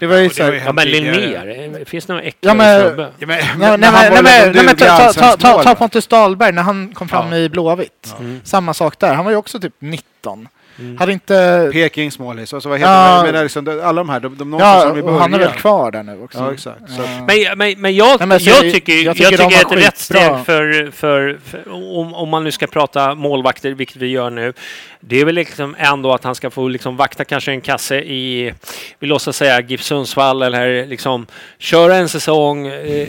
Det 0.00 0.06
var 0.06 0.16
ju 0.16 0.30
så 0.30 0.42
här, 0.42 0.52
Ja 0.66 0.72
men. 0.72 0.88
Linnér, 0.88 1.84
finns 1.84 2.06
det 2.06 2.12
någon 2.12 2.22
Ja, 2.22 2.28
äckligare 2.28 2.56
men- 2.56 2.80
snubbe? 2.86 3.08
Ja, 3.18 3.26
men, 3.26 3.38
Nej, 3.58 3.78
men 3.78 4.24
nej, 4.24 4.64
men 4.64 4.76
ta, 4.76 5.12
ta, 5.12 5.36
ta, 5.36 5.62
ta? 5.62 5.74
Pontus 5.74 6.06
Dahlberg 6.06 6.52
när 6.52 6.62
han 6.62 6.92
kom 6.94 7.08
fram 7.08 7.32
Ja. 7.32 7.38
i 7.38 7.48
Blåvitt. 7.48 8.14
Mm. 8.18 8.40
Samma 8.44 8.74
sak 8.74 8.98
där. 8.98 9.14
Han 9.14 9.24
var 9.24 9.32
ju 9.32 9.38
också 9.38 9.60
typ 9.60 9.74
19. 9.78 10.48
Mm. 10.78 10.96
Hade 10.98 11.12
inte... 11.12 11.70
Pekings 11.72 12.18
målis, 12.18 12.54
alltså 12.54 12.68
vad 12.68 12.78
heter 12.78 12.92
Ja. 12.92 13.08
det? 13.08 13.14
Jag 13.16 13.24
menar, 13.26 13.42
liksom, 13.42 13.80
alla 13.84 13.92
de 14.00 14.08
här, 14.08 14.20
de, 14.20 14.38
de 14.38 14.52
Ja, 14.58 14.80
som 14.80 14.94
vi 14.94 15.02
och 15.02 15.12
han 15.14 15.34
är 15.34 15.38
väl 15.38 15.48
kvar 15.52 15.90
där 15.90 16.02
nu 16.02 16.20
också. 16.22 16.38
Ja, 16.38 16.52
exakt. 16.52 16.80
Ja. 16.98 17.04
Men, 17.26 17.58
men, 17.58 17.80
men, 17.80 17.94
jag, 17.94 18.18
Nej, 18.18 18.28
men 18.28 18.40
så 18.40 18.50
jag, 18.50 18.64
jag- 18.64 18.72
tycker, 18.74 18.92
jag 18.92 19.02
jag 19.04 19.16
tycker 19.16 19.30
tycker, 19.30 19.44
att 19.44 19.70
var 19.70 19.76
ett 19.78 19.84
rätt 19.86 19.98
steg 19.98 20.44
för, 20.44 20.90
för, 20.90 21.38
för 21.44 21.72
om, 21.72 22.14
om 22.14 22.28
man 22.28 22.44
nu 22.44 22.52
ska 22.52 22.66
prata 22.66 23.14
målvakter, 23.14 23.70
vilket 23.70 23.96
vi 23.96 24.06
gör 24.06 24.30
nu, 24.30 24.52
det 25.00 25.20
är 25.20 25.24
väl 25.24 25.34
liksom 25.34 25.76
ändå 25.78 26.12
att 26.12 26.24
han 26.24 26.34
ska 26.34 26.50
få 26.50 26.68
liksom 26.68 26.96
vakta 26.96 27.24
kanske 27.24 27.50
en 27.52 27.60
kasse 27.60 27.96
i, 27.96 28.52
vi 28.98 29.06
låtsas 29.06 29.36
säga 29.36 29.60
GIF 29.60 29.82
Sundsvall 29.82 30.42
eller 30.42 30.86
liksom 30.86 31.26
köra 31.58 31.96
en 31.96 32.08
säsong 32.08 32.66
eh, 32.66 33.08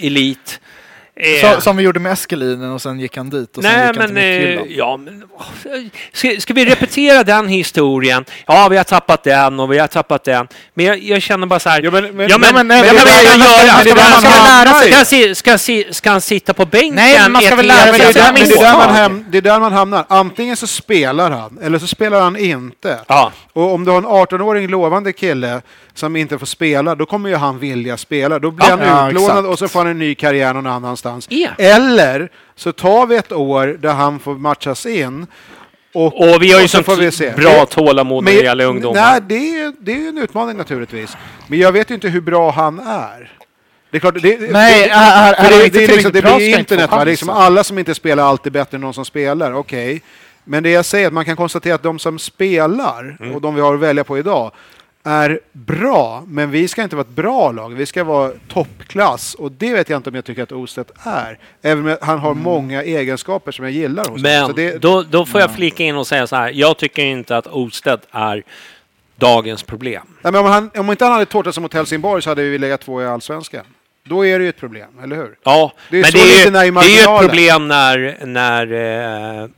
elit. 0.00 0.60
Eh, 1.22 1.54
Så, 1.54 1.60
som 1.60 1.76
vi 1.76 1.82
gjorde 1.82 2.00
med 2.00 2.12
Eskelinen 2.12 2.70
och 2.72 2.82
sen 2.82 3.00
gick 3.00 3.16
han 3.16 3.30
dit 3.30 3.56
och 3.56 3.62
sen 3.62 3.72
Nej, 3.72 3.86
gick 3.88 3.96
han 3.96 4.12
men, 4.12 4.14
till 4.14 4.58
eh, 4.70 4.76
ja, 4.78 4.96
men 4.96 5.24
ska, 6.12 6.30
ska 6.38 6.54
vi 6.54 6.64
repetera 6.64 7.24
den 7.24 7.48
historien? 7.48 8.24
Ja, 8.46 8.68
vi 8.68 8.76
har 8.76 8.84
tappat 8.84 9.24
den 9.24 9.60
och 9.60 9.72
vi 9.72 9.78
har 9.78 9.86
tappat 9.86 10.24
den. 10.24 10.48
Men 10.74 10.86
jag, 10.86 10.98
jag 10.98 11.22
känner 11.22 11.46
bara 11.46 11.60
så 11.60 11.68
här. 11.68 11.82
Ja, 11.82 11.90
men- 11.90 12.16
men- 12.16 12.28
ja, 12.28 12.38
men, 12.38 12.54
men- 12.54 12.66
men 12.66 12.86
men 12.86 12.86
där 12.86 12.94
man 12.94 13.06
Ska 13.06 13.10
ska 13.10 13.18
han- 13.30 15.34
ska 15.34 15.50
han 15.50 15.58
han 16.04 16.12
han 16.12 16.20
sitta 16.20 16.54
på 16.54 16.66
bänken? 16.66 16.94
Nej, 16.94 17.18
men 17.22 17.32
man 17.32 17.42
ska 17.42 17.56
väl 17.56 17.66
lära 17.66 17.84
Men 17.86 17.94
sig 17.94 18.00
det, 18.00 18.08
är 18.08 18.12
sina 18.12 18.24
där, 18.24 18.32
men 18.32 18.48
det, 18.48 18.54
är 18.54 18.62
där 18.62 18.72
man 18.78 18.88
misstag. 18.88 19.02
ham, 19.02 19.24
det 19.30 19.38
är 19.38 19.42
där 19.42 19.60
man 19.60 19.72
hamnar. 19.72 20.04
Antingen 20.08 20.56
så 20.56 20.66
spelar 20.66 21.30
han, 21.30 21.58
eller 21.62 21.78
så 21.78 21.86
spelar 21.86 22.20
han 22.20 22.36
inte. 22.36 22.98
Ja. 23.06 23.32
Och 23.52 23.74
om 23.74 23.84
du 23.84 23.90
har 23.90 23.98
en 23.98 24.06
18-åring 24.06 24.68
lovande 24.68 25.12
kille 25.12 25.62
som 25.94 26.16
inte 26.16 26.38
får 26.38 26.46
spela, 26.46 26.94
då 26.94 27.06
kommer 27.06 27.28
ju 27.30 27.36
han 27.36 27.58
vilja 27.58 27.96
spela. 27.96 28.38
Då 28.38 28.50
blir 28.50 28.68
Ja. 28.68 28.76
han 28.84 29.10
utlånad 29.10 29.46
och 29.46 29.58
så 29.58 29.68
får 29.68 29.80
han 29.80 29.88
en 29.88 29.98
ny 29.98 30.14
karriär 30.14 30.54
någon 30.54 30.66
annanstans. 30.66 31.09
Ja. 31.28 31.48
Eller 31.58 32.28
så 32.56 32.72
tar 32.72 33.06
vi 33.06 33.16
ett 33.16 33.32
år 33.32 33.66
där 33.80 33.92
han 33.92 34.18
får 34.18 34.34
matchas 34.34 34.86
in. 34.86 35.26
Och, 35.94 36.20
Och 36.34 36.42
vi 36.42 36.52
har 36.52 36.60
ju 36.60 36.68
så 36.68 36.76
sånt 36.76 36.86
får 36.86 36.96
vi 36.96 37.10
se. 37.10 37.30
bra 37.30 37.66
tålamod 37.66 38.24
när 38.24 38.30
det 38.32 38.36
Men- 38.36 38.44
gäller 38.44 38.64
ungdomar. 38.66 39.00
Nej, 39.00 39.20
det 39.28 39.34
är, 39.60 39.72
det 39.80 39.92
är 39.92 40.08
en 40.08 40.18
utmaning 40.18 40.56
naturligtvis. 40.56 41.16
Men 41.46 41.58
jag 41.58 41.72
vet 41.72 41.90
ju 41.90 41.94
inte 41.94 42.08
hur 42.08 42.20
bra 42.20 42.50
han 42.50 42.78
är. 42.78 43.32
Det 43.90 43.96
är 43.96 44.00
klart, 44.00 44.14
det, 44.22 44.22
Nej, 44.22 44.38
det, 44.40 44.90
är- 44.90 45.32
är- 45.32 45.34
för 45.34 45.44
är 45.44 45.48
det, 45.48 45.54
han 45.54 45.58
det, 45.60 45.64
inte 45.66 45.84
är 45.84 45.88
liksom, 45.88 46.12
det 46.12 46.22
blir 46.22 46.58
internet, 46.58 46.90
va? 46.90 46.98
Det 47.04 47.10
liksom 47.10 47.28
alla 47.30 47.64
som 47.64 47.78
inte 47.78 47.94
spelar 47.94 48.22
alltid 48.24 48.52
bättre 48.52 48.74
än 48.76 48.80
någon 48.80 48.94
som 48.94 49.04
spelar, 49.04 49.52
okej. 49.54 50.02
Men 50.44 50.62
det 50.62 50.70
jag 50.70 50.84
säger 50.84 51.04
är 51.04 51.06
att 51.08 51.12
man 51.14 51.24
kan 51.24 51.36
konstatera 51.36 51.74
att 51.74 51.82
de 51.82 51.98
som 51.98 52.18
spelar, 52.18 53.16
Mm. 53.20 53.34
och 53.34 53.40
de 53.40 53.54
vi 53.54 53.60
har 53.60 53.74
att 53.74 53.80
välja 53.80 54.04
på 54.04 54.18
idag, 54.18 54.52
är 55.04 55.40
bra, 55.52 56.24
men 56.26 56.50
vi 56.50 56.68
ska 56.68 56.82
inte 56.82 56.96
vara 56.96 57.06
ett 57.06 57.14
bra 57.14 57.52
lag. 57.52 57.74
Vi 57.74 57.86
ska 57.86 58.04
vara 58.04 58.32
toppklass 58.48 59.34
och 59.34 59.52
det 59.52 59.72
vet 59.72 59.88
jag 59.88 59.96
inte 59.96 60.10
om 60.10 60.14
jag 60.16 60.24
tycker 60.24 60.42
att 60.42 60.52
Ostedt 60.52 60.90
är. 61.02 61.38
Även 61.62 61.88
om 61.88 61.96
han 62.00 62.18
har 62.18 62.34
många 62.34 62.82
egenskaper 62.82 63.52
som 63.52 63.64
jag 63.64 63.72
gillar 63.72 64.04
hos. 64.04 64.22
Men 64.22 64.54
det, 64.54 64.78
då, 64.78 65.02
då 65.02 65.26
får 65.26 65.40
jag 65.40 65.54
flika 65.54 65.84
in 65.84 65.96
och 65.96 66.06
säga 66.06 66.26
så 66.26 66.36
här. 66.36 66.50
Jag 66.54 66.76
tycker 66.76 67.02
inte 67.02 67.36
att 67.36 67.46
Ostedt 67.46 68.06
är 68.10 68.42
dagens 69.16 69.62
problem. 69.62 70.02
Nej, 70.22 70.32
men 70.32 70.40
om, 70.40 70.46
han, 70.46 70.70
om 70.76 70.90
inte 70.90 71.04
han 71.04 71.12
hade 71.12 71.26
tortat 71.26 71.54
sig 71.54 71.62
mot 71.62 71.74
Helsingborg 71.74 72.22
så 72.22 72.30
hade 72.30 72.42
vi 72.42 72.58
legat 72.58 72.80
två 72.80 73.02
i 73.02 73.06
Allsvenskan. 73.06 73.64
Då 74.04 74.26
är 74.26 74.38
det 74.38 74.44
ju 74.44 74.48
ett 74.48 74.56
problem, 74.56 74.88
eller 75.02 75.16
hur? 75.16 75.38
Ja, 75.44 75.72
Det 75.90 75.98
är 75.98 76.02
men 76.02 76.12
det 76.12 76.58
är, 76.58 76.72
det 76.72 76.80
är 76.80 76.88
ju 76.88 77.14
ett 77.16 77.20
problem 77.20 77.68
när, 77.68 78.26
när 78.26 78.72
eh, 79.42 79.48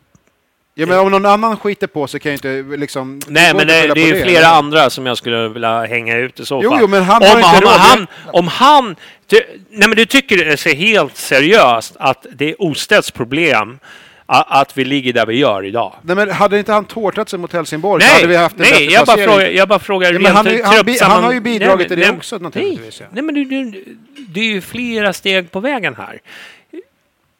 Ja, 0.75 0.87
men 0.87 0.99
om 0.99 1.11
någon 1.11 1.27
annan 1.27 1.57
skiter 1.57 1.87
på 1.87 2.07
sig 2.07 2.21
kan 2.21 2.33
ju 2.33 2.35
inte 2.35 2.77
liksom... 2.77 3.21
Nej, 3.29 3.55
men 3.55 3.67
det, 3.67 3.95
det 3.95 4.01
är 4.03 4.07
ju 4.07 4.23
flera 4.23 4.39
eller? 4.39 4.49
andra 4.49 4.91
som 4.91 5.07
jag 5.07 5.17
skulle 5.17 5.49
vilja 5.49 5.85
hänga 5.85 6.17
ut 6.17 6.41
i 6.41 6.45
så 6.45 6.61
Jo, 6.63 6.71
fall. 6.71 6.79
jo, 6.81 6.87
men 6.87 7.03
han 7.03 7.23
har 7.23 7.31
om, 7.33 7.37
inte 7.37 7.49
han, 7.49 7.61
råd. 7.63 7.71
han, 7.73 8.07
om 8.33 8.49
han... 8.49 8.97
Du, 9.27 9.41
nej, 9.71 9.89
men 9.89 9.97
du 9.97 10.07
tycker 10.07 10.37
det 10.37 10.67
är 10.67 10.75
helt 10.75 11.17
seriöst 11.17 11.97
att 11.99 12.27
det 12.33 12.51
är 12.51 12.63
Ostedts 12.63 13.11
problem 13.11 13.79
att 14.27 14.79
vi 14.79 14.85
ligger 14.85 15.13
där 15.13 15.27
vi 15.27 15.39
gör 15.39 15.65
idag. 15.65 15.95
Nej, 16.03 16.17
men 16.17 16.31
hade 16.31 16.59
inte 16.59 16.73
han 16.73 16.85
tårtat 16.85 17.29
sig 17.29 17.39
mot 17.39 17.53
Helsingborg 17.53 18.03
så 18.03 18.07
Nej, 18.07 18.15
hade 18.17 18.27
vi 18.29 18.37
haft 18.37 18.57
en 18.57 18.63
nej 18.71 18.85
jag, 18.93 19.07
bara 19.07 19.17
frågar, 19.17 19.47
jag 19.47 19.69
bara 19.69 19.79
frågar 19.79 20.13
Ja, 20.13 20.19
men 20.19 20.37
han 20.37 20.47
han 20.47 20.55
truppsamman- 20.57 21.11
han 21.11 21.25
har 21.25 21.33
ju 21.33 21.41
bidragit 21.41 21.79
Nej, 21.79 21.89
till 21.89 21.99
det 22.01 22.07
men- 22.07 22.17
också, 22.17 22.39
naturligtvis, 22.39 23.01
ja. 23.01 23.07
Nej, 23.13 23.23
nej 23.23 23.23
men 23.23 23.35
du, 23.35 23.45
du, 23.73 23.85
det 24.29 24.41
är 24.41 24.45
ju 24.45 24.61
flera 24.61 25.13
steg 25.13 25.51
på 25.51 25.61
vägen 25.61 25.95
här. 25.99 26.19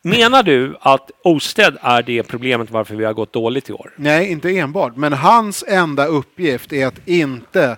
Menar 0.05 0.43
du 0.43 0.77
att 0.81 1.11
Osted 1.25 1.77
är 1.83 2.03
det 2.03 2.23
problemet 2.23 2.71
varför 2.71 2.95
vi 2.95 3.05
har 3.05 3.13
gått 3.13 3.33
dåligt 3.33 3.71
i 3.71 3.73
år? 3.73 3.91
Nej, 3.97 4.31
inte 4.33 4.59
enbart. 4.59 4.97
Men 4.97 5.13
hans 5.13 5.65
enda 5.69 6.07
uppgift 6.07 6.73
är 6.73 6.87
att 6.87 7.09
inte 7.09 7.77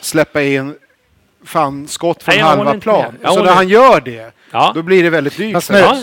släppa 0.00 0.42
in 0.42 0.74
fan 1.44 1.88
skott 1.88 2.22
från 2.22 2.32
Nej, 2.32 2.40
jag 2.40 2.46
halva 2.46 2.80
plan. 2.80 3.14
Jag 3.22 3.34
Så 3.34 3.42
när 3.44 3.52
han 3.52 3.68
gör 3.68 4.00
det, 4.00 4.32
Ja. 4.50 4.72
då 4.74 4.82
blir 4.82 5.02
det 5.02 5.10
väldigt 5.10 5.36
dyrt. 5.36 5.68
Ja, 5.70 5.96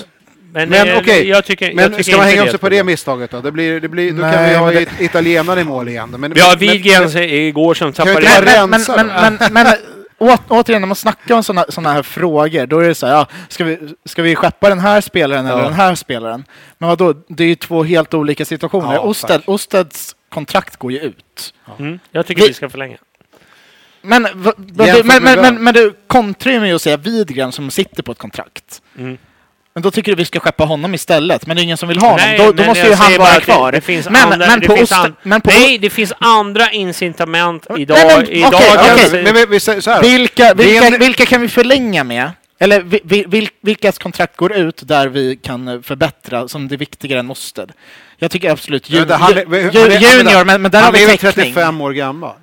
men 0.53 0.69
Men 0.69 0.87
eh, 0.87 0.97
okej, 0.97 1.27
jag 1.27 1.45
tycker, 1.45 1.65
jag 1.65 1.75
men 1.75 1.91
tycker 1.91 2.03
ska 2.03 2.17
man 2.17 2.25
hänga 2.25 2.43
upp 2.43 2.49
sig 2.49 2.59
på 2.59 2.69
det 2.69 2.83
misstaget 2.83 3.31
då? 3.31 3.41
Det 3.41 3.51
blir, 3.51 3.79
det 3.79 3.87
blir, 3.87 4.11
då 4.11 4.21
kan 4.21 4.31
Nej, 4.31 4.49
vi 4.49 4.55
ha 4.55 4.71
det- 4.71 4.81
it- 4.81 4.89
italienare 5.01 5.61
i 5.61 5.63
mål 5.63 5.87
igen. 5.87 6.15
Men, 6.17 6.33
Vi 6.33 6.41
har 6.41 6.55
Widgren 6.57 7.17
igår 7.23 7.73
som 7.73 7.93
Kan 7.93 8.05
tappade... 8.07 8.67
men, 8.67 8.81
men, 8.87 9.07
men, 9.07 9.53
men 9.53 9.67
å, 10.21 10.37
återigen, 10.49 10.81
när 10.81 10.87
man 10.87 10.95
snackar 10.95 11.35
om 11.35 11.43
sådana 11.43 11.65
såna 11.69 11.91
här 11.93 12.03
frågor, 12.03 12.65
då 12.65 12.79
är 12.79 12.87
det 12.87 12.95
så 12.95 13.07
här, 13.07 13.13
ja, 13.13 13.27
ska, 13.49 13.63
vi, 13.63 13.95
ska 14.05 14.21
vi 14.21 14.35
skeppa 14.35 14.69
den 14.69 14.79
här 14.79 15.01
spelaren 15.01 15.45
eller 15.45 15.57
Ja. 15.57 15.63
den 15.63 15.73
här 15.73 15.95
spelaren? 15.95 16.45
Men 16.77 16.89
vadå, 16.89 17.13
det 17.27 17.43
är 17.43 17.47
ju 17.47 17.55
två 17.55 17.83
helt 17.83 18.13
olika 18.13 18.45
situationer. 18.45 18.93
Ja, 18.93 18.99
Osted. 18.99 19.41
Osteds 19.45 20.15
kontrakt 20.29 20.75
går 20.77 20.91
ju 20.91 20.99
ut. 20.99 21.53
Mm, 21.79 21.99
jag 22.11 22.25
tycker 22.25 22.41
Vi- 22.41 22.47
vi 22.47 22.53
ska 22.53 22.69
förlänga. 22.69 22.97
Men, 24.01 24.23
va- 24.23 24.53
va- 24.57 24.85
Jämfört 24.85 25.05
men, 25.05 25.23
men, 25.23 25.41
men, 25.41 25.63
men 25.63 25.73
du 25.73 25.93
kontrar 26.07 26.53
ju 26.53 26.59
med 26.59 26.75
att 26.75 26.81
säga 26.81 26.97
Widgren 26.97 27.51
som 27.51 27.71
sitter 27.71 28.03
på 28.03 28.11
ett 28.11 28.17
kontrakt. 28.17 28.81
Mm. 28.97 29.17
Men 29.73 29.83
då 29.83 29.91
tycker 29.91 30.11
du 30.11 30.15
vi 30.15 30.25
ska 30.25 30.39
skeppa 30.39 30.63
honom 30.63 30.93
istället, 30.93 31.45
men 31.47 31.55
det 31.55 31.61
är 31.61 31.63
ingen 31.63 31.77
som 31.77 31.89
vill 31.89 31.97
ha 31.99 32.07
honom. 32.07 32.25
Nej, 32.25 32.37
då 32.37 32.51
då 32.51 32.63
måste 32.63 32.87
ju 32.87 32.93
han 32.93 33.17
vara 33.17 33.33
det- 33.33 33.41
kvar. 33.41 33.71
Det 33.71 33.81
finns 33.81 34.09
men, 34.09 34.15
andra, 34.33 34.47
men, 34.47 34.59
det 34.59 34.67
på 34.67 34.75
finns 34.75 34.91
Oste, 34.91 34.95
an- 35.01 35.15
men 35.23 35.41
på 35.41 35.49
Nej, 35.49 35.77
det 35.77 35.89
finns 35.89 36.13
andra 36.19 36.71
incitament 36.71 37.67
idag. 37.77 37.97
Nej, 37.97 38.43
men, 39.11 39.23
Men 39.23 39.49
vi, 39.49 39.59
så. 39.59 39.99
Vilka, 40.01 40.43
är 40.43 41.25
kan 41.25 41.41
vi 41.41 41.47
förlänga 41.47 42.03
med? 42.03 42.31
Eller 42.59 42.81
vi, 42.81 42.99
vi, 43.03 43.25
vil, 43.27 43.49
vilkas 43.61 43.97
kontrakt 43.97 44.35
går 44.37 44.53
ut 44.53 44.81
där 44.87 45.07
vi 45.07 45.35
kan 45.35 45.67
eh, 45.67 45.81
förbättra 45.81 46.47
som 46.47 46.67
det 46.67 46.75
är 46.75 46.77
viktigare 46.77 47.19
än 47.19 47.31
Osted? 47.31 47.71
Jag 48.17 48.31
tycker 48.31 48.49
absolut 48.51 48.89
ju, 48.89 48.97
Ja, 48.97 49.05
det- 49.05 49.15
han 49.15 49.31
är- 49.33 49.37
ju, 49.37 49.45
han 49.45 49.53
är- 49.53 49.71
ju, 49.73 49.79
han 49.81 49.91
är- 49.91 49.99
Junior, 50.17 50.45
men, 50.45 50.61
men 50.61 50.71
där 50.71 50.79
har 50.79 50.85
han 50.85 50.95
är 50.95 50.99
vi 50.99 51.05
täckning. 51.17 51.31
35 51.33 51.81
år 51.81 51.91
gammal. 51.91 52.35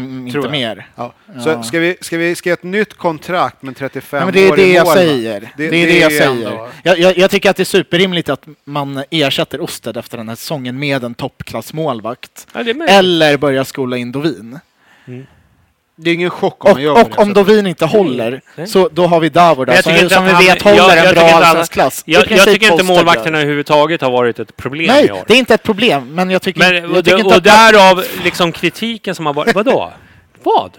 Om 0.00 0.28
Tror 0.32 0.46
inte 0.46 0.58
jag. 0.58 0.76
mer. 0.76 0.86
Ja. 0.96 1.14
Så 1.42 1.48
Ja. 1.48 1.62
ska 1.62 1.78
vi, 1.80 1.96
ska 2.00 2.18
vi 2.18 2.34
skriva 2.34 2.52
ett 2.54 2.62
nytt 2.62 2.94
kontrakt 2.94 3.62
med 3.62 3.76
35 3.76 4.18
Ja, 4.18 4.24
men 4.24 4.34
det 4.34 4.40
är 4.46 4.52
år 4.52 4.56
det 4.56 4.62
i 4.62 4.74
jag 4.74 4.84
mål, 4.86 4.94
va? 4.94 5.00
säger. 5.00 5.40
Det, 5.56 5.68
Det- 5.70 5.82
är 5.82 5.86
det 5.86 5.98
jag 5.98 6.12
säger. 6.12 6.68
Jag, 6.82 6.98
jag, 6.98 7.18
jag 7.18 7.30
tycker 7.30 7.50
att 7.50 7.56
det 7.56 7.62
är 7.62 7.64
superrimligt 7.64 8.28
att 8.28 8.46
man 8.64 9.02
ersätter 9.10 9.60
Osted 9.60 9.96
efter 9.96 10.16
den 10.18 10.28
här 10.28 10.36
säsongen 10.36 10.78
med 10.78 11.04
en 11.04 11.14
toppklassmålvakt. 11.14 12.46
Ja, 12.52 12.62
det 12.62 12.70
är 12.70 12.74
möjligt. 12.74 12.94
Eller 12.96 13.36
börjar 13.36 13.64
skola 13.64 13.96
in 13.96 14.12
Dovin. 14.12 14.58
Det 15.98 16.10
är 16.10 16.14
ingen 16.14 16.30
chock 16.30 16.64
om 16.64 16.70
Och, 16.70 16.76
man 16.76 16.82
gör 16.82 16.92
och 17.02 17.10
det 17.10 17.22
om. 17.22 17.32
Dovin 17.34 17.66
inte 17.66 17.84
håller, 17.86 18.40
nej. 18.56 18.66
så 18.66 18.88
då 18.92 19.06
har 19.06 19.20
vi 19.20 19.28
Davor 19.28 19.66
där 19.66 19.74
jag 19.74 19.84
som, 19.84 19.92
tycker 19.92 20.02
inte 20.04 20.14
som 20.14 20.24
att 20.24 20.42
vi 20.42 20.46
vet 20.46 20.62
håller 20.62 20.76
jag- 20.76 20.96
jag 20.96 21.06
en 21.06 21.14
bra 21.14 21.24
allsvensk 21.24 22.02
Jag, 22.06 22.30
jag 22.30 22.44
tycker 22.44 22.72
inte 22.72 22.84
målvakterna 22.84 23.38
överhuvudtaget 23.38 24.00
har 24.00 24.10
varit 24.10 24.38
ett 24.38 24.56
problem 24.56 24.86
Nej, 24.86 25.22
det 25.26 25.34
är 25.34 25.38
inte 25.38 25.54
ett 25.54 25.62
problem, 25.62 26.14
men 26.14 26.30
jag 26.30 26.42
tycker, 26.42 26.60
Men, 26.60 26.74
jag 26.74 26.90
och, 26.90 27.04
tycker 27.04 27.14
och, 27.14 27.20
inte 27.20 27.36
att... 27.36 27.44
därav 27.44 28.04
liksom 28.24 28.52
kritiken 28.52 29.14
som 29.14 29.26
har 29.26 29.34
varit. 29.34 29.54
Vadå? 29.54 29.92
Vad? 30.42 30.70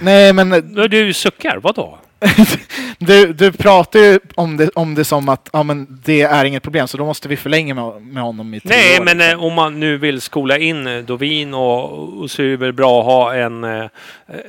Nej, 0.00 0.32
men 0.32 0.50
Du 0.90 1.12
suckar, 1.12 1.56
vadå? 1.56 1.98
du, 2.98 3.32
du 3.32 3.52
pratar 3.52 3.98
ju 3.98 4.18
om 4.34 4.56
det, 4.56 4.68
om 4.74 4.94
det 4.94 5.04
som 5.04 5.28
att 5.28 5.48
ja, 5.52 5.62
men 5.62 6.00
det 6.04 6.22
är 6.22 6.44
inget 6.44 6.62
problem, 6.62 6.88
så 6.88 6.96
då 6.96 7.04
måste 7.04 7.28
vi 7.28 7.36
förlänga 7.36 7.74
med, 7.74 8.02
med 8.02 8.22
honom 8.22 8.54
i 8.54 8.60
tre 8.60 8.76
Nej, 8.76 9.00
år. 9.00 9.04
men 9.04 9.18
liksom. 9.18 9.38
eh, 9.38 9.44
om 9.44 9.54
man 9.54 9.80
nu 9.80 9.96
vill 9.98 10.20
skola 10.20 10.58
in 10.58 10.86
eh, 10.86 10.98
Dovin 10.98 11.54
och, 11.54 12.08
och 12.22 12.30
så 12.30 12.42
är 12.42 12.46
det 12.46 12.56
väl 12.56 12.72
bra 12.72 13.00
att 13.00 13.06
ha 13.06 13.34
en, 13.34 13.64
eh, 13.64 13.86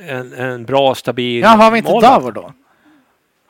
en, 0.08 0.32
en 0.32 0.64
bra, 0.64 0.94
stabil 0.94 1.40
Ja, 1.42 1.48
har 1.48 1.70
vi 1.70 1.78
inte 1.78 1.90
målvakt. 1.90 2.14
Davor 2.14 2.32
då? 2.32 2.52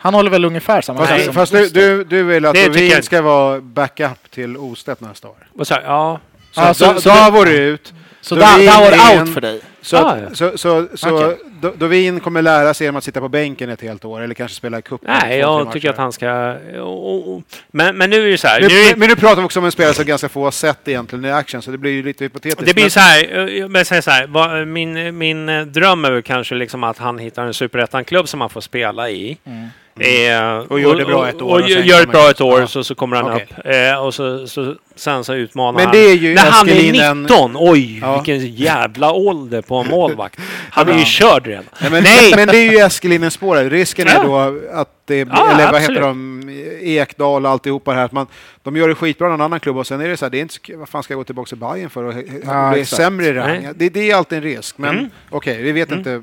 Han 0.01 0.15
håller 0.15 0.31
väl 0.31 0.45
ungefär 0.45 0.81
samma 0.81 1.07
Fast, 1.07 1.25
som 1.25 1.35
fast 1.35 1.53
du, 1.53 1.69
du, 1.69 2.05
du 2.05 2.23
vill 2.23 2.45
att 2.47 2.55
Det 2.55 2.61
tycker 2.65 2.73
Dovin 2.75 2.91
jag- 2.91 3.05
ska 3.05 3.23
vara 3.23 3.61
backup 3.61 4.31
till 4.31 4.57
Ostedt 4.57 5.01
nästa 5.01 5.29
år? 5.29 5.37
Och 5.59 5.67
så 5.67 5.75
här, 5.75 5.83
ja. 5.83 6.21
Så, 6.53 6.61
Ja, 6.61 6.75
så- 6.75 6.95
så, 6.95 7.01
så- 7.01 7.09
Davor 7.09 7.49
ut. 7.49 7.95
Så 8.21 8.35
Dovin 8.35 8.67
Davor 8.67 8.87
är 8.93 9.11
out 9.13 9.21
en- 9.21 9.35
för 9.35 9.41
dig? 9.41 9.61
Så, 9.83 9.97
Ah, 9.97 10.19
ja. 10.19 10.35
så, 10.35 10.59
så, 10.59 10.87
så 10.95 11.17
Okej. 11.17 11.39
Do- 11.61 11.77
Dovin 11.77 12.21
kommer 12.21 12.43
lära 12.43 12.75
sig 12.75 12.85
genom 12.87 12.97
att 12.99 13.05
sitta 13.05 13.21
på 13.21 13.29
bänken 13.29 13.71
ett 13.71 13.81
helt 13.83 14.05
år 14.05 14.21
eller 14.21 14.35
kanske 14.35 14.57
spela 14.57 14.79
i 14.79 14.83
cupen. 14.83 15.15
Nej, 15.23 15.39
jag 15.39 15.73
tycker 15.73 15.91
att 15.91 15.97
han 15.97 16.13
ska... 16.13 16.57
och- 16.81 17.35
och- 17.35 17.43
Men, 17.71 17.97
men 17.99 18.11
nu 18.11 18.27
är 18.27 18.31
det 18.31 18.39
så 18.39 18.49
här. 18.49 18.61
Nu, 18.61 18.67
Nu 18.69 18.93
men 18.97 19.09
nu 19.09 19.17
pratar 19.17 19.37
vi 19.43 19.47
också 19.47 19.59
om 19.59 19.65
en 19.65 19.73
spelare 19.73 19.95
som 19.95 20.05
ganska 20.05 20.29
få 20.29 20.45
har 20.45 20.51
sett 20.51 20.89
egentligen 20.89 21.25
i 21.25 21.31
action, 21.31 21.63
så 21.63 21.71
det 21.71 21.79
blir 21.79 21.91
ju 21.93 22.03
lite 22.03 22.25
hypotetiskt. 22.25 22.67
det 22.67 22.75
blir 22.75 22.85
men- 22.85 22.91
så 22.91 23.01
här, 23.01 23.59
eh, 23.63 23.69
men 23.69 23.85
säger 23.85 24.03
så 24.03 24.11
här 24.11 24.27
vad- 24.27 24.67
min, 24.69 25.19
min 25.19 25.49
eh, 25.49 25.63
dröm 25.63 26.05
är 26.05 26.11
väl 26.11 26.23
kanske 26.23 26.55
liksom 26.55 26.85
att 26.85 26.99
han 26.99 27.19
hittar 27.19 27.45
en 27.47 27.55
superettan-klubb 27.55 28.29
som 28.29 28.41
han 28.41 28.51
får 28.51 28.61
spela 28.61 29.11
i. 29.11 29.39
Eh, 29.45 29.53
Mm. 30.01 30.67
Och 30.69 30.81
gör 30.81 30.97
det 30.97 31.05
bra 31.05 31.29
ett 31.29 31.43
år 31.43 31.47
Och, 31.47 31.51
och 31.51 31.61
och 31.63 31.69
gör 31.71 31.79
ett 31.81 32.07
kommer- 32.07 32.07
bra 32.13 32.31
ett 32.31 32.41
år 32.41 32.61
Ja. 32.61 32.67
så, 32.67 32.85
så 32.85 32.95
kommer 32.95 33.17
han 33.17 33.33
Okej. 33.33 33.47
upp. 33.59 33.67
Eh, 33.67 34.05
och 34.05 34.15
så, 34.15 34.47
så, 34.47 34.75
sen 34.97 35.25
så 35.25 35.35
utmanar 35.35 35.73
Men 35.79 35.87
han. 35.87 35.93
det 35.97 35.99
är 36.11 36.15
ju 36.15 36.35
När 36.35 36.51
han 36.51 36.69
är 36.69 36.73
Eskelinen- 36.73 37.23
19! 37.23 37.53
Oj, 37.59 37.99
Ja. 38.03 38.15
vilken 38.23 38.55
jävla 38.55 39.13
ålder 39.13 39.63
på 39.63 39.77
en 39.77 39.87
målvakt. 39.91 40.41
Han 40.71 40.89
är 40.89 40.93
ju 40.93 40.99
Ja. 40.99 41.05
körd 41.05 41.47
redan. 41.47 41.65
Nej, 41.81 41.91
men, 41.91 42.03
Nej. 42.03 42.33
men 42.37 42.49
det 42.49 42.57
är 42.59 42.73
ju 42.73 42.79
Eskelinen 42.79 43.31
spåret. 43.31 43.73
Risken 43.73 44.09
är 44.09 44.15
Ja. 44.15 44.23
då 44.23 44.59
att 44.73 44.89
det 45.05 45.25
blir, 45.25 45.37
Ja, 45.37 45.51
eller 45.51 45.67
vad 45.67 45.75
absolut. 45.75 45.91
heter 45.99 46.09
de, 46.09 46.39
Ekdal 46.83 47.45
och 47.47 47.51
alltihopa 47.53 47.91
det 47.91 47.97
här. 47.97 48.05
Att 48.05 48.13
man, 48.13 48.27
de 48.63 48.77
gör 48.77 48.89
det 48.89 48.95
skitbra 48.95 49.27
i 49.27 49.31
någon 49.31 49.41
annan 49.41 49.61
klubb 49.61 49.77
och 49.77 49.87
sen 49.87 50.01
är 50.01 50.09
det 50.09 50.17
så 50.17 50.25
här, 50.25 50.31
det 50.31 50.39
är 50.39 50.43
inte 50.43 50.59
vad 50.77 50.89
fan 50.89 51.03
ska 51.03 51.13
jag 51.15 51.19
gå 51.21 51.25
tillbaka 51.25 51.49
till 51.49 51.57
Bayern 51.59 51.91
för 51.91 52.05
och 52.05 52.15
Ja, 52.47 52.71
bli 52.73 52.85
sämre 52.85 53.27
i 53.27 53.33
rang? 53.33 53.69
Det, 53.77 53.89
det 53.89 54.11
är 54.11 54.15
alltid 54.17 54.39
en 54.39 54.45
risk, 54.45 54.79
men 54.79 54.99
Mm. 54.99 55.11
okej, 55.31 55.63
vi 55.63 55.73
vet 55.73 55.91
inte. 55.93 56.23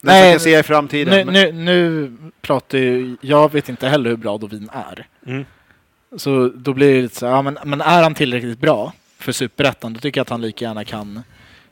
Nej, 0.00 0.32
kan 0.32 0.40
se 0.40 0.58
i 0.58 0.62
framtiden. 0.62 1.26
Nu, 1.26 1.32
nu, 1.32 1.52
nu 1.52 2.12
pratar 2.40 2.78
ju... 2.78 3.16
Jag 3.20 3.52
vet 3.52 3.68
inte 3.68 3.88
heller 3.88 4.10
hur 4.10 4.16
bra 4.16 4.38
Dovin 4.38 4.68
är. 4.72 5.06
Mm. 5.26 5.44
Så 6.16 6.50
då 6.54 6.72
blir 6.72 6.94
det 6.94 7.02
lite 7.02 7.16
så 7.16 7.26
ja, 7.26 7.42
men, 7.42 7.58
men 7.64 7.80
är 7.80 8.02
han 8.02 8.14
tillräckligt 8.14 8.58
bra 8.60 8.92
för 9.18 9.32
Superettan, 9.32 9.92
då 9.92 10.00
tycker 10.00 10.18
jag 10.18 10.22
att 10.22 10.28
han 10.30 10.40
lika 10.40 10.64
gärna 10.64 10.84
kan 10.84 11.22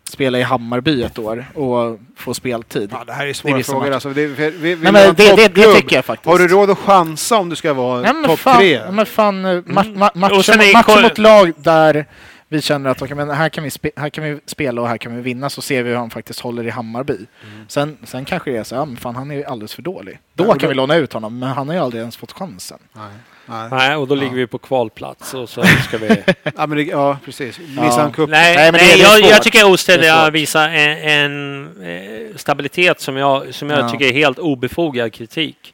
spela 0.04 0.38
i 0.38 0.42
Hammarby 0.42 1.02
ett 1.02 1.18
år 1.18 1.46
och 1.54 2.00
få 2.16 2.34
speltid. 2.34 2.90
Ja, 2.92 3.04
det 3.04 3.12
här 3.12 3.22
är 3.22 3.24
Det 3.26 3.30
är 3.30 3.34
svåra 3.34 3.62
frågor. 3.62 3.90
Alltså, 3.90 4.08
det, 4.08 4.26
vi, 4.26 4.50
vi, 4.50 4.76
Nej, 4.76 4.92
men 4.92 5.14
det, 5.14 5.36
det, 5.36 5.48
det 5.48 5.74
tycker 5.74 5.96
jag 5.96 6.04
faktiskt. 6.04 6.26
Har 6.32 6.38
du 6.38 6.48
råd 6.48 6.70
att 6.70 6.78
chansa 6.78 7.36
om 7.36 7.48
du 7.48 7.56
ska 7.56 7.74
vara 7.74 8.12
topp 8.12 8.40
tre? 8.58 8.80
Men 8.90 9.06
fan, 9.06 9.44
eh, 9.44 9.48
ma- 9.48 9.62
ma- 9.64 10.10
Mm. 10.14 10.60
Är 10.60 10.74
matcher 10.74 10.82
koll- 10.82 11.02
mot 11.02 11.18
lag 11.18 11.52
där 11.56 12.06
vi 12.48 12.62
känner 12.62 12.90
att 12.90 13.02
okej, 13.02 13.16
men 13.16 13.30
här, 13.30 13.48
kan 13.48 13.64
vi 13.64 13.70
spe- 13.70 13.90
här 14.00 14.08
kan 14.08 14.24
vi 14.24 14.38
spela 14.46 14.80
och 14.82 14.88
här 14.88 14.98
kan 14.98 15.16
vi 15.16 15.22
vinna 15.22 15.50
så 15.50 15.62
ser 15.62 15.82
vi 15.82 15.90
hur 15.90 15.96
han 15.96 16.10
faktiskt 16.10 16.40
håller 16.40 16.66
i 16.66 16.70
Hammarby. 16.70 17.12
Mm. 17.14 17.64
Sen, 17.68 17.96
sen 18.04 18.24
kanske 18.24 18.50
det 18.50 18.56
är 18.56 18.64
så 18.64 18.74
ja, 18.74 18.84
men 18.84 18.96
fan 18.96 19.16
han 19.16 19.30
är 19.30 19.34
ju 19.34 19.44
alldeles 19.44 19.74
för 19.74 19.82
dålig. 19.82 20.18
Då 20.34 20.44
och 20.44 20.50
kan 20.50 20.58
då- 20.58 20.68
vi 20.68 20.74
låna 20.74 20.96
ut 20.96 21.12
honom, 21.12 21.38
men 21.38 21.48
han 21.48 21.68
har 21.68 21.74
ju 21.74 21.80
aldrig 21.80 22.00
ens 22.00 22.16
fått 22.16 22.32
chansen. 22.32 22.78
Nej. 22.92 23.04
Nej. 23.48 23.68
Nej, 23.70 23.96
och 23.96 24.08
då 24.08 24.14
ligger 24.14 24.34
vi 24.36 24.46
på 24.46 24.58
kvalplats 24.58 25.34
och 25.34 25.48
så 25.48 25.62
ska 25.62 25.98
vi... 25.98 26.08
Ja, 26.56 26.66
men 26.66 26.70
det, 26.78 26.82
ja, 26.82 27.18
precis. 27.24 27.58
Missa 27.58 27.82
Ja. 27.84 28.04
en 28.04 28.12
cup. 28.12 28.30
Nej, 28.30 28.56
Nej, 28.56 28.72
men 28.72 28.80
nej 28.80 28.96
det 28.96 29.02
är 29.02 29.20
jag, 29.20 29.30
jag 29.30 29.42
tycker 29.42 29.64
Osted 29.70 30.32
visat 30.32 30.68
en, 30.68 30.98
en 30.98 31.66
eh, 31.82 32.36
stabilitet 32.36 33.00
som 33.00 33.16
jag, 33.16 33.54
som 33.54 33.70
jag 33.70 33.78
Ja. 33.78 33.88
tycker 33.88 34.04
är 34.04 34.12
helt 34.12 34.38
obefogad 34.38 35.12
kritik. 35.12 35.72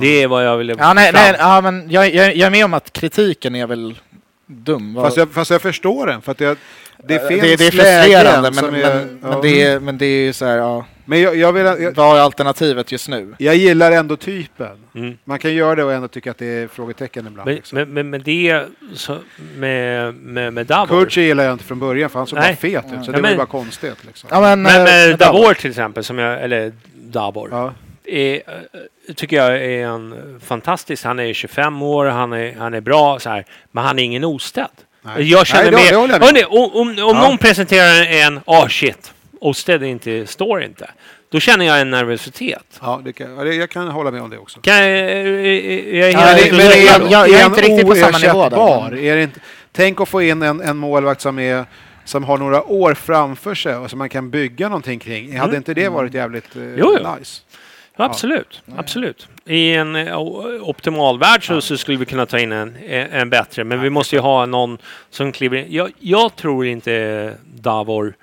Det 0.00 0.22
är 0.22 0.26
vad 0.28 0.44
jag 0.46 0.56
ville 0.56 0.74
Ja, 0.78 0.94
nej, 0.94 1.10
nej, 1.14 1.34
ja, 1.38 1.60
men 1.60 1.90
jag, 1.90 2.14
jag, 2.14 2.36
jag 2.36 2.46
är 2.46 2.50
med 2.50 2.64
om 2.64 2.74
att 2.74 2.92
kritiken 2.92 3.54
är 3.54 3.66
väl 3.66 3.94
dum. 4.46 4.94
Fast 4.94 5.16
jag, 5.16 5.30
fast 5.30 5.50
jag 5.50 5.62
förstår 5.62 6.06
den, 6.06 6.22
för 6.22 6.32
att 6.32 6.38
det, 6.38 6.56
det 7.08 7.28
finns 7.28 7.40
det, 7.42 7.56
det 7.56 7.66
är 7.66 7.70
frustrerande, 7.70 8.50
men, 8.50 8.64
men, 8.70 8.74
är- 8.74 8.94
men, 9.20 9.32
ja. 9.32 9.40
det 9.42 9.62
är, 9.62 9.80
men 9.80 9.98
det 9.98 10.06
är 10.06 10.24
ju 10.26 10.32
så 10.32 10.44
här, 10.44 10.56
ja, 10.56 10.86
Men 11.04 11.20
jag, 11.20 11.36
jag, 11.36 11.52
vill, 11.52 11.64
jag, 11.64 11.92
vad 11.94 12.16
är 12.18 12.20
alternativet 12.20 12.92
just 12.92 13.08
nu? 13.08 13.34
jag 13.38 13.56
gillar 13.56 13.92
ändå 13.92 14.16
typen. 14.16 14.76
Mm. 14.94 15.18
Man 15.24 15.38
kan 15.38 15.54
göra 15.54 15.74
det 15.74 15.84
och 15.84 15.92
ändå 15.92 16.08
tycka 16.08 16.30
att 16.30 16.38
det 16.38 16.46
är 16.46 16.68
frågetecken 16.68 17.26
ibland. 17.26 17.46
Men, 17.46 17.54
liksom. 17.54 17.78
men, 17.78 17.92
men, 17.92 18.10
men 18.10 18.22
det 18.22 18.62
så, 18.94 19.18
med, 19.56 20.14
med, 20.14 20.52
med 20.52 20.66
Davor. 20.66 21.00
Kurci 21.04 21.20
gillar 21.20 21.44
jag 21.44 21.52
inte 21.52 21.64
från 21.64 21.78
början, 21.80 22.10
för 22.10 22.18
han 22.18 22.26
såg 22.26 22.38
Nej. 22.38 22.48
bara 22.48 22.56
fet 22.56 22.84
ut. 22.84 23.04
Så 23.04 23.10
Ja, 23.10 23.16
det 23.16 23.22
var 23.22 23.28
ju 23.28 23.36
men- 23.36 23.36
bara 23.36 23.46
konstigt. 23.46 24.04
Liksom. 24.06 24.28
Ja, 24.32 24.40
men, 24.40 24.62
Men 24.62 24.80
eh, 24.80 24.84
med 24.84 25.18
Davor. 25.18 25.38
Davor 25.42 25.54
till 25.54 25.70
exempel, 25.70 26.04
som 26.04 26.18
jag, 26.18 26.42
eller 26.42 26.72
Davor, 26.94 27.48
Ja. 27.52 27.72
Är, 28.04 28.34
eh, 28.34 29.14
tycker 29.14 29.36
jag 29.36 29.56
är 29.64 29.86
en 29.86 30.40
fantastisk. 30.44 31.04
Han 31.04 31.18
är 31.18 31.32
25 31.32 31.82
år, 31.82 32.06
han 32.06 32.32
är, 32.32 32.54
han 32.58 32.74
är 32.74 32.80
bra 32.80 33.18
så 33.18 33.30
här, 33.30 33.44
men 33.72 33.84
han 33.84 33.98
är 33.98 34.02
ingen 34.02 34.24
Osted. 34.24 34.66
Nej. 35.02 35.30
Jag 35.30 35.46
känner 35.46 35.70
Nej, 35.70 35.90
det- 35.90 35.98
mer... 36.08 36.18
Hörrni, 36.20 36.44
om 36.44 36.70
om, 36.74 36.88
om 36.88 36.94
Ja. 36.98 37.28
någon 37.28 37.38
presenterar 37.38 38.06
en, 38.06 38.40
ah 38.44 38.68
shit, 38.68 39.12
Osted 39.40 39.82
inte, 39.82 40.26
står 40.26 40.62
inte. 40.62 40.90
Då 41.28 41.40
känner 41.40 41.64
jag 41.66 41.80
en 41.80 41.90
nervositet. 41.90 42.64
Ja, 42.82 43.00
det 43.04 43.12
kan, 43.12 43.56
jag 43.56 43.70
kan 43.70 43.88
hålla 43.88 44.10
med 44.10 44.22
om 44.22 44.30
det 44.30 44.38
också. 44.38 44.60
Kan 44.60 44.74
jag, 44.76 44.84
men 44.84 44.96
är 45.46 46.86
jag- 46.86 47.10
jag- 47.10 47.28
jag 47.28 47.40
är 47.40 47.46
inte 47.46 47.60
riktigt 47.60 47.86
på 47.88 47.94
samma 47.94 48.18
nivå 48.18 48.48
där, 48.48 48.96
Är 48.98 49.16
det 49.16 49.22
inte, 49.22 49.40
tänk 49.72 50.00
att 50.00 50.08
få 50.08 50.22
in 50.22 50.42
en, 50.42 50.60
en 50.60 50.76
målvakt 50.76 51.20
som, 51.20 51.38
är, 51.38 51.64
som 52.04 52.24
har 52.24 52.38
några 52.38 52.62
år 52.62 52.94
framför 52.94 53.54
sig 53.54 53.76
och 53.76 53.90
som 53.90 53.98
man 53.98 54.08
kan 54.08 54.30
bygga 54.30 54.68
någonting 54.68 54.98
kring. 54.98 55.38
Hade 55.38 55.56
inte 55.56 55.74
det 55.74 55.88
varit 55.88 56.14
jävligt 56.14 56.56
eh, 56.56 56.62
Mm. 56.62 56.74
Jo, 56.78 56.96
jo. 57.02 57.14
nice? 57.18 57.40
Ja, 57.96 58.04
absolut. 58.04 58.62
absolut. 58.76 59.28
I 59.44 59.74
en 59.74 59.96
eh, 59.96 60.18
optimal 60.68 61.18
värld 61.18 61.46
så, 61.46 61.60
så 61.60 61.76
skulle 61.76 61.98
vi 61.98 62.04
kunna 62.04 62.26
ta 62.26 62.38
in 62.38 62.52
en, 62.52 62.76
en 62.88 63.30
bättre, 63.30 63.64
men 63.64 63.80
vi 63.80 63.90
måste 63.90 64.16
ju 64.16 64.20
ha 64.22 64.46
någon 64.46 64.78
som 65.10 65.32
kliver 65.32 65.56
in. 65.56 65.66
Jag, 65.68 65.92
jag 65.98 66.36
tror 66.36 66.66
inte 66.66 67.34
Davor 67.54 68.14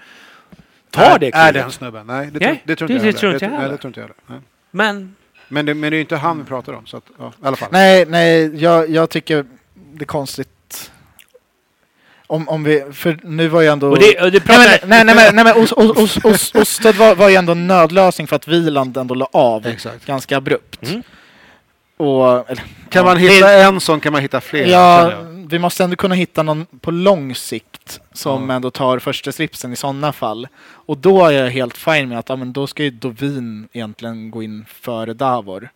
tar 0.89 1.03
är, 1.03 1.19
det 1.19 1.27
Är 1.27 1.31
klivet. 1.31 1.53
den 1.53 1.71
snubben? 1.71 2.07
Nej, 2.07 2.29
det, 2.33 2.39
Nej, 2.39 2.47
tror, 2.55 2.61
det 2.65 2.75
tror 2.75 2.87
det- 2.87 2.93
inte 2.93 3.05
det 3.07 3.13
tror 3.13 3.33
inte 3.33 3.45
jag 3.45 3.51
nej, 3.51 3.59
heller. 3.61 3.71
det 3.71 3.77
tror 3.81 3.89
inte 3.89 3.99
jag 3.99 4.07
heller. 4.27 4.41
Men 4.71 5.15
Men, 5.47 5.65
det, 5.65 5.73
men 5.73 5.81
det 5.91 5.95
är 5.95 5.97
ju 5.97 6.01
inte 6.01 6.15
han 6.15 6.37
vi 6.39 6.43
pratar 6.43 6.73
om, 6.73 6.85
så 6.85 6.97
att, 6.97 7.03
ja, 7.19 7.33
i 7.43 7.45
alla 7.45 7.55
fall. 7.55 7.69
Nej, 7.71 8.05
nej, 8.05 8.55
jag, 8.63 8.89
jag 8.89 9.09
tycker 9.09 9.45
det 9.73 10.03
är 10.03 10.05
konstigt. 10.05 10.49
Om, 12.31 12.49
om 12.49 12.63
vi, 12.63 12.83
för 12.93 13.19
nu 13.23 13.47
var 13.47 13.61
ju 13.61 13.67
ändå... 13.67 13.89
Och 13.91 13.99
det, 13.99 14.21
och 14.21 14.31
det 14.31 14.39
Nej 14.47 14.57
pratar, 14.57 14.87
men, 14.87 14.89
nej, 14.89 15.05
nej, 15.05 15.15
men, 15.15 15.35
nej, 15.35 15.45
men 15.45 15.53
Os- 15.63 15.71
Os- 15.73 15.97
Os- 15.97 16.25
Os- 16.25 16.55
Osted 16.61 16.95
var, 16.95 17.15
var 17.15 17.29
ju 17.29 17.35
ändå 17.35 17.51
en 17.51 17.67
nödlösning 17.67 18.27
för 18.27 18.35
att 18.35 18.47
Wieland 18.47 18.97
ändå 18.97 19.15
la 19.15 19.27
av 19.33 19.67
Exakt. 19.67 20.05
ganska 20.05 20.37
abrupt. 20.37 20.89
Mm. 20.89 21.03
Och, 21.97 22.49
eller, 22.49 22.63
Kan 22.89 23.05
man 23.05 23.17
hitta 23.17 23.51
en 23.53 23.79
sån 23.79 23.99
kan 23.99 24.13
man 24.13 24.21
hitta 24.21 24.41
fler. 24.41 24.65
Ja, 24.65 25.13
vi 25.49 25.59
måste 25.59 25.83
ändå 25.83 25.95
kunna 25.95 26.15
hitta 26.15 26.43
någon 26.43 26.65
på 26.81 26.91
lång 26.91 27.35
sikt 27.35 27.99
som 28.13 28.49
Ja. 28.49 28.55
ändå 28.55 28.71
tar 28.71 28.99
första 28.99 29.31
slipsen 29.31 29.73
i 29.73 29.75
sådana 29.75 30.13
fall. 30.13 30.47
Och 30.63 30.97
då 30.97 31.25
är 31.25 31.31
jag 31.31 31.49
helt 31.49 31.77
fine 31.77 32.09
med 32.09 32.19
att 32.19 32.29
ja, 32.29 32.35
men 32.35 32.53
då 32.53 32.67
ska 32.67 32.83
ju 32.83 32.89
Dovin 32.89 33.67
egentligen 33.73 34.31
gå 34.31 34.43
in 34.43 34.65
före 34.69 35.13
Davor. 35.13 35.69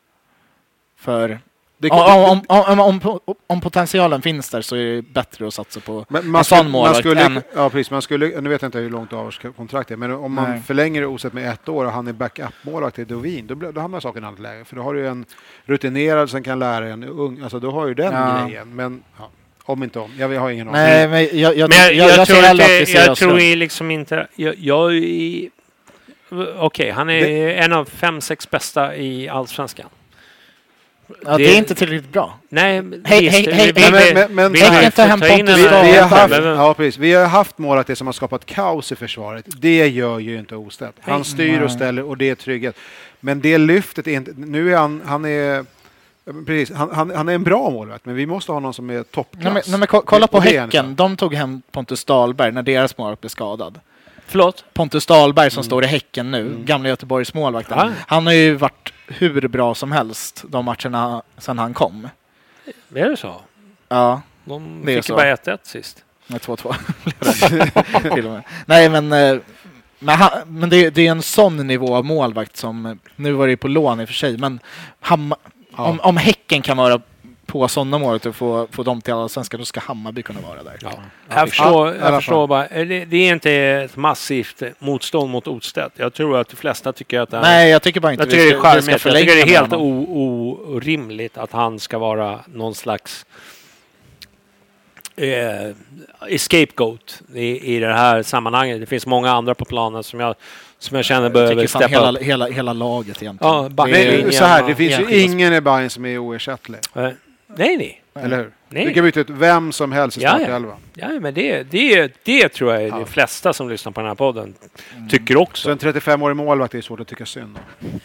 För 0.99 1.39
Det, 1.77 1.89
om, 1.89 1.99
om, 1.99 2.41
om, 2.47 2.79
om, 2.79 3.19
om, 3.25 3.35
om 3.47 3.61
potentialen 3.61 4.21
finns 4.21 4.49
där 4.49 4.61
så 4.61 4.75
är 4.75 4.95
det 4.95 5.01
bättre 5.01 5.47
att 5.47 5.53
satsa 5.53 5.79
på 5.79 6.05
Men 6.09 6.21
en 6.23 6.29
man, 6.31 6.43
sån 6.43 6.57
skulle, 6.57 6.63
man 6.63 6.71
målvakt 6.71 6.99
skulle, 6.99 7.21
än... 7.25 7.41
ja, 7.55 7.69
precis, 7.69 7.91
man 7.91 8.01
skulle, 8.01 8.41
nu 8.41 8.49
vet 8.49 8.61
jag 8.61 8.67
inte 8.67 8.77
hur 8.79 8.89
långt 8.89 9.09
Davors 9.09 9.39
kontrakt 9.57 9.91
är, 9.91 9.95
men 9.95 10.11
om 10.11 10.33
man 10.33 10.49
Nej. 10.51 10.61
förlänger 10.61 11.05
osett 11.05 11.33
med 11.33 11.49
ett 11.53 11.69
år 11.69 11.85
och 11.85 11.91
han 11.91 12.07
är 12.07 12.13
backup-målvakt 12.13 12.95
till 12.95 13.07
Dovin, 13.07 13.47
då, 13.47 13.55
då 13.71 13.81
hamnar 13.81 13.99
saken 13.99 14.23
i 14.23 14.27
annat 14.27 14.39
läge. 14.39 14.65
För 14.65 14.75
då 14.75 14.81
har 14.81 14.93
du 14.93 15.07
en 15.07 15.25
rutinerad 15.65 16.29
som 16.29 16.43
kan 16.43 16.59
lära 16.59 16.87
en 16.87 17.03
ung, 17.03 17.41
alltså 17.43 17.59
då 17.59 17.71
har 17.71 17.87
ju 17.87 17.93
den 17.93 18.13
Ja. 18.13 18.45
grejen. 18.45 18.75
Men 18.75 19.03
ja, 19.19 19.29
om 19.63 19.83
inte 19.83 19.99
om, 19.99 20.11
jag, 20.19 20.33
jag 20.33 20.41
har 20.41 20.49
ingen 20.49 20.67
aning. 20.67 20.81
Nej, 20.81 21.07
men 21.07 21.39
jag, 21.39 21.57
jag, 21.57 21.69
men 21.69 21.77
jag, 21.77 21.93
jag, 21.93 22.09
jag, 22.17 22.27
tror, 22.27 22.43
att 22.45 22.51
inte, 22.79 22.91
jag 22.91 23.17
tror 23.17 23.39
ju 23.39 23.55
liksom 23.55 23.91
inte... 23.91 24.27
Jag, 24.35 24.55
jag 24.57 24.91
är 24.91 24.95
i- 24.95 25.49
Okej, 26.57 26.89
han 26.91 27.09
är 27.09 27.47
en 27.49 27.73
av 27.73 27.85
fem, 27.85 28.21
sex 28.21 28.49
bästa 28.49 28.95
i 28.95 29.29
Allsvenskan. 29.29 29.87
Ja, 31.25 31.37
det 31.37 31.43
är 31.53 31.57
inte 31.57 31.75
tillräckligt 31.75 32.11
bra. 32.13 32.39
Nej, 32.49 32.73
Hej, 33.05 33.19
visst, 33.21 33.35
hej, 33.35 33.53
hej, 33.53 33.71
vi- 33.75 33.81
vi- 33.81 33.91
men- 34.13 34.35
men- 34.35 34.51
vi 34.53 34.59
men- 34.61 34.91
ta 34.91 35.05
vi, 35.55 35.63
Dahl. 35.63 35.85
vi, 35.85 35.97
har 35.97 36.07
haft, 36.07 36.33
ja, 36.45 36.73
precis. 36.73 36.97
vi 36.97 37.13
har 37.13 37.25
haft 37.25 37.57
målvakter 37.57 37.95
som 37.95 38.07
har 38.07 38.11
skapat 38.13 38.45
kaos 38.45 38.91
i 38.91 38.95
försvaret. 38.95 39.45
Det 39.47 39.87
gör 39.87 40.19
ju 40.19 40.39
inte 40.39 40.55
Ostedt. 40.55 40.95
Han 41.01 41.23
styr 41.23 41.61
och 41.61 41.71
ställer 41.71 42.03
och 42.03 42.17
det 42.17 42.29
är 42.29 42.35
trygghet. 42.35 42.75
Men 43.19 43.41
det 43.41 43.57
lyftet 43.57 44.07
är 44.07 44.11
inte... 44.11 44.31
Nu 44.37 44.73
är 44.73 44.77
han... 44.77 45.01
Han 45.05 45.25
är, 45.25 45.65
precis, 46.45 46.75
han, 46.75 46.89
han, 46.93 47.11
han 47.15 47.29
är 47.29 47.33
en 47.35 47.43
bra 47.43 47.69
målvakt, 47.69 48.05
men 48.05 48.15
vi 48.15 48.25
måste 48.25 48.51
ha 48.51 48.59
någon 48.59 48.73
som 48.73 48.89
är 48.89 49.03
toppklass. 49.03 49.43
Nej, 49.43 49.53
men, 49.53 49.61
nej, 49.67 49.79
men 49.79 49.87
ko- 49.87 50.01
kolla 50.05 50.27
på 50.27 50.39
det 50.39 50.59
Häcken. 50.59 50.95
De 50.95 51.17
tog 51.17 51.33
hem 51.33 51.61
Pontus 51.71 52.05
Dahlberg 52.05 52.51
när 52.51 52.63
deras 52.63 52.97
målvakt 52.97 53.21
blev 53.21 53.29
skadad. 53.29 53.79
Förlåt? 54.27 54.65
Pontus 54.73 55.05
Dahlberg 55.05 55.51
som 55.51 55.63
står 55.63 55.83
i 55.83 55.87
Häcken 55.87 56.31
nu, 56.31 56.55
gamla 56.65 56.89
Göteborgs 56.89 57.33
målvakten. 57.33 57.77
Ja. 57.77 57.91
Han 58.07 58.25
har 58.25 58.33
ju 58.33 58.55
varit 58.55 58.93
hur 59.07 59.47
bra 59.47 59.75
som 59.75 59.91
helst 59.91 60.43
de 60.47 60.65
matcherna 60.65 61.21
sedan 61.37 61.59
han 61.59 61.73
kom. 61.73 62.09
Är 62.95 63.09
det 63.09 63.17
så? 63.17 63.35
Ja, 63.89 64.21
De 64.45 64.81
Det 64.85 64.95
fick 64.95 65.09
ju 65.09 65.15
bara 65.15 65.35
1-1 65.35 65.57
sist. 65.63 66.03
med 66.27 66.41
2-2. 66.41 66.75
Till 68.15 68.25
och 68.25 68.31
med. 68.33 68.43
Nej 68.65 68.89
men, 68.89 69.11
eh, 69.13 69.37
men, 69.99 70.15
han, 70.15 70.29
men 70.47 70.69
det, 70.69 70.89
det 70.89 71.07
är 71.07 71.11
en 71.11 71.21
sån 71.21 71.67
nivå 71.67 71.95
av 71.95 72.05
målvakt 72.05 72.57
som, 72.57 72.99
nu 73.15 73.31
var 73.31 73.45
det 73.47 73.51
ju 73.51 73.57
på 73.57 73.67
lån 73.67 73.99
i 74.01 74.03
och 74.03 74.07
för 74.09 74.15
sig, 74.15 74.37
men 74.37 74.59
Hammar, 74.99 75.37
Ja. 75.77 75.83
om, 75.83 75.99
om 75.99 76.17
Häcken 76.17 76.61
kan 76.61 76.77
vara 76.77 77.01
på 77.45 77.67
sådana 77.67 77.97
målvakter 77.97 78.29
och 78.29 78.35
få, 78.35 78.67
få 78.71 78.83
dem 78.83 79.01
till 79.01 79.13
Allsvenskan, 79.13 79.59
då 79.59 79.65
ska 79.65 79.79
Hammarby 79.79 80.23
kunna 80.23 80.39
vara 80.41 80.63
där. 80.63 80.77
Ja. 80.81 80.89
Ja, 81.29 81.35
Jag 81.39 81.49
förstår, 81.49 81.87
alla 81.87 81.97
jag 82.11 82.15
förstår 82.15 82.47
bara. 82.47 82.67
Det, 82.67 83.05
det 83.05 83.17
är 83.17 83.31
inte 83.33 83.51
ett 83.51 83.95
massivt 83.95 84.61
motstånd 84.79 85.29
mot 85.31 85.47
Ostedt. 85.47 85.93
Jag 85.95 86.13
tror 86.13 86.37
att 86.37 86.49
de 86.49 86.55
flesta 86.55 86.93
tycker 86.93 87.19
att 87.19 87.29
det 87.31 87.37
här 87.37 87.43
Nej, 87.43 87.69
jag 87.69 87.81
tycker 87.81 87.99
bara 87.99 88.11
inte 88.13 88.23
Jag 88.23 88.29
tycker 88.31 88.43
det 88.45 88.49
är 88.51 88.53
vi 88.53 88.59
ska, 88.59 88.75
vi 88.75 88.81
ska 88.81 88.91
charmigt. 88.91 89.05
Jag 89.05 89.15
tycker 89.15 89.35
det 89.35 89.41
är 89.41 89.59
helt 89.59 89.73
orimligt 90.75 91.37
att 91.37 91.51
han 91.51 91.79
ska 91.79 91.97
vara 91.97 92.39
någon 92.47 92.75
slags 92.75 93.25
eh, 95.15 96.37
scapegoat 96.37 97.21
i, 97.33 97.75
i 97.75 97.79
det 97.79 97.93
här 97.93 98.23
sammanhanget. 98.23 98.79
Det 98.79 98.85
finns 98.85 99.05
många 99.05 99.31
andra 99.31 99.55
på 99.55 99.65
planen 99.65 100.03
som 100.03 100.19
jag, 100.19 100.35
som 100.79 100.95
jag 100.95 101.05
känner 101.05 101.29
behöver 101.29 101.67
steppa 101.67 101.87
hela, 101.87 102.11
upp. 102.11 102.21
hela, 102.21 102.47
hela 102.47 102.73
laget 102.73 103.21
egentligen. 103.21 103.53
Ja, 103.53 103.69
Det 103.69 103.81
är- 103.81 104.23
Nej, 104.23 104.33
så 104.33 104.43
här, 104.45 104.67
det 104.67 104.75
finns 104.75 104.99
ju 104.99 105.21
ingen 105.21 105.53
i 105.53 105.61
Bayern 105.61 105.89
som 105.89 106.05
är 106.05 106.17
oersättlig. 106.17 106.79
Eh, 106.95 107.09
Nej, 107.47 107.77
nej. 107.77 108.01
Eller 108.15 108.37
hur? 108.37 108.51
Nej. 108.69 108.85
Du 108.85 108.93
kan 108.93 109.03
byta 109.03 109.19
ut 109.19 109.29
vem 109.29 109.71
som 109.71 109.91
helst 109.91 110.17
i 110.17 110.21
Ja, 110.21 110.29
startelvan. 110.29 110.77
Ja, 110.93 111.07
men 111.19 111.33
det, 111.33 111.63
det, 111.63 112.13
det 112.23 112.49
tror 112.49 112.73
jag 112.73 112.83
är 112.83 112.87
Ja. 112.87 112.95
de 112.95 113.05
flesta 113.05 113.53
som 113.53 113.69
lyssnar 113.69 113.91
på 113.91 114.01
den 114.01 114.07
här 114.07 114.15
podden 114.15 114.53
tycker 115.09 115.37
också. 115.37 115.63
Så 115.63 115.71
en 115.71 115.93
35-årig 115.93 116.35
målvakt 116.37 116.75
är 116.75 116.81
svårt 116.81 116.99
att 116.99 117.07
tycka 117.07 117.25
synd 117.25 117.57
om. 117.57 117.99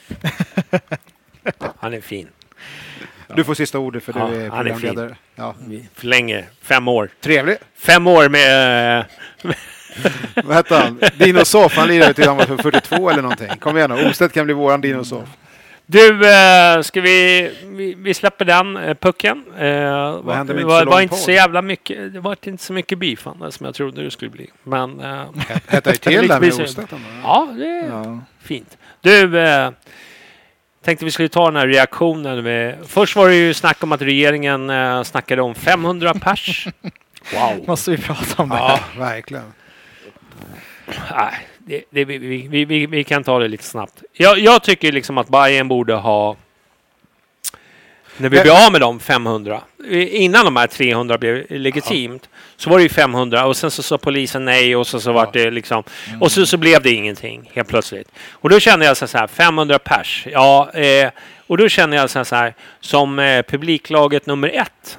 Han 1.78 1.94
är 1.94 2.00
fin. 2.00 2.28
Du 3.36 3.44
får 3.44 3.54
sista 3.54 3.78
ordet 3.78 4.02
för 4.04 4.12
du 4.12 4.18
är 4.20 4.50
programledare. 4.50 5.16
Ja. 5.34 5.54
Vi 5.68 5.88
förlänger 5.94 6.46
fem 6.62 6.88
år. 6.88 7.10
Trevlig. 7.20 7.56
Fem 7.76 8.06
år 8.06 8.28
med... 8.28 8.98
eh, 9.00 9.04
Vad 10.44 10.56
hette 10.56 10.74
han? 10.76 11.00
Dino 11.18 11.44
Soff, 11.44 11.76
han 11.76 11.88
lirade 11.88 12.14
till 12.14 12.26
han 12.28 12.36
var 12.36 12.44
42 12.46 13.10
eller 13.10 13.22
någonting. 13.22 13.48
Kom 13.60 13.76
igen 13.76 13.90
nu, 13.90 14.08
Ostedt 14.08 14.32
kan 14.32 14.44
bli 14.44 14.54
våran 14.54 14.80
Dino 14.80 15.04
Soff. 15.04 15.28
Du, 15.90 16.28
eh, 16.30 16.82
ska 16.82 17.00
vi, 17.00 17.50
vi... 17.64 17.94
Vi 17.94 18.14
släpper 18.14 18.44
den 18.44 18.76
eh, 18.76 18.94
pucken. 18.94 19.44
Eh, 19.58 20.20
Vad 20.22 20.36
hände 20.36 20.54
med 20.54 20.64
var, 20.64 20.84
så 20.84 20.90
var 20.90 21.00
inte 21.00 21.16
så 21.16 21.30
jävla 21.30 21.62
mycket... 21.62 22.12
Det 22.12 22.20
var 22.20 22.36
inte 22.42 22.64
så 22.64 22.72
mycket 22.72 22.98
bifande 22.98 23.52
som 23.52 23.66
jag 23.66 23.74
trodde 23.74 24.02
det 24.02 24.10
skulle 24.10 24.30
bli. 24.30 24.50
Men... 24.62 24.90
Ju 24.90 25.80
till 25.92 26.28
där 26.28 26.40
med 26.40 26.52
ändå. 26.52 26.98
ja, 27.22 27.48
det 27.56 27.66
är 27.66 27.88
Ja. 27.88 28.18
fint. 28.42 28.78
Du, 29.00 29.30
tänkte 30.84 31.04
vi 31.04 31.10
skulle 31.10 31.28
ta 31.28 31.44
den 31.44 31.56
här 31.56 31.66
reaktionen. 31.66 32.42
Med, 32.44 32.78
först 32.86 33.16
var 33.16 33.28
det 33.28 33.34
ju 33.36 33.54
snack 33.54 33.82
om 33.82 33.92
att 33.92 34.02
regeringen 34.02 34.70
eh, 34.70 35.02
snackade 35.02 35.42
om 35.42 35.54
500 35.54 36.14
pers. 36.14 36.68
Wow. 37.34 37.64
Måste 37.66 37.90
vi 37.90 37.96
prata 37.98 38.42
om 38.42 38.48
det 38.48 38.54
Ja, 38.56 38.80
verkligen. 38.98 39.52
Nej, 41.10 41.46
det, 41.70 41.84
det, 41.90 42.04
vi, 42.04 42.18
vi, 42.18 42.64
vi, 42.64 42.86
vi, 42.86 43.04
kan 43.04 43.24
ta 43.24 43.38
det 43.38 43.48
lite 43.48 43.64
snabbt. 43.64 44.02
Jag, 44.12 44.38
jag 44.38 44.62
tycker 44.62 44.92
liksom 44.92 45.18
att 45.18 45.28
Bayern 45.28 45.68
borde 45.68 45.94
ha... 45.94 46.36
När 48.16 48.28
vi 48.28 48.40
blev 48.40 48.54
av 48.54 48.72
med 48.72 48.80
de 48.80 49.00
500, 49.00 49.60
eh, 49.90 50.22
innan 50.22 50.44
de 50.44 50.56
här 50.56 50.66
300 50.66 51.18
blev 51.18 51.46
legitimt, 51.50 52.28
så 52.56 52.70
var 52.70 52.76
det 52.76 52.82
ju 52.82 52.88
500 52.88 53.46
och 53.46 53.56
sen 53.56 53.70
så 53.70 53.82
sa 53.82 53.98
polisen 53.98 54.44
nej 54.44 54.76
och 54.76 54.86
så, 54.86 55.00
så 55.00 55.12
vart 55.12 55.32
det 55.32 55.50
liksom... 55.50 55.82
Och 56.20 56.32
så, 56.32 56.46
så 56.46 56.56
blev 56.56 56.82
det 56.82 56.90
ingenting 56.90 57.50
helt 57.54 57.68
plötsligt. 57.68 58.08
Och 58.30 58.48
då 58.48 58.60
kände 58.60 58.86
jag 58.86 58.96
så 58.96 59.18
här, 59.18 59.26
500 59.26 59.78
pers, 59.78 60.26
ja... 60.32 60.70
Eh, 60.72 61.10
och 61.46 61.56
då 61.56 61.68
kände 61.68 61.96
jag 61.96 62.10
så 62.10 62.34
här, 62.34 62.54
som 62.80 63.18
eh, 63.18 63.42
publiklaget 63.42 64.26
nummer 64.26 64.48
ett 64.48 64.98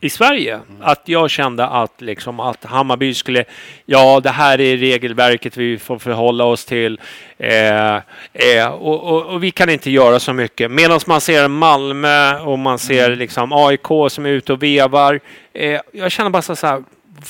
i 0.00 0.10
Sverige. 0.10 0.60
Att 0.80 1.02
jag 1.04 1.30
kände 1.30 1.66
att, 1.66 2.00
liksom, 2.00 2.40
att 2.40 2.64
Hammarby 2.64 3.14
skulle, 3.14 3.44
ja 3.86 4.20
det 4.20 4.30
här 4.30 4.60
är 4.60 4.76
regelverket 4.76 5.56
vi 5.56 5.78
får 5.78 5.98
förhålla 5.98 6.44
oss 6.44 6.64
till 6.64 7.00
eh, 7.38 7.96
eh, 8.32 8.68
och, 8.68 9.02
och, 9.02 9.26
och 9.26 9.44
vi 9.44 9.50
kan 9.50 9.70
inte 9.70 9.90
göra 9.90 10.20
så 10.20 10.32
mycket. 10.32 10.70
Medan 10.70 11.00
man 11.06 11.20
ser 11.20 11.48
Malmö 11.48 12.38
och 12.38 12.58
man 12.58 12.78
ser 12.78 13.16
liksom 13.16 13.52
AIK 13.52 13.86
som 14.10 14.26
är 14.26 14.30
ute 14.30 14.52
och 14.52 14.62
vevar. 14.62 15.20
Eh, 15.52 15.80
jag 15.92 16.12
känner 16.12 16.30
bara 16.30 16.42
så 16.42 16.66
här, 16.66 16.84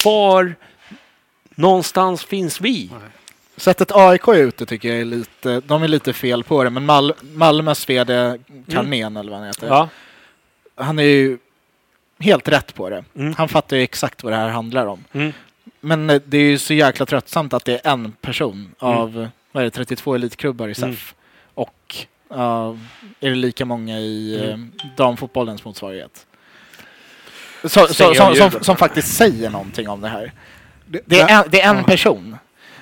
var 0.05 0.55
någonstans 1.55 2.25
finns 2.25 2.61
vi? 2.61 2.91
Sättet 3.57 3.93
AIK 3.93 4.29
är 4.29 4.35
ute 4.35 4.66
tycker 4.66 4.89
jag 4.89 5.01
är 5.01 5.05
lite, 5.05 5.61
de 5.61 5.83
är 5.83 5.89
lite 5.89 6.12
fel 6.12 6.45
på 6.45 6.64
det, 6.64 6.71
men 6.71 6.87
Mal, 6.87 7.14
Malmös 7.21 7.91
VD 7.91 8.39
Carmén 8.71 9.16
eller 9.16 9.31
vad 9.31 9.41
han 9.41 9.49
heter, 9.49 9.66
Ja, 9.66 9.89
han 10.77 10.99
är 10.99 11.03
ju 11.03 11.39
helt 12.21 12.49
rätt 12.49 12.75
på 12.75 12.91
det. 12.91 13.05
Mm. 13.16 13.35
Han 13.35 13.49
fattar 13.49 13.77
ju 13.77 13.83
exakt 13.83 14.23
vad 14.23 14.33
det 14.33 14.37
här 14.37 14.49
handlar 14.49 14.87
om. 14.87 15.05
mm, 15.12 15.33
Men 15.81 16.11
eh, 16.11 16.21
det 16.27 16.39
är 16.39 16.43
ju 16.43 16.59
så 16.59 16.75
jäkla 16.75 17.07
tröttsamt 17.07 17.53
att 17.53 17.64
det 17.64 17.87
är 17.87 17.93
en 17.93 18.12
person 18.12 18.75
av, 18.79 19.29
vad 19.53 19.61
är 19.61 19.64
det, 19.64 19.71
32 19.71 20.14
elitklubbar 20.14 20.69
i 20.69 20.75
SEF. 20.75 20.85
Mm. 20.85 20.97
Och 21.55 21.97
ja, 22.31 22.77
är 23.21 23.29
det 23.29 23.35
lika 23.35 23.64
många 23.64 23.99
i 23.99 24.41
Mm. 24.45 24.73
eh, 24.79 24.87
damfotbollens 24.97 25.64
motsvarighet. 25.64 26.27
Så, 27.64 27.87
så, 27.87 28.14
som, 28.14 28.35
som, 28.35 28.51
som 28.64 28.77
faktiskt 28.77 29.16
säger 29.16 29.51
någonting 29.51 29.89
om 29.89 30.01
det 30.01 30.09
här. 30.09 30.33
Det, 30.87 31.01
Det 31.05 31.21
är 31.21 31.43
en, 31.45 31.51
det 31.51 31.61
är 31.61 31.75
en 31.75 31.85
person. 31.85 32.37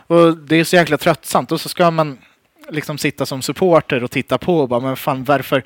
Och 0.06 0.36
det 0.36 0.56
är 0.56 0.64
så 0.64 0.76
jäkla 0.76 0.96
tröttsamt. 0.98 1.52
Och 1.52 1.60
så 1.60 1.68
ska 1.68 1.90
man 1.90 2.18
liksom 2.70 2.98
sitta 2.98 3.26
som 3.26 3.42
supporter 3.42 4.04
och 4.04 4.10
titta 4.10 4.38
på 4.38 4.58
och 4.58 4.68
bara, 4.68 4.80
men 4.80 4.96
fan 4.96 5.24
varför, 5.24 5.62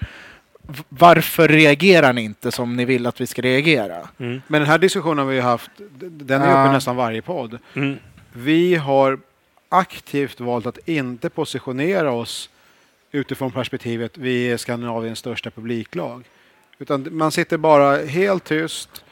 varför 0.88 1.48
reagerar 1.48 2.12
ni 2.12 2.22
inte 2.22 2.52
som 2.52 2.76
ni 2.76 2.84
vill 2.84 3.06
att 3.06 3.20
vi 3.20 3.26
ska 3.26 3.42
reagera? 3.42 4.09
mm, 4.18 4.42
Men 4.47 4.60
den 4.60 4.70
här 4.70 4.78
diskussionen 4.78 5.18
har 5.18 5.24
vi 5.26 5.40
haft, 5.40 5.70
den 6.01 6.42
är 6.42 6.51
Ja. 6.51 6.60
uppe 6.62 6.70
i 6.70 6.72
nästan 6.72 6.97
varje 6.97 7.22
podd. 7.22 7.59
mm, 7.74 7.97
Vi 8.32 8.74
har 8.74 9.18
aktivt 9.68 10.40
valt 10.40 10.66
att 10.66 10.88
inte 10.88 11.30
positionera 11.30 12.10
oss 12.12 12.51
utifrån 13.12 13.51
perspektivet 13.51 14.18
vi 14.18 14.51
är 14.51 14.56
Skandinaviens 14.56 15.18
största 15.18 15.51
publiklag. 15.51 16.24
Utan 16.78 17.09
man 17.10 17.32
sitter 17.32 17.56
bara 17.56 17.97
helt 17.97 18.44
tyst, 18.44 19.05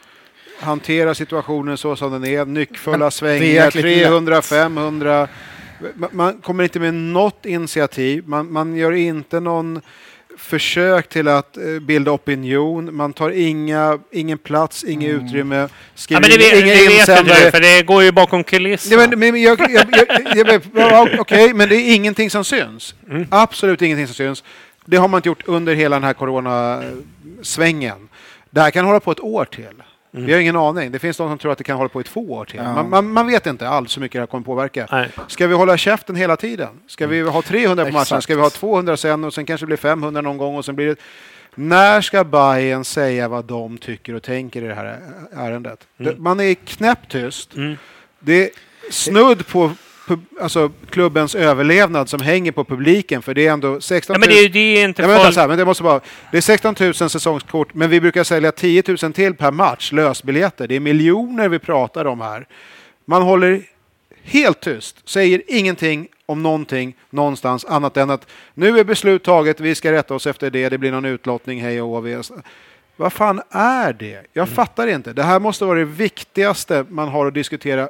hanterar 0.59 1.13
situationen 1.13 1.77
så 1.77 1.95
som 1.95 2.11
den 2.11 2.25
är, 2.25 2.45
nyckfulla 2.45 3.11
svängar, 3.11 3.45
jäkligt 3.45 3.83
300, 3.83 4.41
500. 4.41 5.27
Man- 5.95 6.09
Man 6.13 6.37
kommer 6.41 6.63
inte 6.63 6.79
med 6.79 6.93
något 6.93 7.45
initiativ, 7.45 8.23
man, 8.27 8.51
man 8.51 8.75
gör 8.75 8.91
inte 8.91 9.39
någon 9.39 9.81
försök 10.39 11.09
till 11.09 11.27
att 11.27 11.57
eh, 11.57 11.63
bilda 11.81 12.11
opinion, 12.11 12.95
man 12.95 13.13
tar 13.13 13.29
inga, 13.29 13.99
ingen 14.11 14.37
plats, 14.37 14.83
inget 14.83 15.09
utrymme, 15.09 15.69
Ja, 16.07 16.19
men 16.19 16.29
det, 16.29 16.59
inga 16.59 16.73
det 16.73 16.87
vet 16.87 17.25
du, 17.25 17.51
för 17.51 17.61
det 17.61 17.83
går 17.83 18.03
ju 18.03 18.11
bakom 18.11 18.43
kulisserna. 18.43 19.01
Ja, 19.01 19.17
men, 19.17 19.41
jag, 19.41 19.59
jag, 19.59 19.69
jag, 19.69 19.87
jag, 20.35 20.47
jag, 20.47 20.61
ja, 20.75 21.07
Okej, 21.19 21.53
men 21.53 21.69
det 21.69 21.75
är 21.75 21.95
ingenting 21.95 22.29
som 22.29 22.43
syns. 22.43 22.95
Absolut 23.29 23.81
ingenting 23.81 24.07
som 24.07 24.15
syns. 24.15 24.43
Det 24.85 24.97
har 24.97 25.07
man 25.07 25.17
inte 25.17 25.29
gjort 25.29 25.43
under 25.45 25.75
hela 25.75 25.95
den 25.95 26.03
här 26.03 26.13
coronasvängen. 26.13 28.09
Det 28.49 28.61
här 28.61 28.71
kan 28.71 28.85
hålla 28.85 28.99
på 28.99 29.11
ett 29.11 29.19
år 29.19 29.45
till. 29.45 29.83
Vi 30.11 30.33
har 30.33 30.39
ingen 30.39 30.55
aning. 30.55 30.91
Det 30.91 30.99
finns 30.99 31.17
de 31.17 31.29
som 31.29 31.37
tror 31.37 31.51
att 31.51 31.57
det 31.57 31.63
kan 31.63 31.77
hålla 31.77 31.89
på 31.89 32.01
i 32.01 32.03
två 32.03 32.31
år 32.31 32.45
till. 32.45 32.61
Man, 32.61 32.89
man, 32.89 33.11
man 33.13 33.27
vet 33.27 33.45
inte 33.45 33.69
alls 33.69 33.97
hur 33.97 34.01
mycket 34.01 34.13
det 34.13 34.19
här 34.19 34.27
kommer 34.27 34.43
påverka. 34.45 34.87
Nej. 34.91 35.09
Ska 35.27 35.47
vi 35.47 35.55
hålla 35.55 35.77
käften 35.77 36.15
hela 36.15 36.35
tiden? 36.35 36.69
Ska 36.87 37.07
vi 37.07 37.21
ha 37.21 37.41
300 37.41 37.85
på 37.85 37.91
matchen? 37.91 38.21
Ska 38.21 38.35
vi 38.35 38.41
ha 38.41 38.49
200 38.49 38.97
sen 38.97 39.23
och 39.23 39.33
sen 39.33 39.45
kanske 39.45 39.63
det 39.65 39.67
blir 39.67 39.77
500 39.77 40.21
någon 40.21 40.37
gång 40.37 40.55
och 40.55 40.65
sen 40.65 40.75
blir 40.75 40.87
det... 40.87 40.95
När 41.55 42.01
ska 42.01 42.23
Bayern 42.23 42.83
säga 42.83 43.27
vad 43.27 43.45
de 43.45 43.77
tycker 43.77 44.13
och 44.13 44.23
tänker 44.23 44.61
i 44.63 44.67
det 44.67 44.73
här 44.75 44.99
ärendet? 45.35 45.87
Det- 45.97 46.17
Man 46.19 46.39
är 46.39 46.53
knäpptyst. 46.53 47.51
Det 48.19 48.43
är 48.43 48.49
snudd 48.91 49.47
på 49.47 49.71
alltså, 50.41 50.71
klubbens 50.89 51.35
överlevnad 51.35 52.09
som 52.09 52.19
hänger 52.21 52.51
på 52.51 52.63
publiken 52.63 53.21
för 53.21 53.33
det 53.33 53.47
är 53.47 53.51
ändå 53.51 53.81
16 53.81 54.13
Ja, 54.13 54.17
000... 54.17 54.19
men 54.19 54.29
det, 54.29 54.45
är- 54.45 54.49
det 54.49 54.59
är 54.81 54.85
inte 54.87 55.01
Ja, 55.01 55.07
men 55.07 55.13
vänta, 55.13 55.23
folk... 55.25 55.33
så 55.33 55.39
här, 55.41 55.47
men 55.47 55.57
det 55.57 55.65
måste 55.65 55.83
vara... 55.83 55.99
Det 56.31 56.37
är 56.37 56.41
16 56.41 56.75
000 56.79 56.93
säsongskort, 56.93 57.73
men 57.73 57.89
vi 57.89 58.01
brukar 58.01 58.23
sälja 58.23 58.51
10 58.51 58.83
000 59.03 59.13
till 59.13 59.33
per 59.35 59.51
match, 59.51 59.91
lösbiljetter. 59.91 60.67
Det 60.67 60.75
är 60.75 60.79
miljoner 60.79 61.49
vi 61.49 61.59
pratar 61.59 62.05
om 62.05 62.21
här. 62.21 62.47
Man 63.05 63.21
håller 63.21 63.61
helt 64.23 64.59
tyst, 64.61 65.09
säger 65.09 65.41
ingenting 65.47 66.07
om 66.25 66.43
någonting 66.43 66.95
någonstans 67.09 67.65
annat 67.65 67.97
än 67.97 68.09
att 68.09 68.27
nu 68.53 68.79
är 68.79 68.83
beslut 68.83 69.23
taget, 69.23 69.59
vi 69.59 69.75
ska 69.75 69.91
rätta 69.91 70.13
oss 70.15 70.27
efter 70.27 70.49
det, 70.49 70.69
det 70.69 70.77
blir 70.77 70.91
någon 70.91 71.05
utlottning, 71.05 71.61
hej 71.61 71.81
och 71.81 72.07
vi- 72.07 72.21
Vad 72.95 73.13
fan 73.13 73.41
är 73.51 73.93
det? 73.93 74.21
Jag 74.33 74.43
Mm. 74.47 74.55
fattar 74.55 74.87
inte. 74.87 75.13
Det 75.13 75.23
här 75.23 75.39
måste 75.39 75.65
vara 75.65 75.79
det 75.79 75.85
viktigaste 75.85 76.85
man 76.89 77.07
har 77.07 77.25
att 77.25 77.33
diskutera 77.33 77.89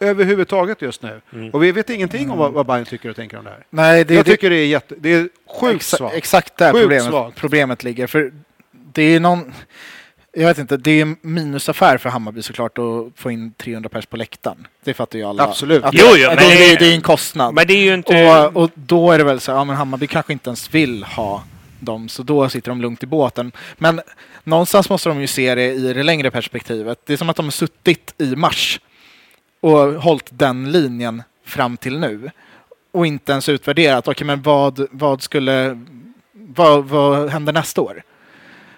överhuvudtaget 0.00 0.82
just 0.82 1.02
nu. 1.02 1.20
Mm. 1.32 1.50
Och 1.50 1.62
vi 1.62 1.72
vet 1.72 1.90
ingenting 1.90 2.30
om 2.30 2.38
vad, 2.38 2.52
vad 2.52 2.66
Bayern 2.66 2.84
tycker 2.84 3.08
och 3.10 3.16
tänker 3.16 3.38
om 3.38 3.44
det 3.44 3.50
här. 3.50 3.64
Nej, 3.70 4.04
det, 4.04 4.14
jag 4.14 4.24
det, 4.24 4.30
tycker 4.30 4.50
det 4.50 4.56
är, 4.56 4.66
jätte, 4.66 4.94
det 4.98 5.12
är 5.12 5.28
sjukt 5.60 5.82
exa- 5.84 5.96
svagt. 5.96 6.14
Exakt 6.16 6.56
där 6.56 6.72
Sjukt 6.72 6.82
problemet, 6.82 7.04
svagt. 7.10 7.36
problemet 7.38 7.84
ligger. 7.84 8.06
För 8.06 8.32
det 8.92 9.02
är 9.02 9.20
någon... 9.20 9.54
Jag 10.32 10.46
vet 10.48 10.58
inte, 10.58 10.76
det 10.76 10.90
är 10.90 11.02
en 11.02 11.16
minusaffär 11.22 11.98
för 11.98 12.08
Hammarby 12.10 12.42
såklart 12.42 12.78
att 12.78 12.84
få 13.20 13.30
in 13.30 13.52
300 13.52 13.88
pers 13.88 14.06
på 14.06 14.16
läktaren. 14.16 14.66
Det 14.84 14.94
fattar 14.94 15.18
ju 15.18 15.24
alla. 15.24 15.42
Absolut. 15.44 15.84
Att 15.84 15.94
Jo, 15.94 16.06
det, 16.14 16.20
jo, 16.20 16.28
att 16.28 16.36
men 16.36 16.48
det, 16.48 16.54
det- 16.54 16.76
det 16.78 16.90
är 16.90 16.94
en 16.94 17.00
kostnad. 17.00 17.54
Men 17.54 17.66
det 17.66 17.74
är 17.74 17.82
ju 17.84 17.94
inte... 17.94 18.24
Och, 18.54 18.62
och 18.62 18.70
då 18.74 19.12
är 19.12 19.18
det 19.18 19.24
väl 19.24 19.40
så 19.40 19.50
ja 19.50 19.64
men 19.64 19.76
Hammarby 19.76 20.06
kanske 20.06 20.32
inte 20.32 20.48
ens 20.50 20.74
vill 20.74 21.04
ha 21.04 21.44
dem, 21.80 22.08
så 22.08 22.22
då 22.22 22.48
sitter 22.48 22.70
de 22.70 22.80
lugnt 22.80 23.02
i 23.02 23.06
båten. 23.06 23.52
Men 23.76 24.00
någonstans 24.44 24.90
måste 24.90 25.08
de 25.08 25.20
ju 25.20 25.26
se 25.26 25.54
det 25.54 25.64
i 25.72 25.92
det 25.92 26.02
längre 26.02 26.30
perspektivet. 26.30 26.98
Det 27.06 27.12
är 27.12 27.16
som 27.16 27.28
att 27.30 27.36
de 27.36 27.46
har 27.46 27.50
suttit 27.50 28.14
i 28.18 28.36
mars 28.36 28.80
och 29.60 29.78
hållit 29.78 30.28
den 30.30 30.72
linjen 30.72 31.22
fram 31.44 31.76
till 31.76 31.98
nu 31.98 32.30
och 32.92 33.06
inte 33.06 33.32
ens 33.32 33.48
utvärderat, 33.48 34.08
okej 34.08 34.26
men 34.26 34.42
vad, 34.42 34.86
vad 34.90 35.22
skulle, 35.22 35.84
vad, 36.32 36.84
vad 36.84 37.28
händer 37.30 37.52
nästa 37.52 37.80
år? 37.80 38.02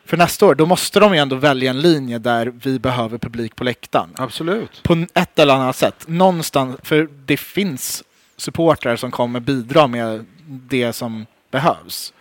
För 0.04 0.16
nästa 0.16 0.46
år, 0.46 0.54
då 0.54 0.66
måste 0.66 1.00
de 1.00 1.14
ju 1.14 1.20
ändå 1.20 1.36
välja 1.36 1.70
en 1.70 1.80
linje 1.80 2.18
där 2.18 2.46
vi 2.62 2.78
behöver 2.78 3.18
publik 3.18 3.56
på 3.56 3.64
läktaren 3.64 4.10
Absolut. 4.16 4.82
på 4.82 5.06
ett 5.14 5.38
eller 5.38 5.54
annat 5.54 5.76
sätt. 5.76 6.04
Någonstans, 6.08 6.76
för 6.82 7.08
det 7.24 7.36
finns 7.36 8.04
supportrar 8.36 8.96
som 8.96 9.10
kommer 9.10 9.40
bidra 9.40 9.86
med 9.86 10.24
det 10.46 10.92
som 10.92 11.26
behövs. 11.50 12.12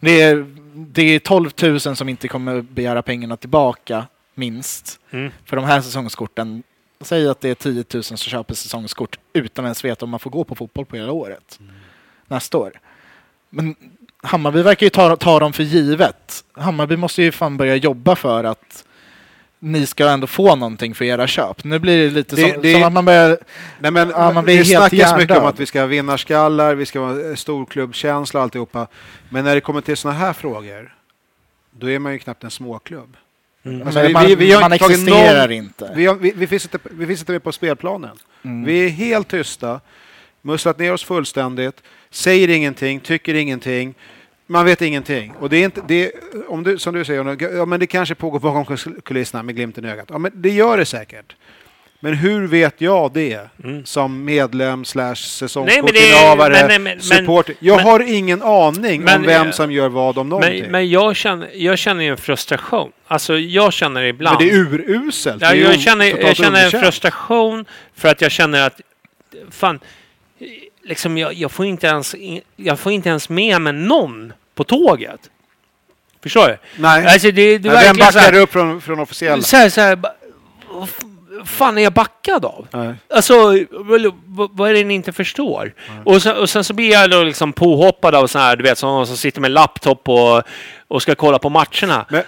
Det, 0.00 0.22
är, 0.22 0.46
det 0.74 1.02
är 1.02 1.18
12 1.18 1.50
000 1.62 1.80
som 1.80 2.08
inte 2.08 2.28
kommer 2.28 2.62
begära 2.62 3.02
pengarna 3.02 3.36
tillbaka, 3.36 4.06
minst, 4.34 5.00
Mm. 5.10 5.30
för 5.44 5.56
de 5.56 5.64
här 5.64 5.80
säsongskorten. 5.80 6.62
Säg 7.00 7.28
att 7.28 7.40
det 7.40 7.48
är 7.50 7.54
10 7.54 7.84
000 7.94 8.02
som 8.04 8.16
köper 8.16 8.54
säsongskort 8.54 9.18
utan 9.32 9.64
ens 9.64 9.84
veta 9.84 10.04
om 10.04 10.10
man 10.10 10.20
får 10.20 10.30
gå 10.30 10.44
på 10.44 10.54
fotboll 10.54 10.86
på 10.86 10.96
hela 10.96 11.12
året 11.12 11.58
nästa 12.26 12.58
år. 12.58 12.72
Men 13.50 13.74
Hammarby 14.22 14.62
verkar 14.62 14.86
ju 14.86 14.90
ta, 14.90 15.16
ta 15.16 15.38
dem 15.38 15.52
för 15.52 15.62
givet. 15.62 16.44
Hammarby 16.52 16.96
måste 16.96 17.22
ju 17.22 17.32
fan 17.32 17.56
börja 17.56 17.76
jobba 17.76 18.16
för 18.16 18.44
att 18.44 18.84
ni 19.58 19.86
ska 19.86 20.08
ändå 20.08 20.26
få 20.26 20.56
någonting 20.56 20.94
för 20.94 21.04
era 21.04 21.26
köp. 21.26 21.64
Nu 21.64 21.78
blir 21.78 22.04
det 22.04 22.10
lite 22.10 22.36
Det- 22.36 22.52
som, 22.52 22.62
det- 22.62 22.72
som 22.72 22.82
att 22.82 22.92
man 22.92 23.04
börjar... 23.04 23.38
Nej, 23.78 23.90
men 23.90 24.08
Ja, 24.10 24.32
man 24.32 24.44
blir 24.44 24.54
det 24.58 24.64
helt 24.64 24.68
snackas 24.68 24.92
mycket 24.92 25.10
om 25.12 25.18
hjärndöd. 25.20 25.44
att 25.54 25.60
vi 25.60 25.66
ska 25.66 25.80
ha 25.80 25.86
vinnarskallar, 25.86 26.74
vi 26.74 26.86
ska 26.86 27.00
ha 27.00 27.20
eh, 27.30 27.34
storklubbkänsla 27.34 28.40
och 28.40 28.44
alltihopa. 28.44 28.86
Men 29.28 29.44
när 29.44 29.54
det 29.54 29.60
kommer 29.60 29.80
till 29.80 29.96
sådana 29.96 30.18
här 30.18 30.32
frågor, 30.32 30.94
då 31.70 31.90
är 31.90 31.98
man 31.98 32.12
ju 32.12 32.18
knappt 32.18 32.44
en 32.44 32.50
småklubb. 32.50 33.16
Alltså, 33.64 33.98
men 33.98 34.06
vi- 34.06 34.12
man 34.12 34.26
vi- 34.26 34.34
vi 34.34 34.52
har 34.52 34.60
man 34.60 34.72
inte 34.72 34.84
existerar 34.84 35.40
någon- 35.48 35.52
inte. 35.56 35.92
Vi, 35.96 36.06
har, 36.06 36.14
vi, 36.14 36.32
vi, 36.36 36.46
finns 36.46 36.64
inte, 36.64 36.78
vi 36.90 37.06
finns 37.06 37.20
inte 37.20 37.32
med 37.32 37.42
på 37.42 37.52
spelplanen. 37.52 38.16
Mm. 38.44 38.64
Vi 38.64 38.84
är 38.84 38.88
helt 38.88 39.28
tysta, 39.28 39.80
musslat 40.42 40.78
ner 40.78 40.92
oss 40.92 41.04
fullständigt, 41.04 41.82
säger 42.10 42.48
ingenting, 42.48 43.00
tycker 43.00 43.34
ingenting. 43.34 43.94
Man 44.46 44.64
vet 44.64 44.82
ingenting. 44.82 45.32
Och 45.40 45.50
det 45.50 45.56
är 45.56 45.64
inte, 45.64 45.82
det, 45.88 46.12
om 46.48 46.62
du, 46.62 46.78
som 46.78 46.94
du 46.94 47.04
säger, 47.04 47.56
ja, 47.56 47.64
men 47.66 47.80
det 47.80 47.86
kanske 47.86 48.14
pågår 48.14 48.40
bakom 48.40 48.76
kulisserna 49.04 49.42
med 49.42 49.56
glimten 49.56 49.84
i 49.84 49.88
ögat. 49.88 50.06
Ja, 50.10 50.18
men 50.18 50.32
det 50.34 50.50
gör 50.50 50.76
det 50.76 50.84
säkert. 50.86 51.36
Men 52.04 52.14
hur 52.14 52.46
vet 52.46 52.80
jag 52.80 53.12
det 53.12 53.40
som 53.84 54.24
medlem 54.24 54.84
slash 54.84 55.04
Nej, 55.08 55.16
säsongskortinnehavare, 55.16 57.00
supporter? 57.00 57.54
Jag 57.58 57.76
men- 57.76 57.84
har 57.84 58.00
ingen 58.00 58.42
aning 58.42 59.02
men- 59.02 59.16
om 59.20 59.26
vem 59.26 59.52
som 59.52 59.72
gör 59.72 59.88
vad 59.88 60.18
om 60.18 60.28
någonting. 60.28 60.62
Men, 60.62 60.70
men 60.72 60.90
jag, 60.90 61.16
känner, 61.16 61.50
jag 61.54 61.78
känner 61.78 62.04
en 62.04 62.16
frustration. 62.16 62.92
Alltså 63.06 63.38
jag 63.38 63.72
känner 63.72 64.02
ibland... 64.02 64.38
Men 64.40 64.48
det 64.48 64.54
är 64.54 64.58
uruselt. 64.58 65.42
Ja, 65.42 65.54
jag 65.54 65.80
känner, 65.80 66.04
jag 66.06 66.36
känner 66.36 66.64
en 66.64 66.70
frustration 66.70 67.64
för 67.96 68.08
att 68.08 68.20
jag 68.20 68.30
känner 68.30 68.66
att 68.66 68.80
fan, 69.50 69.80
liksom 70.82 71.18
jag, 71.18 71.34
jag, 71.34 71.52
får 71.52 71.66
inte 71.66 71.86
ens, 71.86 72.14
jag 72.56 72.78
får 72.78 72.92
inte 72.92 73.08
ens 73.08 73.28
med 73.28 73.60
mig 73.60 73.72
någon 73.72 74.32
på 74.54 74.64
tåget. 74.64 75.20
Förstår 76.22 76.48
du? 76.48 76.56
Nej. 76.82 77.06
Alltså 77.06 77.30
det, 77.30 77.58
det 77.58 77.68
Ja, 77.68 77.80
Vem 77.84 77.96
backar 77.96 78.20
här, 78.20 78.34
upp 78.34 78.52
från, 78.52 78.80
från 78.80 79.00
officiella? 79.00 79.42
så 79.42 79.56
här, 79.56 79.68
så 79.68 79.80
här, 79.80 79.98
fan 81.44 81.78
är 81.78 81.82
jag 81.82 81.92
backad 81.92 82.44
av? 82.44 82.66
Nej. 82.70 82.94
Alltså, 83.14 83.34
vad, 84.52 84.70
är 84.70 84.74
det 84.74 84.84
ni 84.84 84.94
inte 84.94 85.12
förstår? 85.12 85.74
Och, 86.04 86.22
sen, 86.22 86.36
och 86.36 86.50
sen 86.50 86.64
så 86.64 86.74
blir 86.74 86.90
jag 86.90 87.10
då 87.10 87.22
liksom 87.22 87.52
påhoppad 87.52 88.14
av 88.14 88.26
sådana 88.26 88.48
här, 88.48 88.56
du 88.56 88.62
vet, 88.62 88.78
som, 88.78 89.06
som 89.06 89.16
sitter 89.16 89.40
med 89.40 89.50
laptop 89.50 90.08
och, 90.08 90.42
och 90.88 91.02
ska 91.02 91.14
kolla 91.14 91.38
på 91.38 91.48
matcherna. 91.48 92.06
Men, 92.10 92.22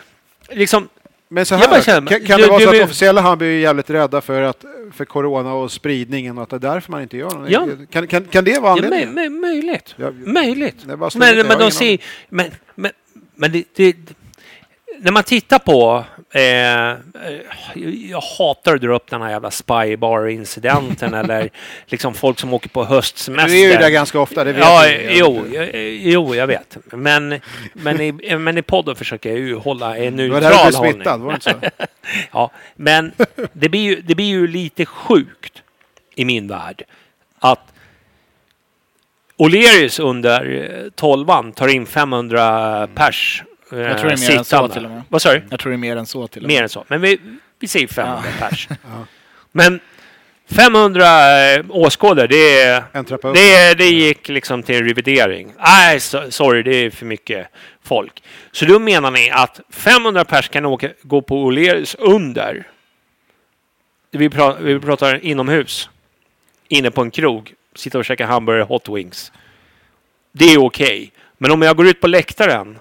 Liksom, 0.51 0.89
men 1.29 1.47
så 1.47 1.55
här, 1.55 1.83
känner- 1.83 2.09
kan, 2.09 2.27
kan 2.27 2.37
du- 2.37 2.43
det 2.45 2.49
vara 2.51 2.59
du 2.59 2.65
så 2.65 2.71
vill- 2.71 2.81
att 2.81 2.87
officiella 2.87 3.21
Hammarby 3.21 3.45
är 3.47 3.51
jävligt 3.61 3.91
rädda 3.91 4.21
för, 4.21 4.43
att, 4.43 4.65
för 4.93 5.05
corona 5.05 5.55
och 5.55 5.73
spridningen 5.73 6.37
och 6.39 6.43
att 6.43 6.51
det 6.51 6.57
är 6.57 6.61
därför 6.75 6.93
man 6.93 7.03
inte 7.03 7.17
gör 7.17 7.31
något? 7.31 7.51
Ja. 7.51 7.67
Kan, 7.91 8.07
kan, 8.07 8.25
kan 8.25 8.45
det 8.45 8.59
vara 8.61 8.71
ja, 8.79 8.85
anledningen? 8.85 9.15
möj, 9.15 9.29
möjligt. 9.29 9.95
Ja, 9.97 10.11
möjligt. 10.11 10.77
Men, 11.15 11.47
men 11.47 11.59
de 11.59 11.71
ser... 11.71 11.99
Men, 12.29 12.51
men, 12.75 12.93
men 13.35 13.53
det, 13.53 13.65
det, 13.77 13.97
när 14.99 15.13
man 15.13 15.23
tittar 15.23 15.59
på... 15.59 16.05
Eh, 16.31 16.91
eh, 16.91 16.97
jag 18.11 18.21
hatar 18.21 18.75
att 18.75 18.81
dra 18.81 18.95
upp 18.97 19.11
den 19.11 19.23
här 19.23 19.31
jävla 19.31 19.51
spybar-incidenten 19.51 21.15
eller 21.25 21.51
liksom 21.87 22.15
folk 22.15 22.39
som 22.39 22.55
åker 22.55 22.69
på 22.69 22.85
höstsemester. 22.85 23.49
Du 23.53 23.65
är 23.65 23.73
ju 23.73 23.77
där 23.79 23.91
ganska 23.91 24.21
ofta, 24.21 24.45
det 24.45 24.53
vet 24.53 24.65
Ja, 24.65 24.89
jo, 25.11 25.45
jag- 25.53 25.75
jo, 25.85 26.35
jag 26.35 26.47
vet. 26.47 26.77
Men, 26.93 27.41
men, 27.73 28.01
i, 28.01 28.37
men 28.39 28.59
i 28.59 28.63
podden 28.63 28.97
försöker 28.97 29.29
jag 29.31 29.39
ju 29.39 29.57
hålla 29.57 29.97
en 29.97 30.17
Det 30.17 30.29
var 30.29 30.41
där 30.41 30.51
du 30.51 30.57
neutral 30.57 30.67
blev 30.71 30.77
hållning. 30.79 30.95
smittad, 30.95 31.21
var 31.21 31.31
det 31.33 31.35
inte 31.35 31.71
så? 31.79 31.87
Ja, 32.33 32.51
men 32.77 33.13
det 33.53 33.69
blir, 33.69 33.81
ju, 33.83 34.01
det 34.01 34.15
blir 34.15 34.27
ju 34.27 34.47
lite 34.47 34.87
sjukt 34.87 35.63
i 36.15 36.25
min 36.25 36.49
värld 36.49 36.83
att 37.39 37.73
O'Learys 39.39 40.01
under 40.03 40.71
eh, 40.85 40.91
tolvan 40.91 41.53
tar 41.53 41.69
in 41.69 41.87
500 41.87 42.89
pers. 42.95 43.43
Eh, 43.73 43.79
Jag 43.79 43.99
tror 43.99 44.09
det 44.09 44.15
är 44.15 44.31
mer 44.31 44.39
än 44.39 44.45
så 44.45 44.69
till 44.69 44.85
och 44.85 44.91
med. 44.91 45.03
Vad 45.09 45.23
sa 45.23 45.33
du? 45.33 45.43
Jag 45.51 45.61
tror 45.61 45.71
det 45.71 45.77
är 45.77 45.79
mer 45.79 45.97
än 45.97 46.07
så 46.07 46.27
till 46.27 46.45
och 46.45 46.49
med. 46.49 46.57
Mer 46.57 46.63
än 46.63 46.69
så. 46.69 46.85
Men 46.89 47.01
vi, 47.01 47.21
vi 47.59 47.69
säger 47.69 47.89
500 47.89 48.23
pers. 48.39 48.69
Men 49.53 49.81
500 50.51 51.55
eh, 51.55 51.65
åskådare, 51.69 52.27
det, 52.27 52.85
det, 53.35 53.75
det 53.75 53.89
gick 53.89 54.29
liksom 54.29 54.63
till 54.63 54.85
revidering. 54.85 55.53
Nej, 55.59 56.01
so, 56.01 56.31
sorry, 56.31 56.63
det 56.63 56.75
är 56.75 56.91
för 56.91 57.07
mycket 57.07 57.49
folk. 57.83 58.23
Så 58.53 58.65
då 58.65 58.79
menar 58.79 59.11
ni 59.11 59.31
att 59.31 59.61
500 59.71 60.25
pers 60.25 60.49
kan 60.49 60.65
åka, 60.65 60.91
gå 61.03 61.23
på 61.23 61.51
O'Learys 61.51 61.97
under. 61.99 62.67
Vi 64.11 64.31
pratar, 64.31 64.63
vi 64.63 64.81
pratar 64.81 65.25
inomhus. 65.25 65.91
Inne 66.69 66.91
på 66.91 67.03
en 67.03 67.11
krog. 67.11 67.55
Sitta 67.75 67.99
och 67.99 68.05
käka 68.05 68.27
hamburgare 68.27 68.63
hot 68.63 68.89
wings. 68.89 69.33
Det 70.33 70.45
är 70.45 70.59
okej. 70.59 71.13
Men 71.39 71.51
om 71.51 71.63
jag 71.63 71.77
går 71.77 71.87
ut 71.87 72.01
på 72.01 72.07
läktaren 72.07 72.79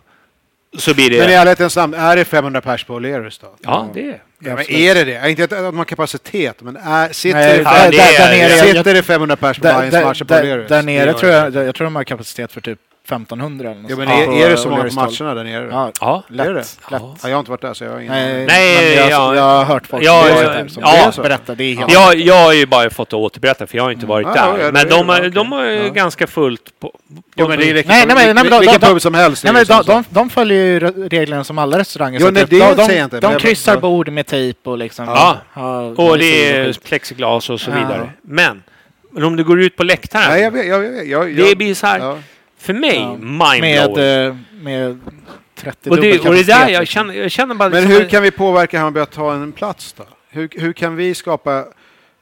så 0.77 0.93
blir 0.93 1.09
det... 1.09 1.17
Men 1.19 1.29
i 1.29 1.33
ärlighetens 1.33 1.75
namn, 1.75 1.93
är 1.93 2.15
det 2.15 2.25
500 2.25 2.61
pers 2.61 2.83
på 2.83 2.99
O'Learys 2.99 3.41
då? 3.41 3.47
Ja, 3.61 3.89
det 3.93 4.09
är 4.09 4.21
Ja, 4.39 4.55
men 4.55 4.71
är 4.71 4.95
det 4.95 5.03
det? 5.03 5.29
Inte 5.29 5.43
att 5.43 5.49
de 5.49 5.77
har 5.77 5.85
kapacitet, 5.85 6.61
men 6.61 6.75
är, 6.77 7.09
sitter, 7.13 7.39
Nej, 7.39 7.57
det, 7.57 7.63
där, 7.63 7.91
där, 7.91 8.33
är- 8.33 8.39
där 8.39 8.49
nere, 8.49 8.73
sitter 8.77 8.93
det 8.93 9.03
500 9.03 9.35
pers 9.35 9.57
på 9.57 9.63
där, 9.63 10.03
matcher 10.05 10.23
på 10.23 10.33
O'Learys? 10.33 10.67
där 10.67 10.81
nere 10.83 11.13
tror 11.13 11.31
jag, 11.31 11.55
jag 11.55 11.75
tror 11.75 11.85
de 11.85 11.95
har 11.95 12.03
kapacitet 12.03 12.51
för 12.51 12.61
typ 12.61 12.79
1500 13.05 13.69
eller 13.71 13.81
något 13.81 13.91
Jo, 13.91 13.97
men 13.97 14.07
är, 14.07 14.43
är 14.45 14.49
det 14.49 14.57
så 14.57 14.69
många 14.69 14.83
på 14.83 14.93
matcherna 14.93 15.33
där 15.33 15.43
nere? 15.43 15.67
Ja, 15.71 15.91
Ja. 16.01 16.23
lätt. 16.29 16.45
Är 16.47 16.49
det 16.53 16.59
lätt. 16.59 16.79
Ja. 16.91 17.15
Ja, 17.23 17.29
jag 17.29 17.35
har 17.35 17.39
inte 17.39 17.51
varit 17.51 17.61
där, 17.61 17.73
så 17.73 17.83
jag 17.83 17.91
har 17.91 17.99
ingen 17.99 18.11
Nej. 18.13 18.45
Nej, 18.45 18.85
men 18.85 18.97
jag, 18.97 19.09
ja. 19.11 19.35
jag 19.35 19.41
har 19.43 19.63
hört 19.65 19.87
folk 19.87 20.03
Ja, 20.03 20.23
som 20.23 20.31
ja, 20.43 20.67
som 20.69 20.83
ja. 20.85 21.11
ja. 21.17 21.23
berättar. 21.23 21.55
Det 21.55 21.63
är 21.63 21.75
helt 21.75 21.91
Jag, 21.93 22.15
jag 22.15 22.43
har 22.43 22.53
ju 22.53 22.65
bara 22.65 22.89
fått 22.89 23.13
återberätta 23.13 23.67
för 23.67 23.77
jag 23.77 23.83
har 23.83 23.91
inte 23.91 24.05
varit 24.05 24.27
Ja, 24.27 24.33
där. 24.33 24.65
ja, 24.65 24.71
men 24.71 24.89
de, 24.89 25.29
de 25.31 25.51
ju 25.65 25.83
Ja. 25.85 25.89
ganska 25.89 26.27
fullt 26.27 26.79
på... 26.79 26.91
Jo, 27.35 27.47
men 27.47 27.59
det 27.59 27.69
är 27.69 27.73
vilken, 27.73 27.89
Nej, 27.91 28.05
nej, 28.07 28.15
men- 28.15 28.25
nej, 28.25 28.43
men 28.43 28.51
de- 28.51 28.59
vilken 28.59 28.79
de- 28.79 28.87
pub 28.87 29.01
som 29.01 29.13
helst. 29.13 29.43
är 29.45 29.53
Nej, 29.53 29.65
men 29.69 29.77
de, 29.85 29.93
de, 29.93 30.03
de 30.09 30.29
följer 30.29 30.57
ju 30.65 30.79
re- 30.79 31.09
reglerna 31.09 31.43
som 31.43 31.57
alla 31.57 31.77
restauranger. 31.79 32.19
Jo, 32.19 32.25
så 32.25 32.31
nej, 32.31 32.45
det 32.49 32.59
de, 32.59 32.87
de, 32.87 32.97
inte, 32.99 33.19
de 33.19 33.39
kryssar 33.39 33.73
ja. 33.73 33.79
bord 33.79 34.09
med 34.09 34.25
tejp 34.27 34.69
och 34.69 34.77
liksom... 34.77 35.05
Ja. 35.05 35.37
Och 35.97 36.17
det 36.17 36.49
är 36.55 36.73
plexiglas 36.85 37.49
och 37.49 37.59
så 37.61 37.71
Ja. 37.71 37.75
vidare. 37.75 38.09
Men, 38.21 38.63
om 39.25 39.35
du 39.35 39.43
går 39.43 39.61
ut 39.61 39.75
på 39.77 39.83
läktaren. 39.83 40.25
Nej, 40.29 40.41
jag 40.41 40.51
vet. 40.51 40.67
Jag, 40.67 40.79
vet, 40.79 41.07
jag, 41.07 41.31
jag, 41.31 41.45
det 41.49 41.55
blir 41.55 41.75
så 41.75 41.87
här, 41.87 41.99
ja. 41.99 42.17
För 42.65 42.73
mig, 42.73 42.99
Ja. 42.99 43.17
mindblowing. 43.17 43.61
Med, 43.61 44.27
eh, 44.27 44.35
med 44.61 44.99
30 45.55 45.89
och, 45.89 45.95
det, 45.95 46.11
dubbel 46.11 46.27
och 46.27 46.33
det 46.33 46.43
där, 46.43 46.69
jag 46.69 46.87
känner, 46.87 47.13
jag 47.13 47.31
känner 47.31 47.55
bara... 47.55 47.69
Men 47.69 47.81
liksom- 47.83 48.01
hur 48.01 48.09
kan 48.09 48.23
vi 48.23 48.31
påverka 48.31 48.77
Hammarby 48.79 48.99
att 48.99 49.11
ta 49.11 49.33
en 49.33 49.51
plats 49.51 49.93
då? 49.93 50.03
Hur, 50.29 50.49
hur 50.51 50.73
kan 50.73 50.95
vi 50.95 51.13
skapa 51.15 51.65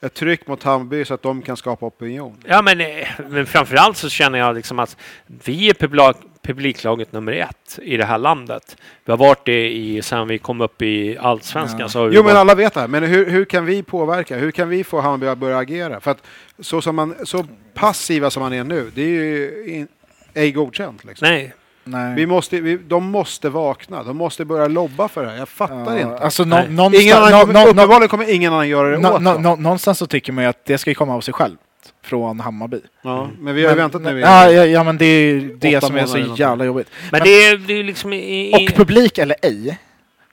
ett 0.01 0.13
tryck 0.13 0.47
mot 0.47 0.63
Hammarby 0.63 1.05
så 1.05 1.13
att 1.13 1.21
de 1.21 1.41
kan 1.41 1.57
skapa 1.57 1.85
opinion? 1.85 2.37
Ja, 2.45 2.61
men, 2.61 2.81
eh, 2.81 2.87
men 3.29 3.45
framförallt 3.45 3.97
så 3.97 4.09
känner 4.09 4.39
jag 4.39 4.55
liksom 4.55 4.79
att 4.79 4.97
vi 5.45 5.69
är 5.69 5.73
publik, 5.73 6.15
publiklaget 6.41 7.11
nummer 7.11 7.31
ett 7.31 7.79
i 7.81 7.97
det 7.97 8.05
här 8.05 8.17
landet. 8.17 8.77
Vi 9.05 9.11
har 9.11 9.17
varit 9.17 9.45
det 9.45 9.69
i, 9.71 10.01
sen 10.01 10.27
vi 10.27 10.37
kom 10.37 10.61
upp 10.61 10.81
i 10.81 11.17
Allsvenskan. 11.17 11.79
Ja. 11.79 11.89
Så 11.89 11.99
har 11.99 12.07
vi 12.07 12.15
Jo, 12.15 12.23
men 12.23 12.37
alla 12.37 12.55
vet 12.55 12.73
det 12.73 12.79
här. 12.79 12.87
Men 12.87 13.03
hur, 13.03 13.29
hur 13.29 13.45
kan 13.45 13.65
vi 13.65 13.83
påverka? 13.83 14.37
Hur 14.37 14.51
kan 14.51 14.69
vi 14.69 14.83
få 14.83 15.01
Hammarby 15.01 15.27
att 15.27 15.37
börja 15.37 15.57
agera? 15.57 15.99
För 15.99 16.11
att 16.11 16.23
så, 16.59 16.81
som 16.81 16.95
man, 16.95 17.15
så 17.23 17.45
passiva 17.73 18.29
som 18.29 18.43
man 18.43 18.53
är 18.53 18.63
nu, 18.63 18.91
det 18.95 19.01
är 19.01 19.07
ju 19.07 19.63
in, 19.67 19.87
ej 20.33 20.51
godkänt. 20.51 21.03
Liksom. 21.03 21.27
Nej, 21.27 21.53
Nej. 21.85 22.15
Vi 22.15 22.25
måste, 22.25 22.59
vi, 22.61 22.77
de 22.77 23.03
måste 23.05 23.49
vakna. 23.49 24.03
De 24.03 24.17
måste 24.17 24.45
börja 24.45 24.67
lobba 24.67 25.07
för 25.07 25.23
det 25.23 25.29
här. 25.29 25.37
Jag 25.37 25.49
fattar 25.49 25.97
Ja, 25.97 25.99
inte. 25.99 26.17
Alltså, 26.17 26.43
någonstans, 26.45 26.95
Ingen 27.03 27.17
annan, 27.17 27.49
nå, 27.49 27.63
uppenbarligen 27.67 28.07
kommer 28.09 28.33
ingen 28.33 28.53
annan 28.53 28.69
göra 28.69 28.89
det 28.89 28.97
nå, 28.97 29.09
åt 29.13 29.23
dem. 29.23 29.41
nå, 29.43 29.55
Någonstans 29.55 29.97
så 29.97 30.07
tycker 30.07 30.33
man 30.33 30.43
ju 30.43 30.49
att 30.49 30.65
det 30.65 30.77
ska 30.77 30.89
ju 30.91 30.95
komma 30.95 31.15
av 31.15 31.21
sig 31.21 31.33
själv 31.33 31.55
från 32.03 32.39
Hammarby. 32.39 32.79
Ja, 33.01 33.29
men 33.39 33.55
vi 33.55 33.63
har 33.63 33.69
ju 33.71 33.77
väntat 33.77 34.01
nu. 34.01 34.17
i- 34.17 34.21
Ja, 34.21 34.51
ja, 34.51 34.65
ja, 34.65 34.83
men 34.83 34.97
det 34.97 35.05
är 35.05 35.41
det 35.59 35.83
som 35.83 35.95
är 35.95 36.05
så 36.05 36.17
jävla 36.37 36.65
jobbigt. 36.65 36.87
men 37.11 37.21
det 37.23 37.29
är, 37.45 37.57
det 37.57 37.73
är 37.73 37.83
liksom... 37.83 38.13
I, 38.13 38.17
i, 38.63 38.67
Och 38.69 38.75
publik 38.75 39.17
eller 39.17 39.35
ej, 39.41 39.79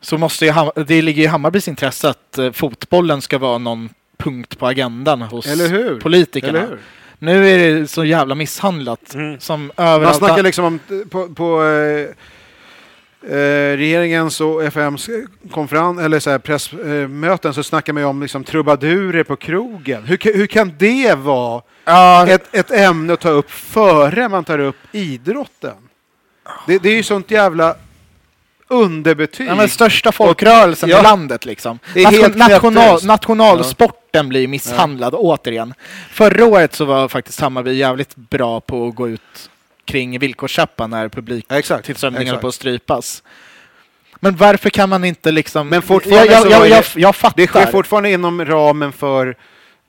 så 0.00 0.18
måste 0.18 0.46
ju 0.46 0.52
det 0.86 1.02
ligger 1.02 1.22
i 1.22 1.26
Hammarbys 1.26 1.68
intresse 1.68 2.08
att 2.08 2.38
eh, 2.38 2.52
fotbollen 2.52 3.22
ska 3.22 3.38
vara 3.38 3.58
någon 3.58 3.88
punkt 4.18 4.58
på 4.58 4.66
agendan 4.66 5.22
hos 5.22 5.46
Eller 5.46 5.68
hur? 5.68 6.00
politikerna. 6.00 6.58
Eller 6.58 6.68
hur? 6.68 6.78
Nu 7.22 7.48
är 7.50 7.58
det 7.80 7.86
så 7.88 8.04
jävla 8.04 8.34
misshandlat 8.34 9.14
Mm. 9.14 9.40
som 9.40 9.66
Man 9.76 9.86
överallt. 9.86 10.16
snackar 10.16 10.42
liksom 10.42 10.64
om 10.64 10.78
på, 11.10 11.28
på 11.28 11.62
eh, 11.64 12.06
eh, 13.32 13.76
regeringens 13.76 14.40
och 14.40 14.64
FMs 14.64 15.08
konferens, 15.50 16.00
eller 16.00 16.20
så 16.20 16.30
här 16.30 16.38
pressmöten 16.38 17.54
så 17.54 17.62
snackar 17.62 17.92
man 17.92 18.02
ju 18.02 18.08
om 18.08 18.22
liksom 18.22 18.44
trubadurer 18.44 19.24
på 19.24 19.36
krogen. 19.36 20.02
Hur, 20.04 20.18
hur 20.34 20.46
kan 20.46 20.72
det 20.78 21.14
vara 21.18 21.62
ja, 21.84 22.26
ett, 22.28 22.48
ett 22.54 22.70
ämne 22.70 23.12
att 23.12 23.20
ta 23.20 23.28
upp 23.30 23.50
före 23.50 24.28
man 24.28 24.44
tar 24.44 24.58
upp 24.58 24.76
idrotten? 24.92 25.74
Det, 26.66 26.78
det 26.82 26.88
är 26.88 26.94
ju 26.96 27.02
sånt 27.02 27.30
jävla 27.30 27.74
underbetyg. 28.70 29.48
ja, 29.48 29.54
men 29.54 29.68
största 29.68 30.12
folkrörelsen 30.12 30.88
Ja. 30.88 31.00
i 31.00 31.02
landet 31.02 31.44
liksom. 31.44 31.78
Det 31.94 32.02
är 32.02 32.10
helt 32.10 32.36
national, 32.36 33.04
nationalsporten 33.04 34.28
blir 34.28 34.48
misshandlad 34.48 35.14
återigen. 35.16 35.74
Förra 36.10 36.44
året 36.44 36.74
så 36.74 36.84
var 36.84 37.08
faktiskt 37.08 37.40
Hammarby 37.40 37.72
jävligt 37.72 38.16
bra 38.16 38.60
på 38.60 38.88
att 38.88 38.94
gå 38.94 39.08
ut 39.08 39.50
kring 39.84 40.18
villkorstrappan 40.18 40.90
när 40.90 41.08
publik 41.08 41.46
Ja, 41.48 41.58
exakt, 41.58 41.86
tillströmningen 41.86 42.22
exakt. 42.22 42.34
höll 42.34 42.40
på 42.40 42.48
att 42.48 42.54
strypas. 42.54 43.22
Men 44.22 44.36
varför 44.36 44.70
kan 44.70 44.88
man 44.88 45.04
inte 45.04 45.30
liksom... 45.32 45.68
Men 45.68 45.82
fortfarande 45.82 46.32
jag, 46.32 46.50
jag, 46.50 46.68
jag, 46.68 46.84
jag 46.94 47.16
fattar. 47.16 47.36
Det 47.36 47.46
sker 47.46 47.66
fortfarande 47.66 48.10
inom 48.10 48.44
ramen 48.44 48.92
för 48.92 49.36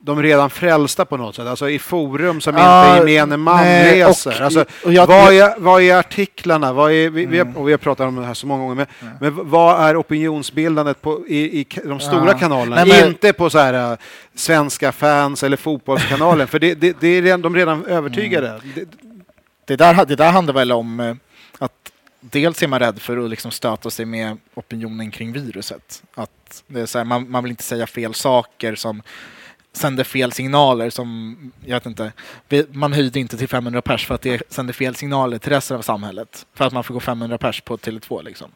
de 0.04 0.22
redan 0.22 0.50
frälsta 0.50 1.04
på 1.04 1.16
något 1.16 1.34
sätt, 1.34 1.46
alltså 1.46 1.70
i 1.70 1.78
forum 1.78 2.40
som 2.40 2.56
Ja, 2.56 2.96
inte 2.98 3.10
gemene 3.12 3.36
man 3.36 3.56
nej, 3.64 4.04
och- 4.04 4.08
läser. 4.08 4.42
Alltså, 4.42 4.64
och 4.84 4.92
jag- 4.92 5.06
vad, 5.06 5.32
är, 5.34 5.54
vad 5.60 5.82
är 5.82 5.96
artiklarna? 5.96 6.72
Vad 6.72 6.92
är, 6.92 7.10
vi, 7.10 7.26
vi 7.26 7.38
Mm. 7.38 7.54
har, 7.54 7.60
och 7.60 7.68
vi 7.68 7.72
har 7.72 7.78
pratat 7.78 8.08
om 8.08 8.16
det 8.16 8.26
här 8.26 8.34
så 8.34 8.46
många 8.46 8.62
gånger, 8.62 8.74
men, 8.74 8.86
men 9.20 9.50
vad 9.50 9.80
är 9.84 10.00
opinionsbildandet 10.00 11.02
på, 11.02 11.26
i, 11.28 11.60
i 11.60 11.66
de 11.84 12.00
stora 12.00 12.26
Ja. 12.32 12.38
kanalerna? 12.38 12.76
Nej, 12.84 13.00
men- 13.00 13.08
Inte 13.08 13.32
på 13.32 13.50
så 13.50 13.58
här, 13.58 13.92
äh, 13.92 13.98
svenska 14.34 14.92
fans 14.92 15.42
eller 15.42 15.56
fotbollskanalen, 15.56 16.46
för 16.48 16.58
det, 16.58 16.74
det, 16.74 16.96
det 17.00 17.08
är 17.08 17.22
redan, 17.22 17.42
de 17.42 17.54
är 17.54 17.58
redan 17.58 17.84
övertygade. 17.86 18.48
Mm. 18.48 18.60
Det, 18.74 18.84
Det 19.64 19.76
där, 19.76 20.04
det 20.04 20.16
där 20.16 20.30
handlar 20.32 20.54
väl 20.54 20.72
om 20.72 21.00
eh, 21.00 21.14
att 21.58 21.72
dels 22.20 22.62
är 22.62 22.66
man 22.68 22.78
rädd 22.78 22.98
för 23.02 23.24
att 23.24 23.30
liksom 23.30 23.50
stöta 23.50 23.90
sig 23.90 24.04
med 24.06 24.36
opinionen 24.54 25.10
kring 25.10 25.32
viruset. 25.32 26.02
Att 26.14 26.62
det 26.66 26.80
är 26.80 26.86
så 26.86 26.98
här, 26.98 27.04
man, 27.04 27.30
man 27.30 27.42
vill 27.44 27.50
inte 27.50 27.62
säga 27.62 27.86
fel 27.86 28.14
saker 28.14 28.74
som 28.74 29.02
sänder 29.72 30.04
fel 30.04 30.32
signaler 30.32 30.90
som, 30.90 31.36
jag 31.64 31.76
vet 31.76 31.86
inte, 31.86 32.12
man 32.72 32.92
höjde 32.92 33.20
inte 33.20 33.36
till 33.36 33.48
500 33.48 33.82
pers 33.82 34.06
för 34.06 34.14
att 34.14 34.22
det 34.22 34.42
sänder 34.52 34.72
fel 34.72 34.94
signaler 34.94 35.38
till 35.38 35.52
resten 35.52 35.76
av 35.76 35.82
samhället. 35.82 36.46
För 36.54 36.64
att 36.64 36.72
man 36.72 36.84
får 36.84 36.94
gå 36.94 37.00
500 37.00 37.38
pers 37.38 37.60
på 37.60 37.76
Tele2 37.76 38.22
liksom 38.24 38.50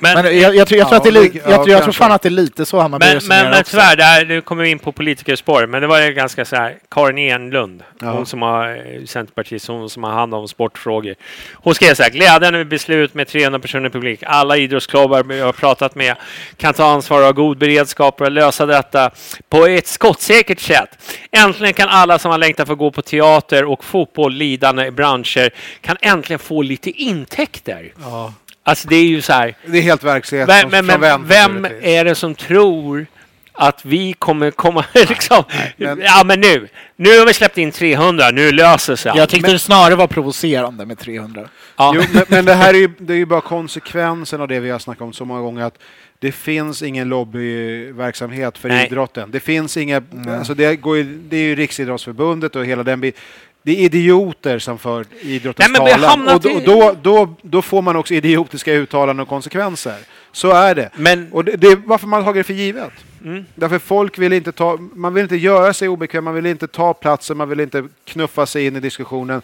men, 0.00 0.14
Men 0.24 0.38
jag, 0.38 0.56
jag, 0.56 0.68
tror, 0.68 0.78
jag, 0.78 0.88
tror 0.88 0.96
att 0.96 1.04
det 1.04 1.10
är 1.10 1.14
jag, 1.14 1.36
ja, 1.52 1.56
tror- 1.56 1.68
jag 1.70 1.82
tror 1.82 1.92
fan 1.92 2.12
att 2.12 2.22
det 2.22 2.28
är 2.28 2.30
lite 2.30 2.66
så 2.66 2.80
Hammarby 2.80 3.06
men, 3.06 3.20
men, 3.28 3.50
men 3.50 3.64
tyvärr, 3.64 3.96
där, 3.96 4.24
nu 4.26 4.40
kommer 4.40 4.62
vi 4.64 4.70
in 4.70 4.78
på 4.78 4.92
politikerspår. 4.92 5.66
Men 5.66 5.82
det 5.82 5.88
var 5.88 6.00
ju 6.00 6.12
ganska 6.12 6.44
så 6.44 6.56
här, 6.56 6.76
Karin 6.90 7.18
Enlund, 7.18 7.82
Ja. 8.00 8.10
hon 8.10 8.26
som 8.26 8.42
har 8.42 9.06
Centerpartiet, 9.06 9.66
hon 9.66 9.90
som 9.90 10.04
har 10.04 10.10
hand 10.12 10.34
om 10.34 10.48
sportfrågor. 10.48 11.14
Hon 11.54 11.74
skrev 11.74 11.94
så 11.94 12.02
här, 12.02 12.10
glädjande 12.10 12.58
med 12.58 12.68
beslut 12.68 13.14
med 13.14 13.28
300 13.28 13.58
personer 13.58 13.86
i 13.88 13.90
publik. 13.92 14.22
Alla 14.26 14.56
idrottsklubbar 14.56 15.22
vi 15.22 15.40
har 15.40 15.52
pratat 15.52 15.94
med 15.94 16.16
kan 16.56 16.74
ta 16.74 16.84
ansvar 16.92 17.18
och 17.18 17.24
ha 17.24 17.32
god 17.32 17.58
beredskap 17.58 18.18
för 18.18 18.24
att 18.24 18.32
lösa 18.32 18.66
detta 18.66 19.10
på 19.48 19.66
ett 19.66 19.86
skottsäkert 19.86 20.60
sätt. 20.60 21.18
Äntligen 21.32 21.74
kan 21.74 21.88
alla 21.88 22.18
som 22.18 22.30
har 22.30 22.38
längtat 22.38 22.66
för 22.66 22.72
att 22.72 22.78
gå 22.78 22.90
på 22.90 23.02
teater 23.02 23.64
och 23.64 23.84
fotboll, 23.84 24.32
lidande 24.34 24.90
branscher, 24.90 25.50
kan 25.80 25.96
äntligen 26.00 26.38
få 26.38 26.62
lite 26.62 26.90
intäkter. 26.90 27.92
ja, 28.02 28.32
Alltså 28.70 28.88
det 28.88 28.96
är 28.96 29.04
ju 29.04 29.20
så 29.22 29.32
här, 29.32 29.54
det 29.66 29.78
är 29.78 29.82
helt 29.82 30.04
verklighet 30.04 30.48
vem, 30.48 30.68
men, 30.70 30.86
men, 30.86 31.00
frånvänt, 31.00 31.22
vem 31.26 31.62
naturligtvis. 31.62 31.94
är 31.94 32.04
det 32.04 32.14
som 32.14 32.34
tror 32.34 33.06
att 33.52 33.84
vi 33.84 34.12
kommer 34.12 34.50
komma 34.50 34.84
liksom... 34.94 35.44
men- 35.76 36.00
Ja 36.00 36.22
men 36.24 36.40
nu, 36.40 36.68
nu 36.96 37.18
har 37.18 37.26
vi 37.26 37.34
släppt 37.34 37.58
in 37.58 37.70
300, 37.72 38.30
nu 38.30 38.52
löser 38.52 38.96
sig 38.96 39.12
Jag 39.16 39.28
tyckte 39.28 39.52
det 39.52 39.58
snarare 39.58 39.94
var 39.96 40.06
provocerande 40.06 40.86
med 40.86 40.98
300. 40.98 41.48
Ja. 41.76 41.92
Jo, 41.96 42.02
men, 42.12 42.24
men 42.28 42.44
det 42.44 42.54
här 42.54 42.74
är 42.74 42.78
ju, 42.78 42.90
det 42.98 43.12
är 43.12 43.16
ju 43.16 43.26
bara 43.26 43.40
konsekvensen 43.40 44.40
av 44.40 44.48
det 44.48 44.60
vi 44.60 44.70
har 44.70 44.78
snackat 44.78 45.02
om 45.02 45.12
så 45.12 45.24
många 45.24 45.40
gånger. 45.40 45.64
Att 45.64 45.78
det 46.18 46.32
finns 46.32 46.82
ingen 46.82 47.08
lobbyverksamhet 47.08 48.58
för 48.58 48.68
Nej. 48.68 48.86
idrotten. 48.86 49.30
Det 49.30 49.40
finns 49.40 49.76
inga, 49.76 50.02
alltså 50.38 50.54
det, 50.54 50.76
går 50.76 50.96
ju, 50.96 51.04
det 51.04 51.36
är 51.36 51.42
ju 51.42 51.54
Riksidrottsförbundet 51.54 52.56
och 52.56 52.64
hela 52.64 52.82
den 52.82 53.00
biten. 53.00 53.20
Det 53.62 53.72
är 53.72 53.76
idioter 53.76 54.58
som 54.58 54.78
för 54.78 55.06
idrottens 55.20 55.78
Nej, 55.78 55.92
talan. 55.92 56.28
Och 56.28 56.40
då, 56.40 56.60
då, 56.64 56.96
då, 57.02 57.34
då 57.42 57.62
får 57.62 57.82
man 57.82 57.96
också 57.96 58.14
idiotiska 58.14 58.72
uttalanden 58.72 59.22
och 59.22 59.28
konsekvenser. 59.28 59.96
Så 60.32 60.50
är 60.50 60.74
det. 60.74 60.90
Men 60.96 61.32
Och 61.32 61.44
det, 61.44 61.56
det 61.56 61.66
är 61.66 61.76
varför 61.76 62.06
man 62.06 62.20
har 62.20 62.24
tagit 62.24 62.40
det 62.40 62.44
för 62.44 62.54
givet. 62.54 62.92
Mm. 63.24 63.44
Därför 63.54 63.78
folk 63.78 64.18
vill 64.18 64.32
inte 64.32 64.52
ta, 64.52 64.78
man 64.94 65.14
vill 65.14 65.22
inte 65.22 65.36
göra 65.36 65.72
sig 65.72 65.88
obekväm, 65.88 66.24
man 66.24 66.34
vill 66.34 66.46
inte 66.46 66.66
ta 66.66 66.94
platsen, 66.94 67.36
man 67.36 67.48
vill 67.48 67.60
inte 67.60 67.84
knuffa 68.04 68.46
sig 68.46 68.66
in 68.66 68.76
i 68.76 68.80
diskussionen 68.80 69.42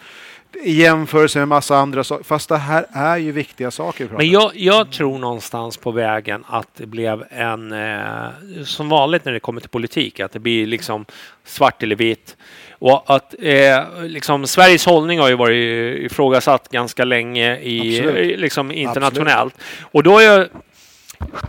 i 0.63 0.73
jämförelse 0.73 1.39
med 1.39 1.49
massa 1.49 1.77
andra 1.77 2.05
saker. 2.05 2.25
Fast 2.25 2.49
det 2.49 2.57
här 2.57 2.87
är 2.93 3.17
ju 3.17 3.33
viktiga 3.33 3.71
saker 3.71 4.09
Men 4.17 4.31
jag, 4.31 4.51
jag 4.55 4.93
tror 4.93 5.19
någonstans 5.19 5.77
på 5.77 5.91
vägen 5.91 6.45
att 6.49 6.69
det 6.77 6.87
blev 6.87 7.25
en, 7.31 7.73
eh, 7.73 8.29
som 8.65 8.89
vanligt 8.89 9.25
när 9.25 9.33
det 9.33 9.41
kommer 9.41 9.61
till 9.61 9.71
politik, 9.71 10.21
att 10.21 10.33
det 10.33 10.39
blir 10.39 10.67
liksom 10.67 11.05
svart 11.45 11.83
eller 11.83 11.97
vitt. 11.97 12.37
Och 12.79 13.05
att 13.07 13.35
eh, 13.39 13.85
liksom, 14.03 14.47
Sveriges 14.47 14.87
hållning 14.87 15.19
har 15.19 15.29
ju 15.29 15.35
varit 15.35 15.99
ifrågasatt 15.99 16.69
ganska 16.69 17.05
länge 17.05 17.59
i, 17.59 17.99
Absolut. 17.99 18.33
eh, 18.33 18.39
liksom, 18.39 18.73
internationellt. 18.73 19.55
Och 19.81 20.03
då 20.03 20.19
är 20.19 20.23
jag, 20.23 20.49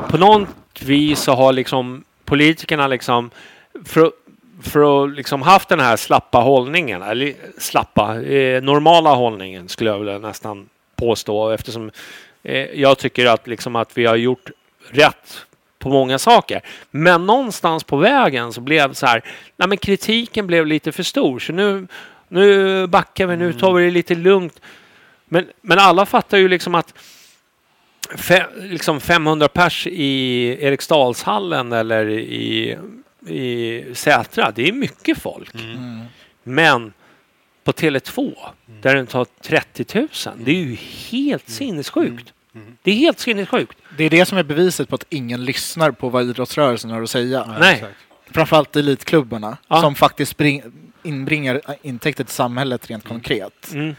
på 0.09 0.17
något 0.17 0.81
vis 0.81 1.19
så 1.19 1.31
har 1.31 1.53
liksom 1.53 2.03
politikerna 2.25 2.87
liksom 2.87 3.29
för, 3.85 4.11
för 4.61 5.03
att 5.03 5.15
liksom 5.15 5.41
haft 5.41 5.69
den 5.69 5.79
här 5.79 5.97
slappa 5.97 6.37
hållningen, 6.37 7.01
eller 7.01 7.33
slappa, 7.57 8.21
eh, 8.21 8.61
normala 8.61 9.13
hållningen 9.13 9.69
skulle 9.69 9.89
jag 9.89 9.99
vilja 9.99 10.17
nästan 10.19 10.69
påstå 10.95 11.49
eftersom 11.49 11.91
eh, 12.43 12.65
jag 12.81 12.97
tycker 12.97 13.25
att, 13.25 13.47
liksom 13.47 13.75
att 13.75 13.97
vi 13.97 14.05
har 14.05 14.15
gjort 14.15 14.51
rätt 14.89 15.46
på 15.79 15.89
många 15.89 16.19
saker. 16.19 16.61
Men 16.91 17.25
någonstans 17.25 17.83
på 17.83 17.97
vägen 17.97 18.53
så 18.53 18.61
blev 18.61 18.93
så 18.93 19.05
här, 19.05 19.23
nej 19.57 19.67
men 19.67 19.77
kritiken 19.77 20.47
blev 20.47 20.67
lite 20.67 20.91
för 20.91 21.03
stor 21.03 21.39
så 21.39 21.53
nu, 21.53 21.87
nu 22.27 22.87
backar 22.87 23.27
vi, 23.27 23.37
nu 23.37 23.53
tar 23.53 23.73
vi 23.73 23.85
det 23.85 23.91
lite 23.91 24.15
lugnt. 24.15 24.61
Men, 25.25 25.47
men 25.61 25.79
alla 25.79 26.05
fattar 26.05 26.37
ju 26.37 26.47
liksom 26.47 26.75
att 26.75 26.93
fe, 28.15 28.45
liksom 28.59 28.99
500 28.99 29.47
pers 29.47 29.87
i 29.87 30.47
Eriksdalshallen 30.65 31.73
eller 31.73 32.09
i, 32.09 32.77
i 33.27 33.83
Sätra, 33.93 34.51
det 34.51 34.67
är 34.67 34.73
mycket 34.73 35.17
folk. 35.17 35.53
Mm. 35.53 36.01
Men 36.43 36.93
på 37.63 37.71
Tele2, 37.71 38.35
där 38.81 38.95
den 38.95 39.07
tar 39.07 39.25
30 39.41 39.85
000, 39.95 40.07
det 40.37 40.51
är 40.51 40.55
ju 40.55 40.77
helt 41.11 41.49
sinnessjukt. 41.49 42.33
Det 42.83 42.91
är 42.91 42.95
helt 42.95 43.19
sinnessjukt. 43.19 43.77
Det 43.97 44.03
är 44.03 44.09
det 44.09 44.25
som 44.25 44.37
är 44.37 44.43
beviset 44.43 44.89
på 44.89 44.95
att 44.95 45.05
ingen 45.09 45.45
lyssnar 45.45 45.91
på 45.91 46.09
vad 46.09 46.29
idrottsrörelsen 46.29 46.91
har 46.91 47.01
att 47.01 47.09
säga. 47.09 47.55
Nej. 47.59 47.85
Framförallt 48.31 48.75
elitklubbarna 48.75 49.57
Ja. 49.67 49.81
som 49.81 49.95
faktiskt 49.95 50.41
inbringar 51.03 51.61
intäkter 51.81 52.23
till 52.23 52.33
samhället 52.33 52.89
rent 52.89 53.07
konkret. 53.07 53.71
Mm. 53.73 53.95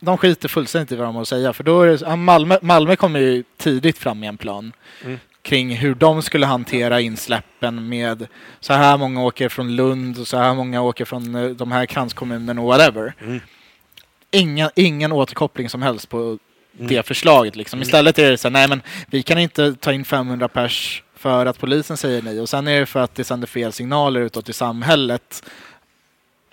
De 0.00 0.18
skiter 0.18 0.48
fullständigt 0.48 0.92
i 0.92 0.96
vad 0.96 1.06
de 1.06 1.14
har 1.14 1.22
att 1.22 1.28
säga. 1.28 1.52
För 1.52 1.64
då 1.64 1.82
är 1.82 1.86
det, 1.98 2.16
Malmö, 2.16 2.58
Malmö 2.62 2.96
kom 2.96 3.16
ju 3.16 3.44
tidigt 3.56 3.98
fram 3.98 4.20
med 4.20 4.28
en 4.28 4.36
plan 4.36 4.72
Mm. 5.04 5.18
kring 5.42 5.76
hur 5.76 5.94
de 5.94 6.22
skulle 6.22 6.46
hantera 6.46 7.00
insläppen 7.00 7.88
med 7.88 8.26
så 8.60 8.72
här 8.72 8.96
många 8.96 9.22
åker 9.24 9.48
från 9.48 9.76
Lund 9.76 10.18
och 10.18 10.26
så 10.28 10.36
här 10.36 10.54
många 10.54 10.82
åker 10.82 11.04
från 11.04 11.34
eh, 11.34 11.48
de 11.50 11.72
här 11.72 11.86
kranskommunerna 11.86 12.60
och 12.60 12.66
whatever. 12.66 13.14
Mm. 13.20 13.40
Inga, 14.30 14.70
ingen 14.76 15.12
återkoppling 15.12 15.68
som 15.68 15.82
helst 15.82 16.08
på 16.08 16.38
det 16.88 17.06
förslaget. 17.06 17.56
Liksom. 17.56 17.82
Istället 17.82 18.18
är 18.18 18.30
det 18.30 18.36
så 18.38 18.48
här, 18.48 18.52
nej 18.52 18.68
men 18.68 18.82
vi 19.06 19.22
kan 19.22 19.38
inte 19.38 19.74
ta 19.74 19.92
in 19.92 20.04
500 20.04 20.48
pers 20.48 21.02
för 21.16 21.46
att 21.46 21.58
polisen 21.58 21.96
säger 21.96 22.22
nej 22.22 22.40
och 22.40 22.48
sen 22.48 22.68
är 22.68 22.80
det 22.80 22.86
för 22.86 23.00
att 23.00 23.14
det 23.14 23.24
sänder 23.24 23.46
fel 23.46 23.72
signaler 23.72 24.20
utåt 24.20 24.48
i 24.48 24.52
samhället. 24.52 25.44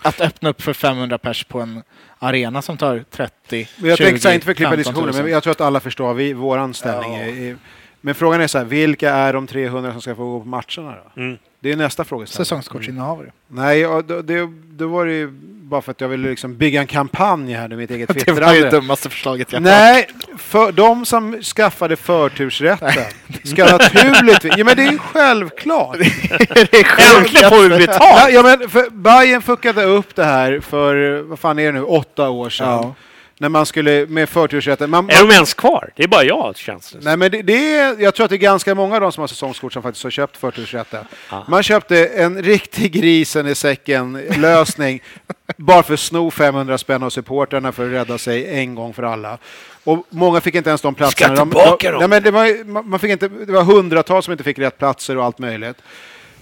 Att 0.02 0.22
öppna 0.22 0.50
upp 0.50 0.62
för 0.62 0.74
500 0.74 1.18
pers 1.18 1.44
på 1.44 1.60
en 1.62 1.84
arena 2.20 2.62
som 2.62 2.78
tar 2.78 3.06
30, 3.12 3.70
Men 3.78 3.90
jag 3.90 3.98
20, 3.98 4.06
tänkte 4.06 4.34
inte 4.34 4.44
för 4.46 4.52
att 4.52 4.58
klippa 4.58 4.70
15 4.70 4.78
diskussionen, 4.84 5.16
000. 5.16 5.24
men 5.24 5.32
jag 5.32 5.44
tror 5.44 5.52
att 5.52 5.62
alla 5.62 5.80
förstår 5.80 6.14
vi, 6.14 6.34
våran 6.34 6.74
ställning. 6.74 7.16
är- 7.16 7.50
är- 7.52 7.58
Men 8.02 8.16
frågan 8.16 8.42
är 8.42 8.48
så 8.48 8.58
här, 8.58 8.66
vilka 8.66 9.14
är 9.14 9.34
de 9.34 9.48
300 9.48 9.92
som 9.92 10.02
ska 10.02 10.16
få 10.16 10.26
gå 10.32 10.40
på 10.40 10.48
matcherna 10.48 10.96
då? 11.16 11.22
Mm. 11.22 11.38
Det 11.60 11.72
är 11.72 11.76
nästa 11.76 12.04
frågeställning. 12.04 12.46
Säsongskortsinnehavare. 12.46 13.32
Nej, 13.48 13.80
ja, 13.80 14.02
då, 14.02 14.22
det, 14.22 14.50
då 14.70 14.88
var 14.88 15.06
det 15.06 15.14
ju 15.14 15.34
bara 15.70 15.82
för 15.82 15.92
att 15.92 16.02
jag 16.02 16.08
ville 16.08 16.30
liksom 16.30 16.58
bygga 16.58 16.82
en 16.82 16.88
kampanj 16.88 17.54
här, 17.54 17.68
med 17.68 17.78
mitt 17.78 17.92
eget 17.92 18.10
Det 18.26 18.32
var 18.32 18.34
ju 18.34 18.40
det 18.40 18.52
twittrande. 18.52 18.70
dummaste 18.70 19.10
förslaget 19.10 19.54
jag. 19.54 19.62
Nej, 19.62 20.08
för 20.38 20.72
de 20.72 21.06
som 21.06 21.42
skaffade 21.42 21.96
förtursrätten 21.96 23.04
ska 23.44 23.66
naturligtvis... 23.66 24.54
Ja, 24.58 24.64
men 24.64 24.76
det 24.76 24.84
är 24.84 24.92
ju 24.92 24.98
självklart. 24.98 25.98
Äntligen 26.50 27.50
får 27.50 27.70
vi 27.70 27.78
betalt! 27.88 28.34
Ja, 28.34 28.44
men 28.44 28.70
för 28.70 28.90
Bayern 28.90 29.42
fuckade 29.42 29.84
upp 29.84 30.16
det 30.16 30.24
här 30.24 30.60
för, 30.60 31.22
vad 31.22 31.40
fan 31.40 31.60
är 31.60 31.66
det 31.66 31.72
nu, 31.72 31.84
åtta 31.84 32.30
år 32.30 32.50
sedan. 32.50 32.68
Ja. 32.68 32.96
När 33.40 33.50
man 33.50 33.66
skulle 33.66 34.06
med 34.06 34.30
förtursrätten. 34.30 34.90
Man, 34.90 35.10
Är 35.10 35.20
de 35.28 35.32
ens 35.32 35.54
kvar? 35.54 35.90
Det 35.96 36.04
är 36.04 36.08
bara 36.08 36.24
jag, 36.24 36.58
känns 36.58 36.92
det 36.92 37.00
Nej, 37.02 37.18
men 37.18 37.32
det, 37.32 37.42
det 37.42 37.76
är, 37.78 38.02
jag 38.02 38.16
tror 38.16 38.24
att 38.24 38.30
det 38.30 38.36
är 38.36 38.38
ganska 38.38 38.76
många 38.76 38.96
av 38.96 39.02
de 39.02 39.12
som 39.12 39.22
har 39.22 39.28
säsongskort 39.28 39.74
som 39.74 39.84
faktiskt 39.84 40.04
har 40.04 40.12
köpt 40.12 40.38
förtursrätten. 40.38 41.06
Ja. 41.32 41.46
Man 41.48 41.64
köpte 41.64 42.06
en 42.08 42.44
riktig 42.44 42.92
grisen 42.92 43.48
i 43.48 43.56
säcken 43.56 44.22
lösning 44.38 45.02
bara 45.58 45.84
för 45.84 45.94
att 45.94 46.00
sno 46.00 46.32
500 46.32 46.78
spänn 46.78 47.04
av 47.04 47.10
supportrarna 47.10 47.72
för 47.72 47.86
att 47.86 47.92
rädda 47.92 48.18
sig 48.18 48.60
en 48.60 48.76
gång 48.76 48.94
för 48.94 49.04
alla. 49.04 49.38
Och 49.84 50.06
många 50.10 50.42
fick 50.42 50.56
inte 50.56 50.70
ens 50.70 50.82
de 50.82 50.96
platserna. 50.96 51.36
Ska 51.36 51.46
De- 51.46 51.50
tillbaka 51.52 51.88
de, 51.88 51.92
dem. 51.92 52.00
nej, 52.00 52.08
men 52.10 52.24
det, 52.24 52.32
var, 52.32 52.66
man 52.66 52.90
man 52.90 53.00
fick 53.00 53.12
inte, 53.12 53.28
det 53.28 53.52
var 53.52 53.64
hundratals 53.64 54.26
som 54.26 54.32
inte 54.32 54.44
fick 54.44 54.60
rätt 54.60 54.78
platser 54.78 55.18
och 55.18 55.26
allt 55.26 55.40
möjligt. 55.40 55.78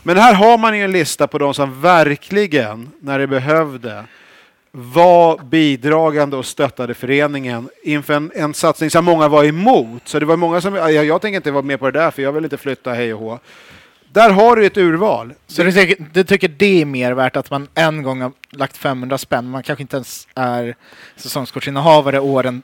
Men 0.03 0.17
här 0.17 0.33
har 0.33 0.57
man 0.57 0.77
ju 0.77 0.83
en 0.83 0.91
lista 0.91 1.27
på 1.27 1.37
de 1.37 1.53
som 1.53 1.81
verkligen, 1.81 2.89
när 2.99 3.19
det 3.19 3.27
behövde, 3.27 4.03
var 4.71 5.37
bidragande 5.43 6.37
och 6.37 6.45
stöttade 6.45 6.93
föreningen 6.93 7.69
inför 7.83 8.13
en, 8.13 8.31
en 8.35 8.53
satsning 8.53 8.89
som 8.89 9.05
många 9.05 9.27
var 9.27 9.43
emot. 9.43 10.01
Så 10.05 10.19
det 10.19 10.25
var 10.25 10.37
många 10.37 10.61
som, 10.61 10.75
jag, 10.75 11.05
jag 11.05 11.21
tänker 11.21 11.35
inte 11.35 11.51
vara 11.51 11.63
med 11.63 11.79
på 11.79 11.91
det 11.91 11.99
där 11.99 12.11
för 12.11 12.21
jag 12.21 12.31
vill 12.31 12.43
inte 12.43 12.57
flytta 12.57 12.93
hej 12.93 13.13
och 13.13 13.19
hå. 13.19 13.39
Där 14.15 14.29
har 14.29 14.55
du 14.55 14.65
ett 14.65 14.77
urval. 14.77 15.33
Så 15.47 15.63
du 15.63 15.71
tycker, 15.71 16.05
du 16.13 16.23
tycker 16.23 16.47
det 16.47 16.81
är 16.81 16.85
mer 16.85 17.11
värt 17.11 17.35
att 17.35 17.51
man 17.51 17.67
en 17.75 18.03
gång 18.03 18.21
har 18.21 18.31
lagt 18.49 18.77
500 18.77 19.17
spänn, 19.17 19.49
man 19.49 19.63
kanske 19.63 19.81
inte 19.83 19.95
ens 19.95 20.27
är 20.35 20.75
säsongskortsinnehavare 21.15 22.19
åren 22.19 22.61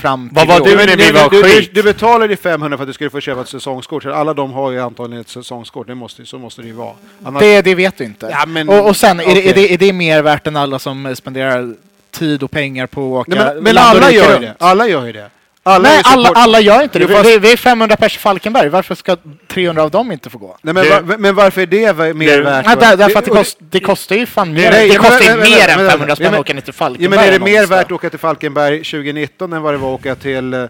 fram 0.00 0.28
till 0.28 0.36
Vad 0.36 0.48
var 0.48 0.56
i 0.56 0.60
år. 0.60 0.64
du 0.66 0.76
när 0.76 0.86
du, 0.86 1.04
vi 1.04 1.12
var 1.12 1.30
du, 1.30 1.42
du, 1.42 1.48
skit? 1.50 1.70
du 1.74 1.82
betalade 1.82 2.32
ju 2.32 2.36
500 2.36 2.78
för 2.78 2.82
att 2.84 2.88
du 2.88 2.92
skulle 2.92 3.10
få 3.10 3.20
köpa 3.20 3.40
ett 3.40 3.48
säsongskort. 3.48 4.02
Så 4.02 4.12
alla 4.12 4.34
de 4.34 4.52
har 4.52 4.70
ju 4.70 4.80
antagligen 4.80 5.20
ett 5.20 5.28
säsongskort. 5.28 5.86
Det 5.86 5.94
måste, 5.94 6.26
så 6.26 6.38
måste 6.38 6.62
det 6.62 6.68
ju 6.68 6.74
vara. 6.74 6.92
Annars, 7.24 7.40
Det, 7.40 7.62
det 7.62 7.74
vet 7.74 7.98
du 7.98 8.04
inte. 8.04 8.28
Ja, 8.32 8.46
men- 8.46 8.68
och, 8.68 8.88
och 8.88 8.96
sen, 8.96 9.20
är, 9.20 9.24
det, 9.24 9.30
okej. 9.30 9.48
är, 9.50 9.54
det, 9.54 9.72
är 9.74 9.78
det 9.78 9.92
mer 9.92 10.22
värt 10.22 10.46
än 10.46 10.56
alla 10.56 10.78
som 10.78 11.16
spenderar 11.16 11.74
tid 12.10 12.42
och 12.42 12.50
pengar 12.50 12.86
på 12.86 13.20
att 13.20 13.28
åka 13.28 13.44
nej, 13.44 13.54
men, 13.54 13.62
men 13.64 13.74
land 13.74 13.98
och 13.98 14.02
alla 14.04 14.08
rike 14.08 14.18
gör 14.18 14.26
ju 14.28 14.32
runt? 14.32 14.58
det. 14.58 14.64
Alla 14.64 14.88
gör 14.88 15.06
ju 15.06 15.12
det. 15.12 15.30
Alla 15.68 15.88
Nej, 15.88 16.00
alla, 16.04 16.28
alla 16.34 16.60
gör 16.60 16.82
inte 16.82 16.98
det. 16.98 17.08
Fast- 17.08 17.28
Vi, 17.30 17.38
vi 17.38 17.52
är 17.52 17.56
500 17.56 17.96
pers 17.96 18.16
i 18.16 18.18
Falkenberg, 18.18 18.68
varför 18.68 18.94
ska 18.94 19.16
300 19.48 19.82
av 19.82 19.90
dem 19.90 20.12
inte 20.12 20.30
få 20.30 20.38
gå? 20.38 20.56
Nej, 20.62 20.74
men, 20.74 20.84
Det- 20.84 21.00
va, 21.00 21.14
men 21.18 21.34
varför 21.34 21.60
är 21.62 21.66
det 21.66 22.14
mer 22.14 22.36
Det- 22.36 22.42
värt? 22.42 22.66
Nej, 22.66 22.76
där, 22.80 22.96
därför 22.96 23.18
att 23.18 23.24
det, 23.24 23.30
kost, 23.30 23.56
det 23.60 23.80
kostar 23.80 24.16
ju 24.16 24.26
fan 24.26 24.52
mer. 24.52 24.70
Nej, 24.70 24.88
det 24.88 24.94
men- 24.94 25.02
kostar 25.02 25.20
ju 25.24 25.28
men- 25.30 25.38
men- 25.38 25.50
mer 25.50 25.66
men- 25.76 25.80
än 25.84 25.90
500 25.90 26.16
spänn 26.16 26.24
men- 26.26 26.34
att 26.34 26.40
åka 26.40 26.54
ner 26.54 26.60
till 26.60 26.74
Ja, 26.74 26.78
Falkenberg. 26.78 27.10
men 27.20 27.28
är 27.28 27.32
det 27.32 27.38
mer 27.38 27.52
någonstans. 27.52 27.70
värt 27.80 27.86
att 27.86 27.92
åka 27.92 28.10
till 28.10 28.18
Falkenberg 28.18 28.84
2019 28.84 29.52
än 29.52 29.62
vad 29.62 29.74
det 29.74 29.78
var 29.78 29.94
att 29.94 30.00
åka 30.00 30.14
till 30.14 30.54
eh, 30.54 30.64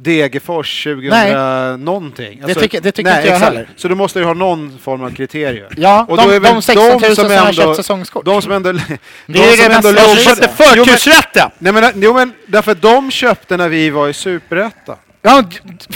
Degerfors 0.00 0.84
2000 0.84 1.10
Nej. 1.10 1.78
någonting? 1.78 2.42
Det 2.46 2.54
tycker- 2.54 2.80
det 2.80 2.92
tycker 2.92 3.10
nej, 3.10 3.16
inte 3.18 3.28
jag 3.28 3.36
exakt. 3.36 3.52
heller. 3.54 3.68
Så 3.76 3.88
du 3.88 3.94
måste 3.94 4.18
ju 4.18 4.24
ha 4.24 4.34
någon 4.34 4.78
form 4.82 5.02
av 5.02 5.10
kriterium. 5.14 5.72
Ja, 5.76 6.06
Och 6.08 6.16
de, 6.16 6.22
då 6.26 6.30
är 6.34 6.40
väl 6.40 6.54
de 6.54 6.62
16 6.62 6.86
000 6.88 7.00
de 7.00 7.06
som, 7.06 7.14
som 7.16 7.24
har 7.26 7.32
ändå- 7.38 7.52
köpt 7.52 7.76
säsongskort. 7.76 8.24
De 8.24 8.42
som 8.42 8.52
ändå... 8.52 8.72
Det 8.72 8.82
de 9.26 9.38
är 9.38 9.50
ju 9.50 9.56
som 9.56 9.68
det 9.68 9.74
ändå 9.74 9.92
mesta 9.92 10.06
låg- 10.08 10.18
som 10.18 10.36
Köpte 10.36 10.48
Jo, 10.58 10.64
men- 10.76 10.86
förtursrätten! 10.86 11.50
Nej 11.58 11.72
men, 11.72 11.92
jo, 11.96 12.14
men 12.14 12.32
därför 12.46 12.72
att 12.72 12.82
de 12.82 13.10
köpte 13.10 13.56
när 13.56 13.68
vi 13.68 13.90
var 13.90 14.08
i 14.08 14.12
Superettan. 14.12 14.96
Ja, 15.22 15.42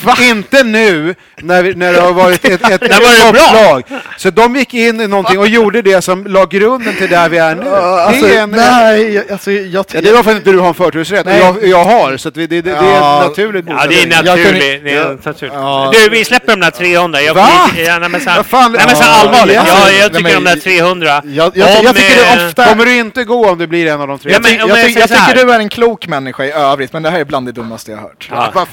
va? 0.04 0.16
Inte 0.20 0.62
nu 0.62 1.14
när, 1.36 1.62
vi, 1.62 1.74
när 1.74 1.92
det 1.92 2.00
har 2.00 2.12
varit 2.12 2.44
ett, 2.44 2.70
ett, 2.70 2.80
bra? 2.80 3.32
topplag. 3.32 3.82
Så 4.18 4.30
de 4.30 4.56
gick 4.56 4.74
in 4.74 5.00
i 5.00 5.06
någonting 5.06 5.38
och 5.38 5.48
gjorde 5.48 5.82
det 5.82 6.02
som 6.02 6.26
la 6.26 6.44
grunden 6.44 6.94
till 6.96 7.08
där 7.10 7.28
vi 7.28 7.38
är 7.38 7.54
nu. 7.54 7.68
Alltså, 7.74 8.26
det 8.26 8.36
är 8.36 8.42
en, 8.42 8.50
nej, 8.50 9.14
jag- 9.14 9.32
alltså, 9.32 9.50
jag, 9.50 9.84
Ja, 9.92 10.00
det 10.00 10.12
var 10.12 10.22
för 10.22 10.30
att 10.30 10.36
inte 10.36 10.50
du 10.52 10.58
har 10.58 10.68
en 10.68 10.74
förtursrätt. 10.74 11.20
Och 11.26 11.32
Nej. 11.32 11.40
Jag, 11.40 11.66
jag 11.66 11.84
har, 11.84 12.16
så 12.16 12.28
att 12.28 12.36
vi, 12.36 12.46
det, 12.46 12.60
det, 12.62 12.70
det 12.70 12.76
är 12.76 12.82
Ja. 12.82 13.22
ett 13.22 13.28
naturligt 13.28 13.64
Ja, 13.68 13.86
det 13.88 13.94
är 14.02 14.06
Jag 14.12 14.24
naturligt. 14.24 14.62
är 14.84 14.96
Ja. 14.96 15.16
naturligt. 15.24 15.54
Ja. 15.54 15.90
Du, 15.94 16.08
vi 16.08 16.24
släpper 16.24 16.52
de 16.52 16.60
där 16.60 16.70
300. 16.70 17.20
Jag, 17.22 17.34
Va? 17.34 17.48
Ja, 17.76 17.98
nej, 17.98 18.08
men 18.08 18.20
så, 18.20 18.30
Vad 18.36 18.46
fan? 18.46 18.72
nej, 18.72 18.82
men 18.86 18.96
så 18.96 19.02
Ja, 19.02 19.08
allvarligt. 19.20 19.54
ja. 19.56 19.64
Ja, 19.66 19.90
jag 19.90 19.98
Nej, 19.98 20.08
tycker 20.22 20.22
men- 20.40 20.44
de 20.44 20.50
där 20.50 20.56
300. 20.56 21.22
Jag, 21.24 21.56
jag, 21.56 21.68
Om, 21.78 21.84
jag 21.84 21.96
tycker 21.96 22.16
det 22.16 22.42
eh, 22.42 22.46
ofta... 22.48 22.66
Kommer 22.66 22.84
du 22.84 22.96
inte 22.96 23.24
gå 23.24 23.50
om 23.50 23.58
du 23.58 23.66
blir 23.66 23.86
en 23.86 24.00
av 24.00 24.08
de 24.08 24.18
tre? 24.18 24.32
Ja, 24.32 24.38
men- 24.42 24.54
jag, 24.54 24.64
om 24.64 24.68
jag, 24.70 24.78
jag 24.78 24.90
jag 24.90 25.08
så 25.08 25.14
här. 25.14 25.32
tycker 25.32 25.46
du 25.46 25.52
är 25.52 25.58
en 25.58 25.68
klok 25.68 26.06
människa 26.06 26.44
i 26.44 26.50
övrigt, 26.52 26.92
men 26.92 27.02
det 27.02 27.10
här 27.10 27.20
är 27.20 27.24
bland 27.24 27.46
det 27.46 27.52
dummaste 27.52 27.90
jag 27.90 27.98
har 27.98 28.02
hört. 28.04 28.28
Ja. 28.30 28.66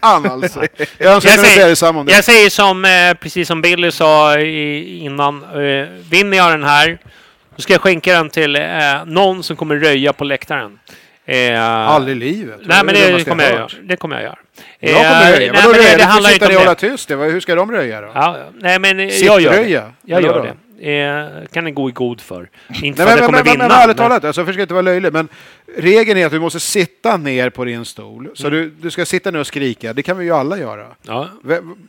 Fan 0.00 0.30
alltså. 0.30 0.60
Jag 0.78 0.80
önskar 0.80 1.06
Jag 1.08 1.22
kunde 1.22 1.38
säga 1.38 1.54
säger, 1.54 1.68
detsamma 1.68 2.00
om 2.00 2.06
det. 2.06 2.12
jag 2.12 2.24
säger 2.24 2.50
som, 2.50 2.84
eh, 2.84 3.14
precis 3.20 3.48
som 3.48 3.62
Billy 3.62 3.90
sa 3.90 4.38
i, 4.38 4.98
innan. 4.98 5.42
Eh, 5.44 5.88
vinner 6.10 6.36
jag 6.36 6.50
den 6.50 6.64
här, 6.64 6.98
då 7.56 7.62
ska 7.62 7.72
jag 7.72 7.80
skänka 7.82 8.12
den 8.12 8.30
till 8.30 8.56
eh, 8.56 8.62
någon 9.06 9.42
som 9.42 9.56
kommer 9.56 9.76
röja 9.76 10.12
på 10.12 10.24
läktaren. 10.24 10.78
Eh, 11.26 11.62
Aldrig 11.62 12.16
i 12.16 12.20
livet. 12.20 12.60
Nej, 12.64 12.84
men 12.84 12.94
det, 12.94 13.06
dummaste 13.06 13.30
kommer 13.30 13.44
jag 13.44 13.52
göra. 13.52 13.68
Det 13.82 13.96
kommer 13.96 14.16
jag 14.16 14.22
göra. 14.24 14.38
Jag 14.80 14.94
kommer 14.94 15.32
röja. 15.32 15.52
nej, 15.52 15.62
men 15.64 15.72
det, 15.72 15.96
det 15.96 16.04
handlar 16.04 16.32
inte 16.32 16.56
om 16.56 16.64
det. 16.64 16.74
tyst. 16.74 17.08
Det 17.08 17.16
var- 17.16 17.26
Hur 17.30 17.40
ska 17.40 17.54
de 17.54 17.72
röja 17.72 18.00
då? 18.00 18.10
Ja, 18.14 18.36
nej, 18.54 18.78
men 18.78 18.98
jag 18.98 19.40
gör 19.40 19.52
det. 19.52 19.84
Jag 20.02 20.22
gör 20.22 20.42
det. 20.42 20.54
Eh, 20.80 21.26
kan 21.52 21.64
ni 21.64 21.70
gå 21.70 21.88
i 21.88 21.92
god 21.92 22.20
för. 22.20 22.50
Inte 22.82 23.02
för 23.02 23.12
att 23.12 23.18
jag 23.18 23.26
kommer 23.26 23.42
vinna. 23.44 23.68
men 23.68 23.70
ärligt 23.70 23.96
talat, 23.96 24.24
alltså, 24.24 24.40
jag 24.40 24.46
försöker 24.46 24.62
inte 24.62 24.74
vara 24.74 24.82
löjlig, 24.82 25.12
men 25.12 25.28
regeln 25.76 26.18
är 26.18 26.26
att 26.26 26.32
du 26.32 26.40
måste 26.40 26.60
sitta 26.60 27.16
ner 27.16 27.50
på 27.50 27.64
din 27.64 27.84
stol. 27.84 28.30
Så 28.34 28.46
Mm. 28.46 28.58
du, 28.60 28.70
du 28.70 28.90
ska 28.90 29.04
sitta 29.06 29.30
ner 29.30 29.38
och 29.40 29.46
skrika. 29.46 29.92
Det 29.92 30.02
kan 30.02 30.18
vi 30.18 30.24
ju 30.24 30.30
alla 30.30 30.58
göra. 30.58 30.86
Ja. 31.02 31.28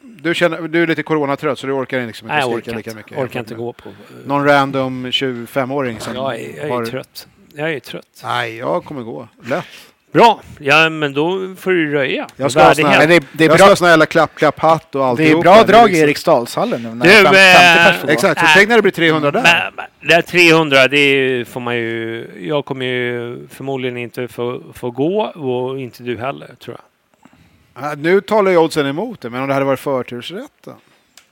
Du, 0.04 0.34
känner, 0.34 0.62
du 0.62 0.84
är 0.84 0.88
lite 0.88 1.04
coronatrött 1.04 1.60
så 1.60 1.68
du 1.68 1.74
orkar 1.74 2.08
liksom 2.08 2.28
inte 2.28 2.36
Nej, 2.36 2.42
skrika 2.44 2.56
orkar 2.58 2.78
lika 2.78 2.90
inte, 2.90 2.98
mycket. 2.98 3.18
orkar 3.18 3.40
inte 3.40 3.56
gå 3.56 3.74
på... 3.74 3.90
Någon 4.26 4.46
random 4.46 5.06
25-åring 5.08 6.00
som 6.00 6.16
Jag 6.16 6.36
är, 6.36 6.58
jag 6.58 6.66
är 6.66 6.70
har... 6.70 6.86
trött. 6.86 7.28
Jag 7.56 7.74
är 7.74 7.80
trött. 7.80 8.22
Nej, 8.24 8.58
jag 8.58 8.86
kommer 8.86 9.02
gå. 9.02 9.28
Lätt. 9.46 9.66
Bra, 10.12 10.42
ja 10.60 10.90
men 10.90 11.14
då 11.14 11.56
får 11.60 11.72
du 11.72 11.92
röja. 11.94 12.28
Jag 12.36 12.52
ska 12.52 12.64
ha 12.64 12.76
sån 12.76 12.86
här, 12.86 13.00
Men 13.00 13.10
det- 13.10 13.24
det 13.32 13.44
är 13.44 13.48
jag 13.48 13.50
bra- 13.50 13.58
ska 13.58 13.66
ha 13.68 13.76
sån 13.76 13.86
här 13.86 13.92
jävla 13.92 14.06
klapp-klapp-hatt 14.06 14.96
och 14.96 15.18
Det 15.18 15.32
är 15.32 15.36
bra 15.36 15.64
drag 15.64 15.84
i 15.90 15.92
liksom- 15.92 16.04
Eriksdalshallen 16.08 16.84
nu 16.84 16.90
när 16.90 17.06
Du, 17.06 17.12
fem- 17.12 17.24
50 17.24 17.38
eh, 17.38 18.02
pers. 18.02 18.10
Exakt, 18.10 18.40
så 18.40 18.46
Äh. 18.46 18.52
tänk 18.56 18.70
när 18.70 18.76
det 18.76 18.82
blir 18.82 18.92
300 18.92 19.32
där. 19.32 19.42
Men, 19.44 19.74
men, 19.76 20.08
det 20.10 20.14
här 20.16 20.22
300, 20.22 20.88
det 20.88 21.46
får 21.48 21.60
man 21.60 21.76
ju... 21.76 22.28
Jag 22.42 22.66
kommer 22.66 22.86
ju 22.86 23.48
förmodligen 23.52 23.98
inte 23.98 24.28
få, 24.28 24.62
få 24.74 24.92
gå 24.92 25.22
och 25.22 25.80
inte 25.80 26.04
du 26.04 26.18
heller, 26.18 26.50
tror 26.64 26.78
jag. 26.78 27.84
Ja, 27.84 27.94
Nu 27.98 28.22
talar 28.22 28.52
ju 28.52 28.58
oddsen 28.58 28.88
emot 28.88 29.22
det, 29.22 29.30
men 29.30 29.42
om 29.42 29.48
det 29.48 29.54
hade 29.54 29.66
varit 29.66 29.80
förtursrätten. 29.80 30.74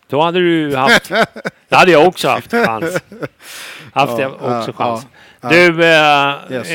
Då 0.09 0.21
hade 0.21 0.39
du 0.39 0.75
haft... 0.75 1.09
Det 1.69 1.75
hade 1.75 1.91
jag 1.91 2.07
också 2.07 2.27
haft 2.29 2.51
chans. 2.51 2.85
Haft 3.93 4.19
Ja, 4.19 4.27
också 4.27 4.71
ja, 4.71 4.73
chans. 4.73 5.07
ja. 5.41 5.49
Du... 5.49 5.85
Eh, 5.85 6.35
Yes. 6.51 6.67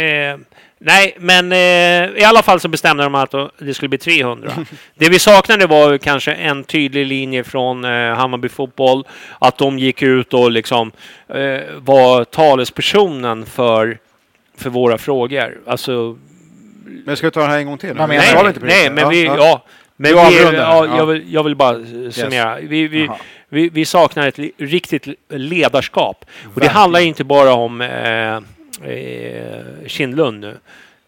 Nej, 0.84 1.16
men 1.18 1.52
eh, 1.52 2.20
i 2.20 2.24
alla 2.24 2.42
fall 2.42 2.60
så 2.60 2.68
bestämde 2.68 3.02
de 3.02 3.14
att 3.14 3.34
det 3.58 3.74
skulle 3.74 3.88
bli 3.88 3.98
300. 3.98 4.52
det 4.94 5.08
vi 5.08 5.18
saknade 5.18 5.66
var 5.66 5.92
ju 5.92 5.98
kanske 5.98 6.32
en 6.32 6.64
tydlig 6.64 7.06
linje 7.06 7.44
från 7.44 7.84
eh, 7.84 8.14
Hammarby 8.14 8.48
Fotboll. 8.48 9.04
Att 9.38 9.58
de 9.58 9.78
gick 9.78 10.02
ut 10.02 10.34
och 10.34 10.50
liksom 10.50 10.92
eh, 11.28 11.60
var 11.78 12.24
talespersonen 12.24 13.46
för, 13.46 13.98
för 14.58 14.70
våra 14.70 14.98
frågor. 14.98 15.58
Alltså 15.66 16.16
Men 17.06 17.16
ska 17.16 17.26
vi 17.26 17.30
ta 17.30 17.40
det 17.40 17.46
här 17.46 17.58
en 17.58 17.66
gång 17.66 17.78
till? 17.78 17.94
Nej, 17.94 18.08
precis. 18.18 18.62
nej, 18.62 18.90
men 18.90 18.98
Ja, 18.98 19.08
vi... 19.08 19.24
ja. 19.24 19.36
Ja, 19.38 19.62
men 19.96 20.10
vi, 20.28 20.42
ja, 20.42 20.52
Ja. 20.54 20.96
jag, 20.98 21.06
vill, 21.06 21.32
jag 21.32 21.42
vill 21.44 21.56
bara 21.56 21.74
summera. 22.10 22.58
Vi, 22.62 22.88
vi, 22.88 23.04
Jaha. 23.04 23.16
vi, 23.48 23.68
vi 23.68 23.84
saknar 23.84 24.28
ett 24.28 24.38
li- 24.38 24.52
riktigt 24.58 25.08
ledarskap. 25.30 26.16
Och 26.24 26.26
det 26.44 26.48
Verkligen. 26.54 26.74
handlar 26.74 27.00
inte 27.00 27.24
bara 27.24 27.52
om 27.52 27.80
eh, 27.80 28.40
eh, 28.82 29.86
Kindlund 29.86 30.40
nu. 30.40 30.56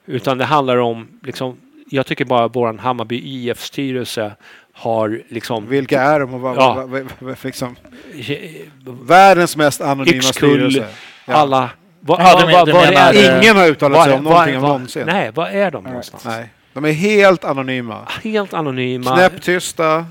Utan 0.07 0.39
det 0.39 0.45
handlar 0.45 0.77
om, 0.77 1.09
liksom, 1.23 1.57
jag 1.91 2.07
tycker 2.07 2.25
bara 2.25 2.49
våran 2.49 2.79
Hammarby 2.79 3.21
IF-styrelse 3.25 4.33
har 4.73 5.21
liksom... 5.29 5.69
Vilka 5.69 6.03
är 6.03 6.21
de 6.21 6.35
och 6.35 6.41
vad, 6.41 6.57
Ja. 6.57 6.75
vad, 6.75 6.89
vad, 6.91 7.07
vad, 7.19 7.37
liksom, 7.43 7.77
världens 9.03 9.57
mest 9.57 9.81
anonyma 9.81 10.17
Yxkull, 10.17 10.71
styrelse. 10.71 10.87
Ja. 11.27 11.35
alla... 11.35 11.71
Vad, 12.01 12.21
Ja, 12.21 12.43
men- 12.45 12.53
vad, 12.53 12.67
du 12.69 12.73
vad 12.73 12.83
är 12.85 13.13
det? 13.13 13.39
Ingen 13.43 13.57
har 13.57 13.67
uttalat 13.67 14.05
sig 14.05 14.13
om 14.15 14.25
någonting 14.25 14.61
vad- 14.61 14.71
någonsin. 14.71 15.03
Nej, 15.07 15.31
vad 15.35 15.49
är 15.51 15.71
de 15.71 15.85
någonstans? 15.85 16.25
Nej. 16.25 16.49
De 16.73 16.85
är 16.85 16.93
helt 16.93 17.45
anonyma. 17.45 17.99
Helt 18.25 18.55
anonyma. 18.55 19.15
Knäpptysta. 19.17 20.07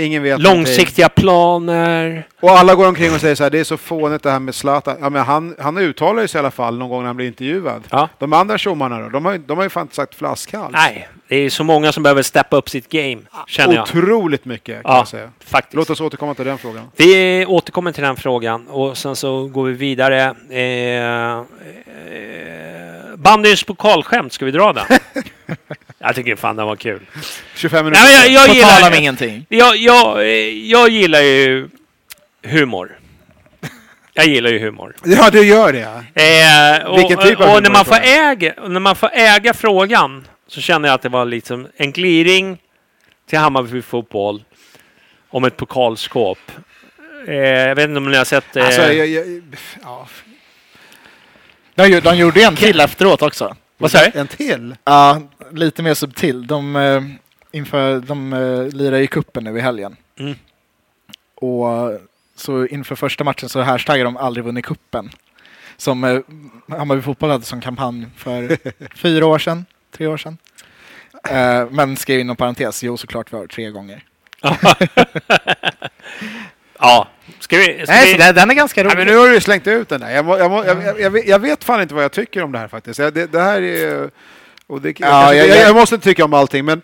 Ingen 0.00 0.22
vet 0.22 0.38
någonting. 0.38 0.54
Långsiktiga 0.56 1.08
planer. 1.08 2.26
Och 2.40 2.50
alla 2.50 2.74
går 2.74 2.86
omkring 2.88 3.14
och 3.14 3.20
säger 3.20 3.34
så 3.34 3.42
här, 3.42 3.50
det 3.50 3.58
är 3.60 3.64
så 3.64 3.76
fånigt 3.76 4.22
det 4.22 4.30
här 4.30 4.38
med 4.38 4.54
Zlatan. 4.54 4.96
Ja, 5.00 5.10
men 5.10 5.22
han, 5.22 5.56
han 5.58 5.78
uttalar 5.78 6.26
sig 6.26 6.38
i 6.38 6.40
alla 6.40 6.50
fall 6.50 6.78
någon 6.78 6.88
gång 6.88 7.00
när 7.00 7.06
han 7.06 7.16
blir 7.16 7.26
intervjuad. 7.26 7.82
Ja. 7.90 8.08
De 8.18 8.32
andra 8.32 8.58
tjommarna 8.58 9.00
då? 9.00 9.08
De 9.08 9.24
har, 9.24 9.38
de 9.38 9.56
har 9.58 9.64
ju 9.64 9.70
fan 9.70 9.82
inte 9.82 9.94
sagt 9.94 10.14
flaskhals. 10.14 10.72
Nej, 10.72 11.08
det 11.28 11.36
är 11.36 11.50
så 11.50 11.64
många 11.64 11.92
som 11.92 12.02
behöver 12.02 12.22
steppa 12.22 12.56
upp 12.56 12.68
sitt 12.70 12.88
game, 12.88 13.20
känner 13.46 13.74
jag. 13.74 13.82
Otroligt 13.82 14.44
mycket 14.44 14.82
kan 14.82 14.92
Ja, 14.92 14.98
jag 14.98 15.08
säga. 15.08 15.30
faktiskt. 15.44 15.74
Låt 15.74 15.90
oss 15.90 16.00
återkomma 16.00 16.34
till 16.34 16.44
den 16.46 16.58
frågan. 16.58 16.82
Vi 16.96 17.44
återkommer 17.48 17.92
till 17.92 18.02
den 18.02 18.16
frågan 18.16 18.68
och 18.68 18.98
sen 18.98 19.16
så 19.16 19.46
går 19.46 19.64
vi 19.64 19.72
vidare. 19.72 20.34
Eh, 20.50 21.38
eh, 21.38 21.44
bandyns 23.16 23.64
pokalskämt, 23.64 24.32
ska 24.32 24.44
vi 24.44 24.50
dra 24.50 24.72
den? 24.72 24.84
jag 26.02 26.14
tycker 26.14 26.36
fan 26.36 26.56
den 26.56 26.66
var 26.66 26.76
kul. 26.76 27.00
25 27.54 27.84
minuter. 27.84 28.02
Nej, 28.04 28.22
men 28.24 28.32
jag, 28.34 28.48
jag, 28.48 28.68
tal 28.68 28.82
om 28.82 28.84
gillar, 28.84 28.98
ingenting. 28.98 29.46
jag, 29.48 29.76
jag, 29.76 30.28
jag 30.66 30.88
gillar 30.88 31.20
ju 31.20 31.68
humor. 32.42 32.96
Jag 34.14 34.26
gillar 34.26 34.50
ju 34.50 34.58
humor. 34.58 34.94
Ja, 35.04 35.30
du 35.30 35.46
gör 35.46 35.72
det. 35.72 35.80
Eh, 35.82 36.86
och, 36.86 36.98
Vilken 36.98 37.18
typ 37.18 37.40
av 37.40 37.46
och 37.46 37.48
humor 37.48 37.60
när 37.60 37.70
man, 37.70 37.84
får 37.84 37.94
det? 37.94 38.00
äga, 38.00 38.52
och 38.52 38.70
när 38.70 38.80
man 38.80 38.96
får 38.96 39.10
äga 39.12 39.54
frågan 39.54 40.26
så 40.46 40.60
känner 40.60 40.88
jag 40.88 40.94
att 40.94 41.02
det 41.02 41.08
var 41.08 41.24
liksom 41.24 41.68
en 41.76 41.92
gliring 41.92 42.58
till 43.28 43.38
Hammarby 43.38 43.82
fotboll 43.82 44.44
om 45.30 45.44
ett 45.44 45.56
pokalskåp. 45.56 46.38
Eh, 47.26 47.34
jag 47.34 47.74
vet 47.74 47.84
inte 47.88 47.98
om 47.98 48.10
ni 48.10 48.16
har 48.16 48.24
sett... 48.24 48.56
Eh, 48.56 48.64
Alltså, 48.66 48.92
jag, 48.92 49.06
jag, 49.06 49.42
ja. 49.82 50.08
De 52.02 52.16
gjorde 52.16 52.42
en 52.42 52.56
till 52.56 52.80
efteråt 52.80 53.22
också. 53.22 53.56
vad 53.78 53.90
sa 53.90 53.98
du? 54.04 54.18
En 54.18 54.26
till? 54.28 54.76
Ja, 54.84 55.20
lite 55.52 55.82
mer 55.82 55.94
subtil. 55.94 56.46
De, 56.46 56.76
eh, 56.76 57.02
inför, 57.52 58.00
de 58.00 58.32
eh, 58.32 58.66
lirar 58.78 58.98
ju 58.98 59.06
kuppen 59.06 59.44
nu 59.44 59.58
i 59.58 59.60
helgen. 59.60 59.96
Mm. 60.18 60.34
Och 61.34 61.66
så 62.36 62.66
inför 62.66 62.94
första 62.96 63.24
matchen 63.24 63.48
så 63.48 63.60
hashtaggar 63.60 64.04
de 64.04 64.16
aldrig 64.16 64.44
vunnit 64.44 64.64
kuppen. 64.64 65.10
Som 65.76 66.04
eh, 66.04 66.20
Hammarby 66.68 67.02
Fotboll 67.02 67.30
hade 67.30 67.44
som 67.44 67.60
kampanj 67.60 68.06
för 68.16 68.56
fyra 68.96 69.26
år 69.26 69.38
sedan, 69.38 69.64
tre 69.96 70.06
år 70.06 70.16
sedan. 70.16 70.38
Eh, 71.28 71.66
men 71.70 71.96
skrev 71.96 72.20
inom 72.20 72.36
parentes, 72.36 72.82
jo 72.82 72.96
såklart 72.96 73.32
var 73.32 73.40
det 73.42 73.48
tre 73.48 73.70
gånger. 73.70 74.04
ja. 76.78 77.08
Ska 77.38 77.56
vi... 77.56 77.64
Ska 77.64 77.92
Nej, 77.92 78.06
vi 78.06 78.12
så 78.12 78.18
den, 78.18 78.34
den 78.34 78.50
är 78.50 78.54
ganska 78.54 78.82
Nej, 78.82 78.94
rolig. 78.94 78.98
men 78.98 79.14
nu 79.14 79.20
har 79.20 79.28
du 79.28 79.34
ju 79.34 79.40
slängt 79.40 79.66
ut 79.66 79.88
den 79.88 80.00
där. 80.00 80.10
Jag, 80.10 80.24
må, 80.24 80.38
jag, 80.38 80.50
må, 80.50 80.64
jag, 80.64 81.00
jag, 81.00 81.26
jag, 81.28 81.38
vet- 81.38 81.64
fan 81.64 81.82
inte 81.82 81.94
vad 81.94 82.04
jag 82.04 82.12
tycker 82.12 82.42
om 82.42 82.52
det 82.52 82.58
här 82.58 82.68
faktiskt. 82.68 82.96
Det, 82.98 83.10
det 83.32 83.40
här 83.40 83.62
är... 83.62 84.10
Och 84.70 84.80
det, 84.80 85.00
jag, 85.00 85.08
Ja, 85.10 85.34
jag- 85.34 85.48
jag, 85.48 85.58
jag- 85.58 85.74
måste 85.74 85.94
inte 85.94 86.04
tycka 86.08 86.24
om 86.24 86.34
allting, 86.34 86.64
men 86.64 86.82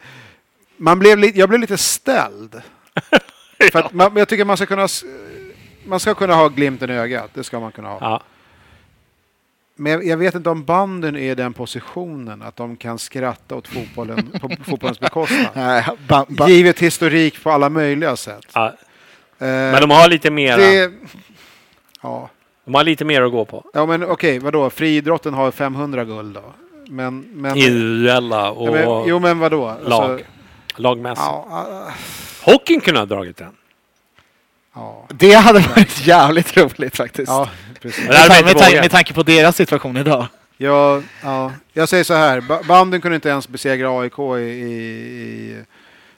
man 0.77 0.99
blev 0.99 1.19
li, 1.19 1.33
jag 1.35 1.49
blev 1.49 1.61
lite 1.61 1.79
ställd. 1.79 2.63
För 3.73 3.79
att 3.79 3.93
man, 3.93 4.17
jag 4.17 4.29
tycker 4.29 4.45
man 4.45 4.57
ska 4.57 4.67
kunna... 4.67 4.89
Man 5.85 6.01
ska 6.01 6.15
kunna 6.15 6.35
ha 6.35 6.49
glimten 6.49 6.91
i 6.91 6.95
ögat. 6.95 7.31
Det 7.35 7.45
ska 7.45 7.61
man 7.61 7.73
kunna 7.73 7.89
ha. 7.89 7.99
Ja. 8.01 8.23
Men 9.77 10.09
jag, 10.09 10.17
vet 10.17 10.35
inte 10.35 10.51
om 10.51 10.65
banden 10.65 11.17
är 11.17 11.31
i 11.31 11.35
den 11.35 11.53
positionen 11.53 12.43
att 12.43 12.57
de 12.57 12.77
kan 12.77 12.99
skratta 12.99 13.55
åt 13.55 13.69
fotbollen 13.69 14.31
på 14.41 14.51
fotbollens 14.65 15.01
bekostnad. 15.01 15.85
Givet 16.49 16.79
historik 16.83 17.43
på 17.43 17.51
alla 17.51 17.69
möjliga 17.69 18.17
sätt. 18.17 18.47
ja. 18.55 18.67
Eh, 19.39 19.47
Men 19.47 19.81
de 19.81 19.91
har 19.91 20.09
lite 20.09 20.31
mer. 20.31 20.57
det, 20.57 20.93
ja. 22.03 22.31
De 22.65 22.75
har 22.75 22.85
lite 22.85 23.05
mer 23.05 23.23
att 23.23 23.33
gå 23.33 23.45
på. 23.45 23.65
ja, 23.75 23.87
men 23.87 24.05
okej, 24.05 24.39
vadå? 24.39 24.71
Friidrotten 24.71 25.35
har 25.35 25.51
500 25.51 26.05
guld 26.05 26.35
då? 26.35 26.55
Men... 26.89 27.21
men 27.33 27.57
Individuella 27.57 28.51
och 28.51 28.69
ja, 28.69 28.73
men, 28.73 29.09
jo, 29.09 29.19
men 29.19 29.39
vadå? 29.39 29.69
Alltså, 29.69 29.89
lag. 29.89 30.25
Lagmässigt. 30.77 31.27
ja, 31.27 31.47
ah, 31.51 31.93
Hockeyn 32.43 32.81
kunde 32.81 33.01
ha 33.01 33.07
dragit 33.07 33.37
den. 33.37 33.53
ja, 34.75 35.07
det 35.09 35.33
hade 35.33 35.61
varit 35.61 36.07
jävligt 36.07 36.57
roligt 36.57 36.97
faktiskt. 36.97 37.29
ja, 37.29 37.51
precis. 37.81 38.09
Med, 38.09 38.17
inte 38.25 38.53
tan- 38.53 38.55
vågat. 38.55 38.73
med 38.73 38.91
tanke 38.91 39.15
på 39.15 39.23
deras 39.23 39.57
situation 39.57 39.97
idag. 39.97 40.27
Jag, 40.57 41.03
ja, 41.23 41.53
jag 41.73 41.89
säger 41.89 42.05
så 42.05 42.15
här, 42.15 42.41
ba- 42.41 42.63
banden 42.69 43.01
kunde 43.01 43.15
inte 43.15 43.29
ens 43.29 43.49
besegra 43.49 44.01
AIK 44.01 44.19
i, 44.19 44.43
i, 44.43 44.73
i 44.73 45.57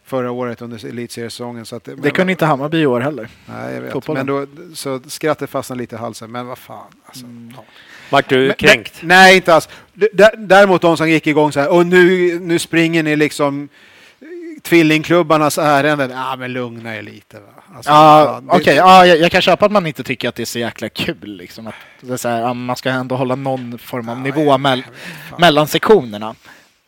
förra 0.04 0.30
året 0.30 0.62
under 0.62 0.86
elitseriesäsongen. 0.86 1.66
Så 1.66 1.76
att, 1.76 1.84
Det 1.84 1.96
men- 1.96 2.10
kunde 2.10 2.32
inte 2.32 2.46
Hammarby 2.46 2.78
i 2.78 2.86
år 2.86 3.00
heller. 3.00 3.28
Nej, 3.46 3.74
jag 3.74 3.80
vet. 3.80 3.92
fotbollen. 3.92 4.26
Men 4.26 4.46
då, 4.66 4.74
så 4.74 5.00
skrattet 5.06 5.50
fastnade 5.50 5.80
lite 5.80 5.94
i 5.96 5.98
halsen. 5.98 6.30
Men 6.32 6.46
vad 6.46 6.58
fan. 6.58 6.86
Alltså, 7.06 7.24
ja. 7.56 7.64
Vart 8.10 8.28
du 8.28 8.52
kränkt? 8.52 8.94
men- 9.02 9.08
nej, 9.08 9.36
inte 9.36 9.54
alls. 9.54 9.68
Däremot 10.38 10.82
de 10.82 10.96
som 10.96 11.10
gick 11.10 11.26
igång 11.26 11.52
så 11.52 11.60
här, 11.60 11.68
och 11.72 11.86
nu, 11.86 12.38
nu 12.40 12.58
springer 12.58 13.02
ni 13.02 13.16
liksom 13.16 13.68
tvillingklubbarnas 14.62 15.58
ärenden. 15.58 16.10
Ja, 16.10 16.36
men 16.36 16.52
lugna 16.52 16.96
er 16.96 17.02
lite. 17.02 17.36
Va? 17.36 17.46
Alltså, 17.76 17.90
Ja, 17.90 18.42
okej. 18.48 18.76
Ja, 18.76 19.06
jag, 19.06 19.18
jag 19.18 19.32
kan 19.32 19.42
köpa 19.42 19.66
att 19.66 19.72
man 19.72 19.86
inte 19.86 20.02
tycker 20.04 20.28
att 20.28 20.34
det 20.34 20.42
är 20.42 20.46
så 20.46 20.58
jäkla 20.58 20.88
kul. 20.88 21.16
Liksom. 21.22 21.66
Att 21.66 21.74
det 22.00 22.12
är 22.12 22.16
så 22.16 22.28
här, 22.28 22.40
ja, 22.40 22.54
man 22.54 22.76
ska 22.76 22.90
ändå 22.90 23.16
hålla 23.16 23.34
någon 23.34 23.78
form 23.78 24.08
av 24.08 24.18
nivå 24.20 24.58
mell, 24.58 24.82
mellan 25.38 25.66
sektionerna. 25.68 26.34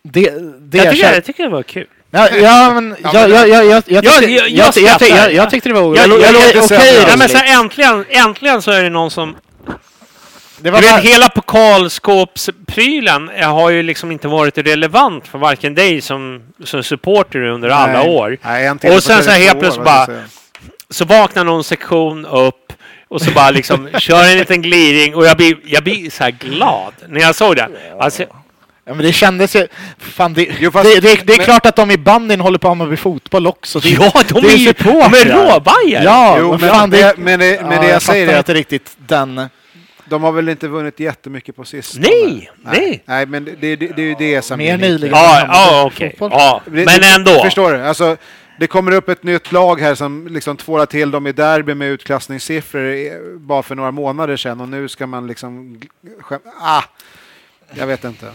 Det, 0.02 0.30
det 0.60 0.78
Jag 0.78 0.86
jag 0.86 0.92
tycker, 0.94 1.08
kö- 1.08 1.14
jag 1.14 1.24
tycker 1.24 1.42
det 1.44 1.50
var 1.50 1.62
kul. 1.62 1.86
Ja, 2.10 2.28
ja, 2.30 2.70
men 2.74 2.96
jag, 3.02 3.14
jag, 3.30 3.48
jag, 3.48 3.48
jag, 3.48 3.82
jag, 3.86 4.04
Jag- 4.04 4.18
tyckte- 4.18 4.32
jag- 4.32 4.48
jag 4.48 4.76
jag, 4.76 5.00
jag, 5.00 5.32
jag, 5.32 5.34
jag 5.34 5.62
det 5.62 5.72
var 5.72 5.96
Jag- 5.96 6.08
jag, 6.08 6.20
jag- 6.20 6.20
jag, 6.22 6.54
jag- 6.54 6.64
okej 6.64 6.94
jag- 6.94 7.02
Ja, 7.02 7.16
men 7.16 7.18
roligt. 7.28 7.30
så 7.38 7.44
äntligen, 7.44 8.04
äntligen 8.08 8.62
så 8.62 8.70
är 8.70 8.82
det 8.82 8.90
någon 8.90 9.10
som... 9.10 9.36
Det 10.62 10.70
var 10.70 10.80
Du 10.80 10.86
vet, 10.86 10.94
bara, 10.94 11.00
hela 11.02 11.28
pokalskåpsprylen 11.28 13.30
har 13.42 13.70
ju 13.70 13.82
liksom 13.82 14.12
inte 14.12 14.28
varit 14.28 14.58
relevant 14.58 15.28
för 15.28 15.38
varken 15.38 15.74
dig 15.74 16.00
som, 16.00 16.42
som 16.64 16.82
supporter 16.82 17.42
under 17.42 17.68
alla 17.68 17.92
Nej. 18.02 18.08
år. 18.08 18.38
Nej, 18.44 18.70
Och 18.70 19.02
sen 19.02 19.24
så 19.24 19.30
här 19.30 19.38
32 19.38 19.44
helt 19.44 19.56
år, 19.56 19.60
plötsligt 19.60 19.84
bara- 19.84 20.06
jag? 20.12 20.20
Så 20.90 21.04
vaknar 21.04 21.44
någon 21.44 21.64
sektion 21.64 22.26
upp 22.26 22.72
och 23.08 23.22
så 23.22 23.30
bara 23.30 23.50
liksom 23.50 23.88
kör 23.98 24.24
en 24.32 24.38
liten 24.38 24.62
gliring 24.62 25.14
och 25.14 25.26
jag 25.26 25.36
blir, 25.36 25.56
jag 25.64 25.84
blir 25.84 26.10
så 26.10 26.24
här 26.24 26.30
glad 26.30 26.92
när 27.08 27.20
jag 27.20 27.34
såg 27.34 27.56
det. 27.56 27.68
Alltså, 28.00 28.22
ja, 28.84 28.94
men 28.94 28.98
det 28.98 29.12
kändes 29.12 29.56
ju... 29.56 29.66
Fan, 29.98 30.34
det, 30.34 30.48
Jo, 30.60 30.70
fast- 30.70 30.84
det, 30.94 31.00
det, 31.00 31.26
det 31.26 31.32
är 31.32 31.36
men- 31.36 31.44
klart 31.46 31.66
att 31.66 31.76
de 31.76 31.90
i 31.90 31.98
bandyn 31.98 32.40
håller 32.40 32.58
på 32.58 32.68
med 32.68 32.76
Hammarby 32.78 32.96
fotboll 32.96 33.46
också. 33.46 33.80
Det, 33.80 33.88
ja, 33.88 34.12
de 34.28 34.40
det 34.40 34.48
är 34.52 34.56
ju 34.56 34.64
de 34.64 34.70
är 34.70 34.74
supportrar. 34.74 35.52
råbajare! 35.54 36.04
Ja, 36.04 36.36
Jo, 36.38 36.56
men, 36.60 36.70
fan, 36.70 36.90
det, 36.90 37.14
men, 37.18 37.38
det, 37.40 37.60
men 37.62 37.72
ja, 37.72 37.80
det 37.82 37.88
jag 37.88 38.02
säger 38.02 38.26
är 38.26 38.38
inte 38.38 38.52
att 38.52 38.56
riktigt 38.56 38.90
den... 38.96 39.48
de 40.10 40.22
har 40.22 40.32
väl 40.32 40.48
inte 40.48 40.68
vunnit 40.68 41.00
jättemycket 41.00 41.56
på 41.56 41.64
sistone? 41.64 42.06
Nej, 42.08 42.50
nej. 42.62 43.02
Nej, 43.06 43.26
men 43.26 43.44
det, 43.44 43.54
det, 43.60 43.76
det 43.76 44.02
är 44.02 44.06
ju 44.06 44.14
det 44.18 44.42
som 44.42 44.58
Mer 44.58 44.78
nyligen. 44.78 45.16
Ja, 45.16 45.44
ja 45.48 45.84
okej. 45.86 46.14
Fotboll. 46.18 46.40
Ja, 46.40 46.62
men 46.66 46.88
ändå. 47.16 47.42
Förstår 47.44 47.72
du? 47.72 47.80
Alltså, 47.86 48.16
det 48.58 48.66
kommer 48.66 48.92
upp 48.92 49.08
ett 49.08 49.22
nytt 49.22 49.52
lag 49.52 49.80
här 49.80 49.94
som 49.94 50.26
liksom 50.30 50.56
tvålar 50.56 50.86
till 50.86 51.10
dem 51.10 51.26
i 51.26 51.32
derby 51.32 51.74
med 51.74 51.88
utklassningssiffror 51.88 53.38
bara 53.38 53.62
för 53.62 53.74
några 53.74 53.90
månader 53.90 54.36
sedan 54.36 54.60
och 54.60 54.68
nu 54.68 54.88
ska 54.88 55.06
man 55.06 55.26
liksom... 55.26 55.80
Ah, 56.60 56.82
jag 57.74 57.86
vet 57.86 58.04
inte. 58.04 58.26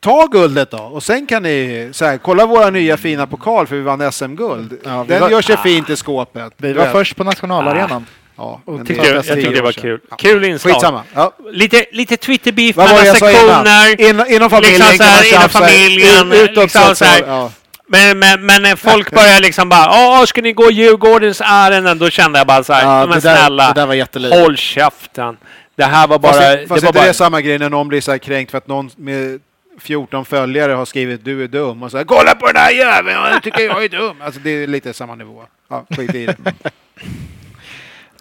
Ta 0.00 0.26
guldet 0.26 0.70
då 0.70 0.78
och 0.78 1.02
sen 1.02 1.26
kan 1.26 1.42
ni 1.42 1.88
så 1.92 2.04
här, 2.04 2.18
kolla 2.18 2.46
våra 2.46 2.70
nya 2.70 2.96
fina 2.96 3.26
pokal 3.26 3.66
för 3.66 3.76
vi 3.76 3.82
vann 3.82 4.12
SM-guld. 4.12 4.78
Ja, 4.84 5.02
vi 5.02 5.08
Den 5.08 5.20
var- 5.20 5.30
gör 5.30 5.42
sig 5.42 5.56
fint 5.56 5.90
i 5.90 5.96
skåpet. 5.96 6.52
Vi 6.56 6.72
var 6.72 6.82
vet. 6.84 6.92
först 6.92 7.16
på 7.16 7.24
nationalarenan. 7.24 8.06
Ja, 8.36 8.60
men 8.66 8.86
tyckte 8.86 9.02
det 9.02 9.08
Jag, 9.08 9.16
jag 9.16 9.26
jag 9.26 9.34
tyckte 9.36 9.50
det 9.50 9.62
var 9.62 9.72
kul. 9.72 10.00
Ja. 10.10 10.16
Kul 10.16 10.44
inslag. 10.44 10.74
Skitsamma. 10.74 11.02
Ja. 11.14 11.32
Lite, 11.52 11.86
lite 11.92 12.16
Twitter-beef 12.16 12.76
mellan 12.76 12.96
jag 12.96 13.04
innan? 13.06 13.16
sektioner. 13.16 14.00
In, 14.00 14.34
inom 14.36 14.50
familjen 14.50 14.80
Liksom 14.80 14.98
kan 14.98 15.06
man 15.06 15.16
här, 15.16 15.34
inom 15.34 15.48
familjen, 15.48 16.32
Ut- 16.32 16.50
Utåt 16.50 16.62
liksom 16.62 16.94
så 16.94 17.04
här. 17.04 17.24
ja. 17.26 17.50
Men, 17.86 18.18
men, 18.18 18.46
men 18.46 18.76
folk 18.76 19.10
börjar 19.10 19.40
liksom 19.40 19.68
bara 19.68 19.90
Åh, 19.90 20.24
ska 20.24 20.42
ni 20.42 20.52
gå 20.52 20.70
Djurgårdens 20.70 21.40
ärenden? 21.44 21.98
Då 21.98 22.10
kände 22.10 22.38
jag 22.38 22.46
bara 22.46 22.64
så 22.64 22.72
här, 22.72 22.82
Ja, 22.82 23.06
men 23.06 23.08
det, 23.08 23.28
där, 23.28 23.36
snälla, 23.36 23.72
det 23.72 23.80
där 23.80 23.86
var 23.86 24.42
håll 24.42 24.56
käften. 24.56 25.36
Det 25.76 25.84
här 25.84 26.06
var 26.06 26.18
bara... 26.18 26.32
Fast, 26.32 26.42
det 26.42 26.58
fast 26.58 26.68
var 26.70 26.76
inte 26.76 26.92
bara 26.92 27.04
det 27.04 27.08
är 27.08 27.12
samma 27.12 27.40
grej 27.40 27.58
när 27.58 27.70
någon 27.70 27.88
blir 27.88 28.00
så 28.00 28.18
kränkt 28.18 28.50
för 28.50 28.58
att 28.58 28.66
någon 28.68 28.90
med 28.96 29.40
14 29.80 30.24
följare 30.24 30.72
har 30.72 30.84
skrivit 30.84 31.24
du 31.24 31.44
är 31.44 31.48
dum 31.48 31.82
och 31.82 31.90
så 31.90 31.96
här, 31.96 32.04
kolla 32.04 32.34
på 32.34 32.46
den 32.46 32.56
här 32.56 32.70
jäveln, 32.70 33.18
jag 33.32 33.42
tycker 33.42 33.60
jag 33.60 33.84
är 33.84 33.88
dum. 33.88 34.16
Alltså 34.24 34.40
det 34.40 34.50
är 34.50 34.66
lite 34.66 34.94
samma 34.94 35.14
nivå. 35.14 35.42
Ja, 35.70 35.84
skit 35.96 36.14
i 36.14 36.26
det. 36.26 36.36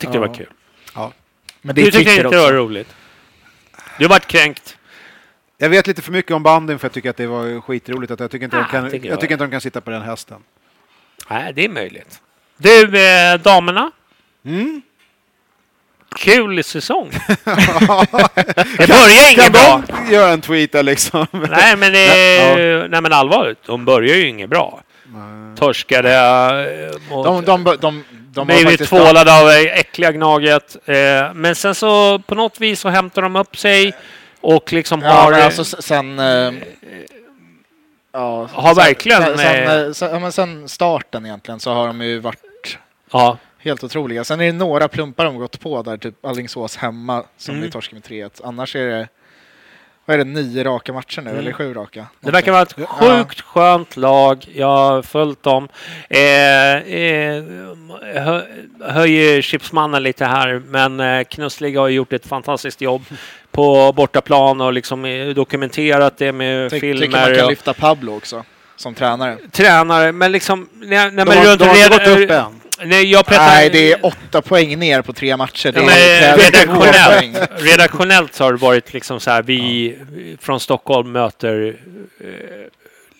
tyckte 0.01 0.15
det 0.15 0.19
var 0.19 0.27
Ja. 0.27 0.33
kul. 0.33 0.47
Men 1.61 1.75
det 1.75 1.81
Du 1.81 1.91
tyckte 1.91 2.11
inte 2.15 2.29
det 2.29 2.37
var 2.41 2.53
roligt? 2.53 2.95
Du 3.99 4.07
vart 4.07 4.27
kränkt. 4.27 4.77
Jag 5.57 5.69
vet 5.69 5.87
lite 5.87 6.01
för 6.01 6.11
mycket 6.11 6.31
om 6.31 6.43
bandyn 6.43 6.79
för 6.79 6.85
jag 6.85 6.93
tycker 6.93 7.09
att 7.09 7.17
det 7.17 7.27
var 7.27 7.61
skitroligt. 7.61 8.11
Att 8.11 8.19
jag, 8.19 8.31
tycker 8.31 8.43
inte 8.45 8.57
Ah, 8.57 8.61
de 8.61 8.67
kan, 8.71 8.89
tycker 8.91 9.05
jag 9.07 9.13
jag. 9.13 9.19
tycker 9.21 9.33
inte 9.33 9.43
de 9.45 9.51
kan 9.51 9.61
sitta 9.61 9.81
på 9.81 9.91
den 9.91 10.01
hästen. 10.01 10.37
Nej, 11.29 11.53
det 11.53 11.65
är 11.65 11.69
möjligt. 11.69 12.21
Du, 12.57 12.99
eh, 13.05 13.37
damerna. 13.39 13.91
Mm. 14.45 14.81
Kul 16.15 16.63
säsong. 16.63 17.09
det 17.45 18.87
börjar 18.87 19.31
inget 19.31 19.43
Kan 19.43 19.51
bra. 19.51 19.83
de 19.87 20.13
göra 20.13 20.31
en 20.31 20.41
tweet 20.41 20.71
där 20.71 20.83
liksom? 20.83 21.27
Nej, 21.31 21.77
men, 21.77 21.93
det, 21.93 22.87
nej, 22.89 23.01
men 23.01 23.13
allvarligt. 23.13 23.63
De 23.65 23.85
börjar 23.85 24.15
ju 24.15 24.27
inget 24.27 24.49
bra. 24.49 24.81
Torskade 25.55 26.09
eh, 26.13 27.09
mot... 27.15 27.45
De, 27.45 27.63
de, 27.63 27.77
de, 27.81 28.03
de, 28.33 28.49
har 28.49 28.61
blivit 28.65 28.89
tvålade 28.89 29.39
av 29.41 29.47
det 29.47 29.69
äckliga 29.79 30.11
Gnaget. 30.11 30.75
Eh, 30.85 31.33
men 31.33 31.55
sen 31.55 31.75
så 31.75 32.19
på 32.19 32.35
något 32.35 32.59
vis 32.61 32.79
så 32.79 32.89
hämtar 32.89 33.21
de 33.21 33.35
upp 33.35 33.57
sig 33.57 33.93
och 34.41 34.73
liksom 34.73 35.01
Ja, 35.01 35.09
har... 35.11 35.31
men 35.31 35.41
alltså 35.43 35.61
s- 35.61 35.85
sen... 35.85 36.19
eh, 36.19 36.51
Ja, 38.13 38.47
Har 38.53 38.67
sen- 38.75 38.83
verkligen, 38.83 39.21
Sen, 39.23 39.37
sen, 39.37 39.63
eh, 39.63 39.73
eh, 39.73 39.91
sen, 39.91 40.23
ja, 40.23 40.31
sen 40.31 40.69
starten 40.69 41.25
egentligen 41.25 41.59
så 41.59 41.73
har 41.73 41.87
de 41.87 42.01
ju 42.01 42.19
varit 42.19 42.77
ja, 43.11 43.37
helt 43.57 43.83
otroliga. 43.83 44.23
Sen 44.23 44.41
är 44.41 44.45
det 44.45 44.51
några 44.51 44.87
plumpar 44.87 45.25
de 45.25 45.37
gått 45.37 45.59
på 45.59 45.81
där, 45.81 45.97
typ 45.97 46.25
Alingsås 46.25 46.77
hemma 46.77 47.23
som 47.37 47.55
Mm. 47.55 47.65
vi 47.65 47.71
torskade 47.71 47.95
med 47.95 48.03
3-1. 48.31 48.41
Annars 48.43 48.75
är 48.75 48.87
det, 48.87 49.07
vad 50.11 50.19
är 50.19 50.25
det, 50.25 50.31
nio 50.41 50.63
raka 50.63 50.93
matcher 50.93 51.21
nu, 51.21 51.29
Mm. 51.29 51.39
eller 51.41 51.51
sju 51.51 51.73
raka? 51.73 52.05
det 52.19 52.31
verkar 52.31 52.51
vara 52.51 52.61
ett 52.61 52.73
sjukt 52.87 53.41
skönt 53.41 53.97
lag. 53.97 54.45
Jag 54.55 54.67
har 54.67 55.01
följt 55.01 55.43
dem. 55.43 55.67
Eh, 56.09 56.75
eh, 56.75 57.43
hö, 58.15 58.41
höjer 58.81 59.41
chipsmannen 59.41 60.03
lite 60.03 60.25
här, 60.25 60.61
men 60.67 60.99
eh, 60.99 61.23
Knussliga 61.23 61.79
har 61.79 61.87
gjort 61.87 62.13
ett 62.13 62.27
fantastiskt 62.27 62.81
jobb 62.81 63.01
på 63.51 63.93
bortaplan 63.95 64.61
och 64.61 64.73
liksom 64.73 65.05
eh, 65.05 65.27
dokumenterat 65.27 66.17
det 66.17 66.31
med 66.31 66.69
Ty, 66.71 66.79
filmer. 66.79 67.01
tycker 67.05 67.19
man 67.27 67.35
kan 67.35 67.43
och- 67.45 67.49
lyfta 67.49 67.73
Pablo 67.73 68.15
också, 68.17 68.43
som 68.75 68.93
tränare. 68.93 69.37
tränare, 69.51 70.11
men 70.11 70.31
liksom... 70.31 70.69
När, 70.73 71.11
när 71.11 71.25
De 71.25 71.25
man 71.25 71.37
har, 71.37 71.45
runt 71.45 71.59
de 71.59 71.65
har 71.67 71.75
inte 71.75 71.89
gått 71.97 72.07
upp 72.23 72.31
än. 72.31 72.60
Nej, 72.85 73.11
jag 73.11 73.25
pratar... 73.25 73.45
Nej, 73.47 73.69
det 73.69 73.91
är 73.91 74.05
åtta 74.05 74.41
poäng 74.41 74.79
ner 74.79 75.01
på 75.01 75.13
tre 75.13 75.37
matcher. 75.37 75.71
Det 75.71 75.79
Ja, 75.79 75.91
är, 75.91 76.35
poäng. 76.37 77.33
redaktionellt, 77.33 77.51
redaktionellt 77.63 78.33
så 78.33 78.43
har 78.43 78.51
det 78.51 78.57
varit 78.59 78.93
liksom 78.93 79.19
så 79.19 79.31
här, 79.31 79.43
vi 79.43 79.97
från 80.39 80.59
Stockholm 80.59 81.11
möter 81.11 81.75
eh, 82.19 82.27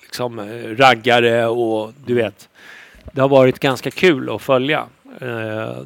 liksom 0.03 0.39
eh, 0.39 0.75
raggare 0.77 1.45
och 1.45 1.93
du 2.05 2.13
vet. 2.13 2.49
Det 3.11 3.21
har 3.21 3.29
varit 3.29 3.59
ganska 3.59 3.91
kul 3.91 4.35
att 4.35 4.41
följa 4.41 4.77
eh, 4.79 4.85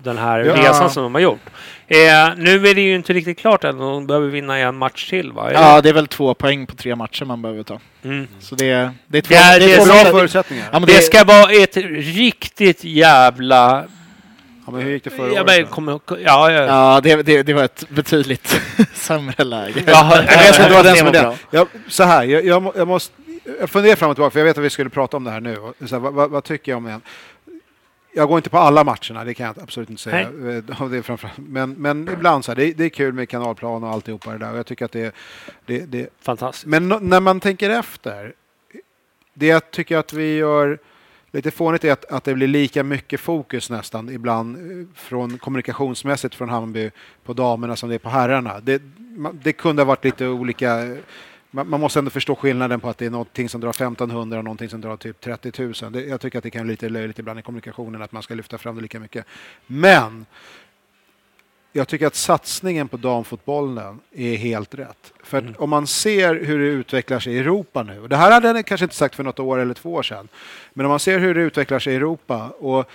den 0.04 0.18
här 0.18 0.40
Ja. 0.40 0.56
resan 0.56 0.90
som 0.90 1.04
de 1.04 1.14
har 1.14 1.22
gjort. 1.22 1.40
Eh, 1.88 1.98
nu 2.38 2.68
är 2.68 2.76
det 2.76 2.82
ju 2.82 2.96
inte 2.96 3.14
riktigt 3.14 3.40
klart 3.40 3.64
än, 3.64 3.78
de 3.78 4.08
behöver 4.08 4.28
vinna 4.28 4.58
en 4.58 4.76
match 4.78 5.10
till 5.10 5.32
va? 5.32 5.48
Det? 5.48 5.54
Ja, 5.54 5.82
det 5.82 5.90
är 5.90 5.94
väl 5.94 6.08
två 6.08 6.34
poäng 6.34 6.66
på 6.68 6.76
tre 6.76 6.96
matcher 6.96 7.26
man 7.26 7.42
behöver 7.42 7.64
ta. 7.64 7.80
Mm. 8.04 8.28
Så 8.40 8.56
det 8.56 8.70
är, 8.72 8.92
det 9.08 9.18
är 9.18 9.22
två, 9.22 9.34
Det 9.34 9.36
är- 9.40 9.60
det 9.60 9.74
är 9.74 9.78
två 9.78 9.86
Bra 9.86 9.96
förutsättningar. 10.20 10.66
Ja, 10.72 10.80
men 10.80 10.88
Det 10.88 10.96
det, 10.96 11.02
ska 11.02 11.24
vara 11.24 11.52
ett 11.52 11.78
riktigt 12.18 12.84
jävla... 12.84 13.84
Ja, 14.66 14.72
men 14.72 14.82
hur 14.82 14.92
gick 14.92 15.04
det 15.04 15.10
förra 15.10 15.34
Jag 15.34 15.46
året? 15.50 15.68
då? 15.70 15.76
kommer, 15.76 15.92
ja, 16.08 16.52
ja. 16.52 16.52
ja, 16.52 17.02
det, 17.04 17.16
det, 17.24 17.44
det 17.44 17.54
var 17.54 17.64
ett 17.64 17.84
betydligt 17.90 18.62
sämre 18.94 19.44
läge. 19.44 19.84
Ja, 19.88 20.24
Jag 20.30 20.48
inte 20.48 20.70
vad 20.74 20.86
den 20.86 20.96
som 20.96 21.12
Det 21.12 21.20
den. 21.20 21.34
Jag, 21.52 21.68
så 21.88 22.04
här, 22.04 22.24
jag, 22.24 22.46
jag, 22.46 22.62
må- 22.64 22.74
jag 22.76 22.88
måste 22.88 23.14
jag 23.60 23.70
funderar 23.70 23.96
fram 23.96 24.10
och 24.10 24.16
tillbaka, 24.16 24.32
för 24.34 24.40
jag 24.40 24.46
vet 24.46 24.58
att 24.58 24.64
vi 24.64 24.70
skulle 24.70 24.90
prata 24.90 25.18
om 25.18 25.24
det 25.24 25.32
här 25.32 25.40
nu. 25.42 25.58
Här, 25.92 26.00
vad, 26.00 26.14
vad, 26.14 26.30
vad 26.32 26.44
tycker 26.44 26.72
jag 26.72 26.78
om 26.78 26.84
den? 26.84 27.02
Jag 28.18 28.28
går 28.28 28.38
inte 28.38 28.50
på 28.50 28.58
alla 28.58 28.84
matcherna, 28.84 29.24
det 29.24 29.34
kan 29.34 29.46
jag 29.46 29.60
absolut 29.64 29.90
inte 29.90 30.02
säga. 30.02 30.22
Eh, 30.22 30.28
Det 30.28 30.98
är 30.98 31.02
framförallt, 31.02 31.38
men, 31.38 31.72
men 31.72 32.10
ibland 32.14 32.46
så 32.46 32.52
här, 32.52 32.56
det, 32.56 32.74
det 32.74 32.84
är 32.84 32.90
kul 32.90 33.14
med 33.14 33.30
kanalplan 33.30 33.84
och 33.84 33.90
alltihopa 33.90 34.32
det 34.32 34.38
där. 34.38 34.52
Och 34.52 34.58
jag 34.58 34.66
tycker 34.66 34.86
att 34.86 34.92
det, 34.92 35.16
det, 35.66 35.86
det 35.86 36.10
Fantastiskt. 36.22 36.66
Men 36.66 36.88
no, 36.88 37.00
när 37.02 37.20
man 37.20 37.40
tänker 37.40 37.70
efter, 37.70 38.34
det 39.34 39.48
jag 39.48 39.72
tycker 39.72 39.98
att 39.98 40.14
vi 40.14 40.36
gör 40.36 40.80
lite 41.32 41.52
fånigt 41.52 41.84
är 41.84 41.92
att, 41.92 42.06
att 42.06 42.24
det 42.24 42.34
blir 42.34 42.48
lika 42.48 42.84
mycket 42.84 43.20
fokus 43.20 43.70
nästan 43.70 44.10
ibland 44.10 44.58
eh, 44.58 44.88
från 44.96 45.38
kommunikationsmässigt 45.38 46.36
från 46.36 46.50
Hammarby 46.50 46.92
på 47.26 47.34
damerna 47.34 47.76
som 47.76 47.90
det 47.90 47.96
är 47.96 48.00
på 48.00 48.10
herrarna. 48.10 48.60
Det, 48.60 48.82
det 49.34 49.54
kunde 49.54 49.82
ha 49.82 49.88
varit 49.88 50.06
lite 50.06 50.28
olika. 50.28 50.96
Man, 51.56 51.70
man 51.70 51.80
måste 51.80 52.00
ändå 52.00 52.12
förstå 52.12 52.36
skillnaden 52.36 52.80
på 52.80 52.90
att 52.90 52.98
det 52.98 53.06
är 53.06 53.10
någonting 53.10 53.50
som 53.50 53.62
drar 53.62 53.70
1500 53.70 54.38
och 54.38 54.44
någonting 54.44 54.70
som 54.70 54.82
drar 54.82 54.98
typ 54.98 55.22
30 55.22 55.52
000. 55.84 55.92
Det, 55.92 56.02
jag 56.02 56.22
tycker 56.22 56.38
att 56.38 56.44
det 56.44 56.50
kan 56.50 56.62
vara 56.62 56.72
lite 56.72 56.90
löjligt 56.90 57.20
ibland 57.20 57.40
i 57.40 57.42
kommunikationen 57.42 58.02
att 58.02 58.12
man 58.12 58.24
ska 58.24 58.34
lyfta 58.34 58.58
fram 58.58 58.76
det 58.76 58.82
lika 58.82 59.00
mycket. 59.00 59.26
Men 59.68 60.26
jag 61.72 61.88
tycker 61.88 62.08
att 62.08 62.16
satsningen 62.16 62.88
på 62.88 62.98
damfotbollen 62.98 64.00
är 64.12 64.36
helt 64.36 64.76
rätt. 64.76 65.14
För 65.24 65.38
att 65.38 65.58
om 65.58 65.70
man 65.70 65.88
ser 65.88 66.36
hur 66.36 66.60
det 66.60 66.66
utvecklar 66.66 67.20
sig 67.20 67.34
i 67.34 67.40
Europa 67.40 67.84
nu, 67.84 68.02
och 68.02 68.10
det 68.10 68.16
här 68.16 68.32
hade 68.32 68.48
jag 68.48 68.66
kanske 68.66 68.86
inte 68.86 68.96
sagt 68.96 69.16
för 69.16 69.24
något 69.24 69.40
år 69.40 69.60
eller 69.60 69.74
två 69.74 69.94
år 69.94 70.04
sedan, 70.04 70.28
men 70.74 70.86
om 70.86 70.90
man 70.90 71.00
ser 71.00 71.20
hur 71.20 71.34
det 71.34 71.42
utvecklar 71.42 71.80
sig 71.80 71.94
i 71.94 71.96
Europa 71.96 72.50
och 72.50 72.90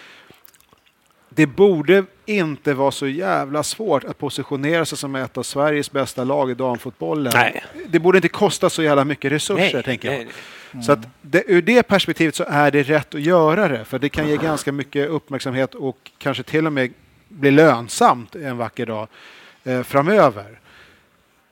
det 1.31 1.47
borde 1.47 2.05
inte 2.27 2.75
vara 2.75 2.91
så 2.91 3.07
jävla 3.07 3.63
svårt 3.63 4.05
att 4.05 4.19
positionera 4.19 4.85
sig 4.85 4.99
som 4.99 5.15
ett 5.15 5.39
av 5.39 5.43
Sveriges 5.43 5.93
bästa 5.93 6.25
lag 6.25 6.51
i 6.51 6.55
damfotbollen. 6.55 7.33
Nej. 7.35 7.65
Det 7.89 7.99
borde 7.99 8.19
inte 8.19 8.29
kosta 8.29 8.71
så 8.71 8.83
jävla 8.83 9.05
mycket 9.05 9.33
resurser, 9.33 9.83
tänker 9.83 10.13
jag. 10.13 10.19
nej. 10.73 10.83
Så 10.85 10.93
att 10.93 10.99
det, 11.23 11.45
ur 11.47 11.63
det 11.63 11.83
perspektivet 11.83 12.35
så 12.35 12.45
är 12.49 12.71
det 12.71 12.83
rätt 12.83 13.15
att 13.15 13.21
göra 13.21 13.69
det, 13.69 13.85
för 13.85 13.99
det 13.99 14.09
kan 14.09 14.29
ge 14.29 14.37
ganska 14.37 14.73
mycket 14.73 15.09
uppmärksamhet 15.09 15.75
och 15.75 16.11
kanske 16.19 16.43
till 16.43 16.67
och 16.67 16.73
med 16.73 16.93
bli 17.29 17.51
lönsamt 17.51 18.35
en 18.35 18.57
vacker 18.59 18.87
dag 18.87 19.09
eh, 19.65 19.83
framöver. 19.83 20.59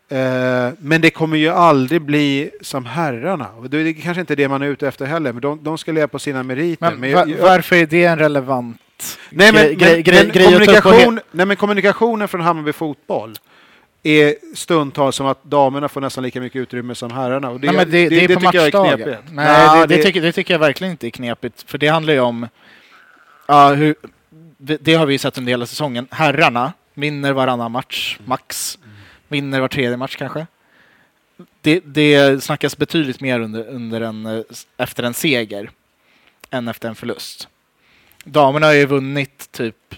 Eh, 0.08 0.72
men 0.78 1.00
det 1.00 1.10
kommer 1.10 1.36
ju 1.36 1.48
aldrig 1.48 2.02
bli 2.02 2.50
som 2.60 2.84
herrarna. 2.86 3.48
Och 3.58 3.70
det 3.70 3.78
är 3.78 3.92
kanske 4.02 4.20
inte 4.20 4.34
det 4.34 4.48
man 4.48 4.62
är 4.62 4.66
ute 4.66 4.88
efter 4.88 5.06
heller, 5.06 5.32
men 5.32 5.42
de, 5.42 5.64
de 5.64 5.78
ska 5.78 5.92
leva 5.92 6.08
på 6.08 6.18
sina 6.18 6.42
meriter. 6.42 6.94
Men 6.96 7.10
jag- 7.10 7.26
va- 7.26 7.32
jag- 7.32 7.42
varför 7.42 7.76
är 7.76 7.86
det 7.86 8.04
en 8.04 8.18
relevant 8.18 8.80
Nej, 9.30 9.52
men, 9.52 9.62
grej- 9.78 10.02
grej- 10.02 10.24
men, 10.24 10.32
grej- 10.32 10.44
kommunikation, 10.44 11.20
nej, 11.30 11.46
men 11.46 11.56
kommunikationen 11.56 12.28
från 12.28 12.40
Hammarby 12.40 12.72
Fotboll 12.72 13.34
är 14.02 14.34
stundtals 14.54 15.16
som 15.16 15.26
att 15.26 15.44
damerna 15.44 15.88
får 15.88 16.00
nästan 16.00 16.24
lika 16.24 16.40
mycket 16.40 16.60
utrymme 16.60 16.94
som 16.94 17.10
herrarna. 17.10 17.50
Och 17.50 17.60
det, 17.60 17.66
Nej, 17.66 17.76
men 17.76 17.90
det, 17.90 18.08
det, 18.08 18.24
är 18.24 18.34
på 18.34 18.40
tycker 18.40 18.58
jag 18.58 18.66
är 18.66 18.96
knepigt. 18.96 19.22
Nej, 19.32 19.46
Ja, 19.46 19.86
det, 19.86 19.96
det, 19.96 20.02
tycker, 20.02 20.22
det 20.22 20.32
tycker 20.32 20.54
jag 20.54 20.58
verkligen 20.58 20.90
inte 20.90 21.06
är 21.06 21.10
knepigt. 21.10 21.70
För 21.70 21.78
det 21.78 21.88
handlar 21.88 22.12
ju 22.12 22.20
om... 22.20 22.48
Ja, 23.46 23.74
hur, 23.74 23.94
det, 24.58 24.76
det 24.76 24.94
har 24.94 25.06
vi 25.06 25.14
ju 25.14 25.18
sett 25.18 25.38
under 25.38 25.50
hela 25.50 25.66
säsongen. 25.66 26.08
Herrarna 26.10 26.72
vinner 26.94 27.32
varannan 27.32 27.72
match, 27.72 28.18
max. 28.24 28.78
Vinner 29.28 29.60
var 29.60 29.68
tredje 29.68 29.96
match 29.96 30.16
kanske. 30.16 30.46
Det, 31.60 31.80
det 31.84 32.44
snackas 32.44 32.76
betydligt 32.78 33.20
mer 33.20 33.40
under, 33.40 33.68
under 33.68 34.00
en, 34.00 34.26
eh, 34.26 34.40
efter 34.76 35.02
en 35.02 35.14
seger 35.14 35.70
än 36.50 36.68
efter 36.68 36.88
en 36.88 36.94
förlust. 36.94 37.48
Damerna 38.32 38.66
har 38.66 38.74
ju 38.74 38.86
vunnit 38.86 39.52
typ, 39.52 39.94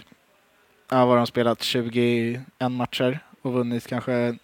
ja, 0.89 0.97
vad 0.97 1.07
har 1.07 1.17
de 1.17 1.27
spelat, 1.27 1.63
21 1.63 2.41
matcher 2.69 3.19
och 3.41 3.53
vunnit 3.53 3.87
kanske 3.87 4.37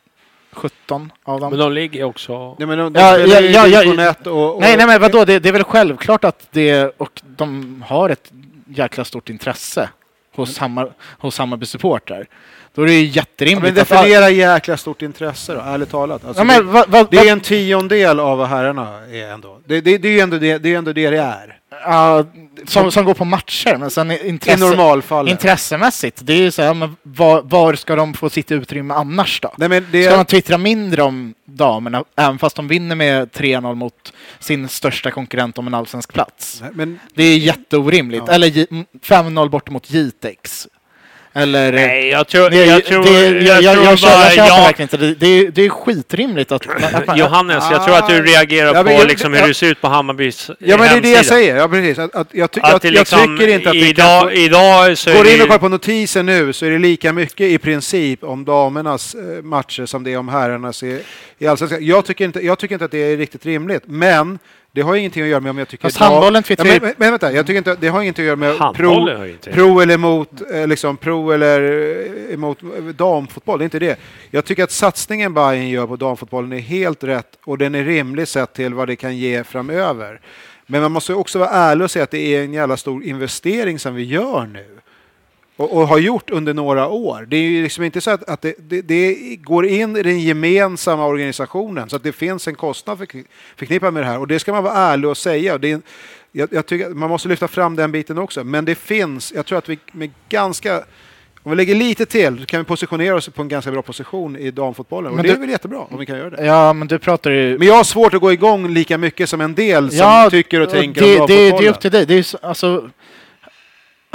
17 0.52 1.12
av 1.24 1.40
dem. 1.40 1.50
Men 1.50 1.60
de 1.60 1.72
ligger 1.72 2.04
också... 2.04 2.56
Nej, 2.60 2.68
men 2.68 2.78
de, 2.78 2.94
de 2.94 3.00
Ja, 3.00 3.18
ja, 3.18 3.68
ja, 3.68 3.84
ja, 3.84 4.10
ett 4.10 4.28
och, 4.28 4.56
och, 4.56 4.62
Nej, 4.62 4.78
nej, 4.78 4.88
men 4.88 5.02
vadå? 5.02 5.26
Det, 5.26 5.40
det 5.40 5.50
är 5.50 5.54
väl 5.54 5.64
självklart 5.64 6.24
att 6.24 6.48
det, 6.52 6.92
och 6.98 7.22
de 7.38 7.84
har 7.88 8.10
ett 8.10 8.32
jäkla 8.68 9.06
stort 9.06 9.30
intresse 9.30 9.90
hos, 10.36 10.58
Hammar, 10.58 10.92
hos 11.20 11.40
Hammarby-supportrar. 11.40 12.26
Då 12.74 12.82
är 12.82 12.86
det 12.86 12.94
ju 12.94 13.06
Ja, 13.06 13.12
jätterimligt 13.12 13.74
men 13.76 13.82
att... 13.82 13.90
definiera 13.90 14.30
jäkla 14.30 14.78
stort 14.78 15.02
intresse 15.02 15.54
då, 15.54 15.60
ärligt 15.60 15.90
talat. 15.90 16.26
Alltså, 16.26 16.42
Ja, 16.42 16.46
men, 16.46 16.72
va, 16.72 16.86
va, 16.88 17.04
det, 17.04 17.18
det 17.18 17.28
är 17.28 17.32
en 17.32 17.40
tiondel 17.40 18.20
av 18.20 18.38
vad 18.38 18.48
herrarna 18.48 19.00
är 19.12 19.28
ändå. 19.34 19.60
Det, 19.66 19.82
det, 19.82 19.98
det 19.98 20.08
är 20.08 20.12
ju 20.12 20.20
ändå 20.20 20.38
det 20.38 20.58
det, 20.58 20.74
är 20.74 20.78
ändå 20.78 20.94
det, 20.94 21.10
det 21.10 21.18
är. 21.18 21.60
Ja, 21.84 22.26
som, 22.68 22.92
som 22.92 23.06
går 23.06 23.14
på 23.14 23.26
matcher, 23.26 23.78
men 23.78 23.92
sen 23.92 24.12
I 24.12 24.28
intresse, 24.28 24.66
normalfallet. 24.66 25.32
intressemässigt, 25.32 26.20
det 26.24 26.34
är 26.34 26.38
ju 26.38 26.52
så 26.52 26.62
här, 26.62 26.74
men 26.74 26.96
var, 27.04 27.42
var 27.42 27.74
ska 27.76 27.96
de 27.96 28.14
få 28.14 28.30
sitt 28.30 28.52
utrymme 28.52 28.94
annars 28.94 29.40
då? 29.42 29.54
Nej, 29.58 29.82
det, 29.92 30.04
Ska 30.06 30.16
man 30.16 30.26
twittra 30.26 30.58
mindre 30.58 31.02
om 31.04 31.34
damerna, 31.46 32.04
även 32.16 32.40
fast 32.40 32.56
de 32.56 32.68
vinner 32.68 32.96
med 32.96 33.30
3-0 33.32 33.76
mot 33.76 34.14
sin 34.40 34.68
största 34.68 35.12
konkurrent 35.12 35.58
om 35.58 35.68
en 35.68 35.74
allsvensk 35.74 36.14
plats? 36.14 36.60
Nej, 36.62 36.72
men 36.74 37.00
Det 37.16 37.24
är 37.24 37.38
jätteorimligt. 37.38 38.24
Ja. 38.28 38.34
Eller 38.34 38.48
J- 38.48 38.66
5-0 39.06 39.50
bort 39.50 39.70
mot 39.70 39.92
Jitex. 39.92 40.68
Eller... 41.38 41.72
Nej, 41.74 42.08
jag 42.10 42.28
tror... 42.28 42.50
Det, 42.50 42.66
jag 42.66 42.86
tror... 42.86 43.04
det, 43.04 43.46
jag, 43.46 43.62
jag, 43.64 43.74
tror 43.76 43.86
jag, 43.86 44.00
bara- 44.00 44.24
jag 44.24 44.32
köper 44.34 44.48
ja, 44.48 44.56
verkligen 44.56 44.86
inte 44.86 44.98
det. 44.98 45.14
Det 45.16 45.28
är, 45.28 45.52
det 45.52 45.66
är 45.66 45.70
skitrimligt 45.70 46.52
att... 46.52 46.68
att 46.94 47.08
man, 47.08 47.18
Johannes, 47.18 47.64
jag 47.72 47.86
tror 47.86 47.98
att 47.98 48.08
du 48.10 48.22
reagerar 48.24 48.76
Ja, 48.76 48.84
på 48.84 48.92
jag- 48.92 49.08
liksom 49.08 49.34
hur 49.34 49.40
jag- 49.40 49.50
det 49.50 49.54
ser 49.54 49.68
ut 49.68 49.82
på 49.82 49.88
Hammarbys 49.88 50.52
Ja, 50.60 50.78
men 50.78 50.88
det 50.90 50.98
är 50.98 51.02
det 51.02 51.10
jag 51.10 51.26
säger. 51.26 51.56
Ja, 51.56 51.68
precis. 51.68 52.00
Att, 52.00 52.16
att 52.16 52.28
jag, 52.32 52.52
ty- 52.52 52.62
Att 52.64 52.84
jag, 52.84 52.86
jag 52.86 53.00
liksom, 53.00 53.38
tycker 53.38 53.54
inte 53.54 53.70
att 53.70 53.76
vi 53.76 53.90
idag, 53.90 54.22
kan 54.22 54.32
idag 54.32 54.98
så 54.98 55.14
Går 55.14 55.24
det 55.24 55.36
in 55.36 55.42
och 55.42 55.48
kollar 55.48 55.60
på 55.60 55.70
notisen 55.70 56.26
nu 56.26 56.54
så 56.54 56.66
är 56.66 56.70
det 56.72 56.80
lika 56.80 57.14
mycket 57.14 57.42
i 57.52 57.58
princip 57.58 58.24
om 58.24 58.46
damernas 58.46 59.16
eh, 59.16 59.44
matcher 59.44 59.86
som 59.86 60.04
det 60.04 60.14
är 60.14 60.18
om 60.18 60.30
herrarnas 60.30 60.84
i, 61.38 61.48
allsvenskan. 61.48 61.86
Jag 61.86 62.06
tycker, 62.06 62.26
inte, 62.26 62.46
jag 62.46 62.60
tycker 62.60 62.76
inte 62.76 62.86
att 62.86 62.92
det 62.92 62.98
är 62.98 63.18
riktigt 63.18 63.46
rimligt, 63.46 63.84
men 63.86 64.40
Det 64.72 64.82
har 64.82 64.96
ingenting 64.96 65.24
att 65.24 65.30
göra 65.30 65.40
med 65.40 65.50
om 65.50 65.58
jag 65.58 65.68
tycker... 65.68 65.84
Fast 65.84 65.98
handbollen 65.98 66.44
ja, 66.48 66.56
men, 66.64 66.80
men, 66.82 66.94
men 66.98 67.12
vänta, 67.12 67.32
jag 67.32 67.48
tycker 67.48 67.58
inte, 67.58 67.78
det 67.80 67.88
har 67.88 68.02
ingenting 68.02 68.24
att 68.24 68.28
göra 68.28 68.36
med 68.36 68.58
pro, 68.76 69.08
pro 69.54 69.80
eller 69.80 69.94
emot, 69.94 70.42
eh, 70.54 70.68
liksom 70.68 70.98
pro 70.98 71.32
eller 71.32 71.62
eh, 71.62 72.34
emot 72.34 72.64
eh, 72.64 72.84
damfotboll. 72.84 73.60
Det 73.60 73.64
är 73.64 73.66
inte 73.66 73.80
det. 73.80 74.00
Jag 74.32 74.46
tycker 74.46 74.64
att 74.64 74.72
satsningen 74.72 75.34
Bayern 75.34 75.70
gör 75.70 75.88
på 75.88 75.96
damfotbollen 75.96 76.54
är 76.54 76.60
helt 76.60 77.04
rätt 77.04 77.38
och 77.44 77.58
den 77.58 77.76
är 77.76 77.84
rimlig 77.84 78.28
sett 78.28 78.54
till 78.54 78.74
vad 78.74 78.88
det 78.88 78.96
kan 78.96 79.18
ge 79.18 79.44
framöver. 79.44 80.20
Men 80.66 80.82
man 80.82 80.92
måste 80.92 81.14
också 81.14 81.40
vara 81.40 81.50
ärlig 81.50 81.84
och 81.84 81.92
säga 81.92 82.04
att 82.04 82.12
det 82.12 82.36
är 82.36 82.44
en 82.44 82.54
jävla 82.54 82.78
stor 82.78 83.04
investering 83.04 83.80
som 83.80 83.96
vi 83.96 84.04
gör 84.04 84.46
nu. 84.54 84.77
Och, 85.58 85.78
och 85.78 85.88
har 85.88 85.98
gjort 85.98 86.30
under 86.30 86.54
några 86.54 86.88
år. 86.88 87.26
Det 87.30 87.38
är 87.38 87.42
ju 87.42 87.64
liksom 87.64 87.84
inte 87.84 88.02
så 88.02 88.12
att, 88.12 88.30
att 88.30 88.42
det, 88.42 88.56
det, 88.58 88.82
det 88.82 89.36
går 89.36 89.66
in 89.66 89.98
i 89.98 90.04
den 90.04 90.20
gemensamma 90.20 91.06
organisationen 91.06 91.90
så 91.90 91.96
att 91.96 92.04
det 92.04 92.12
finns 92.12 92.48
en 92.48 92.56
kostnad 92.56 92.98
för, 92.98 93.08
förknippad 93.56 93.94
med 93.94 94.04
det 94.04 94.08
här. 94.08 94.20
Och 94.20 94.28
det 94.28 94.40
ska 94.40 94.54
man 94.54 94.64
vara 94.64 94.74
ärlig 94.74 95.10
och 95.10 95.18
säga. 95.18 95.54
Och 95.54 95.60
det 95.60 95.72
är, 95.72 95.82
jag, 96.32 96.50
jag 96.52 96.66
tycker 96.66 96.90
man 96.90 97.10
måste 97.10 97.28
lyfta 97.28 97.48
fram 97.48 97.76
den 97.76 97.92
biten 97.92 98.18
också. 98.18 98.44
Men 98.44 98.66
det 98.66 98.76
finns, 98.76 99.34
jag 99.36 99.46
tror 99.46 99.58
att 99.58 99.70
vi 99.70 99.80
med 99.92 100.12
ganska 100.30 100.84
om 101.48 101.52
vi 101.52 101.58
lägger 101.58 101.76
lite 101.76 102.06
till 102.06 102.40
så 102.40 102.46
kan 102.46 102.60
vi 102.60 102.64
positionera 102.66 103.16
oss 103.16 103.30
på 103.30 103.42
en 103.42 103.48
ganska 103.48 103.72
bra 103.72 103.82
position 103.82 104.36
i 104.36 104.52
damfotbollen. 104.52 105.10
Och 105.10 105.16
Men 105.16 105.26
det 105.26 105.32
är 105.32 105.34
du- 105.34 105.40
väl 105.40 105.50
jättebra 105.50 105.80
om 105.80 106.00
vi 106.00 106.06
kan 106.06 106.18
göra 106.18 106.30
det. 106.30 106.46
Ja, 106.46 106.74
men 106.74 106.88
du 106.88 107.00
pratar 107.00 107.32
ju... 107.32 107.58
Men 107.58 107.68
jag 107.68 107.76
har 107.76 107.84
svårt 107.84 108.14
att 108.14 108.22
gå 108.22 108.32
igång 108.32 108.74
lika 108.74 108.98
mycket 108.98 109.30
som 109.30 109.42
en 109.42 109.56
del 109.56 109.90
som 109.90 110.00
ja, 110.00 110.30
tycker 110.30 110.62
och 110.62 110.70
tänker 110.70 111.02
det, 111.02 111.20
om 111.20 111.28
det, 111.28 111.34
det 111.34 111.40
är 111.40 111.50
damfotbollen. 111.50 111.74
upp 111.74 111.80
till 111.82 111.92
dig. 111.92 112.06
Det 112.06 112.14
är 112.14 112.46
alltså, 112.46 112.90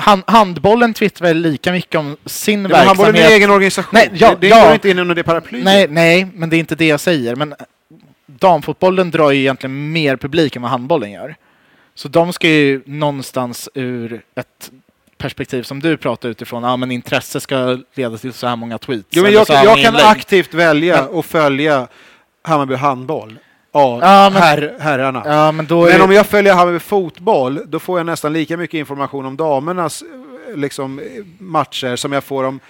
hand, 0.02 0.22
handbollen 0.26 0.94
twittrar 0.94 1.28
väl 1.28 1.36
lika 1.36 1.72
mycket 1.72 1.98
om 1.98 2.16
sin 2.26 2.62
men 2.62 2.72
han 2.72 2.86
verksamhet. 2.86 3.24
en 3.24 3.32
egen 3.32 3.50
organisation. 3.50 3.90
Nej, 3.92 4.10
ja, 4.14 4.36
det 4.40 4.48
ja. 4.48 4.64
går 4.64 4.74
inte 4.74 4.90
in 4.90 4.98
under 4.98 5.14
det 5.14 5.22
paraplyet. 5.22 5.64
Nej, 5.64 5.86
nej, 5.88 6.26
men 6.34 6.50
det 6.50 6.56
är 6.56 6.58
inte 6.58 6.74
det 6.74 6.86
jag 6.86 7.00
säger. 7.00 7.36
Men 7.36 7.54
damfotbollen 8.26 9.10
drar 9.10 9.30
ju 9.30 9.40
egentligen 9.40 9.92
mer 9.92 10.16
publik 10.16 10.56
än 10.56 10.62
vad 10.62 10.70
handbollen 10.70 11.12
gör. 11.12 11.36
Så 11.94 12.08
de 12.08 12.32
ska 12.32 12.48
ju 12.48 12.82
någonstans 12.86 13.68
ur 13.74 14.22
ett 14.34 14.70
perspektiv 15.18 15.62
som 15.62 15.80
du 15.80 15.96
pratar 15.96 16.28
utifrån, 16.28 16.62
ja 16.62 16.76
men 16.76 16.90
intresse 16.90 17.40
ska 17.40 17.78
leda 17.94 18.18
till 18.18 18.32
så 18.32 18.46
här 18.46 18.56
många 18.56 18.78
tweets. 18.78 19.08
Jo, 19.10 19.22
men 19.22 19.32
jag, 19.32 19.46
jag 19.48 19.66
många 19.66 19.82
kan 19.82 19.96
aktivt 19.96 20.54
välja 20.54 21.06
och 21.06 21.26
följa 21.26 21.88
Hammarby 22.42 22.74
handboll. 22.74 23.38
Ja, 23.72 23.98
Ja, 24.02 24.30
men- 24.30 24.42
herr, 24.42 24.74
herrarna. 24.80 25.22
Ja, 25.26 25.52
men 25.52 25.66
Men 25.68 25.98
det- 25.98 26.02
om 26.02 26.12
jag 26.12 26.26
följer 26.26 26.54
Hammarby 26.54 26.78
fotboll, 26.78 27.60
då 27.66 27.78
får 27.78 27.98
jag 27.98 28.06
nästan 28.06 28.32
lika 28.32 28.56
mycket 28.56 28.78
information 28.78 29.26
om 29.26 29.36
damernas 29.36 30.02
eh, 30.02 30.56
liksom, 30.56 30.98
eh, 30.98 31.04
matcher 31.38 31.96
som 31.96 32.12
jag 32.12 32.24
får 32.24 32.44
om 32.44 32.60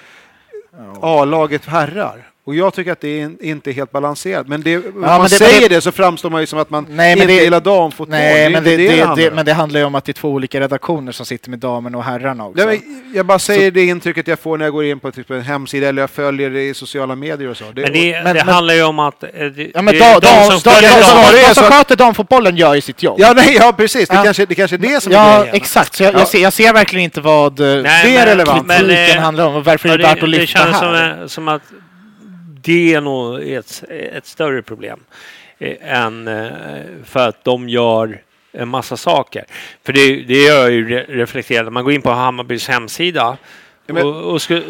A-laget 1.00 1.66
herrar. 1.66 2.28
Och 2.44 2.54
jag 2.54 2.74
tycker 2.74 2.92
att 2.92 3.00
det 3.00 3.20
är 3.20 3.30
inte 3.44 3.70
är 3.70 3.72
helt 3.72 3.92
balanserat. 3.92 4.48
Men 4.48 4.62
det, 4.62 4.76
om 4.76 4.82
man 5.00 5.20
men 5.20 5.22
det- 5.22 5.28
säger 5.36 5.60
det, 5.60 5.74
det- 5.74 5.80
så 5.80 5.92
framstår 5.92 6.30
man 6.30 6.40
ju 6.40 6.46
som 6.46 6.58
att 6.58 6.70
man 6.70 6.86
Nej, 6.90 7.12
inte 7.12 7.26
det- 7.26 7.32
gillar 7.32 7.60
damfotboll. 7.60 8.08
Nej, 8.08 8.34
det 8.34 8.40
är 8.40 8.50
men 8.50 8.64
det, 8.64 8.76
det, 8.76 8.88
det, 8.88 9.00
handlar 9.00 9.16
det, 9.16 9.28
om. 9.30 9.34
men 9.36 9.44
det 9.46 9.52
handlar 9.52 9.80
ju 9.80 9.86
om 9.86 9.94
att 9.94 10.04
det 10.04 10.10
är 10.10 10.14
två 10.14 10.28
olika 10.28 10.60
redaktioner 10.60 11.12
som 11.12 11.26
sitter 11.26 11.50
med 11.50 11.58
damerna 11.58 11.98
och 11.98 12.04
herrarna 12.04 12.46
också. 12.46 12.64
Nej, 12.66 12.80
men 12.86 13.12
jag 13.14 13.26
bara 13.26 13.38
säger 13.38 13.70
det 13.70 13.84
intrycket 13.84 14.28
jag 14.28 14.38
får 14.38 14.58
när 14.58 14.64
jag 14.64 14.72
går 14.72 14.84
in 14.84 15.00
på 15.00 15.10
typ 15.10 15.30
en 15.30 15.42
hemsida 15.42 15.88
eller 15.88 16.02
jag 16.02 16.10
följer 16.10 16.50
det 16.50 16.62
i 16.68 16.74
sociala 16.74 17.14
medier 17.16 17.48
och 17.48 17.56
så. 17.56 17.64
Det, 17.74 17.82
Men 17.82 17.92
det, 17.92 18.12
Men- 18.24 18.36
det 18.36 18.44
men- 18.44 18.54
handlar 18.54 18.74
ju 18.74 18.82
om 18.82 18.98
att... 18.98 19.22
eh, 19.22 19.28
Det, 19.30 19.70
Ja, 19.74 19.82
men 19.82 19.94
det 19.94 20.00
da, 20.00 20.06
är 20.06 20.20
de 20.20 20.50
som 20.50 20.60
så 20.60 20.70
det 20.70 20.80
de 20.80 21.54
som 21.54 21.64
så- 21.64 21.70
sköter 21.70 21.96
damfotbollen 21.96 22.56
gör 22.56 22.74
ju 22.74 22.80
sitt 22.80 23.02
jobb. 23.02 23.16
Ja, 23.20 23.32
nej, 23.36 23.56
ja 23.60 23.72
precis. 23.76 24.08
Det, 24.08 24.14
Ja. 24.14 24.22
kanske, 24.24 24.46
det 24.46 24.54
kanske 24.54 24.76
är 24.76 24.78
det 24.78 25.02
som 25.02 25.12
är 25.12 25.16
Ja, 25.16 25.38
grejen. 25.40 25.54
exakt. 25.56 25.94
Så 25.94 26.02
jag, 26.02 26.14
Ja. 26.14 26.18
jag, 26.18 26.28
ser, 26.28 26.38
jag 26.42 26.52
ser 26.52 26.72
verkligen 26.72 27.04
inte 27.04 27.20
vad 27.20 27.60
eh, 27.60 27.66
Nej, 27.82 27.82
Det 28.12 28.16
är 28.16 28.26
relevant. 28.26 28.68
kritiken 28.72 29.16
eh, 29.16 29.22
handlar 29.22 29.46
om 29.46 29.54
och 29.54 29.64
varför 29.64 29.88
Ja, 29.88 29.96
det 29.96 30.02
är 30.04 30.06
värt 30.08 30.14
att 30.14 30.20
det 30.20 30.26
lyfta 30.26 30.58
känns 30.58 30.76
här. 30.76 31.16
som, 31.20 31.28
som 31.28 31.48
att 31.48 31.62
det 32.62 32.94
är 32.94 33.00
nog 33.00 33.42
ett, 33.42 33.84
ett 33.88 34.26
större 34.26 34.62
problem 34.62 35.00
eh, 35.58 35.76
än 36.02 36.28
eh, 36.28 36.50
för 37.04 37.28
att 37.28 37.44
de 37.44 37.68
gör 37.68 38.22
en 38.52 38.68
massa 38.68 38.96
saker. 38.96 39.44
För 39.84 39.92
det, 39.92 40.16
det 40.16 40.42
gör 40.42 40.68
ju 40.70 40.88
re- 40.88 41.06
reflekterat. 41.08 41.72
Man 41.72 41.84
går 41.84 41.92
in 41.92 42.02
på 42.02 42.10
Hammarbys 42.10 42.68
hemsida 42.68 43.36
Ja, 43.86 43.94
men- 43.94 44.06
och, 44.06 44.32
och 44.32 44.42
ska, 44.42 44.62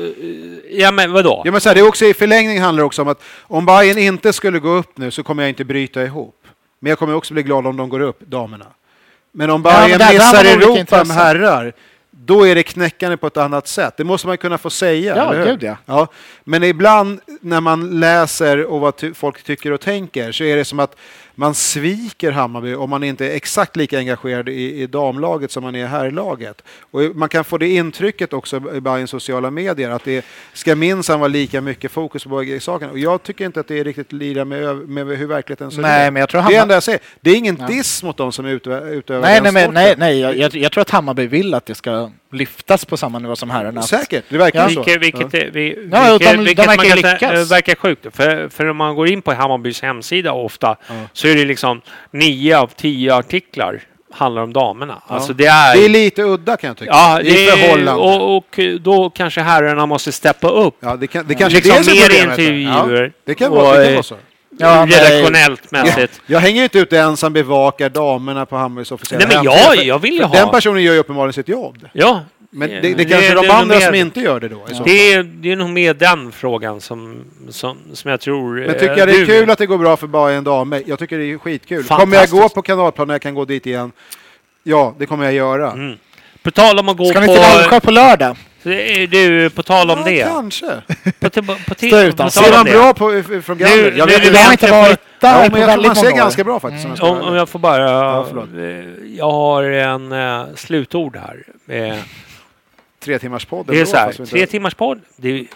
ja 0.70 0.90
men 0.90 1.12
vadå? 1.12 1.43
Ja, 1.44 1.52
men 1.52 1.60
så 1.60 1.69
här, 1.69 1.74
det 1.74 1.81
är 1.81 1.89
också, 1.89 2.05
I 2.05 2.14
förlängning 2.14 2.60
handlar 2.60 2.82
det 2.82 2.86
också 2.86 3.02
om 3.02 3.09
att 3.09 3.23
om 3.40 3.66
Bayern 3.66 3.98
inte 3.98 4.32
skulle 4.32 4.59
gå 4.59 4.69
upp 4.69 4.98
nu 4.98 5.10
så 5.10 5.23
kommer 5.23 5.43
jag 5.43 5.48
inte 5.51 5.64
bryta 5.64 6.02
ihop. 6.02 6.36
Men 6.81 6.90
jag 6.90 6.98
kommer 6.98 7.14
också 7.14 7.35
bli 7.35 7.43
glad 7.43 7.66
om 7.66 7.77
de 7.77 7.89
går 7.89 8.01
upp, 8.01 8.20
damerna. 8.20 8.66
Men 9.32 9.51
om 9.51 9.62
Ja, 9.64 9.70
Bayern 9.70 9.90
men 9.90 9.98
där- 9.98 10.06
där 10.06 10.12
missar 10.14 10.44
Europa 10.44 11.05
med 11.05 11.16
herrar, 11.16 11.73
då 12.32 12.46
är 12.46 12.54
det 12.54 12.62
knäckande 12.62 13.16
på 13.16 13.26
ett 13.26 13.36
annat 13.36 13.68
sätt. 13.68 13.94
Det 13.96 14.04
måste 14.04 14.26
man 14.26 14.38
kunna 14.38 14.59
få 14.59 14.70
säga. 14.70 15.16
Ja, 15.16 15.44
gud, 15.44 15.62
ja. 15.62 15.76
ja. 15.86 16.06
Men 16.44 16.62
ibland 16.62 17.20
när 17.40 17.60
man 17.60 18.00
läser 18.00 18.64
och 18.64 18.80
vad 18.80 18.96
ty- 18.96 19.14
folk 19.14 19.42
tycker 19.42 19.72
och 19.72 19.80
tänker 19.80 20.32
så 20.32 20.44
är 20.44 20.56
det 20.56 20.64
som 20.64 20.80
att 20.80 20.96
man 21.34 21.54
sviker 21.54 22.30
Hammarby 22.32 22.74
om 22.74 22.90
man 22.90 23.02
inte 23.04 23.26
är 23.26 23.36
exakt 23.36 23.76
lika 23.76 23.98
engagerad 23.98 24.48
i, 24.48 24.82
i 24.82 24.86
damlaget 24.86 25.50
som 25.50 25.62
man 25.62 25.74
är 25.74 25.78
i 25.84 25.86
herrlaget. 25.86 26.62
Och 26.90 27.00
man 27.14 27.28
kan 27.28 27.44
få 27.44 27.59
det 27.59 27.68
intrycket 27.68 28.32
också 28.32 28.56
i 28.74 28.80
Bayerns 28.80 29.10
sociala 29.10 29.50
medier 29.50 29.90
att 29.90 30.04
det 30.04 30.24
ska 30.52 30.74
minsann 30.76 31.20
vara 31.20 31.28
lika 31.28 31.60
mycket 31.60 31.90
fokus 31.92 32.22
på 32.24 32.28
båda 32.30 32.60
sakerna. 32.60 32.92
Och 32.92 32.98
jag 32.98 33.22
tycker 33.22 33.46
inte 33.46 33.60
att 33.60 33.68
det 33.68 33.78
är 33.78 33.84
riktigt 33.84 34.12
lira 34.12 34.44
med, 34.44 34.76
med 34.88 35.06
hur 35.06 35.26
verkligheten 35.26 35.70
ser 35.70 35.82
Nej, 35.82 36.06
ut. 36.06 36.12
men 36.12 36.20
jag 36.20 36.28
tror 36.28 36.40
det 36.40 36.44
är 36.44 36.48
Hammar- 36.50 36.62
enda 36.62 36.74
jag 36.74 36.82
säger. 36.82 37.00
Det 37.20 37.30
är 37.30 37.36
ingen 37.36 37.56
Ja. 37.60 37.66
diss 37.66 38.02
mot 38.02 38.16
de 38.16 38.32
som 38.32 38.46
utövar, 38.46 38.80
Nej, 39.20 39.40
den 39.40 39.54
nej, 39.54 39.62
sporten. 39.64 39.74
nej, 39.74 39.94
nej 39.98 40.18
jag, 40.20 40.54
jag 40.54 40.72
tror 40.72 40.82
att 40.82 40.90
Hammarby 40.90 41.26
vill 41.26 41.54
att 41.54 41.66
det 41.66 41.74
ska 41.74 42.10
lyftas 42.32 42.84
på 42.84 42.96
samma 42.96 43.18
nivå 43.18 43.36
som 43.36 43.50
herrarna. 43.50 43.82
Säkert, 43.82 44.24
det 44.28 44.38
verkar 44.38 44.62
Ja. 44.62 44.68
så. 44.68 44.82
Vilket, 44.82 45.02
vilket, 45.02 45.34
är- 45.34 45.50
vi, 45.50 45.88
Ja, 45.92 46.10
vilket, 46.10 46.30
de- 46.30 46.36
de 46.36 46.44
vilket 46.44 46.59
verkar 46.59 46.76
man 46.76 46.86
kan 46.86 46.98
säga, 46.98 47.12
lyckas. 47.12 47.32
eh, 47.32 47.44
verkar 47.56 47.74
sjukt. 47.74 48.06
För, 48.16 48.48
för 48.48 48.66
om 48.70 48.76
man 48.76 48.94
går 48.94 49.09
in 49.09 49.22
på 49.22 49.32
Hammarbys 49.34 49.82
hemsida 49.82 50.32
ofta 50.32 50.76
så 51.12 51.28
är 51.28 51.34
det 51.34 51.44
liksom 51.44 51.80
nio 52.10 52.59
av 52.59 52.66
tio 52.76 53.14
artiklar 53.14 53.80
handlar 54.14 54.42
om 54.42 54.52
damerna. 54.52 55.02
Alltså 55.06 55.32
det 55.32 55.46
är... 55.46 55.76
Det 55.76 55.84
är 55.84 55.88
lite 55.88 56.22
udda 56.22 56.56
kan 56.56 56.68
jag 56.68 56.76
tycka. 56.76 56.90
Ja, 56.90 57.20
I 57.20 57.24
det 57.24 57.48
är, 57.48 57.56
förhållande. 57.56 57.92
och, 58.02 58.36
och 58.36 58.59
då 58.80 59.10
kanske 59.10 59.40
herrarna 59.40 59.86
måste 59.86 60.12
steppa 60.12 60.48
upp. 60.48 60.74
Ja, 60.80 60.96
det, 60.96 61.06
kan, 61.06 61.26
det 61.26 61.34
kanske 61.34 61.56
Liksom 61.59 61.76
är 61.76 61.82
det 62.09 62.18
är 62.18 62.26
mer 62.26 62.30
intervjuer 62.30 63.02
Ja, 63.04 63.10
det 63.26 63.34
kan 63.34 63.50
och, 63.50 63.56
vara, 63.56 63.76
det 63.78 63.84
kan 63.84 63.88
eh, 63.88 63.92
vara 63.92 64.02
så. 64.02 64.16
Ja, 64.59 64.85
nej. 64.85 64.99
redaktionellt 65.01 65.70
mässigt. 65.70 66.20
Jag 66.27 66.41
hänger 66.41 66.62
inte 66.62 66.79
ut 66.79 66.93
en 66.93 67.16
som 67.16 67.33
bevakar 67.33 67.89
damerna 67.89 68.47
på 68.47 68.57
Hammarbys 68.57 68.93
officiella 68.93 69.27
Nej, 69.27 69.37
men 69.37 69.45
jag, 69.45 69.85
jag 69.85 69.99
vill 69.99 70.12
ju 70.12 70.19
för 70.19 70.27
ha... 70.27 70.35
Den 70.37 70.51
personen 70.51 70.83
gör 70.83 70.93
ju 70.93 70.99
uppenbarligen 70.99 71.33
sitt 71.33 71.49
jobb. 71.49 71.89
Ja. 71.93 72.20
Men 72.55 72.70
Eh, 72.70 72.83
det, 72.83 72.95
det 72.95 73.05
kanske 73.05 73.31
är 73.31 73.35
de 73.35 73.47
det 73.47 73.53
andra 73.55 73.79
mer- 73.79 73.87
som 73.87 73.95
inte 73.95 74.20
gör 74.20 74.41
det 74.41 74.49
då. 74.49 74.66
Så 74.73 74.83
Det 74.85 75.12
är, 75.12 75.23
det 75.23 75.53
är 75.53 75.57
nog 75.57 75.70
mer 75.70 75.95
den 75.95 76.33
frågan 76.33 76.81
som, 76.81 77.24
som, 77.49 77.77
som 77.93 78.11
jag 78.11 78.20
tror... 78.20 78.66
Men 78.66 78.73
tycker 78.79 78.97
jag 78.97 79.09
det 79.09 79.20
är 79.20 79.27
kul 79.27 79.51
att 79.51 79.59
det 79.59 79.66
går 79.66 79.79
bra 79.79 79.97
för 79.97 80.07
Bayern 80.07 80.45
damer? 80.45 80.83
Jag 80.87 80.99
tycker 80.99 81.19
det 81.19 81.24
är 81.33 81.39
skitkul. 81.39 81.85
Kommer 81.85 82.16
jag 82.16 82.29
gå 82.29 82.49
på 82.49 82.62
kanalplan 82.62 83.07
när 83.09 83.15
jag 83.15 83.23
kan 83.23 83.35
gå 83.35 83.45
dit 83.45 83.66
igen? 83.66 83.93
Ja, 84.62 84.95
det 84.99 85.07
kommer 85.07 85.24
jag 85.24 85.35
göra. 85.35 85.70
Mm. 85.73 85.97
På 86.43 86.51
tal 86.51 86.79
om 86.79 86.89
att 86.89 86.97
gå 86.97 87.05
Ska 87.05 87.20
på... 87.20 87.27
till 87.27 87.45
Älvsjö 87.45 87.81
på 87.81 87.91
lördag? 87.91 88.37
Du, 88.62 89.51
på 89.51 89.62
tal 89.62 89.90
om 89.90 89.98
ja, 89.98 90.05
det. 90.05 90.22
kanske. 90.22 90.66
På, 91.20 91.30
på, 91.30 91.43
på, 91.43 91.55
på, 91.68 91.74
Ser 92.30 92.64
det. 92.64 92.70
bra 92.72 92.94
på, 92.94 93.22
från 93.43 93.56
Nu- 93.59 93.64
Galler? 93.64 93.93
Jag 93.97 94.06
vet 94.06 94.20
nu- 94.22 94.26
inte. 94.26 94.39
Jag 94.39 94.44
har 94.44 94.52
inte 94.52 94.70
varit 94.70 95.01
där 95.20 95.43
Ja, 95.44 95.51
på 95.51 95.56
väldigt 95.56 95.86
man 95.86 95.97
ser 95.97 96.02
många 96.02 96.14
år. 96.14 96.18
ganska 96.18 96.44
bra 96.44 96.60
faktiskt. 96.60 96.84
om 96.84 96.90
jag 96.90 96.98
ska 96.98 97.06
vara 97.06 97.20
Om, 97.22 97.28
om 97.28 97.34
jag 97.34 97.48
får 97.48 97.59
bara... 97.59 97.90
Ja, 97.90 98.26
eh, 98.59 98.84
jag 99.16 99.30
har 99.30 99.62
en 99.62 100.12
uh, 100.12 100.47
slutord 100.56 101.16
här. 101.16 101.36
Eh, 101.76 101.97
Tre 103.05 103.18
timmars 103.18 103.44
podd. 103.44 103.66
det 103.68 103.80
är 103.80 103.84
så 103.84 103.97
här, 103.97 104.12
tre 104.26 104.47
timmars 104.47 104.74
podd. 104.74 105.01
Det 105.16 105.47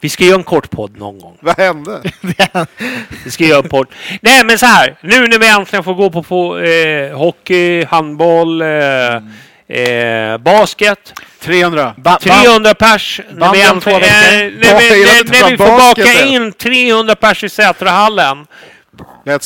vi 0.00 0.08
ska 0.08 0.24
göra 0.24 0.36
en 0.36 0.44
kort 0.44 0.70
podd 0.70 0.98
någon 0.98 1.18
gång. 1.18 1.36
Vad 1.40 1.58
hände? 1.58 2.00
Vi 3.24 3.30
ska 3.30 3.44
göra 3.44 3.62
en 3.62 3.68
podd. 3.68 3.86
Nej 4.20 4.44
men 4.44 4.58
så 4.58 4.66
här, 4.66 4.96
nu 5.00 5.26
när 5.26 5.38
vi 5.38 5.48
äntligen 5.48 5.84
får 5.84 5.94
gå 5.94 6.10
på, 6.10 6.22
på 6.22 6.58
eh, 6.58 7.16
hockey, 7.18 7.84
handboll, 7.84 8.62
eh, 8.62 9.14
eh, 9.78 10.38
basket. 10.38 11.12
300. 11.46 11.94
Ba- 11.96 12.10
ba- 12.10 12.18
300 12.18 12.74
pers. 12.74 13.20
Om 13.30 13.42
äntligen, 13.42 13.80
två 13.80 13.90
veckor. 13.90 14.06
när 14.60 14.70
Ja, 14.72 14.78
vi, 15.50 15.56
får 15.56 15.66
baka 15.66 16.24
in 16.24 16.52
300 16.52 17.14
pers 17.14 17.44
i 17.44 17.48
Sätrahallen. 17.48 18.46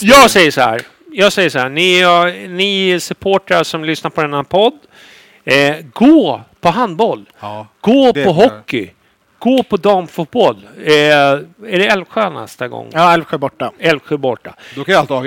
Jag 0.01 0.31
säger 0.31 0.51
så 0.51 0.61
här. 0.61 0.81
Jag 1.13 1.33
säger 1.33 1.51
så 1.51 1.59
här. 1.59 1.69
Ni, 1.69 2.03
ni 2.49 3.01
supportrar 3.01 3.63
som 3.65 3.85
lyssnar 3.85 4.11
på 4.11 4.23
den 4.23 4.33
här 4.35 4.43
podd. 4.43 4.73
Eh, 5.45 5.77
gå 5.93 6.41
på 6.61 6.69
handboll. 6.69 7.25
Ja. 7.41 7.67
Gå 7.81 8.13
på 8.13 8.33
hockey. 8.33 8.91
Gå 9.39 9.63
på 9.63 9.77
damfotboll. 9.77 10.57
Eh, 10.85 10.93
är 10.93 11.45
det 11.79 11.87
Älvsjö 11.87 12.31
nästa 12.31 12.69
gång? 12.69 12.91
Ja, 12.93 13.13
Älvsjö 13.13 13.39
borta. 13.39 13.73
Älvsjö 13.79 14.17
borta. 14.17 14.55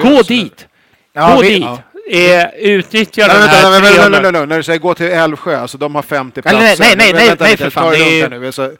Gå 0.02 0.22
dit! 0.22 0.68
Ja, 1.14 1.36
gå 1.36 1.41
vi- 1.41 1.50
dit! 1.50 1.66
Eh, 2.12 2.46
utnyttja 2.56 3.28
Nej, 3.28 3.30
den 3.30 3.40
vänta, 3.40 3.56
här 3.56 3.70
nej, 3.72 3.82
nej, 3.82 3.92
nej, 3.92 3.94
300. 4.00 4.20
nej, 4.22 4.32
nej, 4.32 4.48
när 4.48 4.58
du 4.58 4.64
säger 4.64 4.80
gå 4.80 4.94
till 4.94 5.06
Älvsjö, 5.06 5.58
alltså 5.58 5.78
de 5.78 5.96
har 5.96 6.02
50 6.02 6.42
Eller 6.46 6.60
platser. 6.60 6.84
nej, 6.84 6.96
nej, 6.98 7.14
nej, 7.14 7.28
vänta 7.28 7.44
nej, 7.44 7.52
lite, 7.52 7.64
för 7.64 7.70
fan, 7.70 7.92
det 7.92 8.22
är- 8.22 8.30
nu. 8.30 8.46
Alltså, 8.46 8.72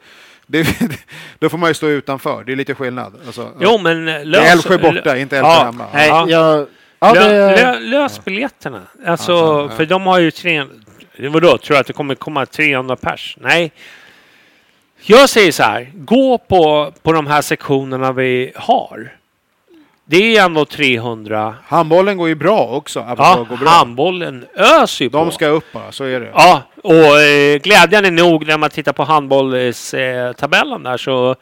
det, 0.46 0.66
då 1.38 1.48
får 1.48 1.58
man 1.58 1.70
ju 1.70 1.74
stå 1.74 1.86
utanför, 1.88 2.44
det 2.44 2.52
är 2.52 2.56
lite 2.56 2.74
skillnad. 2.74 3.14
Alltså, 3.26 3.52
Jo, 3.60 3.78
men 3.78 4.04
lös... 4.04 4.40
Det 4.42 4.46
är 4.48 4.52
Älvsjö 4.52 4.78
borta, 4.78 5.16
inte 5.16 5.36
Älvsjö 5.38 5.50
ja, 5.52 5.64
hemma. 5.64 5.86
Nej, 5.94 6.08
Ja. 6.08 6.26
jag... 6.28 6.66
Ja, 7.00 7.12
det... 7.14 7.56
lö, 7.56 7.78
lös 7.78 8.24
biljetterna. 8.24 8.80
Alltså, 9.06 9.32
Alltså, 9.32 9.68
ja. 9.70 9.76
för 9.76 9.86
de 9.86 10.06
har 10.06 10.18
ju 10.18 10.30
tre... 10.30 10.64
Vadå, 11.18 11.58
tror 11.58 11.74
du 11.74 11.80
att 11.80 11.86
det 11.86 11.92
kommer 11.92 12.14
komma 12.14 12.46
300 12.46 12.96
pers? 12.96 13.36
Nej. 13.40 13.72
Jag 15.06 15.28
säger 15.28 15.52
så 15.52 15.62
här, 15.62 15.90
gå 15.94 16.38
på, 16.38 16.92
på 17.02 17.12
de 17.12 17.26
här 17.26 17.42
sektionerna 17.42 18.12
vi 18.12 18.52
har. 18.54 19.12
Det 20.06 20.36
är 20.36 20.44
ändå 20.44 20.64
300. 20.64 21.54
Handbollen 21.66 22.16
går 22.16 22.28
ju 22.28 22.34
bra 22.34 22.66
också. 22.66 23.04
Ja, 23.08 23.46
bra. 23.60 23.68
handbollen 23.70 24.46
öser 24.56 25.04
ju 25.04 25.10
på. 25.10 25.18
De 25.18 25.30
ska 25.30 25.46
upp 25.46 25.72
bara, 25.72 25.92
så 25.92 26.04
är 26.04 26.20
det. 26.20 26.30
Ja, 26.34 26.62
och 26.82 27.20
eh, 27.20 27.58
glädjande 27.58 28.10
nog 28.10 28.46
när 28.46 28.58
man 28.58 28.70
tittar 28.70 28.92
på 28.92 29.04
handbollstabellen 29.04 30.86
eh, 30.86 30.90
där 30.90 30.96
så, 30.96 31.36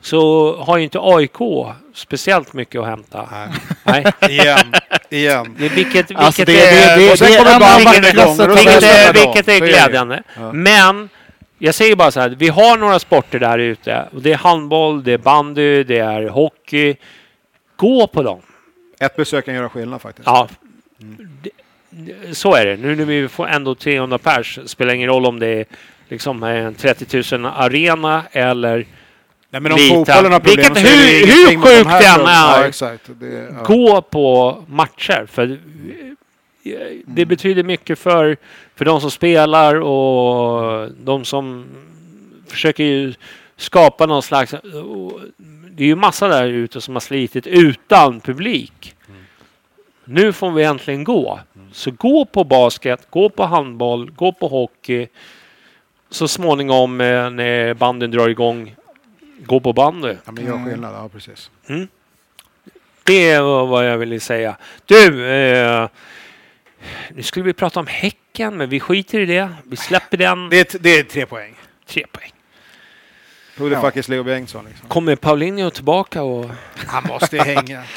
så 0.00 0.56
har 0.62 0.76
ju 0.76 0.84
inte 0.84 0.98
AIK 1.02 1.36
speciellt 1.94 2.52
mycket 2.52 2.80
att 2.80 2.86
hämta. 2.86 3.28
Nej. 3.32 3.48
Nej. 3.84 4.12
Igen. 4.40 4.74
Igen. 5.10 5.56
Det, 5.58 5.68
vilket 5.68 5.94
vilket 6.10 6.16
Alltså, 6.16 6.44
det- 6.44 6.60
är, 6.60 6.96
det- 6.98 7.06
det- 7.06 7.26
det 7.26 7.36
kommer 7.38 7.60
bara 7.60 7.78
vilket, 7.78 8.82
är, 8.82 9.12
vilket 9.12 9.46
glädjande. 9.68 10.22
Ja. 10.40 10.52
Men 10.52 11.08
jag 11.58 11.74
säger 11.74 11.96
bara 11.96 12.10
så 12.10 12.20
här, 12.20 12.28
vi 12.38 12.48
har 12.48 12.76
några 12.76 12.98
sporter 12.98 13.38
där 13.38 13.58
ute. 13.58 14.08
Det 14.12 14.32
är 14.32 14.36
handboll, 14.36 15.04
det 15.04 15.12
är 15.12 15.18
bandy, 15.18 15.84
det 15.84 15.98
är 15.98 16.28
hockey. 16.28 16.96
Gå 17.76 18.06
på 18.06 18.22
dem. 18.22 18.40
Ett 19.00 19.16
besök 19.16 19.44
kan 19.44 19.54
göra 19.54 19.68
skillnad 19.68 20.00
faktiskt. 20.02 20.26
Ja, 20.26 20.48
det- 21.42 21.50
så 22.36 22.54
är 22.54 22.66
det. 22.66 22.76
Nu 22.76 22.96
när 22.96 23.04
vi 23.04 23.28
får 23.28 23.48
ändå 23.48 23.74
300 23.74 24.18
pers, 24.18 24.58
spelar 24.66 24.94
ingen 24.94 25.08
roll 25.08 25.26
om 25.26 25.38
det 25.38 25.46
är 25.46 25.64
liksom 26.08 26.42
en 26.42 26.74
30 26.74 27.36
000 27.38 27.46
arena 27.56 28.22
eller 28.32 28.86
Nej, 29.50 29.60
men 29.60 29.72
om 29.72 29.78
fotbollen 29.78 30.32
har 30.32 30.40
problem 30.40 30.72
Vilket- 30.74 30.92
hur- 30.92 31.26
hur 31.26 31.46
de 31.50 31.62
sjukt 31.62 31.66
än 31.88 32.00
frågorna. 32.00 32.30
är. 32.30 32.60
Ja, 32.60 32.66
exakt. 32.66 33.02
Det, 33.20 33.48
ja. 33.56 33.62
gå 33.64 34.02
på 34.02 34.56
matcher. 34.68 35.26
För 35.30 35.58
det 37.06 37.26
betyder 37.26 37.62
mycket 37.62 37.98
för, 37.98 38.36
för 38.74 38.84
de 38.84 39.00
som 39.00 39.10
spelar 39.10 39.74
och 39.80 40.88
de 41.04 41.24
som 41.24 41.66
försöker 42.48 42.84
ju 42.84 43.14
skapa 43.56 44.06
någon 44.06 44.22
slags... 44.22 44.54
Det 45.76 45.84
är 45.84 45.86
ju 45.88 45.96
massa 45.96 46.28
där 46.28 46.46
ute 46.46 46.80
som 46.80 46.94
har 46.94 47.00
slitit 47.00 47.46
utan 47.46 48.20
publik. 48.20 48.96
Nu 50.04 50.32
får 50.32 50.50
vi 50.50 50.64
äntligen 50.64 51.04
gå. 51.04 51.40
Så 51.72 51.90
gå 51.90 52.24
på 52.24 52.44
basket, 52.44 53.10
gå 53.10 53.28
på 53.30 53.44
handboll, 53.44 54.10
gå 54.10 54.32
på 54.32 54.48
hockey. 54.48 55.08
Så 56.10 56.28
småningom 56.28 57.00
eh, 57.00 57.30
när 57.30 57.74
banden 57.74 58.10
drar 58.10 58.28
igång, 58.28 58.76
gå 59.38 59.60
på 59.60 59.72
bandy. 59.72 60.14
Ja, 60.24 60.32
men 60.32 60.46
gör 60.46 60.64
skillnad, 60.64 60.94
ja 60.94 61.08
precis. 61.08 61.50
Det 63.04 63.30
är 63.30 63.66
vad 63.66 63.86
jag 63.86 63.98
ville 63.98 64.20
säga. 64.20 64.56
Du, 64.84 65.26
eh, 65.30 65.88
nu 67.10 67.22
skulle 67.22 67.44
vi 67.44 67.52
prata 67.52 67.80
om 67.80 67.86
Häcken, 67.86 68.56
men 68.56 68.68
vi 68.68 68.80
skiter 68.80 69.20
i 69.20 69.26
det. 69.26 69.52
Vi 69.64 69.76
släpper 69.76 70.16
den. 70.16 70.48
Det 70.48 70.74
är, 70.74 70.78
det 70.78 70.98
är 70.98 71.02
tre 71.02 71.26
poäng. 71.26 71.54
Tre 71.86 72.06
poäng. 72.12 72.32
Who 73.56 73.68
the 73.68 73.74
Ja. 73.74 73.80
fuck 73.80 73.96
is 73.96 74.08
Leo 74.08 74.22
Bengtsson 74.24 74.64
liksom? 74.68 74.88
Kommer 74.88 75.16
Paulinho 75.16 75.70
tillbaka 75.70 76.22
och... 76.22 76.50
Han 76.86 77.02
måste 77.08 77.36
ju 77.36 77.42
hänga. 77.42 77.82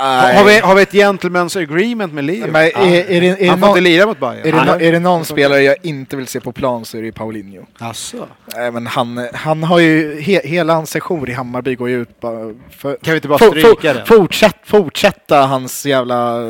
Nej. 0.00 0.36
har, 0.36 0.44
vi, 0.44 0.58
har 0.58 0.74
vi 0.74 0.82
ett 0.82 0.92
gentleman's 0.92 1.62
agreement 1.62 2.12
med 2.12 2.24
Leo? 2.24 2.46
Men 2.46 2.54
är, 2.62 2.66
är, 2.78 3.20
det, 3.20 3.26
är, 3.28 3.36
det 3.36 3.46
Han 3.46 3.58
får 3.60 3.66
någon, 3.66 3.76
inte 3.78 3.90
lira 3.90 4.06
mot 4.06 4.20
Bayern. 4.20 4.38
är, 4.38 4.52
det, 4.52 4.64
Nej. 4.64 4.66
no- 4.66 4.82
är 4.82 4.92
det 4.92 4.98
någon 4.98 5.24
spelare 5.24 5.62
jag 5.62 5.76
inte 5.82 6.16
vill 6.16 6.26
se 6.26 6.40
på 6.40 6.52
plan 6.52 6.84
så 6.84 6.98
är 6.98 7.02
det 7.02 7.12
Paulinho. 7.12 7.66
Asså? 7.78 8.26
Nej, 8.56 8.70
men 8.70 8.86
han, 8.86 9.28
han 9.34 9.62
har 9.62 9.78
ju, 9.78 10.20
he, 10.20 10.40
hela 10.44 10.74
hans 10.74 10.90
session 10.90 11.28
i 11.28 11.32
Hammarby 11.32 11.74
går 11.74 11.88
ju 11.88 12.00
ut 12.02 12.20
bara 12.20 12.54
för... 12.70 12.96
Kan 13.02 13.12
vi 13.12 13.14
inte 13.16 13.28
bara 13.28 13.38
For- 13.38 13.48
stryka 13.50 13.68
for- 13.88 13.94
den? 13.94 14.06
fortsätt, 14.06 14.56
fortsätta 14.64 15.46
hans 15.46 15.86
jävla 15.86 16.40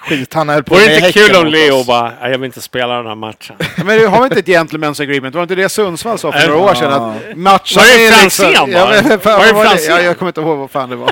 skit 0.00 0.34
han 0.34 0.48
höll 0.48 0.62
på 0.62 0.74
Vore 0.74 0.86
med 0.86 1.02
det 1.02 1.06
inte 1.06 1.12
kul 1.12 1.36
om 1.36 1.46
Leo 1.46 1.84
bara, 1.84 2.02
"Nej, 2.20 2.30
jag 2.30 2.38
vill 2.38 2.44
inte 2.44 2.60
spela 2.60 2.96
den 2.96 3.06
här 3.06 3.14
matchen. 3.14 3.56
Men 3.84 4.06
har 4.08 4.18
vi 4.18 4.24
inte 4.24 4.38
ett 4.38 4.46
gentleman's 4.46 5.02
agreement? 5.02 5.34
Var 5.34 5.42
inte 5.42 5.54
det 5.54 5.68
Sundsvall 5.68 6.18
sa 6.18 6.32
för 6.32 6.48
några 6.48 6.60
år 6.60 6.74
sedan? 6.74 6.92
Att 6.92 7.36
matchen 7.36 7.80
Var 7.82 7.98
det 7.98 8.06
är 8.06 8.12
Franzén, 8.12 8.48
liksom-? 8.48 8.70
Ja, 8.70 9.02
men, 9.08 9.20
fan, 9.20 9.38
Var 9.38 9.46
det 9.46 9.52
var 9.52 9.64
det? 9.64 9.84
Ja, 9.88 10.00
jag 10.00 10.18
kommer 10.18 10.30
inte 10.30 10.40
ihåg 10.40 10.58
vad 10.58 10.70
fan 10.70 10.90
det 10.90 10.96
var. 10.96 11.10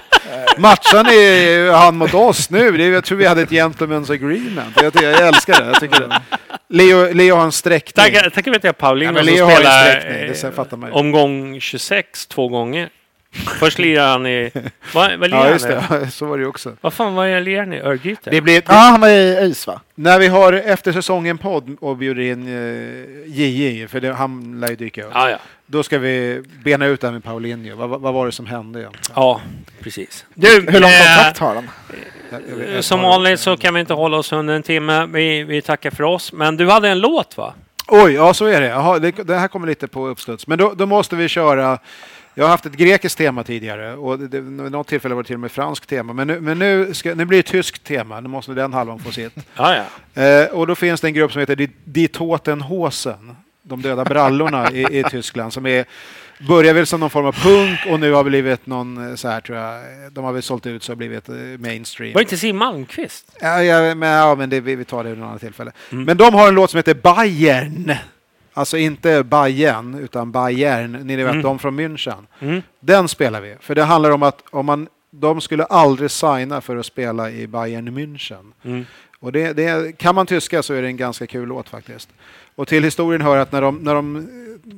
Matchen 0.59 1.07
är 1.07 1.13
ju 1.13 1.71
han 1.71 1.97
mot 1.97 2.15
oss 2.15 2.51
nu. 2.51 2.71
Det 2.77 2.85
är, 2.85 2.91
jag 2.91 3.05
tror 3.05 3.19
vi 3.19 3.27
hade 3.27 3.43
ett 3.43 3.51
gentleman's 3.51 4.13
agreement. 4.13 4.77
Jag, 4.83 5.03
jag 5.03 5.29
älskar 5.29 5.61
det. 5.61 5.67
Jag 5.67 5.81
tycker 5.81 6.01
det. 6.01 6.21
Leo, 6.69 7.13
Leo 7.15 7.37
har 7.37 7.45
en 7.45 7.53
sträckning. 7.53 8.13
Tack, 8.15 8.35
tack 8.35 8.47
vet 8.47 8.65
jag 8.65 8.79
Paulinho 8.79 9.19
Ja, 9.19 9.25
men 9.25 10.35
som 10.35 10.53
spelar 10.53 10.97
omgång 10.97 11.61
26 11.61 12.27
två 12.27 12.49
gånger. 12.49 12.89
Först 13.33 13.79
lirar 13.79 14.09
han 14.09 14.27
i... 14.27 14.51
Vad, 14.95 15.19
vad 15.19 15.31
lirar 15.31 15.47
Ja, 15.47 15.51
just 15.51 15.65
han 15.67 16.01
i? 16.03 16.05
det. 16.05 16.11
Så 16.11 16.27
var 16.27 16.39
det 16.39 16.43
ju 16.43 16.49
också. 16.49 16.77
Vad 16.81 16.93
fan 16.93 17.15
var 17.15 17.27
jag 17.27 17.43
lirar 17.43 17.59
han 17.61 17.73
i? 17.73 17.81
Örgryte? 17.81 18.31
Det 18.31 18.41
blir, 18.41 18.63
Ja, 18.67 18.75
han 18.75 19.01
var 19.01 19.09
i 19.09 19.37
ÖIS 19.37 19.67
va? 19.67 19.81
När 19.95 20.19
vi 20.19 20.27
har 20.27 20.53
efter 20.53 20.93
säsongen 20.93 21.39
podd 21.39 21.77
och 21.81 21.97
bjuder 21.97 22.23
in 22.23 22.47
eh, 22.49 23.33
JJ, 23.41 23.89
för 23.89 24.01
det, 24.01 24.13
han 24.13 24.61
lär 24.61 24.69
ju 24.69 24.77
dyka 24.77 25.05
upp. 25.05 25.11
Ja, 25.15 25.31
ja. 25.31 25.37
Då 25.67 25.83
ska 25.83 25.99
vi 25.99 26.43
bena 26.65 26.87
ut 26.87 27.01
det 27.01 27.07
här 27.07 27.13
med 27.13 27.25
Paulinho. 27.25 27.77
Vad, 27.77 27.89
vad, 27.89 28.01
vad 28.01 28.15
var 28.15 28.27
det 28.27 28.33
som 28.33 28.47
hände 28.47 28.81
egentligen? 28.81 29.13
Ja, 29.17 29.41
precis. 29.81 30.25
Du, 30.35 30.49
Hur 30.49 30.81
lång 30.81 30.91
eh, 30.91 31.17
kontakt 31.17 31.39
har 31.39 31.55
han? 31.55 31.71
Jag 32.75 32.85
Som 32.85 33.03
vanligt 33.03 33.41
så 33.41 33.57
kan 33.57 33.75
vi 33.75 33.81
inte 33.81 33.95
hålla 33.95 34.17
oss 34.17 34.33
under 34.33 34.55
en 34.55 34.63
timme. 34.63 35.07
Vi, 35.07 35.43
vi 35.45 35.63
tackar 35.63 35.91
för 35.91 36.05
oss. 36.05 36.33
Men 36.33 36.57
du 36.57 36.71
hade 36.71 36.89
en 36.89 36.99
låt 37.01 37.37
va? 37.37 37.55
Oj, 37.89 38.13
ja 38.13 38.35
så 38.35 38.47
är 38.47 38.61
det. 38.61 38.67
Jaha, 38.67 38.99
det. 38.99 39.11
Det 39.11 39.37
här 39.37 39.49
kommer 39.49 39.67
lite 39.67 39.89
på 39.89 40.07
uppstuds. 40.09 40.47
Men 40.47 40.59
då, 40.59 40.73
då 40.77 40.87
måste 40.87 41.17
vi 41.17 41.29
köra 41.29 41.79
jag 42.35 42.45
har 42.45 42.51
haft 42.51 42.67
ett 42.67 42.73
grekiskt 42.77 43.19
tema 43.19 43.45
tidigare 43.45 43.95
och 43.95 44.19
det, 44.19 44.41
något 44.41 44.89
tillfälle 44.89 45.15
var 45.15 45.23
det 45.23 45.27
till 45.27 45.35
och 45.37 45.41
med 45.41 45.53
franskt 45.53 45.89
tema. 45.89 46.13
Men 46.13 46.27
nu, 46.27 46.41
men 46.41 46.59
nu, 46.59 46.95
ska, 46.95 47.15
nu 47.15 47.25
blir 47.25 47.39
det 47.39 47.43
tyskt 47.43 47.85
tema. 47.85 48.21
Nu 48.21 48.29
måste 48.29 48.53
den 48.53 48.73
halvan 48.73 48.99
få 48.99 49.11
sitt. 49.13 49.35
Ja, 49.57 49.77
ja. 50.15 50.23
Eh, 50.23 50.47
och 50.47 50.67
då 50.67 50.75
finns 50.75 51.01
det 51.01 51.09
en 51.09 51.15
grupp 51.15 51.33
som 51.33 51.41
heter 51.41 51.57
Die- 51.57 51.71
Die 51.85 52.09
Totenhosen. 52.09 53.37
De 53.63 53.83
döda 53.83 54.05
brallorna 54.05 54.71
i, 54.73 54.99
i 54.99 55.05
Tyskland. 55.11 55.53
Som 55.53 55.67
är, 55.67 55.85
börjar 56.49 56.75
väl 56.75 56.87
som 56.87 57.01
någon 57.01 57.11
form 57.11 57.27
av 57.27 57.33
punk 57.33 57.79
och 57.89 58.01
nu 58.01 58.13
har 58.13 58.25
blivit 58.25 58.67
någon 58.67 59.09
eh, 59.11 59.15
så 59.15 59.29
här 59.29 59.41
tror 59.41 59.59
jag. 59.59 59.81
De 60.13 60.25
har 60.25 60.33
väl 60.33 60.43
sålt 60.43 60.67
ut 60.67 60.83
så 60.83 60.93
har 60.93 60.97
blivit 60.97 61.29
eh, 61.29 61.35
mainstream. 61.59 62.13
Var 62.13 62.21
det 62.21 62.23
inte 62.23 62.37
Siw 62.37 62.59
Malmkvist? 62.59 63.37
Ja, 63.41 63.63
ja, 63.63 63.95
men, 63.95 64.09
ja, 64.09 64.35
men 64.35 64.51
det, 64.51 64.61
vi, 64.61 64.75
vi 64.75 64.85
tar 64.85 65.05
det 65.05 65.11
vid 65.11 65.19
något 65.19 65.29
annat 65.29 65.41
tillfälle. 65.41 65.73
Mm. 65.93 66.05
Men 66.05 66.17
de 66.17 66.35
har 66.35 66.49
en 66.49 66.55
låt 66.55 66.71
som 66.71 66.79
heter 66.79 66.95
Bayern. 66.95 67.93
Alltså 68.53 68.77
inte 68.77 69.25
Bayern, 69.25 69.95
utan 69.95 70.33
Bayern. 70.33 70.93
Ni 70.93 71.17
vet, 71.17 71.31
Mm. 71.31 71.43
de 71.43 71.59
från 71.59 71.81
München. 71.81 72.27
Mm. 72.41 72.63
Den 72.81 73.09
spelar 73.09 73.41
vi. 73.41 73.57
För 73.61 73.75
det 73.75 73.83
handlar 73.83 74.11
om 74.11 74.23
att 74.23 74.43
om 74.51 74.67
man, 74.67 74.89
de 75.11 75.41
skulle 75.41 75.65
aldrig 75.65 76.11
signa 76.11 76.61
för 76.61 76.77
att 76.77 76.87
spela 76.87 77.31
i 77.31 77.47
Bayern 77.47 77.89
München. 77.99 78.53
Mm. 78.63 78.85
Och 79.21 79.33
det, 79.33 79.53
det, 79.53 79.99
kan 79.99 80.15
man 80.15 80.27
tyska 80.27 80.63
så 80.63 80.75
är 80.75 80.83
det 80.83 80.89
en 80.89 80.97
ganska 80.97 81.27
kul 81.27 81.49
låt 81.49 81.69
faktiskt. 81.69 82.09
Och 82.55 82.69
till 82.69 82.85
historien 82.85 83.21
hör 83.21 83.37
att 83.37 83.53
när 83.53 83.63
de, 83.63 83.77
när 83.77 83.95
de 83.95 84.17
eh, 84.17 84.23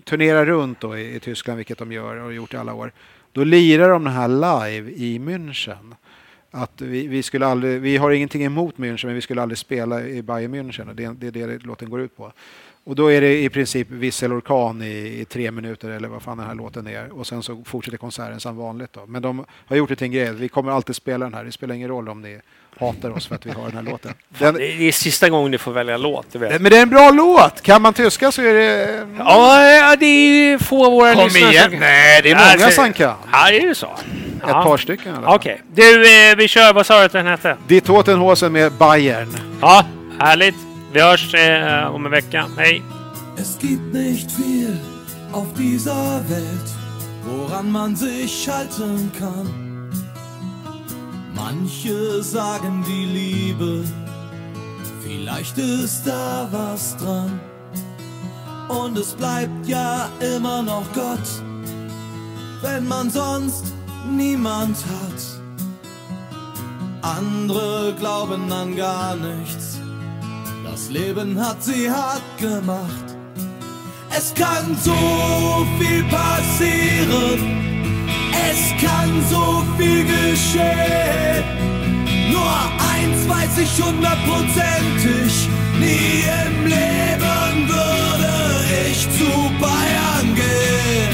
turnerar 0.05 0.47
runt 0.47 0.81
då 0.81 0.99
i, 0.99 1.15
i 1.17 1.21
Tyskland, 1.21 1.57
vilket 1.57 1.79
de 1.79 1.93
gör 1.93 2.17
och 2.17 2.23
har 2.23 2.31
gjort 2.31 2.55
i 2.55 2.57
alla 2.57 2.75
år, 2.75 2.93
då 3.33 3.45
lirar 3.45 3.89
de 3.89 4.05
den 4.05 4.13
här 4.13 4.29
live 4.29 4.91
i 4.91 5.19
München. 5.19 5.95
Att 6.51 6.81
vi, 6.81 7.07
vi, 7.07 7.23
skulle 7.23 7.47
aldrig, 7.47 7.81
vi 7.81 7.97
har 7.97 8.11
ingenting 8.11 8.45
emot 8.45 8.77
München, 8.77 9.07
men 9.07 9.15
vi 9.15 9.21
skulle 9.21 9.43
aldrig 9.43 9.59
spela 9.59 10.03
i 10.03 10.23
Bayern 10.23 10.55
München. 10.55 10.89
Och 10.89 10.95
det, 10.95 11.31
det 11.31 11.43
är 11.43 11.47
det 11.47 11.59
låten 11.65 11.91
går 11.91 12.01
ut 12.01 12.17
på. 12.17 12.33
Och 12.87 12.97
då 12.97 13.13
är 13.13 13.21
det 13.21 13.39
i 13.43 13.49
princip 13.49 13.91
visselorkan 13.91 14.83
i, 14.83 15.21
i 15.21 15.25
tre 15.25 15.51
minuter 15.51 15.89
eller 15.91 16.09
vad 16.09 16.23
fan 16.23 16.39
den 16.39 16.47
här 16.47 16.55
låten 16.55 16.87
är. 16.87 17.19
Och 17.19 17.27
sen 17.27 17.43
så 17.43 17.63
fortsätter 17.67 17.99
konserten 17.99 18.41
som 18.41 18.57
vanligt. 18.57 18.93
Då. 18.93 19.07
Men 19.07 19.23
de 19.23 19.45
har 19.67 19.77
gjort 19.77 19.89
det 19.89 19.97
till 19.97 20.05
en 20.05 20.13
grej. 20.13 20.33
Vi 20.33 20.49
kommer 20.49 20.73
alltid 20.73 20.97
spela 20.97 21.25
den 21.25 21.35
här. 21.35 21.45
Det 21.45 21.53
spelar 21.53 21.75
ingen 21.75 21.89
roll 21.89 22.09
om 22.09 22.23
ni 22.23 22.41
hatar 22.81 23.11
oss 23.11 23.27
för 23.27 23.35
att 23.35 23.47
vi 23.47 23.51
har 23.51 23.63
den 23.65 23.75
här 23.77 23.83
låten. 23.83 24.13
Den, 24.39 24.55
Det 24.55 24.73
är, 24.75 24.79
det 24.79 24.89
är 24.89 24.93
sista 24.93 25.29
gången 25.29 25.53
du 25.53 25.59
får 25.59 25.73
välja 25.73 25.97
låt, 25.97 26.27
du 26.33 26.39
vet. 26.39 26.61
men 26.63 26.71
det 26.73 26.79
är 26.79 26.83
en 26.83 26.91
bra 26.91 27.11
låt! 27.11 27.63
Kan 27.63 27.83
man 27.83 27.93
tyska 27.95 28.33
så 28.33 28.43
är 28.43 28.55
det... 28.55 29.07
Ja, 29.19 29.97
det 30.01 30.07
är 30.07 30.59
få 30.59 30.87
av 30.87 30.93
våra 30.93 31.15
Kom 31.15 31.25
lyssnare 31.25 31.51
igen! 31.53 31.71
som- 31.71 31.79
Nej, 31.81 32.21
det 32.23 32.31
är 32.31 32.35
många 32.35 32.67
för- 32.67 32.71
som 32.71 32.93
kan. 32.93 33.15
Ja, 33.33 33.51
det 33.51 33.57
är 33.61 33.67
ju 33.67 33.75
så. 33.75 33.87
Ett 33.87 34.03
Ja. 34.49 34.63
par 34.65 34.77
stycken 34.77 35.07
i 35.13 35.17
alla 35.17 35.27
fall. 35.27 35.37
Okej. 35.37 35.63
Du, 35.75 36.31
eh, 36.31 36.37
vi 36.37 36.49
kör. 36.49 36.73
Vad 36.73 36.87
sa 36.87 36.99
du 36.99 37.05
att 37.05 37.13
den 37.13 37.27
hette? 37.27 37.57
Die 37.69 37.81
Totenhosen 37.81 38.53
med 38.53 38.73
Bayern. 38.73 39.29
Ja, 39.61 39.85
härligt. 40.19 40.55
Vi 40.95 41.01
hörs 41.01 41.35
eh, 41.35 41.87
om 41.95 42.07
en 42.07 42.13
vecka. 42.13 42.49
Hej! 42.57 42.83
Es 43.37 43.59
gibt 43.59 43.93
nicht 43.93 44.31
viel 44.31 44.79
auf 45.33 45.53
dieser 45.55 46.23
Welt, 46.29 46.71
woran 47.25 47.73
man 47.73 47.97
sich 47.97 48.49
halten 48.49 49.11
kann. 49.19 49.91
Manche 51.35 52.23
sagen 52.23 52.85
die 52.87 53.07
Liebe, 53.07 53.85
vielleicht 55.03 55.59
ist 55.59 56.07
da 56.07 56.49
was 56.53 56.97
dran. 56.99 57.41
Und 58.69 58.97
es 58.97 59.15
bleibt 59.15 59.67
ja 59.67 60.09
immer 60.21 60.63
noch 60.63 60.87
Gott, 60.95 61.29
wenn 62.63 62.87
man 62.87 63.11
sonst 63.11 63.75
niemand 64.09 64.77
hat. 64.77 65.21
Andere 67.03 67.95
glauben 67.99 68.53
an 68.53 68.77
gar 68.77 69.17
nichts, 69.17 69.74
das 70.65 70.91
Leben 70.91 71.39
hat 71.39 71.63
sie 71.63 71.91
hart 71.91 72.23
gemacht. 72.39 73.05
Es 74.17 74.33
kann 74.35 74.77
so 74.83 75.67
viel 75.79 76.05
passieren, 76.05 77.41
es 78.51 78.61
kann 78.83 79.11
so 79.31 79.63
viel 79.77 80.05
geschehen. 80.05 81.45
Nur 82.31 82.57
eins 82.93 83.29
weiß 83.29 83.59
ich 83.59 83.83
hundertprozentig, 83.83 85.49
nie 85.79 86.25
im 86.47 86.67
Leben 86.67 87.69
würde 87.69 88.33
ich 88.91 89.03
zu 89.19 89.31
Bayern 89.61 90.35
gehen. 90.35 91.14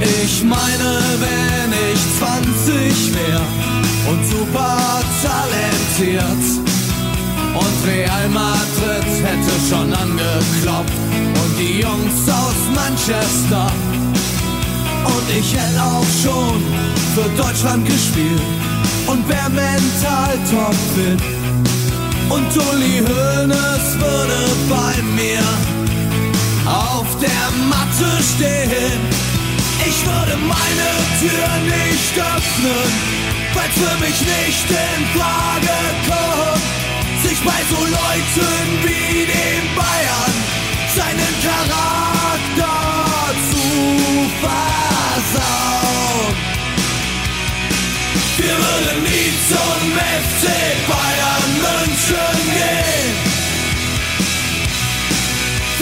Ich 0.00 0.44
meine, 0.44 1.00
wenn 1.18 1.72
ich 1.72 2.00
20 2.18 3.14
wär 3.14 3.40
und 4.08 4.24
super 4.24 5.00
talentiert 5.22 6.44
und 7.54 7.88
Real 7.88 8.28
Madrid 8.28 9.04
hätte 9.24 9.54
schon 9.68 9.92
angeklopft 9.92 10.92
und 11.42 11.58
die 11.58 11.80
Jungs 11.80 12.28
aus 12.28 12.54
Manchester 12.74 13.66
und 15.04 15.36
ich 15.36 15.52
hätte 15.52 15.82
auch 15.82 16.06
schon 16.22 16.62
für 17.14 17.28
Deutschland 17.42 17.84
gespielt 17.84 18.40
und 19.08 19.28
wär 19.28 19.48
mental 19.48 20.38
topfit 20.48 21.20
und 22.28 22.56
Uli 22.56 23.00
Hoeneß 23.00 23.98
würde 23.98 24.40
bei 24.68 25.02
mir 25.16 25.42
auf 26.66 27.06
der 27.20 27.50
Matte 27.68 28.22
stehen. 28.36 29.37
Ich 29.88 30.04
würde 30.04 30.36
meine 30.36 30.88
Tür 31.18 31.48
nicht 31.64 32.14
öffnen, 32.18 32.92
weil's 33.54 33.74
für 33.74 33.96
mich 34.04 34.20
nicht 34.20 34.68
in 34.68 35.06
Frage 35.18 35.76
kommt, 36.06 36.62
sich 37.24 37.40
bei 37.42 37.60
so 37.70 37.80
Leuten 37.86 38.66
wie 38.82 39.24
den 39.24 39.64
Bayern 39.74 40.34
seinen 40.94 41.34
Charakter 41.42 42.76
zu 43.50 43.64
versauen. 44.42 46.34
Wir 48.36 48.56
würden 48.58 49.02
nie 49.04 49.32
zum 49.48 49.80
FC 49.96 50.44
Bayern 50.86 51.50
München 51.64 52.36
gehen. 52.52 52.97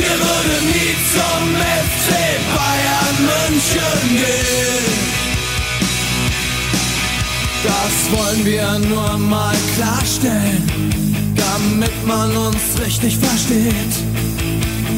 Wir 0.07 0.19
würden 0.21 0.67
nie 0.69 0.95
zum 1.15 1.43
FC 1.91 2.09
Bayern 2.55 3.17
München 3.31 4.09
gehen. 4.23 4.97
Das 7.65 7.95
wollen 8.17 8.45
wir 8.47 8.79
nur 8.89 9.19
mal 9.19 9.57
klarstellen, 9.75 10.63
damit 11.35 12.07
man 12.07 12.37
uns 12.37 12.63
richtig 12.85 13.17
versteht. 13.17 13.95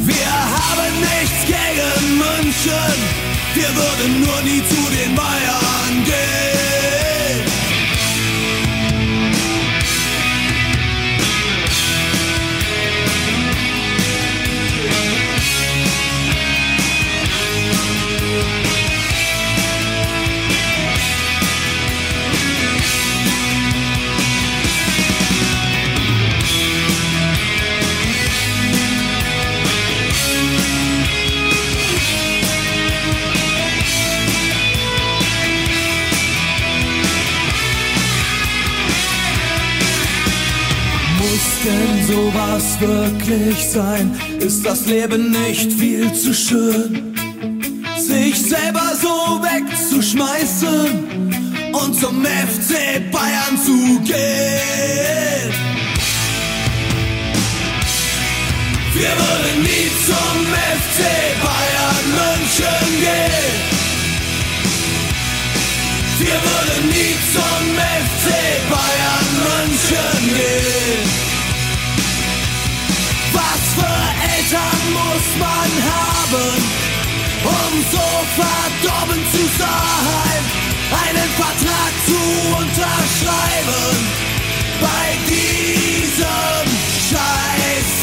Wir 0.04 0.32
haben 0.62 0.94
nichts 1.00 1.40
gegen 1.46 2.18
München, 2.18 2.94
wir 3.54 3.70
würden 3.76 4.20
nur 4.20 4.40
nie 4.42 4.62
zu 4.68 4.82
den 4.94 5.14
Bayern 5.14 6.04
gehen. 6.04 6.57
Sowas 42.58 42.80
wirklich 42.80 43.68
sein? 43.68 44.10
Ist 44.40 44.64
das 44.64 44.86
Leben 44.86 45.30
nicht 45.30 45.70
viel 45.72 46.10
zu 46.12 46.34
schön? 46.34 47.14
Sich 47.96 48.36
selber 48.36 48.92
so 49.00 49.40
wegzuschmeißen 49.42 51.70
und 51.72 51.94
zum 51.94 52.24
FC 52.24 53.00
Bayern 53.10 53.56
zu 53.64 54.00
gehen. 54.00 55.52
Wir 58.94 59.10
würden 59.10 59.62
nie 59.62 59.90
zum 60.06 60.46
FC 60.80 60.98
Bayern 61.44 62.06
München 62.18 62.88
gehen. 63.00 63.58
Wir 66.18 66.38
würden 66.48 66.82
nie 66.88 67.14
zum 67.32 67.62
FC 67.76 68.26
Bayern 68.70 69.28
München 69.44 70.22
gehen. 70.34 71.27
Was 73.38 73.64
für 73.78 73.98
Eltern 74.34 74.82
muss 74.98 75.28
man 75.38 75.70
haben, 75.94 76.50
um 77.44 77.72
so 77.92 78.06
verdorben 78.40 79.22
zu 79.32 79.42
sein, 79.58 80.42
einen 81.04 81.30
Vertrag 81.42 81.92
zu 82.08 82.20
unterschreiben 82.62 83.96
bei 84.80 85.06
diesem 85.30 86.66
Scheißverein? 87.08 87.98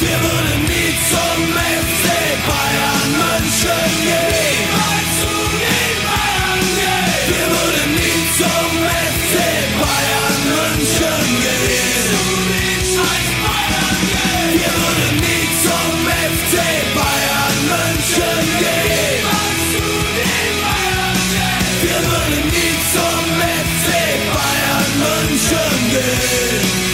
Wir 0.00 0.18
würden 0.26 0.60
nie 0.64 0.92
zum 1.10 1.40
FC 1.54 2.06
Bayern 2.48 3.10
München 3.20 3.90
gehen. 4.02 4.44
Wir 7.26 7.46
würden 7.48 7.94
nie 7.94 8.03
zum 8.36 8.46
FC 8.46 9.34
Bayern 9.78 10.40
München 10.50 11.24
gehen. 11.44 12.24
Wir 14.52 14.72
würden 14.80 15.16
nie 15.20 15.46
zum 15.62 15.94
FC 16.34 16.54
Bayern 16.96 17.58
München 17.70 18.40
gehen. 18.58 19.24
Wir 21.82 22.00
würden 22.10 22.44
nie 22.50 22.74
zum 22.92 23.24
FC 23.66 23.88
Bayern 24.34 24.92
München 24.98 25.74
gehen. 25.90 26.93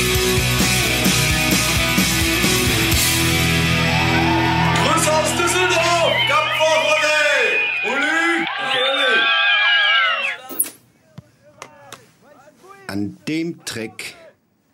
An 12.90 13.18
dem 13.28 13.64
Dreck 13.66 14.16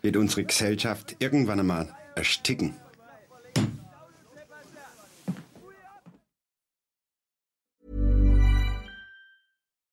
wird 0.01 0.17
unsere 0.17 0.43
Gesellschaft 0.43 1.17
irgendwann 1.19 1.59
einmal 1.59 1.95
ersticken. 2.15 2.73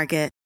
Market. 0.00 0.39